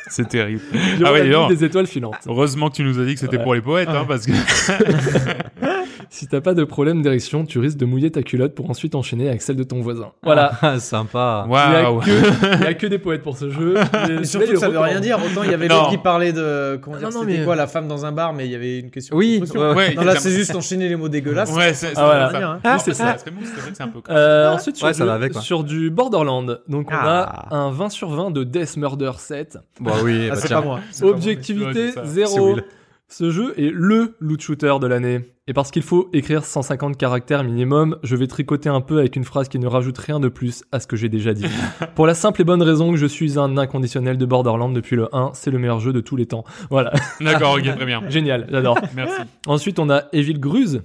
[0.09, 0.61] C'est terrible.
[0.99, 2.17] durant Ah ouais, la nuit des étoiles filantes.
[2.27, 3.43] Heureusement que tu nous as dit que c'était Ouais.
[3.43, 4.33] pour les poètes, hein, parce que.
[6.15, 9.31] Si t'as pas de problème d'érection, tu risques de mouiller ta culotte pour ensuite enchaîner
[9.31, 10.13] avec celle de ton voisin.
[10.23, 10.53] Voilà.
[10.61, 11.47] Ah, sympa.
[11.49, 12.01] Il y, a Waouh.
[12.01, 12.11] que,
[12.59, 13.77] il y a que des poètes pour ce jeu.
[14.21, 15.19] Et surtout ça veut rien dire.
[15.25, 15.77] Autant il y avait Non.
[15.77, 16.79] l'autre qui parlait de.
[16.83, 18.55] Comment dire Non, non, C'était mais- quoi la femme dans un bar, mais il y
[18.55, 19.17] avait une question.
[19.17, 21.51] Oui, de ouais, Ouais, Non, là c'est juste enchaîner les mots dégueulasses.
[21.51, 22.31] Ouais, c'est Ah, voilà.
[22.31, 22.61] ça.
[22.63, 23.17] Ah, c'est ça.
[23.17, 24.01] C'est vrai que c'est un peu.
[24.11, 25.41] Euh, ensuite, sur, Ouais, ça du, va avec, quoi.
[25.41, 26.61] sur du Borderland.
[26.69, 27.47] Donc, on Ah.
[27.51, 29.57] a un 20 sur 20 de Death Murder 7.
[29.81, 30.81] Bah oui, Ah, bah c'est pas moi.
[31.01, 32.05] Objectivité Ouais, c'est ça.
[32.05, 32.57] 0.
[33.13, 35.21] Ce jeu est LE loot shooter de l'année.
[35.47, 39.25] Et parce qu'il faut écrire 150 caractères minimum, je vais tricoter un peu avec une
[39.25, 41.45] phrase qui ne rajoute rien de plus à ce que j'ai déjà dit.
[41.95, 45.15] Pour la simple et bonne raison que je suis un inconditionnel de Borderland depuis le
[45.15, 46.45] 1, c'est le meilleur jeu de tous les temps.
[46.71, 46.91] Voilà,
[47.21, 48.01] D'accord, ok, très bien.
[48.09, 48.79] génial, j'adore.
[48.97, 49.21] Merci.
[49.47, 50.81] Ensuite, on a Evil Gruz,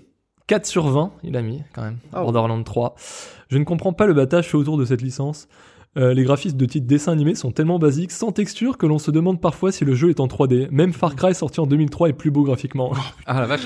[0.48, 2.00] 4 sur 20, il a mis quand même.
[2.12, 2.24] Oh.
[2.24, 2.96] Borderlands 3.
[3.48, 5.48] Je ne comprends pas le battage fait autour de cette licence.
[5.98, 9.10] Euh, les graphismes de titre dessin animé sont tellement basiques, sans texture, que l'on se
[9.10, 10.68] demande parfois si le jeu est en 3D.
[10.70, 12.92] Même Far Cry sorti en 2003 est plus beau graphiquement.
[13.26, 13.62] Ah la vache.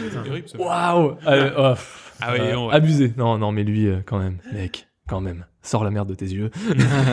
[0.45, 0.57] C'est.
[0.57, 1.73] Waouh Allez, oh,
[2.21, 2.69] Ah oui, euh.
[2.69, 3.13] Abusé.
[3.17, 5.45] Non, non, mais lui, euh, quand même, mec, quand même.
[5.61, 6.51] Sors la merde de tes yeux.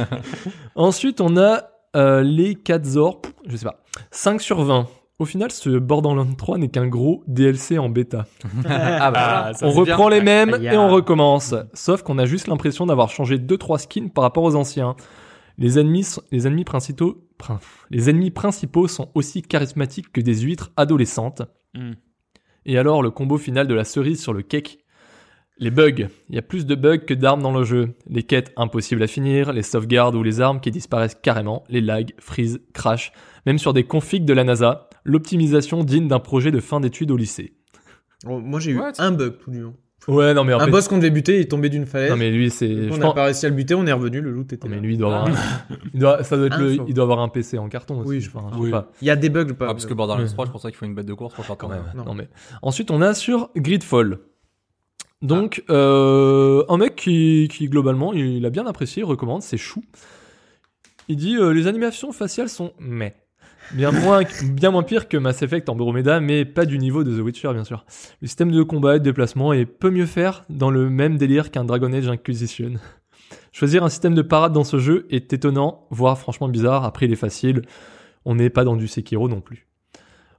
[0.74, 1.64] Ensuite, on a
[1.96, 4.86] euh, les 4 Zor, je sais pas, 5 sur 20.
[5.18, 8.26] Au final, ce Borderlands 3 n'est qu'un gros DLC en bêta.
[8.68, 10.18] ah bah Ah, on reprend bien.
[10.18, 11.54] les mêmes et on recommence.
[11.74, 14.94] Sauf qu'on a juste l'impression d'avoir changé 2-3 skins par rapport aux anciens.
[15.58, 17.58] Les ennemis, les ennemis principaux, prin-
[17.90, 21.42] les ennemis principaux sont aussi charismatiques que des huîtres adolescentes.
[21.74, 21.94] Hmm.
[22.64, 24.78] Et alors, le combo final de la cerise sur le cake
[25.58, 26.06] Les bugs.
[26.28, 27.96] Il y a plus de bugs que d'armes dans le jeu.
[28.08, 32.12] Les quêtes impossibles à finir, les sauvegardes ou les armes qui disparaissent carrément, les lags,
[32.20, 33.10] freeze, crash,
[33.46, 37.16] même sur des configs de la NASA, l'optimisation digne d'un projet de fin d'études au
[37.16, 37.54] lycée.
[38.26, 38.92] Oh, moi, j'ai eu What?
[38.98, 39.74] un bug tout du long.
[40.06, 40.70] Ouais, non mais en Un fait...
[40.70, 42.08] boss qu'on devait buter, il est tombé d'une falaise.
[42.10, 42.66] Non mais lui, c'est...
[42.66, 44.66] on je n'a pense- pas réussi à le buter, on est revenu, le loot était
[44.66, 45.76] Non, mais lui, il doit avoir un...
[45.92, 46.24] il doit...
[46.24, 46.78] Ça doit être le...
[46.88, 48.08] Il doit avoir un PC en carton aussi.
[48.08, 48.70] Oui, je enfin, Oui.
[48.70, 48.90] pas.
[49.02, 49.66] Il y a des bugs pas.
[49.68, 50.28] Ah, parce que Borderlands Ouais.
[50.30, 51.82] 3, je pense qu'il faut une bête de course pour faire quand tourner.
[51.82, 51.92] même.
[51.94, 52.04] Non.
[52.06, 52.14] Non.
[52.14, 52.28] mais
[52.62, 54.20] ensuite on a sur Gridfall.
[55.20, 59.82] Donc euh, un mec qui, qui globalement il a bien apprécié, il recommande, c'est chou.
[61.08, 63.14] Il dit euh, les animations faciales sont mais
[63.72, 63.90] bien
[64.70, 67.84] moins pire que Mass Effect Andromeda, mais pas du niveau de The Witcher bien sûr.
[68.20, 71.50] Le système de combat et de déplacement est peu mieux faire dans le même délire
[71.50, 72.74] qu'un Dragon Age Inquisition.
[73.52, 76.84] Choisir un système de parade dans ce jeu est étonnant, voire franchement bizarre.
[76.84, 77.62] Après il est facile,
[78.24, 79.66] on n'est pas dans du Sekiro non plus.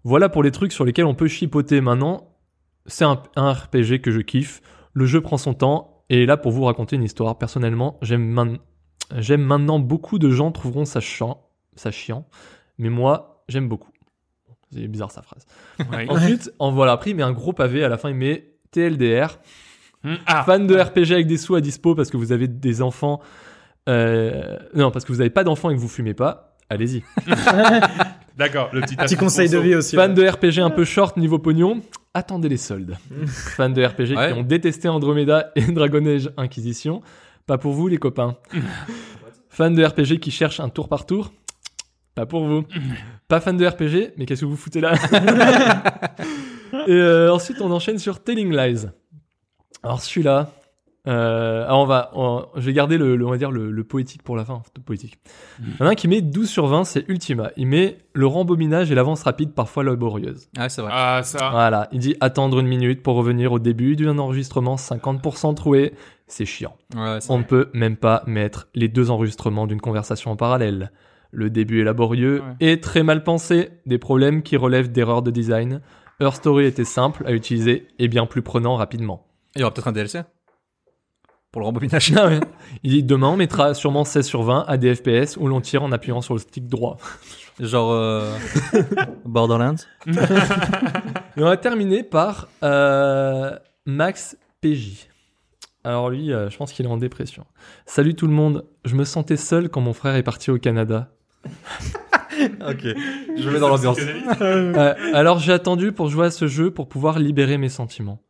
[0.03, 2.35] Voilà pour les trucs sur lesquels on peut chipoter maintenant.
[2.85, 4.61] C'est un, RPG que je kiffe.
[4.93, 7.37] Le jeu prend son temps et là pour vous raconter une histoire.
[7.37, 8.31] Personnellement, j'aime
[9.11, 11.43] maintenant beaucoup de gens trouveront ça chiant,
[11.75, 12.25] ça chiant,
[12.79, 13.91] mais moi, j'aime beaucoup.
[14.73, 15.45] C'est bizarre sa phrase.
[15.91, 16.05] Ouais.
[16.09, 19.37] Ensuite, en voilà, après il met un gros pavé à la fin, il met TLDR,
[20.01, 20.15] Hmm.
[20.27, 23.19] Ah, fan de RPG avec des sous à dispo parce que vous avez des enfants,
[23.89, 26.55] euh, non parce que vous n'avez pas d'enfants et que vous fumez pas.
[26.69, 27.03] Allez-y.
[28.37, 29.97] d'accord, le petit conseil de vie aussi.
[29.97, 31.81] Fan de RPG un peu short niveau pognon,
[32.13, 32.95] attendez les soldes.
[33.27, 34.31] Fan de RPG Ouais.
[34.31, 37.01] qui ont détesté Andromeda et Dragon Age Inquisition,
[37.45, 38.37] pas pour vous les copains.
[39.49, 41.33] fan de RPG qui cherchent un tour par tour,
[42.19, 42.63] pas pour vous.
[43.27, 44.93] pas fan de RPG, mais qu'est-ce que vous foutez là
[46.87, 48.85] Et euh, ensuite on enchaîne sur Telling Lies.
[49.83, 50.51] Alors celui-là,
[51.07, 53.83] euh, alors on va, on- je vais garder le, le- on va dire le, le
[53.83, 55.17] poétique pour la fin, le poétique.
[55.59, 57.51] Il y en a un qui met 12 sur 20, c'est Ultima.
[57.57, 60.49] Il met le rembobinage et l'avance rapide, parfois laborieuse.
[60.57, 60.91] Ah, c'est vrai.
[60.93, 61.49] Ah, ça.
[61.51, 65.93] Voilà, il dit attendre une minute pour revenir au début d'un enregistrement 50% troué,
[66.27, 66.75] c'est chiant.
[66.95, 70.91] Ouais, On ne peut même pas mettre les deux enregistrements d'une conversation en parallèle.
[71.31, 72.71] Le début est laborieux Ouais.
[72.71, 75.81] et très mal pensé, des problèmes qui relèvent d'erreurs de design.
[76.19, 79.27] Her Story était simple à utiliser et bien plus prenant rapidement.
[79.55, 80.21] Il y aura peut-être un DLC
[81.51, 82.13] pour le rembobinage.
[82.15, 82.39] Ah ouais.
[82.83, 85.81] Il dit demain on mettra sûrement 16 sur 20 à des FPS où l'on tire
[85.83, 86.97] en appuyant sur le stick droit.
[87.59, 88.31] Genre euh,
[89.25, 89.75] Borderlands.
[90.07, 95.07] Et on va terminer par euh, Max PJ.
[95.83, 97.45] Alors lui, euh, je pense qu'il est en dépression.
[97.85, 101.09] Salut tout le monde, je me sentais seul quand mon frère est parti au Canada.
[102.69, 102.83] ok.
[103.37, 103.97] Je mets dans l'ambiance.
[104.41, 108.21] Euh, alors j'ai attendu pour jouer à ce jeu pour pouvoir libérer mes sentiments.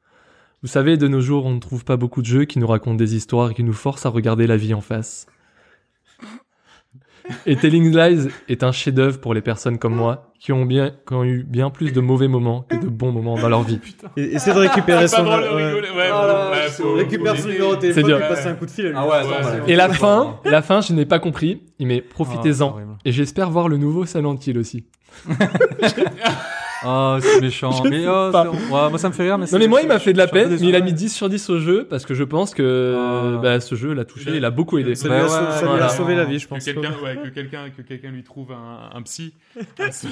[0.62, 2.96] Vous savez, de nos jours, on ne trouve pas beaucoup de jeux qui nous racontent
[2.96, 5.26] des histoires et qui nous forcent à regarder la vie en face.
[7.46, 11.14] Et Telling Lies est un chef-d'œuvre pour les personnes comme moi qui ont, bien, qui
[11.14, 13.80] ont eu bien plus de mauvais moments que de bons moments dans leur vie.
[14.18, 15.24] Et- Essaie de récupérer son.
[15.24, 15.68] drôle de ouais.
[15.68, 15.90] rigoler.
[15.90, 17.60] Ouais, là, ouais, c'est- faut- récupère son l'aider.
[17.60, 18.18] numéro de téléphone, dur.
[18.18, 18.86] lui un coup de fil.
[18.86, 18.96] à lui.
[18.98, 21.62] Ah ouais, attends, Et la fin, la fin, je n'ai pas compris.
[21.80, 22.70] Il met profitez-en.
[22.70, 22.92] horrible.
[23.06, 24.86] et j'espère voir le nouveau Silent Hill aussi.
[26.86, 27.72] Oh, c'est méchant.
[27.72, 28.48] Je mais oh, pas.
[28.50, 29.38] ouais, moi ça me fait rire.
[29.38, 31.10] Mais Non mais moi il m'a fait de la peine, mais il a mis 10
[31.14, 33.42] sur 10 au jeu parce que je pense que Ah.
[33.42, 34.96] bah, ce jeu l'a touché, il a beaucoup aidé.
[34.96, 35.90] Ça Bah lui a, ouais, sau- ça lui a voilà.
[35.90, 36.64] sauvé la vie, je Que pense.
[36.64, 39.34] quelqu'un ouais, que quelqu'un que quelqu'un lui trouve un, un psy.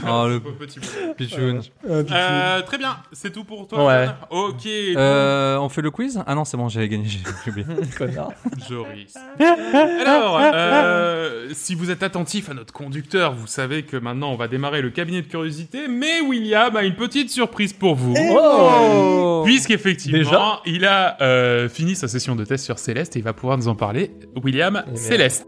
[0.10, 1.16] Oh, le petit bonhomme.
[1.18, 1.62] Pichoun.
[1.90, 3.86] Euh, très bien, c'est tout pour toi.
[3.86, 4.08] Ouais.
[4.30, 4.66] Ok.
[4.68, 6.22] Euh, on fait le quiz?
[6.28, 7.66] Ah non, c'est bon, j'avais gagné, j'ai j'ai oublié.
[7.98, 8.32] Connard.
[8.70, 9.14] Joris.
[9.40, 14.48] Alors, euh, si vous êtes attentif à notre conducteur, vous savez que maintenant on va
[14.48, 18.14] démarrer le cabinet de curiosité, mais William a une petite surprise pour vous.
[18.18, 23.24] Oh Puisqu'effectivement, Déjà il a euh, fini sa session de test sur Céleste et il
[23.24, 24.12] va pouvoir nous en parler.
[24.44, 24.98] William, merde.
[24.98, 25.48] Céleste.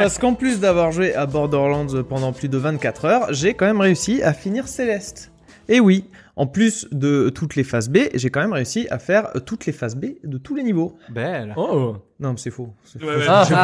[0.00, 3.80] Parce qu'en plus d'avoir joué à Borderlands pendant plus de 24 heures, j'ai quand même
[3.80, 5.30] réussi à finir Céleste.
[5.68, 6.04] Et oui,
[6.36, 9.72] en plus de toutes les phases B, j'ai quand même réussi à faire toutes les
[9.72, 10.96] phases B de tous les niveaux.
[11.10, 11.52] Belle.
[11.56, 12.70] Oh Non, mais c'est faux.
[13.00, 13.54] Ouais, ouais, Ah, J'ai-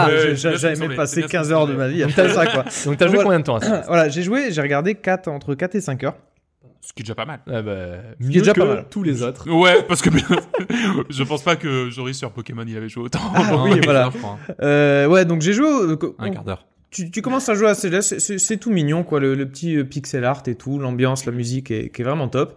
[0.48, 2.30] ah, semblait, passé c'est bien ce 15 qui me heures de ma vie à faire
[2.32, 2.64] ça, quoi.
[2.84, 3.22] Donc t'as joué Voilà.
[3.24, 6.04] combien de temps à ça voilà, j'ai joué, j'ai regardé 4, entre 4 et 5
[6.04, 6.16] heures.
[6.96, 7.40] Qui est déjà pas mal.
[7.46, 7.74] ah bah,
[8.20, 8.86] qui est déjà que pas mal.
[8.90, 9.48] tous les autres.
[9.52, 10.10] Ouais, parce que
[11.10, 13.20] je pense pas que Joris sur Pokémon il avait joué autant.
[13.34, 14.10] Ah oui, Ouais, voilà.
[14.16, 14.38] crois.
[14.62, 15.68] Euh, ouais, donc j'ai joué.
[16.18, 16.66] Un quart d'heure.
[16.90, 19.20] tu, tu commences à jouer à Céleste, c'est- tout mignon, quoi.
[19.20, 22.28] Le, le petit euh, pixel art et tout, l'ambiance, la musique est, qui est vraiment
[22.28, 22.54] top.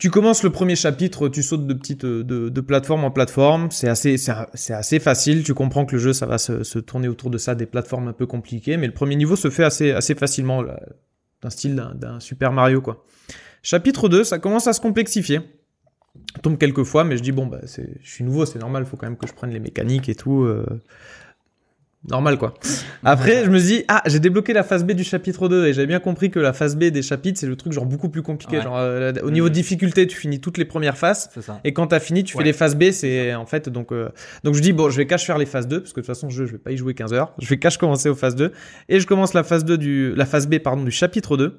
[0.00, 3.68] Tu commences le premier chapitre, tu sautes de petites de, de plateforme en plateforme.
[3.70, 5.44] C'est assez, c'est c'est assez facile.
[5.44, 8.08] Tu comprends que le jeu, ça va se, se tourner autour de ça, des plateformes
[8.08, 10.80] un peu compliquées, mais le premier niveau se fait assez, assez facilement, là,
[11.44, 13.04] d'un style d'un- Super Mario, quoi.
[13.62, 15.40] Chapitre 2, ça commence à se complexifier.
[16.42, 19.06] Tombe quelques fois, mais je dis bon, bah, je suis nouveau, c'est normal, faut quand
[19.06, 20.42] même que je prenne les mécaniques et tout.
[20.44, 20.64] euh,
[22.10, 22.52] Normal quoi.
[23.02, 25.86] Après, je me dis ah, j'ai débloqué la phase B du chapitre 2 et j'avais
[25.86, 28.58] bien compris que la phase B des chapitres, c'est le truc genre beaucoup plus compliqué.
[28.58, 28.62] Ouais.
[28.62, 31.30] Genre euh, au niveau de difficulté, tu finis toutes les premières phases
[31.64, 32.42] et quand t'as fini, tu Ouais.
[32.42, 34.10] fais les phases B, c'est en fait donc euh,
[34.42, 36.14] donc je dis bon, je vais cache faire les phases 2 parce que de toute
[36.14, 37.32] façon, je, je vais pas y jouer 15 heures.
[37.40, 38.52] Je vais cache commencer aux phases 2
[38.90, 41.58] et je commence la phase 2 du la phase B pardon du chapitre 2.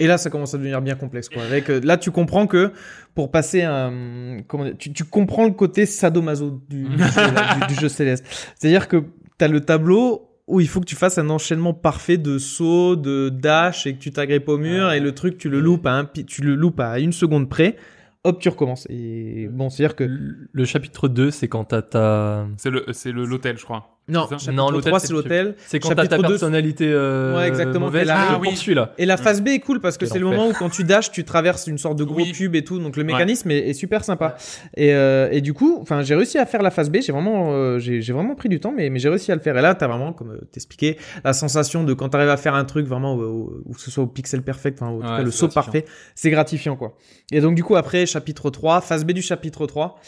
[0.00, 1.42] Et là, ça commence à devenir bien complexe quoi.
[1.42, 2.72] Avec euh, là, tu comprends que
[3.14, 7.58] pour passer un comment dire, tu, tu comprends le côté sadomaso du, du, jeu, là,
[7.68, 8.24] du- du jeu céleste.
[8.58, 9.04] C'est-à-dire que
[9.38, 13.28] t'as le tableau où il faut que tu fasses un enchaînement parfait de sauts, de
[13.28, 16.04] dash et que tu t'agrippes au mur et le truc tu le loupes à un
[16.04, 17.76] pi- tu le loupes à une seconde près.
[18.24, 18.86] Hop, tu recommences.
[18.90, 20.04] Et bon, c'est-à-dire que
[20.52, 22.46] Le chapitre 2, c'est quand t'as ta...
[22.58, 23.98] C'est le, c'est le l'hôtel, je crois.
[24.10, 25.54] Non, Non, l'hôtel, 3 c'est l'hôtel.
[25.66, 28.38] C'est quand t'as ta Chapitre 2, personnalité euh, Ouais, exactement, mauvaise arrive.
[28.38, 28.92] te poursuit là.
[28.98, 31.10] Et la phase B est cool parce que c'est le moment où quand tu dashes,
[31.10, 32.32] tu traverses une sorte de gros Oui.
[32.32, 32.78] cube et tout.
[32.78, 34.36] Donc le mécanisme est, est super sympa.
[34.76, 36.98] Et, euh, et du coup, enfin, j'ai réussi à faire la phase B.
[37.00, 39.40] J'ai vraiment, euh, j'ai j'ai vraiment pris du temps, mais, mais j'ai réussi à le
[39.40, 39.56] faire.
[39.56, 42.64] Et là, t'as vraiment, comme euh, t'expliquais, la sensation de quand t'arrives à faire un
[42.64, 45.22] truc vraiment où, où- que ce soit au pixel perfect, enfin, en tout Ouais, cas
[45.22, 45.84] le saut parfait,
[46.14, 46.96] c'est gratifiant quoi.
[47.32, 49.98] Et donc du coup après chapitre 3, phase B du chapitre 3.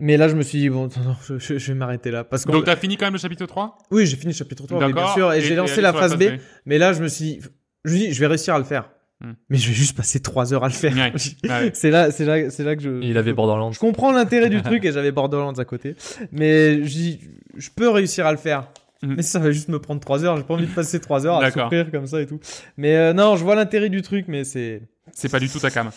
[0.00, 2.24] Mais là, je me suis dit, bon, non, je, je- je vais m'arrêter là.
[2.24, 4.66] Parce que, Donc t'as fini quand même le chapitre 3 oui, j'ai fini le chapitre
[4.66, 5.32] 3, oui, bien sûr.
[5.32, 6.24] Et, j'ai lancé la phase B.
[6.66, 7.40] Mais là, je me suis dit,
[7.84, 8.90] je me suis dit, je vais réussir à le faire.
[9.20, 9.32] Hmm.
[9.48, 10.92] Mais je vais juste passer trois heures à le faire.
[10.92, 11.12] Ouais,
[11.48, 11.70] ouais.
[11.72, 13.00] c'est là, c'est là, c'est là que je.
[13.00, 13.70] Et il avait Borderlands.
[13.70, 15.94] Je comprends l'intérêt du truc et j'avais Borderlands à côté.
[16.32, 17.20] Mais je dis,
[17.56, 18.68] je peux réussir à le faire.
[19.02, 19.14] Hmm.
[19.16, 20.36] Mais ça va juste me prendre trois heures.
[20.36, 22.40] J'ai pas envie de passer trois heures à souffrir comme ça et tout.
[22.76, 24.82] Mais euh, non, je vois l'intérêt du truc, mais c'est.
[25.12, 25.90] C'est pas du tout ta cam.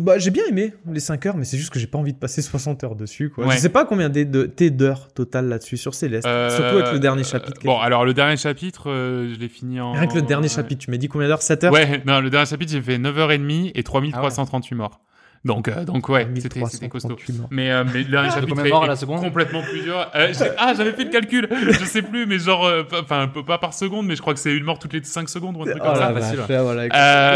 [0.00, 2.18] Bah, j'ai bien aimé les 5 heures, mais c'est juste que j'ai pas envie de
[2.18, 3.30] passer 60 heures dessus.
[3.30, 3.46] Quoi.
[3.46, 3.54] Ouais.
[3.54, 4.24] Je sais pas combien t'es
[4.70, 6.26] d'heures total là-dessus sur Céleste.
[6.26, 7.60] Euh, Surtout avec le dernier chapitre.
[7.64, 9.92] Bon, alors le dernier chapitre, euh, je l'ai fini en.
[9.92, 10.54] Rien que le dernier ouais.
[10.54, 11.42] chapitre, tu m'as dit combien d'heures?
[11.42, 11.72] 7 heures?
[11.72, 15.00] Ouais, non, le dernier chapitre, j'ai fait 9h30 et 3338 morts.
[15.42, 16.78] Donc, euh, donc ouais, c'était costaud.
[16.82, 17.48] 1338 morts.
[17.50, 19.20] Mais, euh, mais le dernier De chapitre combien est, de morts à est la seconde
[19.22, 20.06] complètement plus dur.
[20.14, 21.48] Euh, ah, j'avais fait le calcul.
[21.70, 24.34] Je sais plus, mais genre, euh, pas- enfin, peu- pas par seconde, mais je crois
[24.34, 26.00] que c'est une mort toutes les 5 secondes ou un truc Oh comme ça.
[26.00, 26.82] la vache, là, voilà.
[26.82, 26.88] Euh,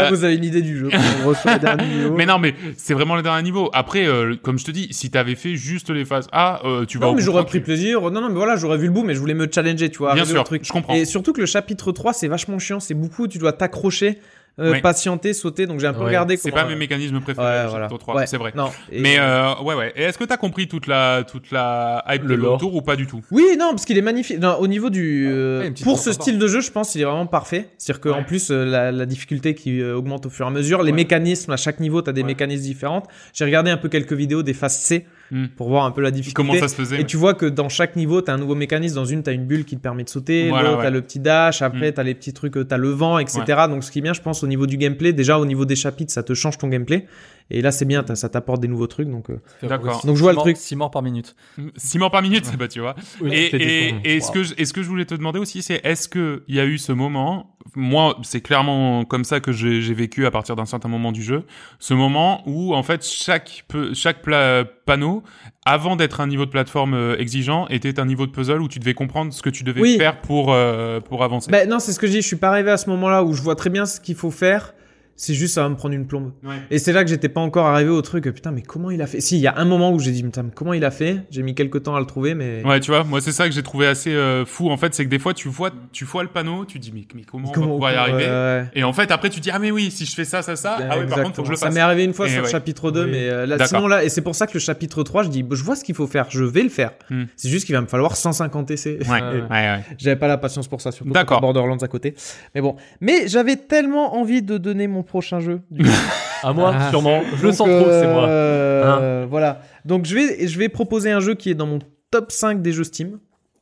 [0.03, 0.89] Là, vous avez une idée du jeu.
[2.15, 3.69] Mais non, mais c'est vraiment le dernier niveau.
[3.73, 6.97] Après, euh, comme je te dis, si t'avais fait juste les phases A, euh, tu
[6.97, 7.63] vas Non, mais j'aurais pris tranquille.
[7.63, 8.01] plaisir.
[8.11, 10.13] Non, non, mais voilà, j'aurais vu le bout, mais je voulais me challenger, tu vois.
[10.13, 10.63] Bien sûr, truc.
[10.65, 10.93] je comprends.
[10.93, 12.79] Et surtout que le chapitre 3, c'est vachement chiant.
[12.79, 14.19] C'est beaucoup, tu dois t'accrocher,
[14.59, 14.81] euh, Ouais.
[14.81, 15.65] patienter, sauter.
[15.67, 16.05] Donc j'ai un peu Ouais.
[16.07, 17.85] regardé C'est comment- pas mes mécanismes préférés, voilà.
[17.85, 18.27] chapitre 3, Ouais.
[18.27, 18.53] c'est vrai.
[18.55, 18.69] Non.
[18.91, 19.93] et- Mais euh, ouais, ouais.
[19.95, 22.95] Et est-ce que t'as compris toute la, toute la hype Le de autour ou pas
[22.95, 23.21] du tout?
[23.31, 24.39] Oui, non, parce qu'il est magnifique.
[24.39, 27.25] Non, au niveau du, euh, pour ce style de jeu, je pense, il est vraiment
[27.27, 27.69] parfait.
[27.77, 28.23] C'est-à-dire qu'en Ouais.
[28.25, 30.95] plus, euh, la, la difficulté qui augmente au fur et à mesure, les Ouais.
[30.95, 32.27] mécanismes à chaque niveau, t'as des Ouais.
[32.27, 33.05] mécanismes différentes.
[33.33, 35.47] J'ai regardé un peu quelques vidéos des phases C Hmm.
[35.57, 36.35] pour voir un peu la difficulté.
[36.35, 38.95] Comment ça se faisait Et tu vois que dans chaque niveau, t'as un nouveau mécanisme.
[38.95, 40.49] Dans une, t'as une bulle qui te permet de sauter.
[40.49, 40.83] Voilà, l'autre, ouais.
[40.85, 41.61] t'as le petit dash.
[41.63, 41.93] Après, Mm.
[41.93, 43.41] t'as les petits trucs, euh, t'as le vent, etc.
[43.67, 45.75] Donc, ce qui est bien, je pense, au niveau du gameplay, déjà au niveau des
[45.75, 47.07] chapitres, ça te change ton gameplay.
[47.51, 49.07] Et là, c'est bien, ça t'apporte des nouveaux trucs.
[49.09, 50.03] Donc, euh, D'accord.
[50.05, 50.55] Donc, je vois le Six truc.
[50.55, 51.35] morts- Six morts par minute.
[51.77, 52.95] 6 morts par minute, bah tu vois.
[53.21, 55.61] Oui, Et, et, et ce que je, et ce que je voulais te demander aussi,
[55.61, 59.51] c'est est-ce que il y a eu ce moment, moi, c'est clairement comme ça que
[59.51, 61.43] j'ai vécu à partir d'un certain moment du jeu,
[61.77, 63.63] ce moment où en fait chaque
[63.93, 65.21] chaque pla- panneau,
[65.65, 68.79] avant d'être un niveau de plateforme euh, exigeant, était un niveau de puzzle où tu
[68.79, 69.97] devais comprendre ce que tu devais Oui.
[69.97, 71.51] faire pour euh, pour avancer.
[71.51, 72.21] Ben non, c'est ce que je dis.
[72.23, 74.31] Je suis pas arrivé à ce moment-là où je vois très bien ce qu'il faut
[74.31, 74.73] faire.
[75.17, 76.33] C'est juste ça va me prendre une plombe.
[76.43, 76.55] Ouais.
[76.69, 78.25] Et c'est là que j'étais pas encore arrivé au truc.
[78.33, 79.21] Putain, mais comment il a fait?
[79.21, 81.21] Si, il y a un moment où j'ai dit putain, mais comment il a fait?
[81.31, 83.53] J'ai mis quelques temps à le trouver, mais Ouais, tu vois, moi c'est ça que
[83.55, 86.23] j'ai trouvé assez euh, fou en fait, c'est que des fois tu vois tu vois
[86.23, 88.25] le panneau, tu dis mais, mais comment, on va pouvoir y arriver?
[88.25, 90.55] ouais, Et en fait après tu dis ah mais oui, si je fais ça ça
[90.57, 91.57] ça, ah oui par contre faut que je le Exactement.
[91.57, 91.73] Ça fasse.
[91.75, 93.09] m'est arrivé une fois Et sur le chapitre 2, Oui.
[93.11, 95.45] mais euh, là, sinon là, et c'est pour ça que le chapitre 3, je dis,
[95.49, 96.91] je vois ce qu'il faut faire, je vais le faire.
[97.09, 97.23] Hmm.
[97.37, 98.97] C'est juste qu'il va me falloir 150 essais.
[99.09, 99.79] Ouais, Euh, ouais.
[99.97, 102.15] J'avais pas la patience pour ça, surtout Borderlands à côté.
[102.53, 102.75] Mais bon.
[102.99, 105.61] Mais j'avais tellement envie de donner mon prochain jeu.
[105.71, 105.89] du coup.
[106.43, 106.89] À moi, Ah.
[106.91, 107.21] sûrement.
[107.37, 108.27] Je le sens trop, c'est moi.
[108.27, 109.61] euh, Voilà.
[109.85, 111.79] Donc je vais, je vais proposer un jeu qui est dans mon
[112.11, 113.17] top 5 des jeux Steam.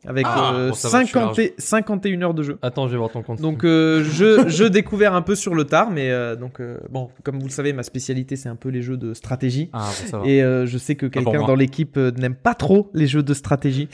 [0.05, 2.57] Avec Ah, euh, bon, ça va, je suis 50 et- 51 heures de jeu.
[2.61, 3.39] Attends, je vais voir ton compte.
[3.39, 7.07] Donc euh, je, je découvert un peu sur le tard, mais euh, donc euh, bon,
[7.23, 9.69] comme vous le savez, ma spécialité c'est un peu les jeux de stratégie.
[9.71, 10.25] Ah, bon, ça va.
[10.27, 13.33] Et euh, je sais que quelqu'un dans l'équipe euh, n'aime pas trop les jeux de
[13.33, 13.87] stratégie.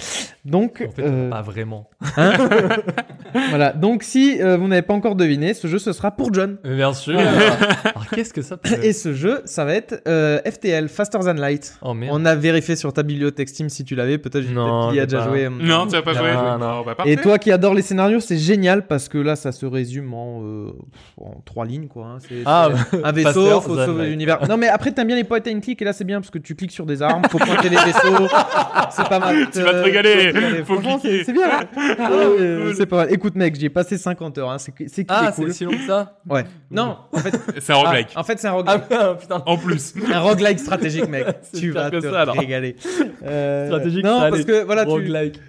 [0.45, 1.91] Donc, en fait, euh, pas vraiment.
[2.17, 2.33] hein
[3.49, 3.71] Voilà.
[3.73, 6.57] Donc, si euh, vous n'avez pas encore deviné, ce jeu, ce sera pour John.
[6.63, 7.17] Bien sûr.
[7.19, 11.33] Alors qu'est-ce que ça peut Et ce jeu, ça va être euh, FTL, Faster Than
[11.33, 11.77] Light.
[11.81, 12.11] Oh merde.
[12.15, 14.17] On a vérifié sur ta bibliothèque Steam si tu l'avais.
[14.17, 15.27] Peut-être j'ai Non, peut-être qu'il y a déjà pas.
[15.29, 15.49] joué.
[15.49, 16.57] Non, tu vas pas non.
[16.59, 16.95] Non, bah.
[17.05, 20.41] Et toi qui adore les scénarios, c'est génial parce que là, ça se résume en,
[20.43, 20.71] euh,
[21.19, 22.05] en trois lignes, quoi.
[22.05, 22.17] hein.
[22.27, 24.11] C'est Ah, c'est un vaisseau, Faster faut than sauver light.
[24.11, 24.47] l'univers.
[24.47, 26.39] Non, mais après, t'aimes bien les point and click et là, c'est bien parce que
[26.39, 28.27] tu cliques sur des armes, faut pointer les vaisseaux.
[28.91, 29.47] C'est pas mal.
[29.51, 30.33] Tu vas te régaler,
[30.65, 31.17] faut faut Franchement, cliquer.
[31.19, 31.47] c'est c'est bien.
[31.51, 31.95] hein.
[31.99, 33.13] Ah, ouais, c'est pas mal.
[33.19, 34.49] Écoute, mec, j'y ai passé 50 heures.
[34.49, 34.57] Hein.
[34.57, 35.47] C'est c'est Ah, est cool.
[35.47, 36.45] c'est si long que ça Ouais.
[36.71, 38.09] Non, en fait, C'est un roguelike.
[38.15, 39.19] ah, en fait, c'est un Ah roguelike.
[39.19, 39.43] putain.
[39.45, 39.93] En plus.
[40.13, 41.25] Un roguelike stratégique, mec.
[41.43, 42.35] C'est tu vas que te ça, alors.
[42.35, 42.75] régaler.
[43.23, 45.39] Euh, Stratégique, Non, ça parce que voilà, tu, Roguelike.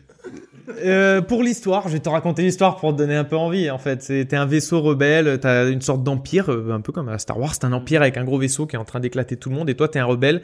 [0.84, 3.70] euh, pour l'histoire, je vais te raconter l'histoire pour te donner un peu envie.
[3.70, 7.18] En fait, c'était un vaisseau rebelle, t'as une sorte d'empire, euh, un peu comme à
[7.18, 9.48] Star Wars, c'est un empire avec un gros vaisseau qui est en train d'éclater tout
[9.51, 10.42] le monde, et toi, t'es un rebelle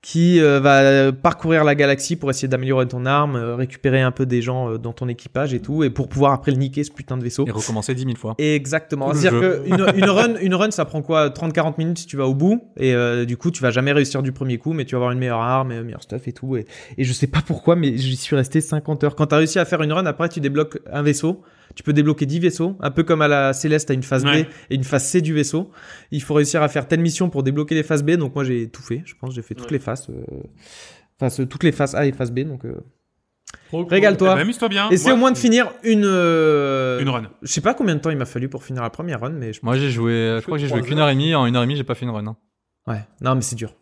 [0.00, 4.26] qui euh, va parcourir la galaxie pour essayer d'améliorer ton arme, euh, récupérer un peu
[4.26, 6.92] des gens euh, dans ton équipage et tout, et pour pouvoir après le niquer ce
[6.92, 7.46] putain de vaisseau.
[7.46, 8.34] Et recommencer 10 000 fois.
[8.38, 9.12] Exactement.
[9.12, 12.26] C'est-à-dire que une, une run, une run, ça prend quoi 30-40 minutes si tu vas
[12.26, 12.62] au bout.
[12.76, 15.10] Et euh, du coup, tu vas jamais réussir du premier coup, mais tu vas avoir
[15.12, 16.56] une meilleure arme, et un meilleur stuff et tout.
[16.56, 16.66] Et,
[16.96, 19.16] et je sais pas pourquoi, mais j'y suis resté 50 heures.
[19.16, 21.42] Quand t'as réussi à faire une run, après tu débloques un vaisseau.
[21.74, 24.44] Tu peux débloquer 10 vaisseaux, un peu comme à la Céleste, t'as une phase Ouais.
[24.44, 25.70] B et une phase C du vaisseau.
[26.10, 28.12] Il faut réussir à faire telle mission pour débloquer les phases B.
[28.12, 29.02] Donc moi j'ai tout fait.
[29.04, 29.74] Je pense j'ai fait toutes Ouais.
[29.74, 29.87] les phases.
[30.10, 30.14] Euh,
[31.20, 32.40] Enfin, ce- toutes les phases A et phase B.
[32.40, 32.74] Donc euh,
[33.70, 33.86] cool.
[33.88, 34.30] régale-toi.
[34.32, 34.88] Eh ben, Amuse-toi bien.
[34.90, 36.04] Essaie Moi, au moins de finir une.
[36.04, 37.24] euh, Une run.
[37.42, 39.52] Je sais pas combien de temps il m'a fallu pour finir la première run, mais
[39.52, 41.34] je Moi, j'ai joué, je crois que j'ai joué qu'une heure et demie.
[41.34, 42.26] En une heure et demie, j'ai pas fait une run.
[42.26, 42.36] hein.
[42.86, 43.74] Ouais, non, mais c'est dur.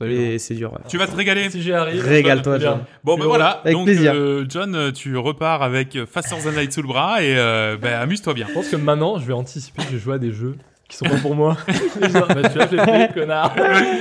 [0.00, 0.06] C'est.
[0.12, 0.72] Et dur.
[0.74, 0.78] ouais.
[0.86, 1.48] Tu vas te régaler.
[1.50, 2.02] Si j'y arrive.
[2.04, 2.70] Régale-toi, bien.
[2.72, 2.84] John.
[3.04, 3.60] Bon, ben voilà.
[3.64, 4.12] avec Donc, plaisir.
[4.14, 7.76] euh, John, euh, tu repars avec euh, Faster Than Light sous le bras et euh,
[7.80, 8.46] ben, amuse-toi bien.
[8.48, 10.56] Je pense que maintenant, je vais anticiper, je vais jouer à des jeux
[10.88, 11.56] qui sont pas pour moi.
[12.00, 13.54] Genre, bah, tu vois, je l'ai fait, connard.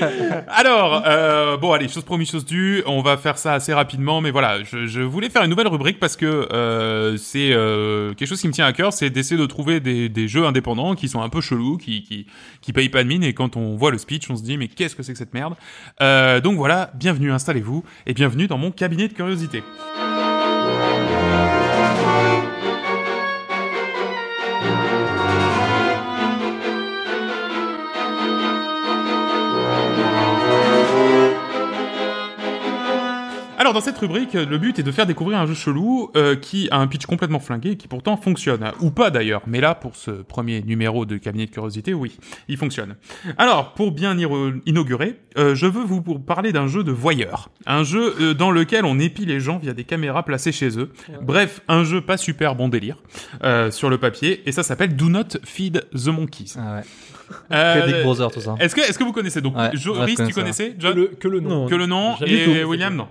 [0.47, 2.81] Alors, euh, bon, allez, chose promise, chose due.
[2.85, 5.99] On va faire ça assez rapidement, mais voilà, je, je voulais faire une nouvelle rubrique
[5.99, 9.45] parce que euh, c'est euh, quelque chose qui me tient à cœur, c'est d'essayer de
[9.45, 12.25] trouver des, des jeux indépendants qui sont un peu chelous, qui, qui
[12.61, 14.67] qui payent pas de mine, et quand on voit le speech, on se dit mais
[14.67, 15.55] qu'est-ce que c'est que cette merde?
[16.01, 19.61] Euh, Donc voilà, bienvenue, installez-vous et bienvenue dans mon cabinet de curiosité.
[33.59, 36.67] Alors dans cette rubrique, le but est de faire découvrir un jeu chelou euh, qui
[36.69, 38.71] a un pitch complètement flingué et qui pourtant fonctionne.
[38.81, 42.17] Ou pas d'ailleurs, mais là pour ce premier numéro de cabinet de curiosité, oui,
[42.47, 42.95] il fonctionne.
[43.39, 47.49] Alors pour bien y re- inaugurer, euh, je veux vous parler d'un jeu de voyeur.
[47.65, 50.91] Un jeu euh, dans lequel on épie les gens via des caméras placées chez eux.
[51.23, 52.97] Bref, un jeu pas super bon délire
[53.43, 56.53] euh, sur le papier et ça s'appelle Do Not Feed the Monkeys.
[56.59, 56.81] Ah ouais.
[57.51, 58.55] Euh, Big Brother, tout ça.
[58.59, 60.41] Est-ce que, est-ce que vous connaissez donc Ouais, Jo- ouais, je Rhys, connais tu ça.
[60.41, 61.49] connaissais Que John le, que le nom.
[61.49, 61.67] Non.
[61.67, 62.67] que le nom Jamais et du tout.
[62.69, 63.07] William non.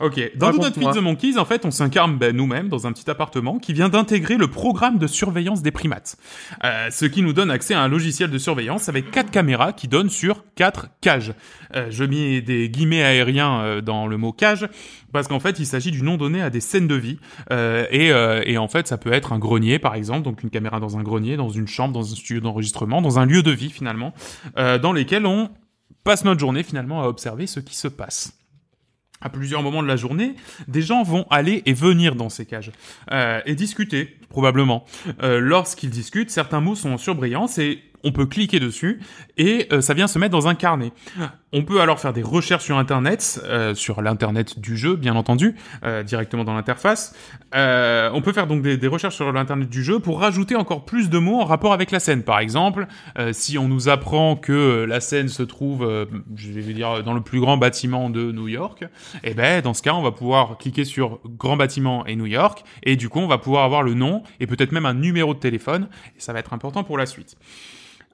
[0.00, 0.32] Ok.
[0.36, 0.92] Dans Do Not Raconte-moi.
[0.92, 3.88] Feed the Monkeys, en fait, on s'incarne ben, nous-mêmes dans un petit appartement qui vient
[3.88, 6.16] d'intégrer le programme de surveillance des primates,
[6.64, 9.88] Euh, ce qui nous donne accès à un logiciel de surveillance avec quatre caméras qui
[9.88, 11.32] donnent sur quatre cages.
[11.76, 14.66] Euh, je mets des guillemets aériens euh, dans le mot cage
[15.12, 17.18] parce qu'en fait, il s'agit du nom donné à des scènes de vie
[17.50, 20.50] Euh, et, euh, et en fait, ça peut être un grenier par exemple, donc une
[20.50, 23.50] caméra dans un grenier, dans une chambre, dans un studio d'enregistrement, dans un lieu de
[23.50, 24.12] vie finalement,
[24.58, 25.50] euh, dans lesquels on
[26.04, 28.36] passe notre journée finalement à observer ce qui se passe.
[29.22, 30.34] À plusieurs moments de la journée,
[30.66, 32.72] des gens vont aller et venir dans ces cages
[33.12, 34.84] euh, et discuter probablement.
[35.22, 39.00] Euh, Lorsqu'ils discutent, certains mots sont en surbrillance et on peut cliquer dessus
[39.36, 40.92] et euh, ça vient se mettre dans un carnet.
[41.52, 45.56] On peut alors faire des recherches sur Internet, euh, sur l'internet du jeu, bien entendu,
[45.84, 47.14] euh, directement dans l'interface.
[47.52, 51.18] On peut faire donc des, recherches sur l'internet du jeu pour rajouter encore plus de
[51.18, 52.22] mots en rapport avec la scène.
[52.22, 52.86] Par exemple,
[53.32, 56.06] si on nous apprend que la scène se trouve,
[56.36, 58.84] je vais dire, dans le plus grand bâtiment de New York,
[59.22, 62.64] eh ben dans ce cas, on va pouvoir cliquer sur grand bâtiment et New York,
[62.82, 65.38] et du coup, on va pouvoir avoir le nom et peut-être même un numéro de
[65.38, 67.36] téléphone, et ça va être important pour la suite.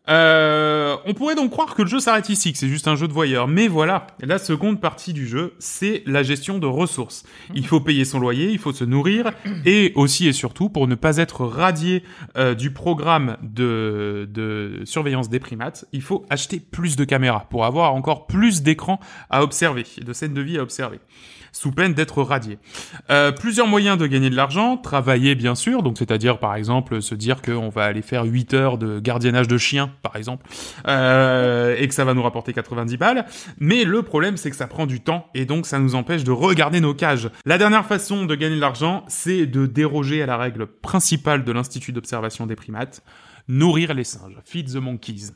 [0.09, 3.09] Euh, on pourrait donc croire que le jeu s'arrête ici, que c'est juste un jeu
[3.09, 3.49] de voyeur.
[3.49, 7.25] Mais voilà, la seconde partie du jeu, c'est la gestion de ressources.
[7.55, 9.33] Il faut payer son loyer, il faut se nourrir,
[9.65, 12.03] et aussi et surtout, pour ne pas être radié
[12.37, 17.95] euh, du programme de, surveillance des primates, il faut acheter plus de caméras pour avoir
[17.95, 19.01] encore plus d'écrans
[19.31, 21.01] à observer, de scènes de vie à observer
[21.57, 22.59] sous peine d'être radié.
[23.09, 27.15] Euh, plusieurs moyens de gagner de l'argent, travailler bien sûr, donc c'est-à-dire par exemple se
[27.15, 30.47] dire qu'on va aller faire 8 heures de gardiennage de chiens, par exemple,
[30.87, 33.27] euh, et que ça va nous rapporter 90 balles,
[33.59, 36.33] mais le problème c'est que ça prend du temps, et donc ça nous empêche de
[36.33, 37.31] regarder nos cages.
[37.45, 41.53] La dernière façon de gagner de l'argent, c'est de déroger à la règle principale de
[41.53, 43.03] l'Institut d'observation des primates,
[43.49, 45.33] nourrir les singes, feed the monkeys.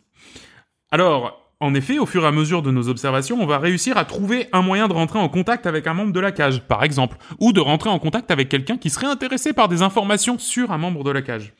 [0.90, 4.06] Alors, En effet, au fur et à mesure de nos observations, on va réussir à
[4.06, 7.18] trouver un moyen de rentrer en contact avec un membre de la cage, par exemple,
[7.38, 10.78] ou de rentrer en contact avec quelqu'un qui serait intéressé par des informations sur un
[10.78, 11.52] membre de la cage.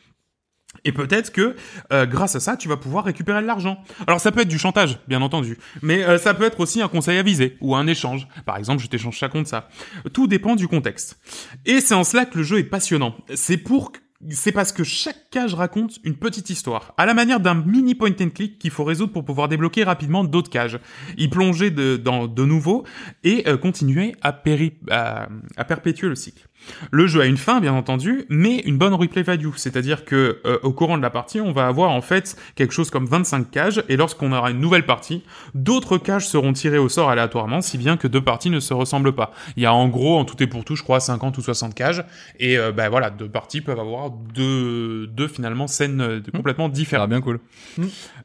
[0.85, 1.57] Et peut-être que
[1.93, 3.83] euh, grâce à ça, tu vas pouvoir récupérer de l'argent.
[4.07, 6.89] Alors ça peut être du chantage, bien entendu, mais euh, ça peut être aussi un
[6.89, 8.27] conseil avisé ou un échange.
[8.47, 9.69] Par exemple, je t'échange ça contre ça.
[10.13, 11.19] Tout dépend du contexte.
[11.67, 13.17] Et c'est en cela que le jeu est passionnant.
[13.35, 18.11] C'est parce que chaque cage raconte une petite histoire, à la manière d'un mini point
[18.21, 20.79] and click qu'il faut résoudre pour pouvoir débloquer rapidement d'autres cages,
[21.17, 22.85] y plonger de, dans de nouveau
[23.25, 25.29] et euh, continuer à, péri à
[25.67, 26.50] perpétuer le cycle.
[26.91, 30.59] Le jeu a une fin, bien entendu, mais une bonne replay value, c'est-à-dire que euh,
[30.63, 33.83] au courant de la partie, on va avoir en fait quelque chose comme 25 cages,
[33.89, 35.23] et lorsqu'on aura une nouvelle partie,
[35.55, 39.15] d'autres cages seront tirées au sort aléatoirement, si bien que deux parties ne se ressemblent
[39.15, 39.33] pas.
[39.57, 41.75] Il y a en gros, en tout et pour tout, je crois, 50 ou 60
[41.75, 42.05] cages,
[42.39, 46.73] et euh, ben voilà, deux parties peuvent avoir deux, deux finalement scènes euh, complètement Ça
[46.73, 47.11] différentes.
[47.11, 47.41] bien cool.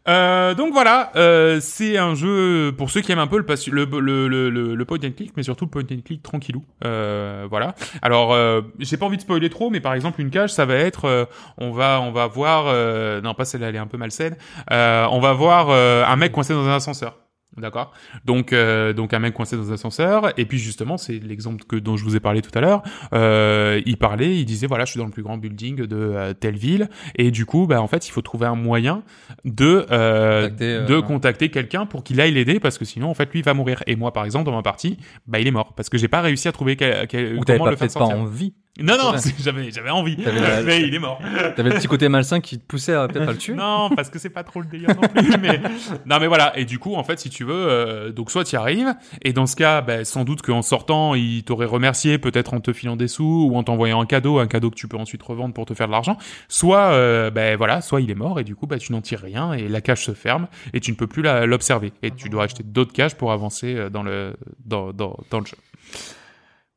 [0.08, 4.28] Euh, donc voilà, euh, c'est un jeu pour ceux qui aiment un peu le, le,
[4.28, 6.64] le, le, le point and click, mais surtout le point and click tranquillou.
[6.84, 7.76] Euh, voilà.
[8.02, 10.76] Alors, euh, j'ai pas envie de spoiler trop, mais par exemple une cage, ça va
[10.76, 11.26] être, euh,
[11.58, 14.36] on va on va voir, euh, non pas celle-là, elle est un peu malsaine.
[14.72, 17.16] Euh, on va voir un mec coincé dans un ascenseur.
[17.58, 17.94] D'accord.
[18.26, 21.78] Donc euh, donc un mec coincé dans un ascenseur et puis justement c'est l'exemple que
[21.78, 22.84] dont je vous ai parlé tout à l'heure.
[23.14, 26.34] Euh, il parlait, il disait voilà je suis dans le plus grand building de euh,
[26.34, 29.04] telle ville et du coup bah en fait il faut trouver un moyen
[29.46, 33.14] de euh, Contacter, euh, de contacter quelqu'un pour qu'il aille l'aider parce que sinon en
[33.14, 35.52] fait lui il va mourir et moi par exemple dans ma partie bah il est
[35.52, 37.88] mort parce que j'ai pas réussi à trouver quel, quel- Ou comment pas le faire
[37.88, 38.18] fait pas sortir.
[38.20, 38.54] envie.
[38.78, 41.20] Non non j'avais j'avais envie T'avais la- mais il est mort.
[41.56, 43.54] T'avais le petit côté malsain qui te poussait à peut-être pas le tuer.
[43.54, 45.38] Non, parce que c'est pas trop le délire non plus.
[45.42, 45.62] mais
[46.06, 46.58] non, mais voilà.
[46.60, 49.46] Et du coup, en fait, si tu veux, euh, donc soit tu arrives, et dans
[49.46, 53.08] ce cas, ben, sans doute qu'en sortant, il t'aurait remercié, peut-être en te filant des
[53.08, 55.74] sous ou en t'envoyant un cadeau, un cadeau que tu peux ensuite revendre pour te
[55.74, 56.18] faire de l'argent.
[56.50, 59.22] Soit, euh, ben voilà, soit il est mort et du coup, ben, tu n'en tires
[59.22, 62.44] rien et la cage se ferme et tu ne peux plus l'observer et tu dois
[62.44, 64.36] acheter d'autres cages pour avancer euh, dans le
[64.66, 65.56] dans dans, dans le jeu.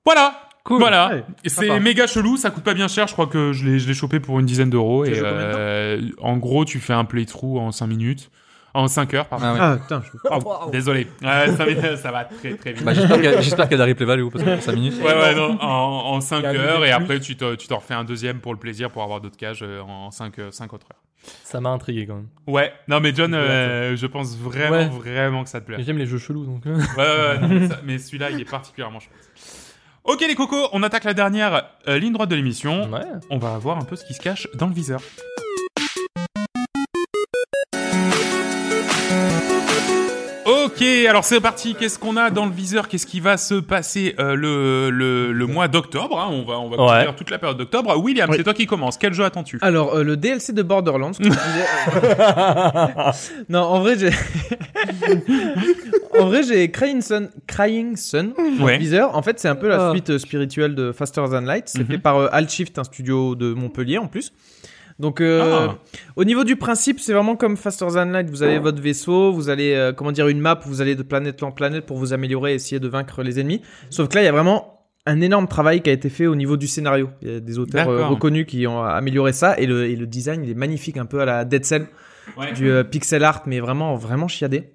[0.05, 0.48] Voilà.
[0.69, 0.81] Cool.
[0.81, 3.95] Voilà, Ouais, c'est méga chelou, ça coûte pas bien cher, je crois que je l'ai
[3.95, 7.87] chopé pour une dizaine d'euros et euh, en gros tu fais un playthrough en 5
[7.87, 8.31] minutes,
[8.75, 9.47] en 5 heures pardon.
[9.49, 9.59] Ah ouais.
[9.61, 10.19] Ah putain, je...
[10.31, 12.85] Oh, désolé, Ouais, ça, va- ça va très très vite.
[12.85, 14.51] Bah, j'espère qu'il y a- j'espère qu'il y a de la replay value parce que
[14.55, 14.99] pour 5 minutes.
[15.01, 17.55] Ouais ouais non, en, en 5 Il y a un heures et après tu te-
[17.67, 20.75] t'en refais un deuxième pour le plaisir pour avoir d'autres cages euh, en 5 cinq
[20.75, 21.01] autres heures.
[21.45, 22.29] Ça m'a intrigué quand même.
[22.47, 24.87] Ouais, non mais John, euh, je pense vraiment Ouais.
[24.89, 25.77] vraiment que ça te plaît.
[25.81, 26.65] J'aime les jeux chelous donc.
[26.67, 26.77] euh.
[26.77, 29.28] Ouais, ouais, ouais, non, mais mais celui-là il est particulièrement chouette.
[30.09, 32.91] Ok les cocos, on attaque la dernière euh, ligne droite de l'émission.
[32.91, 33.05] Ouais.
[33.29, 35.03] on va voir un peu ce qui se cache dans le viseur.
[40.81, 41.75] Ok, alors c'est parti.
[41.75, 42.87] Qu'est-ce qu'on a dans le viseur?
[42.87, 46.29] Qu'est-ce qui va se passer euh, le, le, le mois d'octobre hein?
[46.31, 46.99] On va, on va Ouais.
[47.01, 47.97] couvrir toute la période d'octobre.
[47.99, 48.37] William, Oui.
[48.39, 48.97] c'est toi qui commence.
[48.97, 49.59] Quel jeu attends-tu?
[49.61, 51.11] Alors, euh, le DLC de Borderlands.
[51.13, 51.65] comme je disais-
[53.49, 54.11] non, en vrai, j'ai.
[56.21, 58.79] en vrai, j'ai Crying Sun, Crying Sun Ouais.
[58.79, 59.17] Viseur.
[59.17, 59.91] En fait, c'est un peu la Ah.
[59.91, 61.65] suite euh, spirituelle de Faster Than Light.
[61.69, 61.87] C'est Mhm.
[61.87, 64.33] fait par euh, Altshift, un studio de Montpellier en plus.
[64.99, 65.79] Donc, euh, Ah.
[66.17, 68.29] au niveau du principe, c'est vraiment comme Faster Than Light.
[68.31, 71.03] Vous avez votre vaisseau, vous allez, euh, comment dire, une map où vous allez de
[71.05, 73.63] planète en planète pour vous améliorer et essayer de vaincre les ennemis.
[73.91, 74.75] Sauf que là, il y a vraiment
[75.07, 77.11] un énorme travail qui a été fait au niveau du scénario.
[77.23, 80.07] Il y a des auteurs euh, reconnus qui ont amélioré ça et le, et le
[80.07, 81.87] design, il est magnifique, un peu à la Dead Cell,
[82.37, 82.53] Ouais.
[82.53, 84.73] du euh, pixel art, mais vraiment, vraiment chiadé.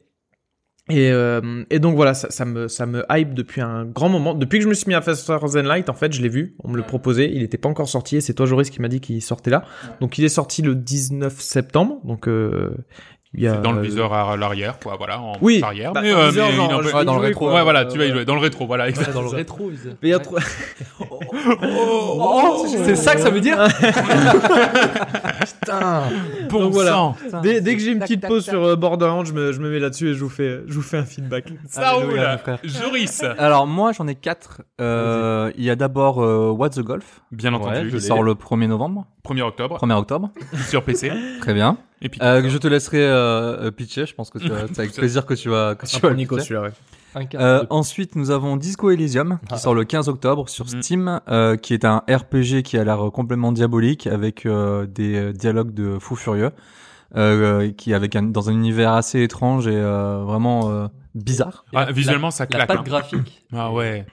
[0.89, 4.34] Et, euh, et donc voilà, ça, ça me ça me hype depuis un grand moment.
[4.34, 6.69] Depuis que je me suis mis à Than Light, en fait, je l'ai vu, on
[6.69, 8.18] me le proposait, il n'était pas encore sorti.
[8.18, 9.64] Et c'est toi, Joris, qui m'a dit qu'il sortait là.
[10.01, 12.01] Donc il est sorti le 19 septembre.
[12.03, 12.76] Donc euh,
[13.35, 15.61] il y a C'est dans le euh, viseur à l'arrière, quoi, voilà, en Oui.
[15.64, 15.91] arrière.
[15.93, 17.53] Bah, mais, dans euh, viseur, mais genre, il en peut- Ouais, dans le rétro, quoi.
[17.55, 19.72] Ouais, voilà, tu vas y Euh, jouer dans le rétro, voilà, dans le rétro.
[19.72, 20.38] ils- Mais il y a trop-
[21.61, 23.57] Oh, c'est ça que ça veut dire
[25.61, 26.03] Putain.
[26.49, 26.91] Bon Donc voilà.
[26.91, 27.15] sang.
[27.41, 29.80] Dès, dès que j'ai une petite pause sur euh, Borderlands, je me, je me mets
[29.80, 31.45] là-dessus et je vous fais, je vous fais un feedback.
[31.68, 32.19] Ça roule.
[32.64, 34.61] Joris, Alors moi j'en ai quatre.
[34.81, 37.89] Euh, il y a d'abord euh, What the Golf bien entendu.
[37.91, 40.30] qui sort le 1er novembre, 1er octobre 1er octobre.
[40.69, 41.11] sur PC.
[41.41, 41.77] Très bien.
[42.04, 44.06] Et puis Euh, je te laisserai euh, euh, pitcher.
[44.06, 46.40] Je pense que c'est avec plaisir que tu vas que tu vas pitcher.
[46.42, 46.72] celui-là, ouais.
[47.36, 49.58] Euh, ensuite, nous avons Disco Elysium qui Ah.
[49.58, 50.82] sort le 15 octobre sur Mhm.
[50.82, 55.32] Steam, euh, qui est un RPG qui a l'air complètement diabolique avec euh, des euh,
[55.32, 56.50] dialogues de fou furieux,
[57.16, 61.66] euh, qui avec un, dans un univers assez étrange et euh, vraiment euh, bizarre.
[61.76, 62.68] Ah, visuellement, ça La claque.
[62.68, 62.84] patte hein.
[62.84, 63.46] graphique.
[63.54, 64.06] Ah ouais.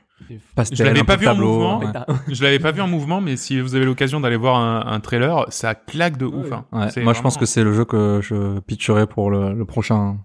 [0.55, 1.79] Pastel, Je l'avais pas vu en mouvement.
[1.81, 1.87] ouais.
[2.29, 5.01] Je l'avais pas vu en mouvement, mais si vous avez l'occasion d'aller voir un, un
[5.01, 6.53] trailer, ça claque de ouf.
[6.53, 6.65] hein.
[6.73, 10.19] Moi, je pense que c'est le jeu que je pitcherai pour le, le prochain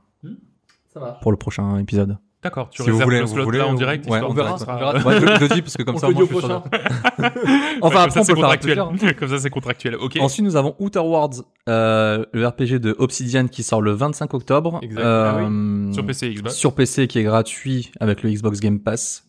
[0.93, 1.19] Ça marche.
[1.21, 2.17] pour le prochain épisode.
[2.43, 4.07] D'accord, tu Si vous voulez, le vous voulez, là en direct.
[4.07, 4.53] ouais, on verra.
[4.53, 6.63] Ouais, je, je dis parce que comme On ça, moi, le je suis sûr.
[7.81, 8.77] Enfin, Ouais, après, comme ça, on c'est le contractuel.
[9.19, 9.95] Comme ça, c'est contractuel.
[9.95, 10.17] Ok.
[10.21, 14.79] Ensuite, nous avons Outer Worlds, euh, le RPG de Obsidian qui sort le 25 octobre.
[14.83, 15.01] Exact.
[15.01, 16.53] Euh, Sur PC et Xbox.
[16.55, 19.27] Sur PC qui est gratuit avec le Xbox Game Pass.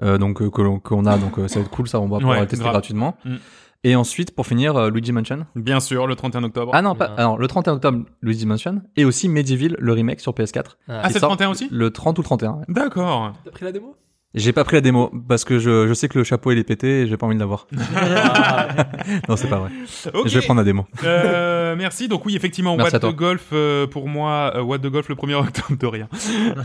[0.00, 2.18] Donc euh, que l'on qu'on a donc euh, ça va être cool ça on va
[2.18, 2.72] pouvoir Ouais, le tester grave.
[2.74, 3.16] gratuitement.
[3.24, 3.36] Mm.
[3.84, 5.46] Et ensuite pour finir euh, Luigi Mansion.
[5.54, 6.72] Bien sûr, le 31 octobre.
[6.74, 7.14] Ah non pas Ouais.
[7.18, 10.76] alors le 31 octobre Luigi Mansion et aussi Medieval le remake sur PS4.
[10.88, 12.52] Ah, qui c'est le sort 31 aussi Le 30 ou le 31.
[12.54, 12.64] ouais.
[12.68, 13.32] D'accord.
[13.44, 13.94] T'as pris la démo?
[14.34, 16.64] J'ai pas pris la démo parce que je, je sais que le chapeau il est
[16.64, 17.66] pété et j'ai pas envie de l'avoir.
[19.28, 19.70] non c'est pas vrai.
[20.26, 20.86] Je vais prendre la démo.
[21.04, 22.08] Euh, merci.
[22.08, 23.16] Donc oui, effectivement, Merci What the.
[23.16, 26.08] Golf euh, pour moi, euh, What the Golf le 1er octobre de rien.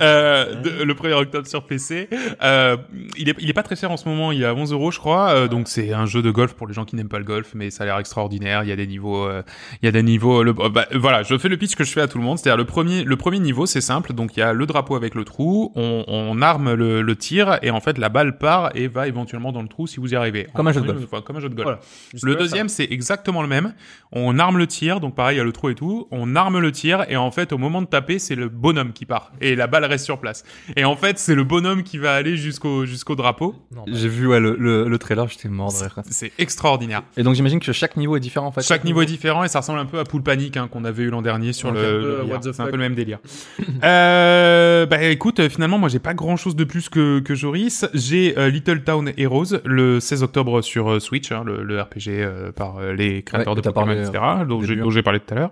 [0.01, 2.09] Euh, de- le 1er octobre sur PC.
[2.43, 2.75] Euh,
[3.17, 4.91] il est il est pas très cher en ce moment, il est à 11 euros
[4.91, 5.29] je crois.
[5.29, 7.51] Euh, donc c'est un jeu de golf pour les gens qui n'aiment pas le golf,
[7.55, 8.63] mais ça a l'air extraordinaire.
[8.63, 9.41] Il y a des niveaux, euh,
[9.81, 10.43] il y a des niveaux.
[10.43, 12.37] Le, bah, voilà, je fais le pitch que je fais à tout le monde.
[12.37, 14.11] C'est-à-dire le premier le premier niveau c'est simple.
[14.13, 17.52] Donc il y a le drapeau avec le trou, on, on arme le, le tir
[17.61, 20.15] et en fait la balle part et va éventuellement dans le trou si vous y
[20.15, 20.47] arrivez.
[20.53, 21.03] Comme un jeu de golf.
[21.03, 21.65] enfin, Comme un jeu de golf.
[21.65, 21.79] Voilà.
[22.21, 23.73] Le deuxième, c'est exactement le même.
[24.11, 26.07] On arme le tir, donc pareil, il y a le trou et tout.
[26.11, 29.05] On arme le tir, et en fait, au moment de taper, c'est le bonhomme qui
[29.05, 29.31] part.
[29.41, 30.43] Et la balle reste sur place.
[30.75, 33.55] Et en fait, c'est le bonhomme qui va aller jusqu'au jusqu'au drapeau.
[33.87, 35.99] J'ai vu ouais, le, le, le trailer j'étais mort de rire.
[36.09, 37.03] C'est extraordinaire.
[37.17, 38.61] Et donc j'imagine que chaque niveau est différent en fait.
[38.61, 41.03] Chaque niveau est différent et ça ressemble un peu à Pool Panic hein, qu'on avait
[41.03, 42.23] eu l'an dernier sur Donc, le.
[42.23, 43.19] le C'est un peu le même délire.
[43.83, 47.85] euh, bah écoute, euh, finalement moi j'ai pas grand chose de plus que que Joris.
[47.93, 52.07] J'ai euh, Little Town Heroes le 16 octobre sur euh, Switch, hein, le, le RPG
[52.07, 54.23] euh, par les créateurs Ouais, de Pokémon, etc.
[54.47, 55.51] dont j'ai parlé tout à l'heure.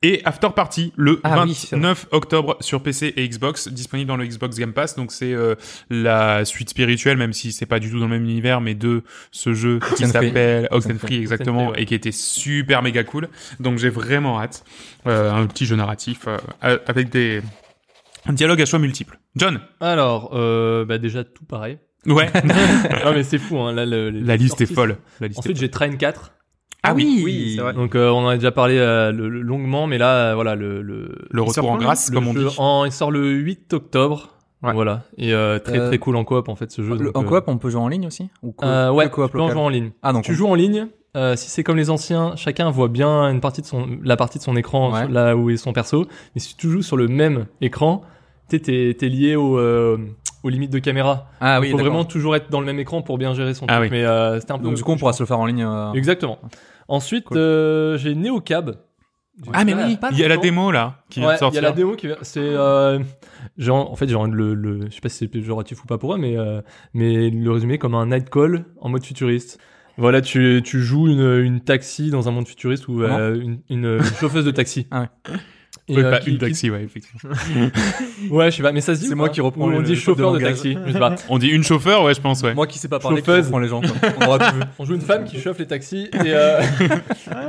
[0.00, 4.16] Et After Party le Ah oui, c'est 29 octobre sur PC et Xbox, disponible dans
[4.16, 4.94] le Xbox Game Pass.
[4.94, 5.56] Donc c'est euh,
[5.90, 9.02] la suite spirituelle, même si c'est pas du tout dans le même univers, mais de
[9.32, 11.82] ce jeu qui s'appelle Oxenfree Oxenfree, exactement ouais.
[11.82, 13.28] et qui était super méga cool.
[13.58, 14.64] Donc j'ai vraiment hâte.
[15.08, 17.40] Euh, un petit jeu narratif euh, avec des
[18.28, 19.18] un dialogue à choix multiples.
[19.36, 19.60] John.
[19.80, 21.78] Alors, euh, bah déjà tout pareil.
[22.06, 22.30] Ouais.
[23.04, 23.72] non mais c'est fou, hein.
[23.72, 24.98] Là, le- les La liste est folle.
[25.20, 26.32] La liste est Ensuite, j'ai Train 4.
[26.84, 27.22] Ah oui.
[27.24, 27.72] Oui, c'est vrai.
[27.74, 30.54] Donc, euh, on en a déjà parlé euh, le- le- longuement, mais là, euh, voilà,
[30.54, 32.54] le, le, Le retour sort en grâce, le comme on jeu dit.
[32.58, 34.34] en- il sort le 8 octobre.
[34.62, 34.72] Ouais.
[34.72, 35.02] Voilà.
[35.16, 36.96] Et euh, très Euh, très cool en coop en fait ce jeu.
[36.96, 38.92] Le- donc, en euh, coop on peut jouer en ligne aussi ou co- euh, que
[38.94, 39.90] ouais, coop tu peux en jouer en ligne.
[40.02, 40.88] Ah donc Tu on- joues en ligne.
[41.16, 44.38] euh, si c'est comme les anciens, chacun voit bien une partie de son, la partie
[44.38, 45.06] de son écran Ouais.
[45.08, 46.06] là où est son perso.
[46.34, 48.02] Mais si tu joues sur le même écran,
[48.48, 49.98] t'es t'es t'es lié au, euh,
[50.42, 51.28] aux limites de caméra.
[51.40, 51.92] Ah Il oui, faut d'accord.
[51.92, 53.90] vraiment toujours être dans le même écran pour bien gérer son Ah truc.
[53.92, 53.98] oui.
[53.98, 54.64] Mais euh, c'était un peu.
[54.64, 55.62] Donc du coup on pourra se le faire en ligne.
[55.64, 56.38] euh, Exactement.
[56.88, 57.38] Ensuite, Cool.
[57.38, 58.76] euh, j'ai Neocab.
[59.52, 60.42] Ah mais Ouais, oui, pas il y a la longtemps.
[60.48, 61.58] démo là qui vient Ouais, de il y sortir.
[61.60, 62.16] a la démo qui vient.
[62.22, 62.98] C'est euh,
[63.56, 66.14] genre en fait genre le, le je sais pas si c'est péjoratif ou pas pour
[66.14, 66.60] eux mais euh,
[66.92, 69.60] mais le résumé comme un night call en mode futuriste.
[69.96, 73.84] Voilà, tu, tu joues une, une taxi dans un monde futuriste ou euh, une, une,
[73.98, 74.86] une chauffeuse de taxi.
[74.92, 75.08] Ah ouais.
[75.90, 77.30] Et, Oui, euh, pas qui- une qui- taxi, ouais, effectivement.
[78.30, 79.92] Ouais, je sais pas, mais ça se dit C'est moi qui reprends Ou on dit
[79.92, 81.14] de chauffeur de taxi, je sais pas.
[81.28, 82.54] On dit une chauffeur, ouais, je pense, ouais.
[82.54, 83.46] Moi qui sais pas parler, qui Chauffeuse.
[83.46, 83.80] reprend les gens.
[83.80, 83.90] quoi.
[84.20, 84.38] On aura
[84.84, 86.60] joue une femme qui chauffe les taxis et euh...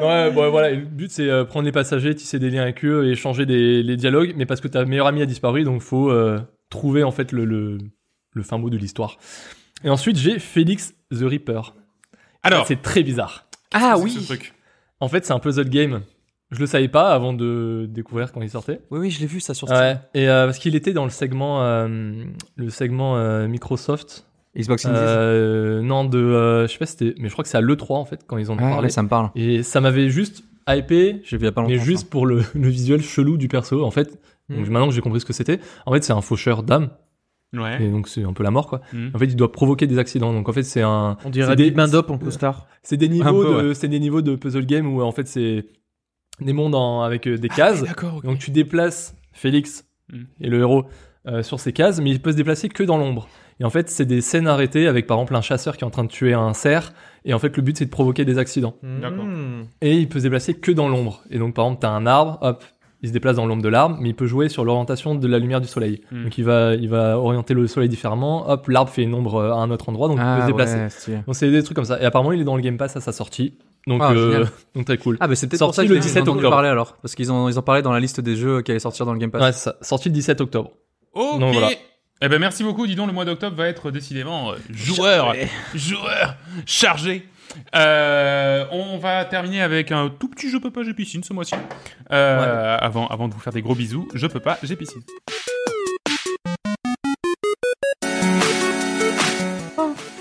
[0.01, 2.83] ouais, bon, voilà, et le but c'est euh, prendre les passagers, tisser des liens avec
[2.85, 5.81] eux et échanger des les dialogues, mais parce que ta meilleure amie a disparu, donc
[5.81, 6.39] faut euh,
[6.69, 7.77] trouver en fait le, le
[8.33, 9.17] le fin mot de l'histoire.
[9.83, 11.73] Et ensuite j'ai Félix the Reaper.
[12.43, 13.47] Alors, c'est très bizarre.
[13.73, 14.11] Ah oui.
[14.11, 14.53] ce truc.
[15.01, 16.01] En fait, c'est un puzzle game.
[16.51, 18.81] Je le savais pas avant de découvrir quand il sortait.
[18.91, 19.79] Oui oui je l'ai vu ça sur Steam.
[19.79, 19.97] Ouais.
[20.15, 21.87] Et euh, parce qu'il était dans le segment euh,
[22.55, 24.25] le segment euh, Microsoft.
[24.57, 24.97] Xbox Indies.
[24.99, 27.61] Euh, non de euh, je sais pas si c'était mais je crois que c'est à
[27.61, 28.83] l'E3 en fait quand ils en ont Ouais, parlé.
[28.85, 29.29] ouais, ça me parle.
[29.35, 31.71] Et ça m'avait juste hypé, J'ai vu il y a pas longtemps.
[31.73, 31.85] mais ça.
[31.85, 34.19] juste pour le, le visuel chelou du perso, en fait.
[34.49, 34.71] Donc Mm.
[34.71, 36.89] maintenant que j'ai compris ce que c'était, en fait c'est un faucheur d'âme,
[37.55, 37.83] Ouais.
[37.83, 38.81] et donc c'est un peu la mort quoi.
[38.93, 39.09] Mm.
[39.13, 41.69] En fait il doit provoquer des accidents, donc en fait c'est un, On dirait des-
[41.69, 42.65] Band Up en costard.
[42.81, 45.67] c'est des niveaux peu, de, c'est des niveaux de puzzle game où en fait c'est
[46.41, 47.83] des mondes en- avec euh, des cases.
[47.83, 48.23] D'accord, ok.
[48.25, 50.17] Donc tu déplaces Félix Mm.
[50.41, 50.85] et le héros
[51.27, 53.27] euh, sur ces cases, mais il peut se déplacer que dans l'ombre.
[53.59, 55.91] Et en fait, c'est des scènes arrêtées avec par exemple un chasseur qui est en
[55.91, 56.93] train de tuer un cerf.
[57.25, 58.75] Et en fait, le but c'est de provoquer des accidents.
[59.01, 59.25] D'accord.
[59.25, 59.65] Mm.
[59.81, 61.21] Et il peut se déplacer que dans l'ombre.
[61.29, 62.63] Et donc par exemple, t'as un arbre, hop,
[63.01, 65.37] il se déplace dans l'ombre de l'arbre, mais il peut jouer sur l'orientation de la
[65.39, 66.01] lumière du soleil.
[66.11, 66.23] Mm.
[66.23, 68.49] Donc il va, il va orienter le soleil différemment.
[68.49, 70.47] Hop, l'arbre fait une ombre euh, à un autre endroit, donc il peut Ah se
[70.47, 71.11] déplacer.
[71.11, 71.23] ouais.
[71.27, 72.01] Donc c'est des trucs comme ça.
[72.01, 73.57] Et apparemment, il est dans le Game Pass à sa sortie.
[73.89, 74.45] Donc, Ah, euh,
[74.75, 75.17] donc très cool.
[75.19, 76.55] Ah bah c'est peut-être Sorti pour ça que le j'ai 17 entendu octobre.
[76.55, 78.79] parler alors parce qu'ils ont ils ont parlé dans la liste des jeux qui allaient
[78.79, 79.41] sortir dans le Game Pass.
[79.41, 79.75] Ouais, ça.
[79.81, 80.71] Sorti le 17 octobre.
[81.13, 81.39] Ok.
[81.39, 81.69] Donc, voilà.
[82.21, 82.85] Eh ben merci beaucoup.
[82.85, 85.33] Dis donc, le mois d'octobre va être décidément euh, joueur,
[85.73, 86.35] joueur
[86.65, 87.27] chargé.
[87.75, 91.55] Euh, on va terminer avec un tout petit je peux pas j'ai piscine ce mois-ci.
[92.11, 95.01] Euh, Avant avant de vous faire des gros bisous, je peux pas j'ai piscine.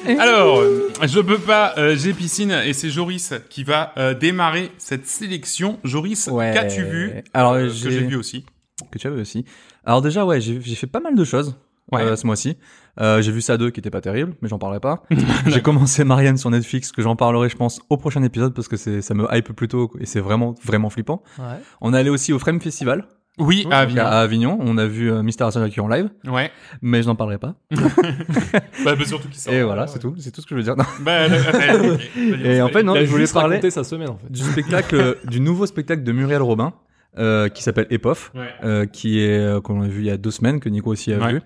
[0.20, 0.62] Alors,
[1.02, 5.78] je peux pas, euh, j'ai piscine et c'est Joris qui va euh, démarrer cette sélection.
[5.84, 6.52] Joris, Ouais.
[6.54, 8.44] qu'as-tu vu Alors Euh, j'ai que j'ai vu aussi?
[8.92, 9.44] que tu avais aussi.
[9.84, 11.56] Alors déjà ouais j'ai j'ai fait pas mal de choses.
[11.90, 12.02] Ouais.
[12.02, 12.56] euh, ce mois-ci.
[13.00, 15.02] Euh, j'ai vu ça deux qui était pas terrible, mais j'en parlerai pas.
[15.46, 18.76] j'ai commencé Marianne sur Netflix, que j'en parlerai, je pense, au prochain épisode parce que
[18.76, 21.22] c'est ça me hype plutôt et c'est vraiment vraiment flippant.
[21.38, 21.44] Ouais.
[21.80, 23.06] On est allé aussi au Frame Festival
[23.38, 24.02] Oui, à Avignon.
[24.04, 24.58] à Avignon.
[24.60, 26.50] On a vu euh, Mister Asaki en live, Ouais.
[26.82, 27.54] mais je n'en parlerai pas.
[28.84, 29.52] Bah, bah, surtout qu'il sort.
[29.52, 30.14] et voilà, c'est tout.
[30.18, 30.76] C'est tout ce que je veux dire.
[30.76, 30.84] Non.
[31.00, 32.44] Bah, euh, euh, ok.
[32.44, 34.30] Et en fait, non, je voulais parler sa semaine en fait.
[34.30, 36.72] du spectacle, du nouveau spectacle de Muriel Robin,
[37.18, 38.32] euh, qui s'appelle Epof.
[38.34, 38.48] Ouais.
[38.64, 41.12] euh, qui est euh, qu'on a vu il y a deux semaines que Nico aussi
[41.12, 41.32] a Ouais.
[41.34, 41.40] vu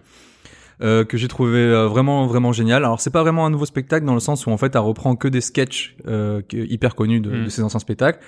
[0.83, 4.05] euh, que j'ai trouvé euh, vraiment vraiment génial alors c'est pas vraiment un nouveau spectacle
[4.05, 7.31] dans le sens où en fait elle reprend que des sketchs euh, hyper connus de,
[7.31, 7.45] Mm.
[7.45, 8.19] de ses anciens spectacles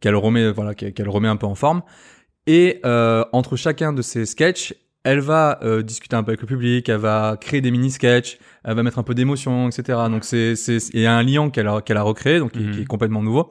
[0.00, 1.82] qu'elle remet voilà qu'elle remet un peu en forme
[2.46, 4.74] et euh, entre chacun de ces sketchs
[5.04, 8.38] elle va euh, discuter un peu avec le public elle va créer des mini sketchs
[8.64, 11.50] elle va mettre un peu d'émotion etc donc c'est c'est il y a un lien
[11.50, 12.72] qu'elle a qu'elle a recréé donc qui- Mhm.
[12.72, 13.50] qui est complètement nouveau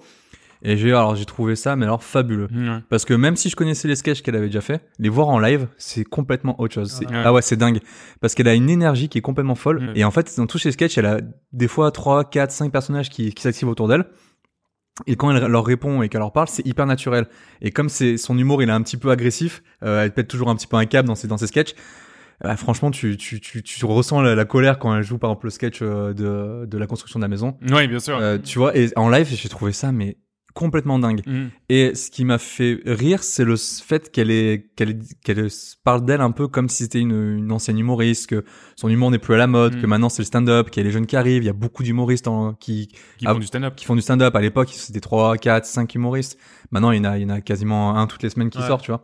[0.63, 2.47] et j'ai alors j'ai trouvé ça mais alors fabuleux
[2.89, 5.39] parce que même si je connaissais les sketchs qu'elle avait déjà fait, les voir en
[5.39, 6.91] live, c'est complètement autre chose.
[6.91, 7.21] C'est- Ouais.
[7.25, 7.79] Ah ouais, c'est dingue.
[8.19, 9.91] Parce qu'elle a une énergie qui est complètement folle.
[9.95, 11.17] Et en fait, dans tous ces sketchs, elle a
[11.51, 14.05] des fois 3, 4, 5 personnages qui, qui s'activent autour d'elle.
[15.07, 17.27] Et quand elle leur répond et qu'elle leur parle, c'est hyper naturel.
[17.61, 20.49] Et comme c'est son humour, il est un petit peu agressif, euh, elle pète toujours
[20.49, 21.73] un petit peu un câble dans ses, dans ses sketchs.
[22.45, 25.45] euh, franchement, tu, tu, tu, tu ressens la, la colère quand elle joue par exemple
[25.45, 27.57] le sketch euh, de, de la construction de la maison.
[27.69, 28.17] Ouais, bien sûr.
[28.17, 30.17] Euh, tu vois, et en live, j'ai trouvé ça mais
[30.53, 31.21] complètement dingue.
[31.25, 31.47] Mm.
[31.69, 34.29] Et ce qui m'a fait rire, c'est le fait qu'elle
[35.83, 38.43] parle d'elle un peu comme si c'était une, une ancienne humoriste, que
[38.75, 39.81] son humour n'est plus à la mode, Mm.
[39.81, 41.53] que maintenant c'est le stand-up, qu'il y a les jeunes qui arrivent, il y a
[41.53, 43.75] beaucoup d'humoristes en- qui, Qui font du stand-up.
[43.75, 44.35] qui font du stand-up.
[44.35, 46.37] À l'époque, c'était 3, 4, 5 humoristes.
[46.71, 48.59] Maintenant, il y en a, il y en a quasiment un toutes les semaines qui
[48.59, 48.67] Ouais.
[48.67, 49.03] sort, tu vois.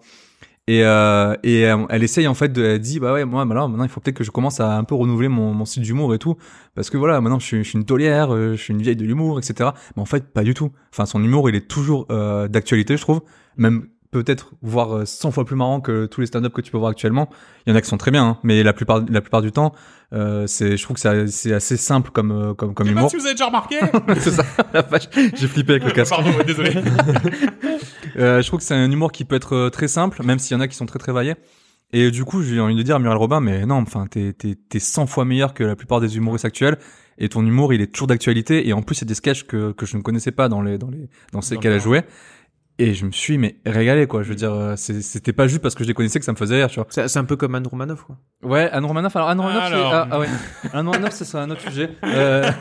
[0.70, 3.70] Et, euh, et euh, elle essaye en fait de, elle dit bah ouais moi maintenant
[3.70, 6.14] maintenant il faut peut-être que je commence à un peu renouveler mon, mon style d'humour
[6.14, 6.36] et tout.
[6.76, 8.98] Parce que voilà maintenant je suis, je suis une taulière euh, je suis une vieille
[8.98, 10.74] de l'humour etc mais en fait pas du tout.
[10.92, 13.22] Enfin son humour il est toujours euh, d'actualité je trouve.
[13.56, 16.78] Même peut-être voire euh, 100 fois plus marrant que tous les stand-up que tu peux
[16.78, 17.30] voir actuellement.
[17.66, 19.54] Il y en a qui sont très bien hein, mais la plupart la plupart du
[19.54, 19.74] temps
[20.14, 22.96] euh, c'est je trouve que c'est c'est assez simple comme euh, comme comme Je sais
[22.96, 23.80] pas humour si vous avez déjà remarqué.
[24.20, 26.72] c'est ça la vache j'ai flippé avec le casque Pardon, désolé.
[28.18, 30.56] euh, je trouve que c'est un humour qui peut être euh, très simple, même s'il
[30.56, 31.36] y en a qui sont très très variés.
[31.94, 34.56] Et du coup, j'ai envie de dire à Muriel Robin, mais non, enfin, t'es, t'es,
[34.56, 36.78] t'es 100 fois meilleur que la plupart des humoristes actuels.
[37.18, 38.68] Et ton humour, il est toujours d'actualité.
[38.68, 40.90] Et en plus, c'est des sketchs que, que je ne connaissais pas dans les, dans
[40.90, 42.02] les, dans Dans qu'elle a joué.
[42.80, 44.22] Et je me suis, mais régalé, quoi.
[44.22, 46.38] Je veux dire, euh, c'était pas juste parce que je les connaissais que ça me
[46.38, 46.86] faisait rire, tu vois.
[46.90, 48.18] C'est un peu comme Anne Romanoff, quoi.
[48.44, 49.94] Ouais, Anne Romanoff, alors Anne Romanoff, c'est- Alors.
[49.94, 50.28] ah, ah ouais.
[50.74, 51.90] Anne Romanoff, c'est sur un autre sujet.
[52.04, 52.52] Euh...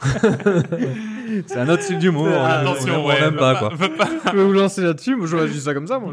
[1.46, 2.26] c'est un autre style d'humour.
[2.28, 3.20] on- Attention, on ouais.
[3.22, 3.70] aime va pas, quoi.
[3.96, 6.12] pas- Je peux vous lancer là-dessus, moi j'aurais dit ça comme ça, moi.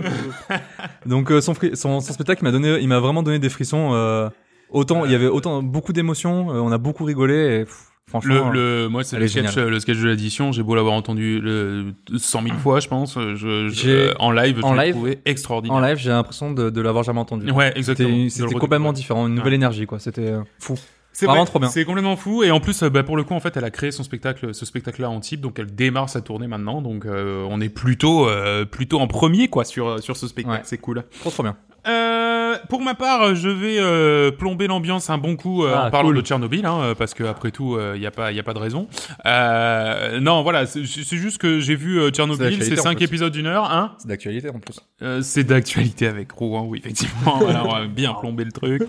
[1.05, 3.49] Donc euh, son, fri- son, son spectacle il m'a donné, il m'a vraiment donné des
[3.49, 3.91] frissons.
[3.93, 4.29] euh,
[4.69, 7.61] autant il y avait autant beaucoup d'émotions, euh, on a beaucoup rigolé.
[7.61, 10.51] Et, pff, franchement, Le, le, moi, c'est le sketch, le sketch de l'addition.
[10.51, 13.15] J'ai beau l'avoir entendu le 100 000 fois, je pense.
[13.15, 15.77] Je, je- J'ai- euh, en live, je en l'ai live- trouvé extraordinaire.
[15.77, 17.49] en live, j'ai l'impression de, de l'avoir jamais entendu.
[17.51, 18.29] Ouais, exactement.
[18.29, 19.55] C'était complètement différent, une nouvelle Ouais.
[19.55, 19.99] énergie quoi.
[19.99, 20.75] C'était euh, fou.
[21.15, 21.69] C'est Vraiment vrai, trop bien.
[21.69, 23.69] C'est complètement fou et en plus, euh, bah, pour le coup, en fait, elle a
[23.69, 27.45] créé son spectacle, ce spectacle-là en type, donc elle démarre sa tournée maintenant, donc euh,
[27.51, 30.57] on est plutôt, euh, plutôt en premier quoi sur sur ce spectacle.
[30.57, 30.63] Ouais.
[30.65, 31.03] C'est cool.
[31.19, 31.55] Trop trop bien.
[31.87, 32.22] Euh,
[32.69, 36.09] pour ma part, je vais euh, plomber l'ambiance un bon coup euh, Ah, en parlant
[36.09, 36.17] cool.
[36.17, 38.53] de Tchernobyl, hein, euh, parce que après tout, il y a pas, il a pas
[38.53, 38.87] de raison.
[39.25, 43.71] Euh, non, voilà, c'est juste que j'ai vu euh, Tchernobyl, c'est cinq épisodes d'une heure,
[43.71, 43.93] hein.
[43.99, 44.79] C'est d'actualité en plus.
[45.01, 47.37] Euh, c'est d'actualité avec Rouen, oui, effectivement.
[47.39, 48.83] voilà, on va bien plomber le truc.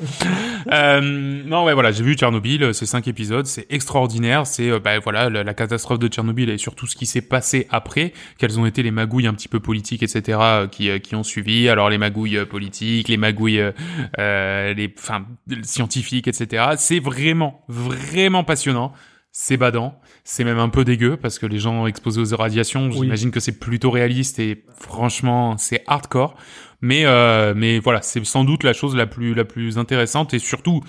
[0.73, 1.01] Euh,
[1.45, 4.47] non, ouais, voilà, j'ai vu Tchernobyl, euh, c'est cinq épisodes, c'est extraordinaire.
[4.47, 7.67] C'est, euh, bah, voilà, la, la catastrophe de Tchernobyl et surtout ce qui s'est passé
[7.71, 11.15] après, quelles ont été les magouilles un petit peu politiques, etc., euh, qui, euh, qui
[11.15, 11.69] ont suivi.
[11.69, 13.73] Alors, les magouilles euh, politiques, les magouilles, euh,
[14.19, 15.27] euh, les, enfin,
[15.63, 16.75] scientifiques, etc.
[16.77, 18.93] C'est vraiment, vraiment passionnant.
[19.37, 23.33] C'est badant, c'est même un peu dégueu parce que les gens exposés aux radiations, j'imagine
[23.33, 26.37] que c'est plutôt réaliste et franchement, c'est hardcore.
[26.81, 30.39] Mais euh, mais voilà, c'est sans doute la chose la plus la plus intéressante et
[30.39, 30.83] surtout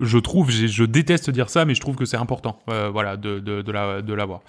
[0.00, 3.38] je trouve, je déteste dire ça, mais je trouve que c'est important, euh, voilà, de
[3.38, 4.40] de de la de l'avoir,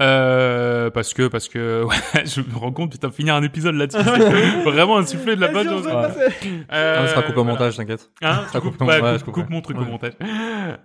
[0.00, 1.84] euh, parce que parce que
[2.14, 5.48] ouais, je me rends compte, putain, finir un épisode là-dessus, c'est vraiment insuffler de la
[5.48, 5.86] bonne chose.
[6.72, 7.50] Euh, on sera coupé au voilà.
[7.58, 8.10] montage, t'inquiète.
[8.22, 9.86] Hein, Ça coupe, coupes- ouais, coupe, coupe, coupe mon truc au Ouais.
[9.90, 10.12] montage.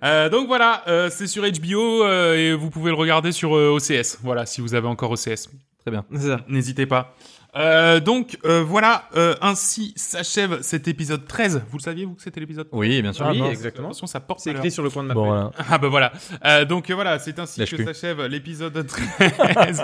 [0.03, 3.69] Euh, donc voilà, euh, c'est sur HBO euh, et vous pouvez le regarder sur euh,
[3.75, 4.19] OCS.
[4.23, 5.49] Voilà, si vous avez encore OCS.
[5.79, 6.05] Très bien.
[6.13, 6.41] C'est ça.
[6.47, 7.15] N'hésitez pas.
[7.55, 11.63] Euh, donc euh, voilà, euh, ainsi s'achève cet épisode 13.
[11.69, 13.27] Vous le saviez vous que c'était l'épisode Oui, bien sûr.
[13.29, 13.51] Oui, mince.
[13.51, 13.89] exactement.
[13.89, 15.51] Attention, ça porte C'est écrit sur le coin de ma Bon, voilà.
[15.69, 16.13] Ah bah voilà.
[16.45, 19.83] Euh, donc voilà, c'est ainsi Lâche que s'achève l'épisode 13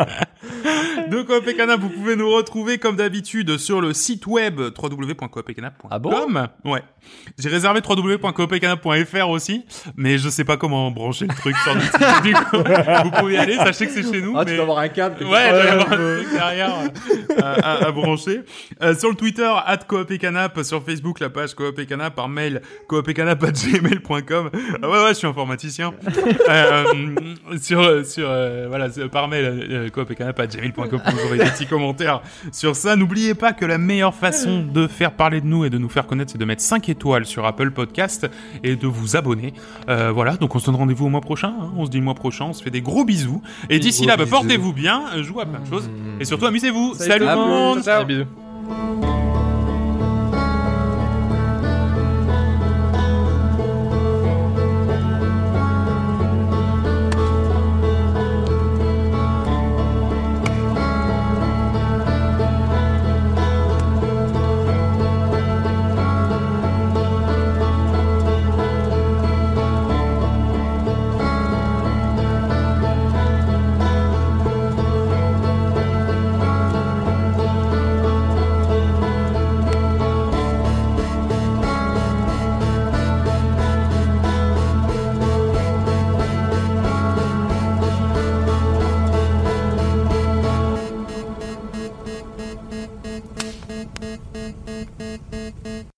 [1.09, 1.81] de Coop et Canap.
[1.81, 5.89] Vous pouvez nous retrouver comme d'habitude sur le site web www.coopetcanap.com.
[5.91, 6.71] Ah bon?
[6.71, 6.83] Ouais.
[7.37, 9.65] J'ai réservé www.coopetcanap.fr aussi,
[9.95, 11.97] mais je sais pas comment brancher le truc sur le site.
[12.23, 12.57] Du coup,
[13.03, 14.33] vous pouvez y aller, sachez que c'est chez nous.
[14.35, 14.51] Ah, mais...
[14.51, 15.23] tu dois avoir un câble.
[15.23, 16.73] Ouais, doit y avoir un truc derrière.
[17.63, 18.41] À, à brancher.
[18.81, 22.15] Euh, sur le Twitter, at Coop et Canap, sur Facebook, la page Coop et Canap,
[22.15, 24.49] par mail, coopetcanap.gmail.com.
[24.81, 25.93] Ah ouais, ouais, je suis informaticien.
[26.49, 26.83] euh,
[27.61, 32.21] sur, sur, euh, voilà, par mail, euh, coopetcanap.gmail.com pour nous envoyer des petits commentaires
[32.51, 32.95] sur ça.
[32.95, 36.07] N'oubliez pas que la meilleure façon de faire parler de nous et de nous faire
[36.07, 38.27] connaître, c'est de mettre 5 étoiles sur Apple Podcast
[38.63, 39.53] et de vous abonner.
[39.89, 41.53] Euh, voilà, donc on se donne rendez-vous au mois prochain.
[41.59, 41.71] hein.
[41.77, 43.41] On se dit le mois prochain, on se fait des gros bisous.
[43.69, 45.89] Et d'ici là, bah, portez-vous bien, jouez à plein de choses.
[46.19, 46.95] Et surtout, amusez-vous.
[46.95, 47.83] Salut monde.
[47.83, 48.03] Ciao.
[48.03, 48.25] Des.